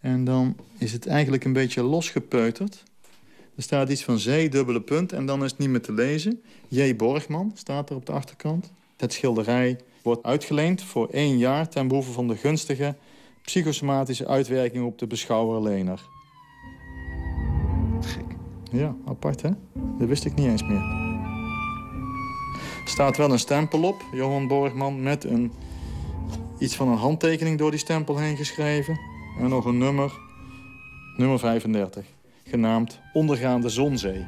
En 0.00 0.24
dan 0.24 0.56
is 0.78 0.92
het 0.92 1.06
eigenlijk 1.06 1.44
een 1.44 1.52
beetje 1.52 1.82
losgepeuterd. 1.82 2.82
Er 3.56 3.62
staat 3.62 3.88
iets 3.88 4.04
van 4.04 4.18
zee, 4.18 4.48
dubbele 4.48 4.80
punt, 4.80 5.12
en 5.12 5.26
dan 5.26 5.44
is 5.44 5.50
het 5.50 5.60
niet 5.60 5.68
meer 5.68 5.82
te 5.82 5.92
lezen. 5.92 6.42
J. 6.68 6.96
Borgman 6.96 7.52
staat 7.54 7.90
er 7.90 7.96
op 7.96 8.06
de 8.06 8.12
achterkant. 8.12 8.72
Het 8.96 9.12
schilderij 9.12 9.80
wordt 10.02 10.22
uitgeleend 10.22 10.82
voor 10.82 11.08
één 11.08 11.38
jaar... 11.38 11.68
ten 11.68 11.88
behoeve 11.88 12.12
van 12.12 12.28
de 12.28 12.36
gunstige 12.36 12.96
psychosomatische 13.42 14.26
uitwerking 14.26 14.84
op 14.84 14.98
de 14.98 15.06
beschouwer-lener. 15.06 16.00
Ja, 18.70 18.94
apart 19.06 19.42
hè? 19.42 19.50
Dat 19.98 20.08
wist 20.08 20.24
ik 20.24 20.34
niet 20.34 20.46
eens 20.46 20.62
meer. 20.62 20.82
Er 22.84 22.94
staat 22.94 23.16
wel 23.16 23.30
een 23.30 23.38
stempel 23.38 23.82
op, 23.82 24.02
Johan 24.12 24.48
Borgman, 24.48 25.02
met 25.02 25.24
een, 25.24 25.52
iets 26.58 26.76
van 26.76 26.88
een 26.88 26.96
handtekening 26.96 27.58
door 27.58 27.70
die 27.70 27.80
stempel 27.80 28.18
heen 28.18 28.36
geschreven. 28.36 29.00
En 29.38 29.48
nog 29.48 29.64
een 29.64 29.78
nummer, 29.78 30.12
nummer 31.16 31.38
35, 31.38 32.04
genaamd 32.44 33.00
Ondergaande 33.12 33.68
Zonzee. 33.68 34.24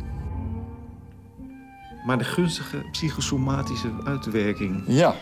Maar 2.06 2.18
de 2.18 2.24
gunstige 2.24 2.84
psychosomatische 2.90 3.90
uitwerking. 4.04 4.82
Ja. 4.86 5.14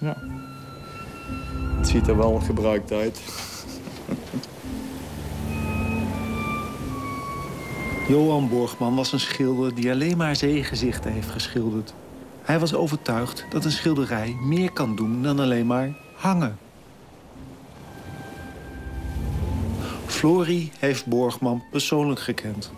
Ja. 0.00 0.16
Het 1.76 1.88
ziet 1.88 2.08
er 2.08 2.16
wel 2.16 2.40
gebruikt 2.40 2.92
uit. 2.92 3.20
Johan 8.08 8.48
Borgman 8.48 8.94
was 8.94 9.12
een 9.12 9.20
schilder 9.20 9.74
die 9.74 9.90
alleen 9.90 10.16
maar 10.16 10.36
zeegezichten 10.36 11.12
heeft 11.12 11.28
geschilderd. 11.28 11.94
Hij 12.42 12.58
was 12.58 12.74
overtuigd 12.74 13.44
dat 13.50 13.64
een 13.64 13.70
schilderij 13.70 14.36
meer 14.40 14.72
kan 14.72 14.96
doen 14.96 15.22
dan 15.22 15.38
alleen 15.38 15.66
maar 15.66 15.96
hangen. 16.14 16.58
Florie 20.06 20.72
heeft 20.78 21.06
Borgman 21.06 21.62
persoonlijk 21.70 22.20
gekend. 22.20 22.70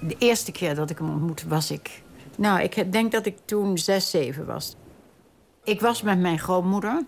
De 0.00 0.16
eerste 0.18 0.52
keer 0.52 0.74
dat 0.74 0.90
ik 0.90 0.98
hem 0.98 1.10
ontmoette 1.10 1.48
was 1.48 1.70
ik... 1.70 2.02
Nou, 2.36 2.60
ik 2.60 2.92
denk 2.92 3.12
dat 3.12 3.26
ik 3.26 3.36
toen 3.44 3.78
zes, 3.78 4.10
zeven 4.10 4.46
was. 4.46 4.76
Ik 5.64 5.80
was 5.80 6.02
met 6.02 6.18
mijn 6.18 6.38
grootmoeder. 6.38 7.04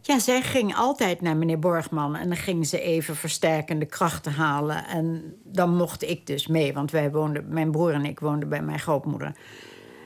Ja, 0.00 0.18
zij 0.18 0.42
ging 0.42 0.76
altijd 0.76 1.20
naar 1.20 1.36
meneer 1.36 1.58
Borgman... 1.58 2.16
en 2.16 2.28
dan 2.28 2.36
ging 2.36 2.66
ze 2.66 2.80
even 2.80 3.16
versterkende 3.16 3.86
krachten 3.86 4.32
halen. 4.32 4.86
En 4.86 5.34
dan 5.44 5.76
mocht 5.76 6.02
ik 6.02 6.26
dus 6.26 6.46
mee, 6.46 6.74
want 6.74 6.90
wij 6.90 7.10
woonden, 7.10 7.44
mijn 7.48 7.70
broer 7.70 7.92
en 7.92 8.04
ik 8.04 8.20
woonden 8.20 8.48
bij 8.48 8.62
mijn 8.62 8.78
grootmoeder. 8.78 9.32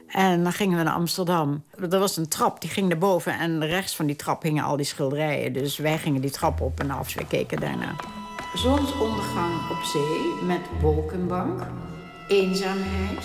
En 0.07 0.43
dan 0.43 0.53
gingen 0.53 0.79
we 0.79 0.85
naar 0.85 0.95
Amsterdam. 0.95 1.65
Er 1.91 1.99
was 1.99 2.17
een 2.17 2.29
trap, 2.29 2.61
die 2.61 2.71
ging 2.71 2.89
naar 2.89 2.99
boven... 2.99 3.39
en 3.39 3.67
rechts 3.67 3.97
van 3.97 4.07
die 4.07 4.17
trap 4.17 4.43
hingen 4.43 4.65
al 4.65 4.77
die 4.77 4.87
schilderijen. 4.87 5.53
Dus 5.53 5.77
wij 5.77 5.99
gingen 5.99 6.21
die 6.21 6.31
trap 6.31 6.61
op 6.61 6.81
en 6.81 6.91
af, 6.91 7.15
we 7.15 7.27
keken 7.27 7.61
daarna. 7.61 7.95
Zonsondergang 8.55 9.71
op 9.71 9.83
zee 9.83 10.47
met 10.47 10.61
wolkenbank, 10.81 11.67
eenzaamheid, 12.29 13.25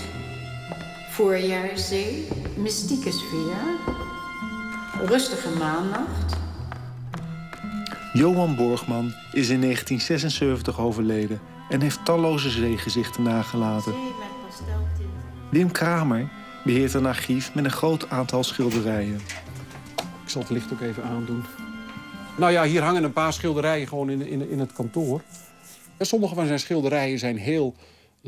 voorjaarszee, 1.10 2.28
mystieke 2.56 3.12
sfeer, 3.12 3.58
rustige 5.06 5.58
maannacht. 5.58 6.47
Johan 8.18 8.56
Borgman 8.56 9.14
is 9.32 9.48
in 9.48 9.60
1976 9.60 10.80
overleden 10.80 11.40
en 11.68 11.80
heeft 11.80 12.04
talloze 12.04 12.50
zeegezichten 12.50 13.22
nagelaten. 13.22 13.94
Wim 15.50 15.70
Kramer 15.70 16.28
beheert 16.64 16.94
een 16.94 17.06
archief 17.06 17.54
met 17.54 17.64
een 17.64 17.70
groot 17.70 18.10
aantal 18.10 18.44
schilderijen. 18.44 19.20
Ik 20.24 20.28
zal 20.28 20.42
het 20.42 20.50
licht 20.50 20.72
ook 20.72 20.80
even 20.80 21.04
aandoen. 21.04 21.42
Nou 22.36 22.52
ja, 22.52 22.64
hier 22.64 22.82
hangen 22.82 23.04
een 23.04 23.12
paar 23.12 23.32
schilderijen 23.32 23.88
gewoon 23.88 24.10
in, 24.10 24.26
in, 24.26 24.50
in 24.50 24.58
het 24.58 24.72
kantoor. 24.72 25.22
En 25.96 26.06
sommige 26.06 26.34
van 26.34 26.46
zijn 26.46 26.60
schilderijen 26.60 27.18
zijn 27.18 27.36
heel 27.36 27.74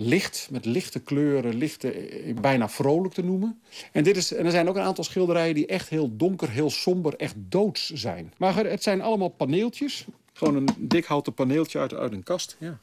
licht, 0.00 0.48
met 0.50 0.64
lichte 0.64 1.00
kleuren, 1.00 1.54
lichte, 1.54 1.92
eh, 1.92 2.34
bijna 2.34 2.68
vrolijk 2.68 3.14
te 3.14 3.24
noemen. 3.24 3.60
En, 3.92 4.04
dit 4.04 4.16
is, 4.16 4.32
en 4.32 4.44
er 4.44 4.50
zijn 4.50 4.68
ook 4.68 4.76
een 4.76 4.82
aantal 4.82 5.04
schilderijen 5.04 5.54
die 5.54 5.66
echt 5.66 5.88
heel 5.88 6.16
donker, 6.16 6.50
heel 6.50 6.70
somber, 6.70 7.14
echt 7.16 7.34
doods 7.36 7.90
zijn. 7.90 8.32
Maar 8.36 8.56
het 8.56 8.82
zijn 8.82 9.00
allemaal 9.00 9.28
paneeltjes. 9.28 10.04
Gewoon 10.32 10.56
een 10.56 10.68
dik 10.78 11.04
houten 11.04 11.34
paneeltje 11.34 11.78
uit, 11.78 11.94
uit 11.94 12.12
een 12.12 12.22
kast. 12.22 12.56
Ja. 12.58 12.78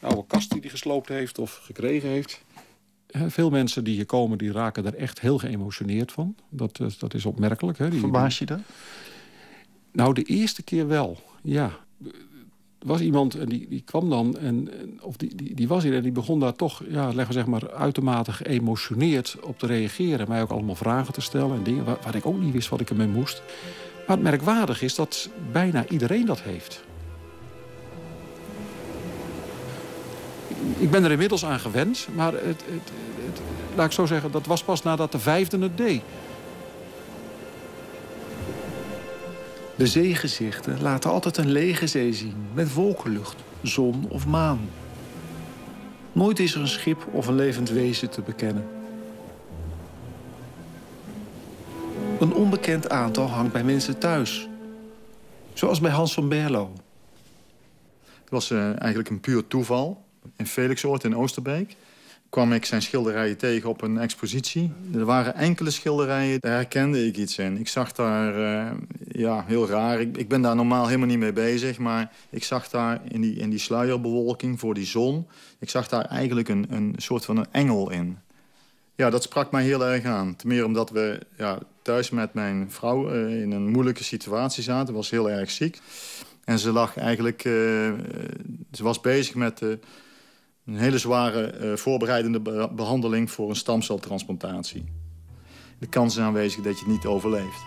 Een 0.00 0.08
oude 0.08 0.24
kast 0.26 0.50
die 0.50 0.60
hij 0.60 0.70
gesloopt 0.70 1.08
heeft 1.08 1.38
of 1.38 1.60
gekregen 1.62 2.08
heeft. 2.08 2.42
Eh, 3.06 3.22
Veel 3.28 3.50
mensen 3.50 3.84
die 3.84 3.94
hier 3.94 4.06
komen, 4.06 4.38
die 4.38 4.52
raken 4.52 4.86
er 4.86 4.94
echt 4.94 5.20
heel 5.20 5.38
geëmotioneerd 5.38 6.12
van. 6.12 6.36
Dat, 6.48 6.80
eh, 6.80 6.86
dat 6.98 7.14
is 7.14 7.26
opmerkelijk. 7.26 7.78
Hè? 7.78 7.90
Die, 7.90 8.00
Verbaas 8.00 8.38
je 8.38 8.46
dat? 8.46 8.60
Nou, 9.92 10.14
de 10.14 10.22
eerste 10.22 10.62
keer 10.62 10.86
wel, 10.88 11.18
ja. 11.42 11.78
Was 12.84 13.00
iemand 13.00 13.48
die, 13.48 13.66
die 13.68 13.82
kwam 13.84 14.10
dan, 14.10 14.38
en, 14.38 14.68
of 15.00 15.16
die, 15.16 15.34
die, 15.34 15.54
die 15.54 15.68
was 15.68 15.82
hier 15.82 15.94
en 15.94 16.02
die 16.02 16.12
begon 16.12 16.40
daar 16.40 16.54
toch, 16.54 16.82
ja, 16.88 17.04
leggen 17.06 17.26
we 17.26 17.32
zeg 17.32 17.46
maar, 17.46 17.70
uitermate 17.72 18.32
geëmotioneerd 18.32 19.36
op 19.42 19.58
te 19.58 19.66
reageren. 19.66 20.28
Mij 20.28 20.42
ook 20.42 20.50
allemaal 20.50 20.74
vragen 20.74 21.12
te 21.12 21.20
stellen 21.20 21.56
en 21.56 21.62
dingen 21.62 21.84
waar, 21.84 22.14
ik 22.14 22.26
ook 22.26 22.40
niet 22.40 22.52
wist 22.52 22.68
wat 22.68 22.80
ik 22.80 22.90
ermee 22.90 23.06
moest. 23.06 23.42
Maar 24.06 24.16
het 24.16 24.24
merkwaardig 24.24 24.82
is 24.82 24.94
dat 24.94 25.28
bijna 25.52 25.84
iedereen 25.88 26.26
dat 26.26 26.40
heeft. 26.40 26.84
Ik 30.78 30.90
ben 30.90 31.04
er 31.04 31.10
inmiddels 31.10 31.44
aan 31.44 31.60
gewend, 31.60 32.08
maar 32.14 32.32
het, 32.32 32.42
het- 32.44 32.90
laat 33.76 33.86
ik 33.86 33.92
zo 33.92 34.06
zeggen, 34.06 34.30
dat 34.30 34.46
was 34.46 34.62
pas 34.64 34.82
nadat 34.82 35.12
de 35.12 35.18
vijfde 35.18 35.58
het 35.58 35.76
deed. 35.76 36.02
De 39.76 39.86
zeegezichten 39.86 40.82
laten 40.82 41.10
altijd 41.10 41.36
een 41.36 41.50
lege 41.50 41.86
zee 41.86 42.12
zien 42.12 42.46
met 42.52 42.74
wolkenlucht, 42.74 43.36
zon 43.62 44.06
of 44.08 44.26
maan. 44.26 44.68
Nooit 46.12 46.38
is 46.38 46.54
er 46.54 46.60
een 46.60 46.68
schip 46.68 47.06
of 47.12 47.26
een 47.26 47.34
levend 47.34 47.70
wezen 47.70 48.10
te 48.10 48.20
bekennen. 48.20 48.66
Een 52.20 52.34
onbekend 52.34 52.90
aantal 52.90 53.26
hangt 53.26 53.52
bij 53.52 53.64
mensen 53.64 53.98
thuis. 53.98 54.48
Zoals 55.52 55.80
bij 55.80 55.90
Hans 55.90 56.14
van 56.14 56.28
Berlo. 56.28 56.72
Het 58.04 58.30
was 58.30 58.50
eh, 58.50 58.80
eigenlijk 58.80 59.08
een 59.08 59.20
puur 59.20 59.46
toeval. 59.46 60.04
In 60.36 60.46
Felixoord 60.46 61.04
in 61.04 61.16
Oosterbeek 61.16 61.76
kwam 62.34 62.52
ik 62.52 62.64
zijn 62.64 62.82
schilderijen 62.82 63.36
tegen 63.36 63.68
op 63.68 63.82
een 63.82 63.98
expositie. 63.98 64.72
Er 64.94 65.04
waren 65.04 65.34
enkele 65.34 65.70
schilderijen, 65.70 66.40
daar 66.40 66.52
herkende 66.52 67.06
ik 67.06 67.16
iets 67.16 67.38
in. 67.38 67.58
Ik 67.58 67.68
zag 67.68 67.92
daar, 67.92 68.38
uh, 68.38 68.70
ja, 69.08 69.44
heel 69.46 69.68
raar. 69.68 70.00
Ik, 70.00 70.16
ik, 70.16 70.28
ben 70.28 70.42
daar 70.42 70.56
normaal 70.56 70.86
helemaal 70.86 71.06
niet 71.06 71.18
mee 71.18 71.32
bezig. 71.32 71.78
Maar 71.78 72.12
ik 72.30 72.44
zag 72.44 72.68
daar 72.68 73.00
in 73.08 73.20
die, 73.20 73.36
in 73.36 73.50
die 73.50 73.58
sluierbewolking 73.58 74.60
voor 74.60 74.74
die 74.74 74.86
zon... 74.86 75.26
ik 75.58 75.70
zag 75.70 75.88
daar 75.88 76.04
eigenlijk 76.04 76.48
een, 76.48 76.66
een 76.68 76.94
soort 76.96 77.24
van 77.24 77.36
een 77.36 77.46
engel 77.50 77.90
in. 77.90 78.18
Ja, 78.94 79.10
dat 79.10 79.22
sprak 79.22 79.50
mij 79.50 79.62
heel 79.62 79.84
erg 79.86 80.04
aan. 80.04 80.36
Ten 80.36 80.48
meer 80.48 80.64
omdat 80.64 80.90
we 80.90 81.20
ja, 81.36 81.58
thuis 81.82 82.10
met 82.10 82.34
mijn 82.34 82.70
vrouw 82.70 83.14
uh, 83.14 83.42
in 83.42 83.50
een 83.50 83.68
moeilijke 83.68 84.04
situatie 84.04 84.62
zaten. 84.62 84.94
was 84.94 85.10
heel 85.10 85.30
erg 85.30 85.50
ziek. 85.50 85.80
En 86.44 86.58
ze 86.58 86.72
lag 86.72 86.96
eigenlijk... 86.96 87.44
Uh, 87.44 87.52
ze 88.72 88.82
was 88.82 89.00
bezig 89.00 89.34
met 89.34 89.62
een 90.66 90.76
hele 90.76 90.98
zware 90.98 91.58
uh, 91.60 91.76
voorbereidende 91.76 92.40
be 92.40 92.68
behandeling 92.72 93.30
voor 93.30 93.48
een 93.48 93.56
stamceltransplantatie. 93.56 94.84
De 95.78 95.86
kans 95.86 96.16
is 96.16 96.22
aanwezig 96.22 96.62
dat 96.62 96.78
je 96.78 96.84
het 96.84 96.94
niet 96.94 97.04
overleeft. 97.04 97.64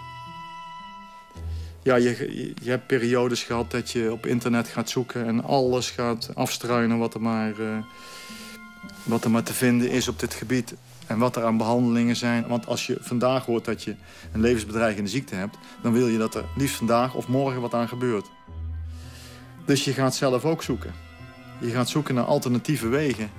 Ja, 1.84 1.96
je, 1.96 2.54
je 2.62 2.70
hebt 2.70 2.88
periodes 2.88 3.44
gehad 3.44 3.72
dat 3.72 3.92
je 3.92 4.12
op 4.12 4.26
internet 4.26 4.68
gaat 4.68 4.90
zoeken... 4.90 5.26
en 5.26 5.44
alles 5.44 5.90
gaat 5.90 6.32
afstruinen 6.34 6.98
wat 6.98 7.14
er 7.14 7.22
maar, 7.22 7.60
uh, 7.60 7.78
wat 9.04 9.24
er 9.24 9.32
maar 9.32 9.44
te 9.44 9.54
vinden 9.54 9.90
is 9.90 10.08
op 10.08 10.20
dit 10.20 10.34
gebied. 10.34 10.76
En 11.06 11.18
wat 11.18 11.36
er 11.36 11.44
aan 11.44 11.58
behandelingen 11.58 12.16
zijn. 12.16 12.48
Want 12.48 12.68
als 12.68 12.88
je 12.88 12.98
vandaag 13.00 13.46
hoort 13.46 13.66
dat 13.66 13.84
je 13.84 13.96
een 14.32 14.42
levensbedreigende 14.42 15.10
ziekte 15.10 15.36
hebt... 15.36 15.58
dan 15.82 15.94
wil 15.94 16.08
je 16.08 16.18
dat 16.18 16.36
er 16.36 16.46
liefst 16.56 16.76
vandaag 16.76 17.16
of 17.16 17.28
morgen 17.28 17.62
wat 17.62 17.74
aan 17.74 17.88
gebeurt. 17.88 18.26
Dus 19.66 19.84
je 19.84 19.94
gaat 19.94 20.16
zelf 20.16 20.46
ook 20.46 20.64
zoeken. 20.64 21.07
Je 21.60 21.70
gaat 21.70 21.90
zoeken 21.90 22.16
naar 22.16 22.24
alternatieve 22.24 22.88
wegen. 22.88 23.30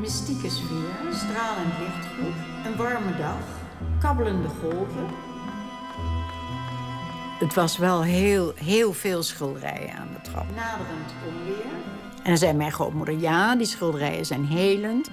Mystieke 0.00 0.50
sfeer, 0.50 1.12
stralend 1.12 1.78
lichtgroep, 1.78 2.34
een 2.64 2.76
warme 2.76 3.16
dag, 3.16 3.38
kabbelende 4.00 4.48
golven. 4.48 5.06
Het 7.38 7.54
was 7.54 7.78
wel 7.78 8.02
heel, 8.02 8.52
heel 8.56 8.92
veel 8.92 9.22
schilderijen 9.22 9.96
aan 9.96 10.08
de 10.12 10.30
trap. 10.30 10.46
Naderend 10.54 11.12
onweer. 11.28 11.72
En 12.16 12.24
dan 12.30 12.36
zei 12.36 12.52
mijn 12.52 12.72
grootmoeder, 12.72 13.18
ja, 13.18 13.56
die 13.56 13.66
schilderijen 13.66 14.26
zijn 14.26 14.44
helend. 14.44 15.10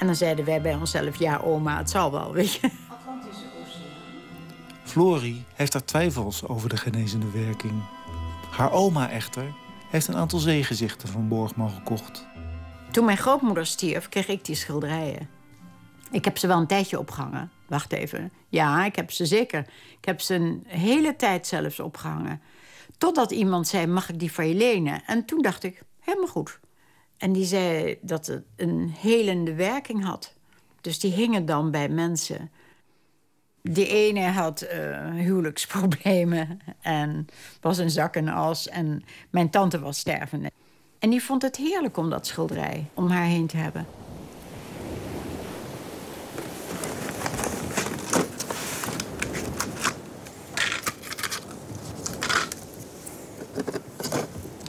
En 0.00 0.06
dan 0.06 0.14
zeiden 0.16 0.44
wij 0.44 0.60
bij 0.60 0.74
onszelf, 0.74 1.16
ja 1.16 1.38
oma, 1.38 1.78
het 1.78 1.90
zal 1.90 2.12
wel, 2.12 2.32
weet 2.32 2.52
je. 2.52 2.70
Atlantische 2.88 3.44
Oceaan. 3.62 3.82
Florie 4.82 5.44
heeft 5.54 5.72
haar 5.72 5.84
twijfels 5.84 6.46
over 6.46 6.68
de 6.68 6.76
genezende 6.76 7.30
werking. 7.30 7.82
Haar 8.56 8.72
oma 8.72 9.10
echter 9.10 9.54
heeft 9.90 10.08
een 10.08 10.16
aantal 10.16 10.38
zeegezichten 10.38 11.08
van 11.08 11.28
Borgman 11.28 11.70
gekocht. 11.70 12.26
Toen 12.90 13.04
mijn 13.04 13.16
grootmoeder 13.16 13.66
stierf, 13.66 14.08
kreeg 14.08 14.28
ik 14.28 14.44
die 14.44 14.54
schilderijen. 14.54 15.28
Ik 16.10 16.24
heb 16.24 16.38
ze 16.38 16.46
wel 16.46 16.58
een 16.58 16.66
tijdje 16.66 16.98
opgehangen. 16.98 17.50
Wacht 17.66 17.92
even. 17.92 18.32
Ja, 18.48 18.84
ik 18.84 18.96
heb 18.96 19.10
ze 19.10 19.26
zeker. 19.26 19.66
Ik 19.98 20.04
heb 20.04 20.20
ze 20.20 20.34
een 20.34 20.64
hele 20.66 21.16
tijd 21.16 21.46
zelfs 21.46 21.80
opgehangen. 21.80 22.40
Totdat 22.98 23.30
iemand 23.30 23.68
zei, 23.68 23.86
mag 23.86 24.08
ik 24.08 24.18
die 24.18 24.32
van 24.32 24.48
je 24.48 24.54
lenen? 24.54 25.02
En 25.06 25.24
toen 25.24 25.42
dacht 25.42 25.62
ik, 25.62 25.82
helemaal 26.00 26.28
goed. 26.28 26.60
En 27.16 27.32
die 27.32 27.44
zei 27.44 27.98
dat 28.00 28.26
het 28.26 28.44
een 28.56 28.94
helende 28.98 29.54
werking 29.54 30.04
had. 30.04 30.34
Dus 30.80 30.98
die 31.00 31.12
hingen 31.12 31.46
dan 31.46 31.70
bij 31.70 31.88
mensen 31.88 32.50
die 33.70 33.86
ene 33.86 34.20
had 34.20 34.62
uh, 34.62 35.10
huwelijksproblemen 35.10 36.60
en 36.80 37.26
was 37.60 37.78
een 37.78 37.90
zak 37.90 38.16
en 38.16 38.28
as. 38.28 38.68
En 38.68 39.04
mijn 39.30 39.50
tante 39.50 39.80
was 39.80 39.98
stervende. 39.98 40.50
En 40.98 41.10
die 41.10 41.22
vond 41.22 41.42
het 41.42 41.56
heerlijk 41.56 41.96
om 41.96 42.10
dat 42.10 42.26
schilderij 42.26 42.86
om 42.94 43.08
haar 43.08 43.24
heen 43.24 43.46
te 43.46 43.56
hebben. 43.56 43.86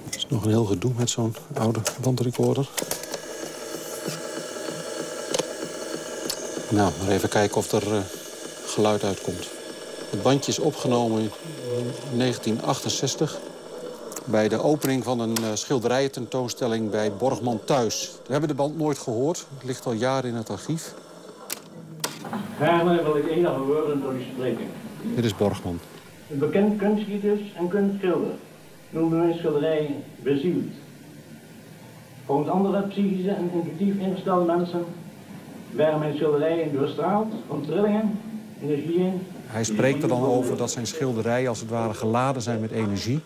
Het 0.05 0.15
is 0.15 0.27
nog 0.27 0.43
een 0.43 0.49
heel 0.49 0.65
gedoe 0.65 0.91
met 0.97 1.09
zo'n 1.09 1.35
oude 1.53 1.81
bandrecorder. 2.01 2.69
Nou, 6.69 6.91
maar 6.99 7.09
even 7.09 7.29
kijken 7.29 7.57
of 7.57 7.71
er... 7.71 7.93
Uh 7.93 7.99
geluid 8.75 9.03
uitkomt. 9.03 9.49
Het 10.09 10.21
bandje 10.21 10.51
is 10.51 10.59
opgenomen 10.59 11.21
in 11.21 11.29
1968 12.17 13.37
bij 14.25 14.47
de 14.47 14.61
opening 14.61 15.03
van 15.03 15.19
een 15.19 15.35
uh, 15.41 15.47
schilderijententoonstelling 15.53 16.89
bij 16.89 17.11
Borgman 17.13 17.59
Thuis. 17.65 18.11
We 18.25 18.31
hebben 18.31 18.49
de 18.49 18.55
band 18.55 18.77
nooit 18.77 18.97
gehoord. 18.97 19.45
Het 19.53 19.63
ligt 19.63 19.85
al 19.85 19.91
jaren 19.91 20.29
in 20.29 20.35
het 20.35 20.49
archief. 20.49 20.93
Gaarne 22.57 23.03
wil 23.03 23.17
ik 23.17 23.27
enige 23.27 23.59
woorden 23.59 24.01
door 24.01 24.13
u 24.13 24.23
spreken. 24.33 24.67
Dit 25.15 25.25
is 25.25 25.35
Borgman. 25.35 25.79
Een 26.31 26.39
bekend 26.39 26.77
kunstgieters 26.77 27.41
en 27.57 27.67
kunstschilder 27.67 28.33
noemde 28.89 29.15
mijn 29.15 29.33
schilderij 29.33 30.03
bezield. 30.15 30.71
Volgens 32.25 32.49
andere 32.49 32.81
psychische 32.81 33.29
en 33.29 33.51
intuïtief 33.53 33.97
ingestelde 33.97 34.45
mensen 34.45 34.85
werden 35.71 35.99
mijn 35.99 36.15
schilderijen 36.15 36.73
doorstraald 36.73 37.33
van 37.47 37.61
trillingen 37.61 38.19
hij 39.45 39.63
spreekt 39.63 40.03
er 40.03 40.09
dan 40.09 40.23
over 40.23 40.57
dat 40.57 40.71
zijn 40.71 40.87
schilderijen 40.87 41.49
als 41.49 41.59
het 41.59 41.69
ware 41.69 41.93
geladen 41.93 42.41
zijn 42.41 42.59
met 42.59 42.71
energie. 42.71 43.19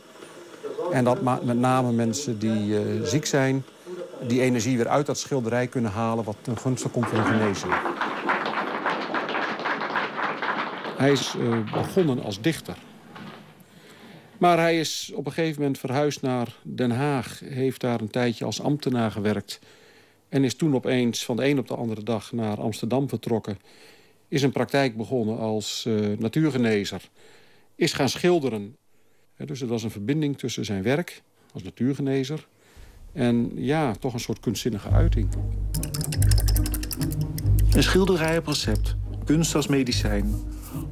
En 0.92 1.04
dat 1.04 1.22
met 1.44 1.60
name 1.60 1.92
mensen 1.92 2.40
die 2.40 2.68
uh, 2.68 3.04
ziek 3.04 3.26
zijn... 3.26 3.64
die 4.28 4.42
energie 4.42 4.78
weer 4.78 4.88
uit 4.88 5.06
dat 5.06 5.18
schilderij 5.18 5.68
kunnen 5.68 5.92
halen... 5.92 6.24
wat 6.24 6.36
ten 6.42 6.58
gunste 6.58 6.90
komt 6.90 7.08
van 7.08 7.26
genezing. 7.26 7.74
Hij 10.98 11.12
is 11.12 11.36
uh, 11.36 11.72
begonnen 11.74 12.24
als 12.24 12.42
dichter. 12.42 12.78
Maar 14.38 14.58
hij 14.58 14.80
is 14.80 15.12
op 15.16 15.26
een 15.26 15.32
gegeven 15.32 15.62
moment 15.62 15.80
verhuisd 15.80 16.22
naar 16.22 16.56
Den 16.64 16.92
Haag. 16.92 17.42
Heeft 17.46 17.82
daar 17.82 18.02
een 18.02 18.10
tijdje 18.10 18.46
als 18.46 18.62
ambtenaar 18.62 19.12
gewerkt. 19.12 19.60
En 20.30 20.44
is 20.44 20.56
toen 20.56 20.76
opeens 20.76 21.26
van 21.26 21.36
de 21.36 21.46
een 21.46 21.60
op 21.60 21.68
de 21.68 21.76
andere 21.76 22.04
dag 22.04 22.32
naar 22.32 22.60
Amsterdam 22.60 23.10
vertrokken 23.10 23.58
is 24.30 24.42
een 24.42 24.52
praktijk 24.52 24.98
begonnen 24.98 25.38
als 25.38 25.86
uh, 25.88 26.18
natuurgenezer. 26.18 27.10
Is 27.76 27.94
gaan 27.94 28.10
schilderen. 28.10 28.76
dus 29.46 29.60
het 29.60 29.70
was 29.70 29.84
een 29.84 29.92
verbinding 29.92 30.38
tussen 30.38 30.66
zijn 30.66 30.84
werk 30.84 31.22
als 31.54 31.64
natuurgenezer... 31.64 32.48
en 33.14 33.52
ja, 33.56 33.96
toch 33.96 34.14
een 34.14 34.20
soort 34.20 34.40
kunstzinnige 34.40 34.90
uiting. 34.90 35.28
Een 37.72 37.84
schilderij 37.84 38.38
op 38.38 38.48
recept, 38.48 38.96
kunst 39.26 39.56
als 39.56 39.68
medicijn. 39.68 40.34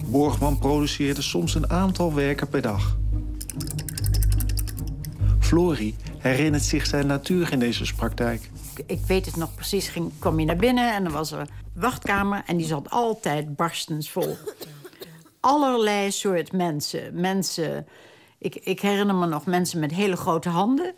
Borgman 0.05 0.59
produceerde 0.59 1.21
soms 1.21 1.55
een 1.55 1.69
aantal 1.69 2.13
werken 2.13 2.47
per 2.49 2.61
dag. 2.61 2.97
Flori 5.39 5.95
herinnert 6.17 6.63
zich 6.63 6.85
zijn 6.85 7.07
natuurgenezerspraktijk 7.07 8.49
ik 8.85 8.99
weet 9.07 9.25
het 9.25 9.35
nog 9.35 9.55
precies, 9.55 9.87
ging, 9.87 10.11
kwam 10.19 10.39
je 10.39 10.45
naar 10.45 10.55
binnen 10.55 10.93
en 10.93 11.05
er 11.05 11.11
was 11.11 11.31
een 11.31 11.47
wachtkamer 11.79 12.43
en 12.45 12.57
die 12.57 12.65
zat 12.65 12.89
altijd 12.89 13.55
barstensvol. 13.55 14.37
Allerlei 15.39 16.11
soort 16.11 16.51
mensen. 16.51 17.19
Mensen, 17.19 17.87
ik, 18.37 18.55
ik 18.55 18.79
herinner 18.79 19.15
me 19.15 19.25
nog 19.25 19.45
mensen 19.45 19.79
met 19.79 19.91
hele 19.91 20.17
grote 20.17 20.49
handen 20.49 20.93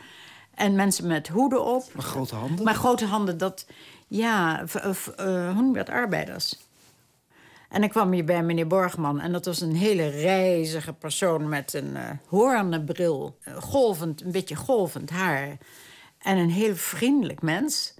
en 0.55 0.75
mensen 0.75 1.07
met 1.07 1.27
hoeden 1.27 1.65
op. 1.65 1.83
Maar 1.93 2.03
grote 2.03 2.35
handen? 2.35 2.65
Maar 2.65 2.75
grote 2.75 3.05
handen, 3.05 3.37
dat, 3.37 3.65
ja, 4.07 4.61
uh, 4.61 4.93
hoe 5.15 5.53
noem 5.53 5.71
je 5.71 5.77
dat, 5.77 5.89
arbeiders. 5.89 6.67
En 7.69 7.81
dan 7.81 7.89
kwam 7.89 8.13
je 8.13 8.23
bij 8.23 8.43
meneer 8.43 8.67
Borgman 8.67 9.19
en 9.19 9.31
dat 9.31 9.45
was 9.45 9.61
een 9.61 9.75
hele 9.75 10.07
reizige 10.07 10.93
persoon 10.93 11.49
met 11.49 11.73
een 11.73 11.89
uh, 11.95 12.09
hoornenbril, 12.27 13.37
golvend, 13.59 14.21
een 14.21 14.31
beetje 14.31 14.55
golvend 14.55 15.09
haar. 15.09 15.57
En 16.19 16.37
een 16.37 16.49
heel 16.49 16.75
vriendelijk 16.75 17.41
mens. 17.41 17.93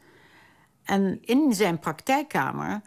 En 0.90 1.20
in 1.22 1.54
zijn 1.54 1.80
praktijkkamer, 1.80 2.82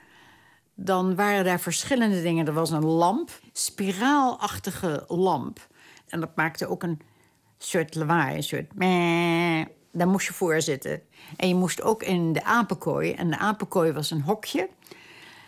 dan 0.75 1.15
waren 1.15 1.45
daar 1.45 1.61
verschillende 1.61 2.23
dingen. 2.23 2.47
Er 2.47 2.53
was 2.53 2.71
een 2.71 2.85
lamp, 2.85 3.31
spiraalachtige 3.53 5.05
lamp. 5.09 5.69
En 6.09 6.21
dat 6.21 6.37
maakte 6.37 6.67
ook 6.67 6.83
een 6.83 7.01
soort 7.59 7.95
lawaai, 7.95 8.37
een 8.37 8.43
soort... 8.43 8.75
Meh. 8.75 9.65
Daar 9.93 10.09
moest 10.09 10.27
je 10.27 10.33
voor 10.33 10.61
zitten. 10.61 11.03
En 11.37 11.49
je 11.49 11.55
moest 11.55 11.83
ook 11.83 12.03
in 12.03 12.33
de 12.33 12.45
apenkooi. 12.45 13.13
En 13.13 13.31
de 13.31 13.39
apenkooi 13.39 13.93
was 13.93 14.11
een 14.11 14.23
hokje. 14.23 14.69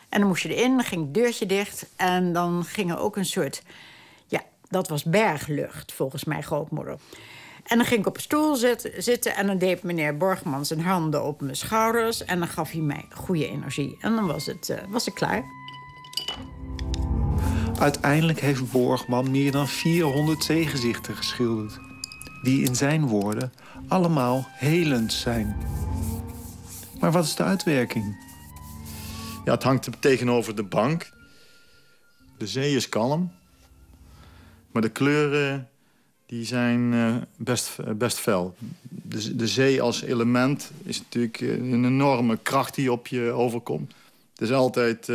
En 0.09 0.19
dan 0.19 0.29
moest 0.29 0.43
je 0.43 0.55
erin, 0.55 0.77
dan 0.77 0.85
ging 0.85 1.03
het 1.03 1.15
deurtje 1.15 1.47
dicht. 1.47 1.87
En 1.97 2.33
dan 2.33 2.65
ging 2.65 2.91
er 2.91 2.99
ook 2.99 3.17
een 3.17 3.25
soort... 3.25 3.63
Ja, 4.27 4.41
dat 4.69 4.89
was 4.89 5.05
berglucht, 5.05 5.93
volgens 5.93 6.25
mijn 6.25 6.43
grootmoeder. 6.43 6.99
En 7.65 7.77
dan 7.77 7.87
ging 7.87 8.01
ik 8.01 8.07
op 8.07 8.17
een 8.17 8.23
stoel 8.23 8.57
zitten 8.97 9.35
en 9.37 9.47
dan 9.47 9.59
deed 9.59 9.83
meneer 9.83 10.17
Borgman 10.17 10.67
zijn 10.67 10.81
handen 10.81 11.25
op 11.25 11.41
mijn 11.41 11.57
schouders. 11.57 12.25
En 12.25 12.39
dan 12.39 12.49
gaf 12.49 12.71
hij 12.71 12.81
mij 12.81 13.07
goede 13.15 13.49
energie. 13.49 13.97
En 14.01 14.15
dan 14.15 14.27
was, 14.27 14.47
het, 14.47 14.69
uh, 14.69 14.77
was 14.89 15.07
ik 15.07 15.15
klaar. 15.15 15.45
Uiteindelijk 17.79 18.41
heeft 18.41 18.73
Borgman 18.73 19.31
meer 19.31 19.53
dan 19.53 19.69
400 19.69 20.45
zeegezichten 20.45 21.17
geschilderd. 21.17 21.79
die 22.43 22.65
in 22.65 22.77
zijn 22.77 23.07
woorden 23.07 23.53
allemaal 23.89 24.47
helend 24.51 25.13
zijn. 25.13 25.57
Maar 27.01 27.13
wat 27.13 27.25
is 27.25 27.35
de 27.35 27.43
uitwerking? 27.43 28.17
Ja, 29.45 29.53
het 29.53 29.63
hangt 29.63 29.89
tegenover 30.01 30.57
de 30.57 30.63
bank. 30.63 31.13
De 32.39 32.47
zee 32.47 32.77
is 32.77 32.89
kalm. 32.89 33.33
Maar 34.73 34.83
de 34.83 34.89
kleuren 34.89 35.69
die 36.27 36.45
zijn 36.45 36.93
eh, 36.93 37.15
best, 37.37 37.79
eh, 37.79 37.93
best 37.95 38.19
fel. 38.19 38.55
De, 38.89 39.37
de 39.37 39.47
zee 39.47 39.83
als 39.83 40.03
element 40.03 40.71
is 40.83 40.99
natuurlijk 40.99 41.41
eh, 41.41 41.49
een 41.49 41.85
enorme 41.85 42.39
kracht 42.43 42.75
die 42.75 42.93
op 42.93 43.07
je 43.07 43.31
overkomt. 43.31 43.95
Het 44.33 44.49
is 44.49 44.53
altijd 44.53 45.09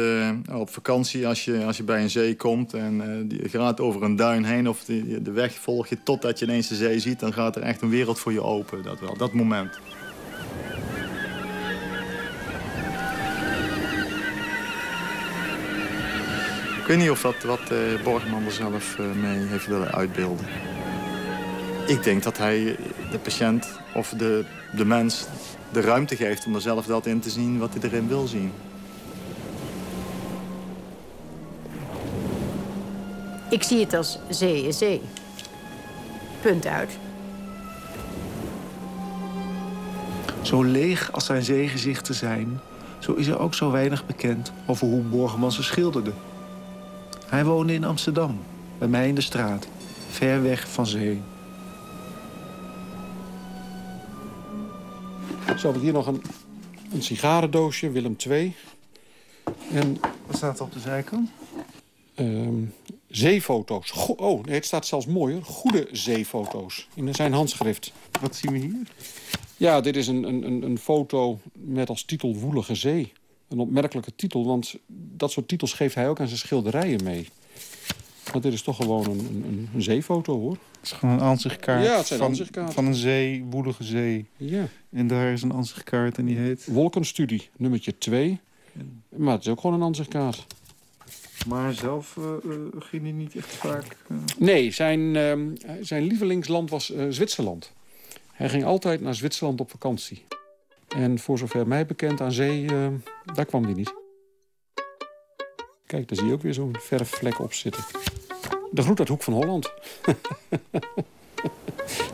op 0.52 0.69
vakantie 0.69 1.27
als 1.27 1.45
je, 1.45 1.65
als 1.65 1.77
je 1.77 1.84
bij 1.84 2.02
een 2.02 2.10
zee 2.10 2.36
komt... 2.36 2.73
en 2.73 2.95
je 3.30 3.49
gaat 3.49 3.80
over 3.80 4.03
een 4.03 4.15
duin 4.15 4.44
heen 4.44 4.69
of 4.69 4.86
de, 4.86 5.22
de 5.22 5.31
weg 5.31 5.53
volg 5.53 5.88
je 5.88 5.98
totdat 6.03 6.40
je 6.40 6.45
ineens 6.45 6.68
de 6.68 6.76
zee 6.76 6.99
ziet... 6.99 7.19
dan 7.19 7.34
gaat 7.34 7.56
er 7.56 7.61
echt 7.61 7.81
een 7.81 7.90
wereld 7.90 8.19
voor 8.19 8.31
je 8.31 8.44
open, 8.44 8.84
dat 8.84 8.99
wel, 8.99 9.18
dat 9.18 9.34
moment. 9.34 9.80
Ik 16.80 16.86
weet 16.88 16.98
niet 16.98 17.10
of 17.10 17.22
dat 17.22 17.44
wat 17.44 17.72
uh, 17.72 18.03
Borgman 18.03 18.45
er 18.45 18.52
zelf 18.52 18.98
mee 18.98 19.40
heeft 19.40 19.68
willen 19.68 19.91
uitbeelden. 19.91 20.45
Ik 21.90 22.03
denk 22.03 22.24
dat 22.24 22.38
hij 22.38 22.76
de 23.11 23.20
patiënt 23.20 23.68
of 23.94 24.14
de, 24.18 24.45
de 24.76 24.86
mens 24.86 25.26
de 25.72 25.82
ruimte 25.82 26.16
geeft 26.16 26.45
om 26.45 26.56
er 26.56 26.61
zelf 26.61 26.86
dat 26.86 27.06
in 27.06 27.20
te 27.20 27.30
zien 27.30 27.60
wat 27.60 27.74
hij 27.74 27.90
erin 27.90 28.07
wil 28.07 28.28
zien. 28.28 28.52
Ik 33.49 33.64
zie 33.64 33.80
het 33.80 33.94
als 33.94 34.20
zee 34.30 34.68
is 34.68 34.78
zee. 34.78 35.02
Punt 36.41 36.66
uit. 36.66 36.98
Zo 40.41 40.64
leeg 40.64 41.11
als 41.11 41.26
zijn 41.26 41.44
zeegezichten 41.44 42.16
zijn... 42.16 42.60
zo 42.99 43.14
is 43.14 43.28
er 43.28 43.40
ook 43.40 43.53
zo 43.53 43.72
weinig 43.72 44.06
bekend 44.06 44.52
over 44.66 44.88
hoe 44.88 45.02
Borgman 45.02 45.52
ze 45.52 45.64
schilderde. 45.64 46.11
Hij 47.26 47.45
woonde 47.45 47.74
in 47.74 47.84
Amsterdam, 47.84 48.40
bij 48.78 48.88
mij 48.88 49.07
in 49.07 49.16
de 49.16 49.22
straat, 49.22 49.68
ver 50.10 50.41
weg 50.41 50.70
van 50.70 50.88
zee. 50.88 51.22
Zo 55.57 55.67
heb 55.67 55.76
ik 55.76 55.81
hier 55.81 55.93
nog 55.93 56.07
een, 56.07 56.21
een 56.91 57.03
sigarendoosje, 57.03 57.91
Willem 57.91 58.15
II. 58.27 58.55
En, 59.71 59.97
Wat 60.26 60.35
staat 60.35 60.59
er 60.59 60.65
op 60.65 60.73
de 60.73 60.80
zijkant? 60.80 61.30
Ehm, 62.15 62.63
zeefoto's. 63.07 63.91
Go 63.91 64.13
oh, 64.13 64.43
nee, 64.43 64.55
het 64.55 64.65
staat 64.65 64.85
zelfs 64.85 65.05
mooier. 65.05 65.43
Goede 65.43 65.88
zeefoto's. 65.91 66.88
In 66.93 67.13
zijn 67.13 67.34
handschrift. 67.34 67.93
Wat 68.21 68.35
zien 68.35 68.51
we 68.51 68.57
hier? 68.57 68.88
Ja, 69.57 69.81
dit 69.81 69.95
is 69.95 70.07
een, 70.07 70.23
een, 70.23 70.63
een 70.63 70.77
foto 70.77 71.39
met 71.53 71.89
als 71.89 72.03
titel 72.03 72.35
Woelige 72.35 72.76
Zee. 72.76 73.13
Een 73.47 73.59
opmerkelijke 73.59 74.15
titel, 74.15 74.45
want 74.45 74.76
dat 75.17 75.31
soort 75.31 75.47
titels 75.47 75.73
geeft 75.73 75.95
hij 75.95 76.09
ook 76.09 76.19
aan 76.19 76.27
zijn 76.27 76.39
schilderijen 76.39 77.03
mee. 77.03 77.27
Want 78.31 78.43
dit 78.43 78.53
is 78.53 78.61
toch 78.61 78.76
gewoon 78.76 79.06
een, 79.06 79.19
een, 79.19 79.69
een 79.76 79.81
zeefoto, 79.81 80.39
hoor. 80.39 80.51
Het 80.51 80.60
is 80.81 80.91
gewoon 80.91 81.15
een 81.15 81.22
aanzichtkaart, 81.22 81.85
Ja, 81.85 81.97
het 81.97 82.07
zijn 82.07 82.35
van, 82.35 82.72
van 82.72 82.85
een 82.85 82.95
zee, 82.95 83.43
woelige 83.49 83.84
zee. 83.84 84.26
Ja. 84.38 84.68
En 84.91 85.07
daar 85.07 85.31
is 85.31 85.41
een 85.41 85.53
aanzichtkaart 85.53 86.18
en 86.18 86.26
die 86.26 86.38
heet... 86.38 86.65
Wolkenstudie, 86.65 87.49
nummertje 87.57 87.97
2. 87.97 88.39
Maar 89.15 89.34
het 89.34 89.41
is 89.41 89.47
ook 89.51 89.60
gewoon 89.60 89.76
een 89.81 89.88
aanzichtkaart. 89.88 90.45
Maar 91.47 91.73
zelf 91.73 92.18
eh, 92.18 92.23
eh, 92.23 92.60
ging 92.80 93.01
hij 93.01 93.11
niet 93.11 93.35
echt 93.35 93.47
vaak... 93.56 93.97
eh, 94.07 94.18
Nee, 94.38 94.72
zijn, 94.72 95.15
ehm, 95.15 95.47
zijn 95.81 96.03
lievelingsland 96.03 96.69
was 96.69 96.93
Zwitserland. 97.10 97.72
Hij 98.31 98.49
ging 98.49 98.64
altijd 98.64 99.01
naar 99.01 99.15
Zwitserland 99.15 99.60
op 99.60 99.69
vakantie. 99.69 100.23
En 100.88 101.19
voor 101.19 101.38
zover 101.38 101.68
mij 101.68 101.85
bekend 101.85 102.22
aan 102.22 102.31
zee, 102.31 102.65
daar 103.35 103.45
kwam 103.45 103.64
hij 103.64 103.73
niet. 103.73 103.93
Kijk, 105.90 106.07
daar 106.07 106.18
zie 106.18 106.28
je 106.28 106.34
ook 106.34 106.41
weer 106.41 106.53
zo'n 106.53 106.76
verfvlek 106.80 107.40
op 107.40 107.53
zitten. 107.53 107.84
De 108.72 108.82
groet 108.82 108.99
uit 108.99 109.07
Hoek 109.07 109.24
van 109.24 109.34
Holland. 109.34 109.70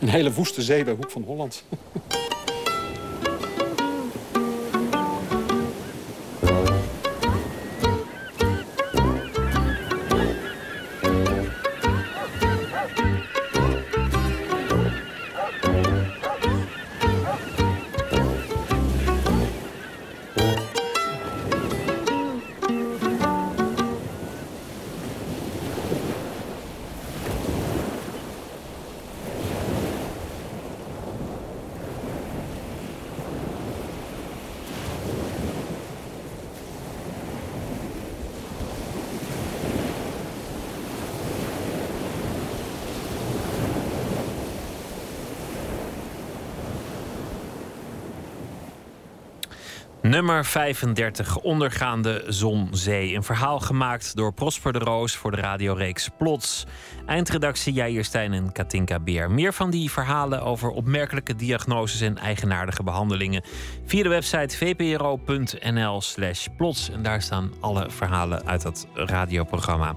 Een 0.01 0.07
hele 0.07 0.33
woeste 0.33 0.61
zee 0.61 0.83
bij 0.83 0.93
Hoek 0.93 1.11
van 1.11 1.23
Holland. 1.23 1.63
Nummer 50.15 50.45
35, 50.45 51.37
Ondergaande 51.37 52.23
Zon 52.27 52.67
Zee. 52.71 53.15
Een 53.15 53.23
verhaal 53.23 53.59
gemaakt 53.59 54.15
door 54.15 54.33
Prosper 54.33 54.73
de 54.73 54.79
Roos 54.79 55.15
voor 55.15 55.31
de 55.31 55.37
radioreeks 55.37 56.09
Plots. 56.17 56.65
Eindredactie 57.05 57.73
Jair 57.73 58.03
Stijn 58.03 58.33
en 58.33 58.51
Katinka 58.51 58.99
Beer. 58.99 59.31
Meer 59.31 59.53
van 59.53 59.69
die 59.69 59.91
verhalen 59.91 60.41
over 60.41 60.69
opmerkelijke 60.69 61.35
diagnoses 61.35 62.01
en 62.01 62.17
eigenaardige 62.17 62.83
behandelingen... 62.83 63.43
via 63.85 64.03
de 64.03 64.09
website 64.09 64.57
vpro.nl 64.57 66.01
slash 66.01 66.47
plots. 66.57 66.89
En 66.89 67.03
daar 67.03 67.21
staan 67.21 67.53
alle 67.59 67.89
verhalen 67.89 68.45
uit 68.45 68.61
dat 68.61 68.87
radioprogramma. 68.93 69.95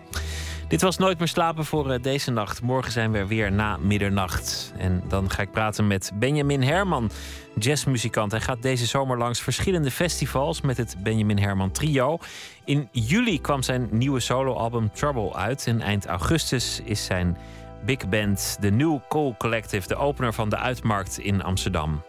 Dit 0.68 0.82
was 0.82 0.98
Nooit 0.98 1.18
meer 1.18 1.28
slapen 1.28 1.64
voor 1.64 1.90
eh, 1.90 2.02
deze 2.02 2.30
nacht. 2.30 2.62
Morgen 2.62 2.92
zijn 2.92 3.12
we 3.12 3.18
er 3.18 3.26
weer 3.26 3.52
na 3.52 3.76
middernacht. 3.76 4.72
En 4.76 5.02
dan 5.08 5.30
ga 5.30 5.42
ik 5.42 5.50
praten 5.50 5.86
met 5.86 6.10
Benjamin 6.14 6.62
Herman, 6.62 7.10
jazzmuzikant. 7.58 8.30
Hij 8.30 8.40
gaat 8.40 8.62
deze 8.62 8.86
zomer 8.86 9.18
langs 9.18 9.40
verschillende 9.40 9.90
festivals 9.90 10.60
met 10.60 10.76
het 10.76 10.96
Benjamin 11.02 11.38
Herman 11.38 11.70
Trio. 11.70 12.18
In 12.64 12.88
juli 12.90 13.40
kwam 13.40 13.62
zijn 13.62 13.88
nieuwe 13.90 14.20
soloalbum 14.20 14.90
Trouble 14.92 15.34
uit. 15.34 15.66
En 15.66 15.80
eind 15.80 16.06
augustus 16.06 16.80
is 16.84 17.04
zijn 17.04 17.36
big 17.84 18.08
band, 18.08 18.56
de 18.60 18.70
New 18.70 18.98
Cool 19.08 19.34
Collective, 19.38 19.88
de 19.88 19.96
opener 19.96 20.32
van 20.32 20.48
de 20.48 20.56
Uitmarkt 20.56 21.18
in 21.18 21.42
Amsterdam. 21.42 22.02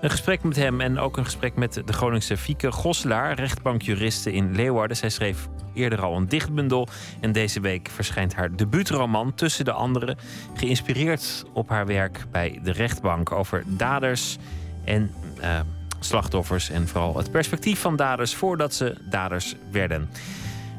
Een 0.00 0.10
gesprek 0.10 0.42
met 0.42 0.56
hem 0.56 0.80
en 0.80 0.98
ook 0.98 1.16
een 1.16 1.24
gesprek 1.24 1.56
met 1.56 1.82
de 1.84 1.92
Groningse 1.92 2.36
Fieke 2.36 2.72
Gosselaar, 2.72 3.34
rechtbankjuriste 3.34 4.32
in 4.32 4.54
Leeuwarden. 4.54 4.96
Zij 4.96 5.10
schreef 5.10 5.48
eerder 5.74 6.02
al 6.02 6.16
een 6.16 6.28
dichtbundel 6.28 6.88
en 7.20 7.32
deze 7.32 7.60
week 7.60 7.88
verschijnt 7.88 8.34
haar 8.34 8.56
debuutroman 8.56 9.34
Tussen 9.34 9.64
de 9.64 9.72
Anderen, 9.72 10.16
geïnspireerd 10.54 11.44
op 11.52 11.68
haar 11.68 11.86
werk 11.86 12.24
bij 12.30 12.60
de 12.62 12.72
rechtbank 12.72 13.32
over 13.32 13.62
daders 13.66 14.36
en 14.84 15.10
eh, 15.40 15.60
slachtoffers 16.00 16.70
en 16.70 16.88
vooral 16.88 17.16
het 17.16 17.30
perspectief 17.30 17.80
van 17.80 17.96
daders 17.96 18.34
voordat 18.34 18.74
ze 18.74 18.96
daders 19.10 19.54
werden. 19.70 20.10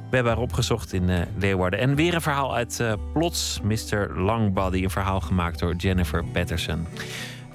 We 0.09 0.15
hebben 0.15 0.33
haar 0.33 0.41
opgezocht 0.41 0.93
in 0.93 1.09
eh, 1.09 1.21
Leeuwarden. 1.37 1.79
En 1.79 1.95
weer 1.95 2.13
een 2.13 2.21
verhaal 2.21 2.55
uit 2.55 2.79
eh, 2.79 2.93
Plots, 3.13 3.59
Mr. 3.63 4.19
Longbody. 4.19 4.83
Een 4.83 4.89
verhaal 4.89 5.21
gemaakt 5.21 5.59
door 5.59 5.75
Jennifer 5.75 6.23
Patterson. 6.23 6.87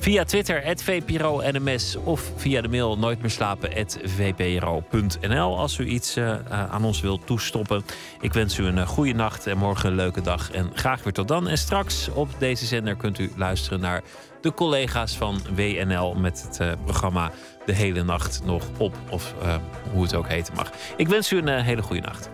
Via 0.01 0.25
Twitter, 0.25 0.63
@vpro_nms 0.77 1.97
of 2.05 2.33
via 2.37 2.61
de 2.61 2.69
mail 2.69 2.99
nooitmeerslapen.vpro.nl 2.99 5.59
als 5.59 5.79
u 5.79 5.87
iets 5.87 6.17
eh, 6.17 6.31
eh, 6.31 6.41
aan 6.71 6.85
ons 6.85 7.01
wilt 7.01 7.27
toestoppen. 7.27 7.83
Ik 8.21 8.33
wens 8.33 8.59
u 8.59 8.65
een 8.65 8.77
uh, 8.77 8.87
goede 8.87 9.13
nacht 9.13 9.47
en 9.47 9.59
morgen 9.59 9.89
een 9.89 9.95
leuke 9.95 10.21
dag. 10.21 10.51
En 10.51 10.71
graag 10.75 11.03
weer 11.03 11.13
tot 11.13 11.29
dan. 11.29 11.49
En 11.49 11.59
straks 11.59 12.09
op 12.09 12.29
deze 12.39 12.67
zender 12.67 12.97
kunt 12.97 13.19
u 13.19 13.33
luisteren 13.37 13.81
naar 13.81 14.03
de 14.41 14.55
collega's 14.55 15.17
van 15.17 15.41
WNL 15.55 16.15
met 16.15 16.49
het 16.49 16.77
programma 16.85 17.31
De 17.67 17.73
Hele 17.73 18.03
Nacht 18.03 18.41
nog 18.45 18.65
op. 18.79 18.97
Of 19.11 19.35
hoe 19.93 20.03
het 20.03 20.15
ook 20.15 20.29
heten 20.29 20.55
mag. 20.55 20.71
Ik 20.97 21.09
wens 21.09 21.33
u 21.33 21.39
een 21.39 21.63
hele 21.63 21.83
goede 21.83 22.03
nacht. 22.03 22.31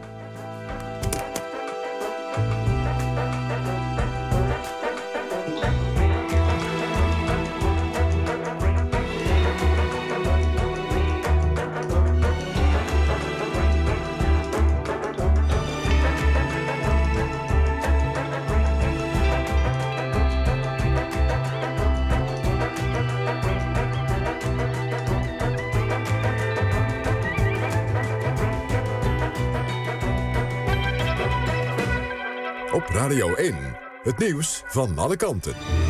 Radio 33.17 33.35
1. 33.35 33.55
Het 34.03 34.19
nieuws 34.19 34.63
van 34.67 34.99
alle 34.99 35.17
kanten. 35.17 35.86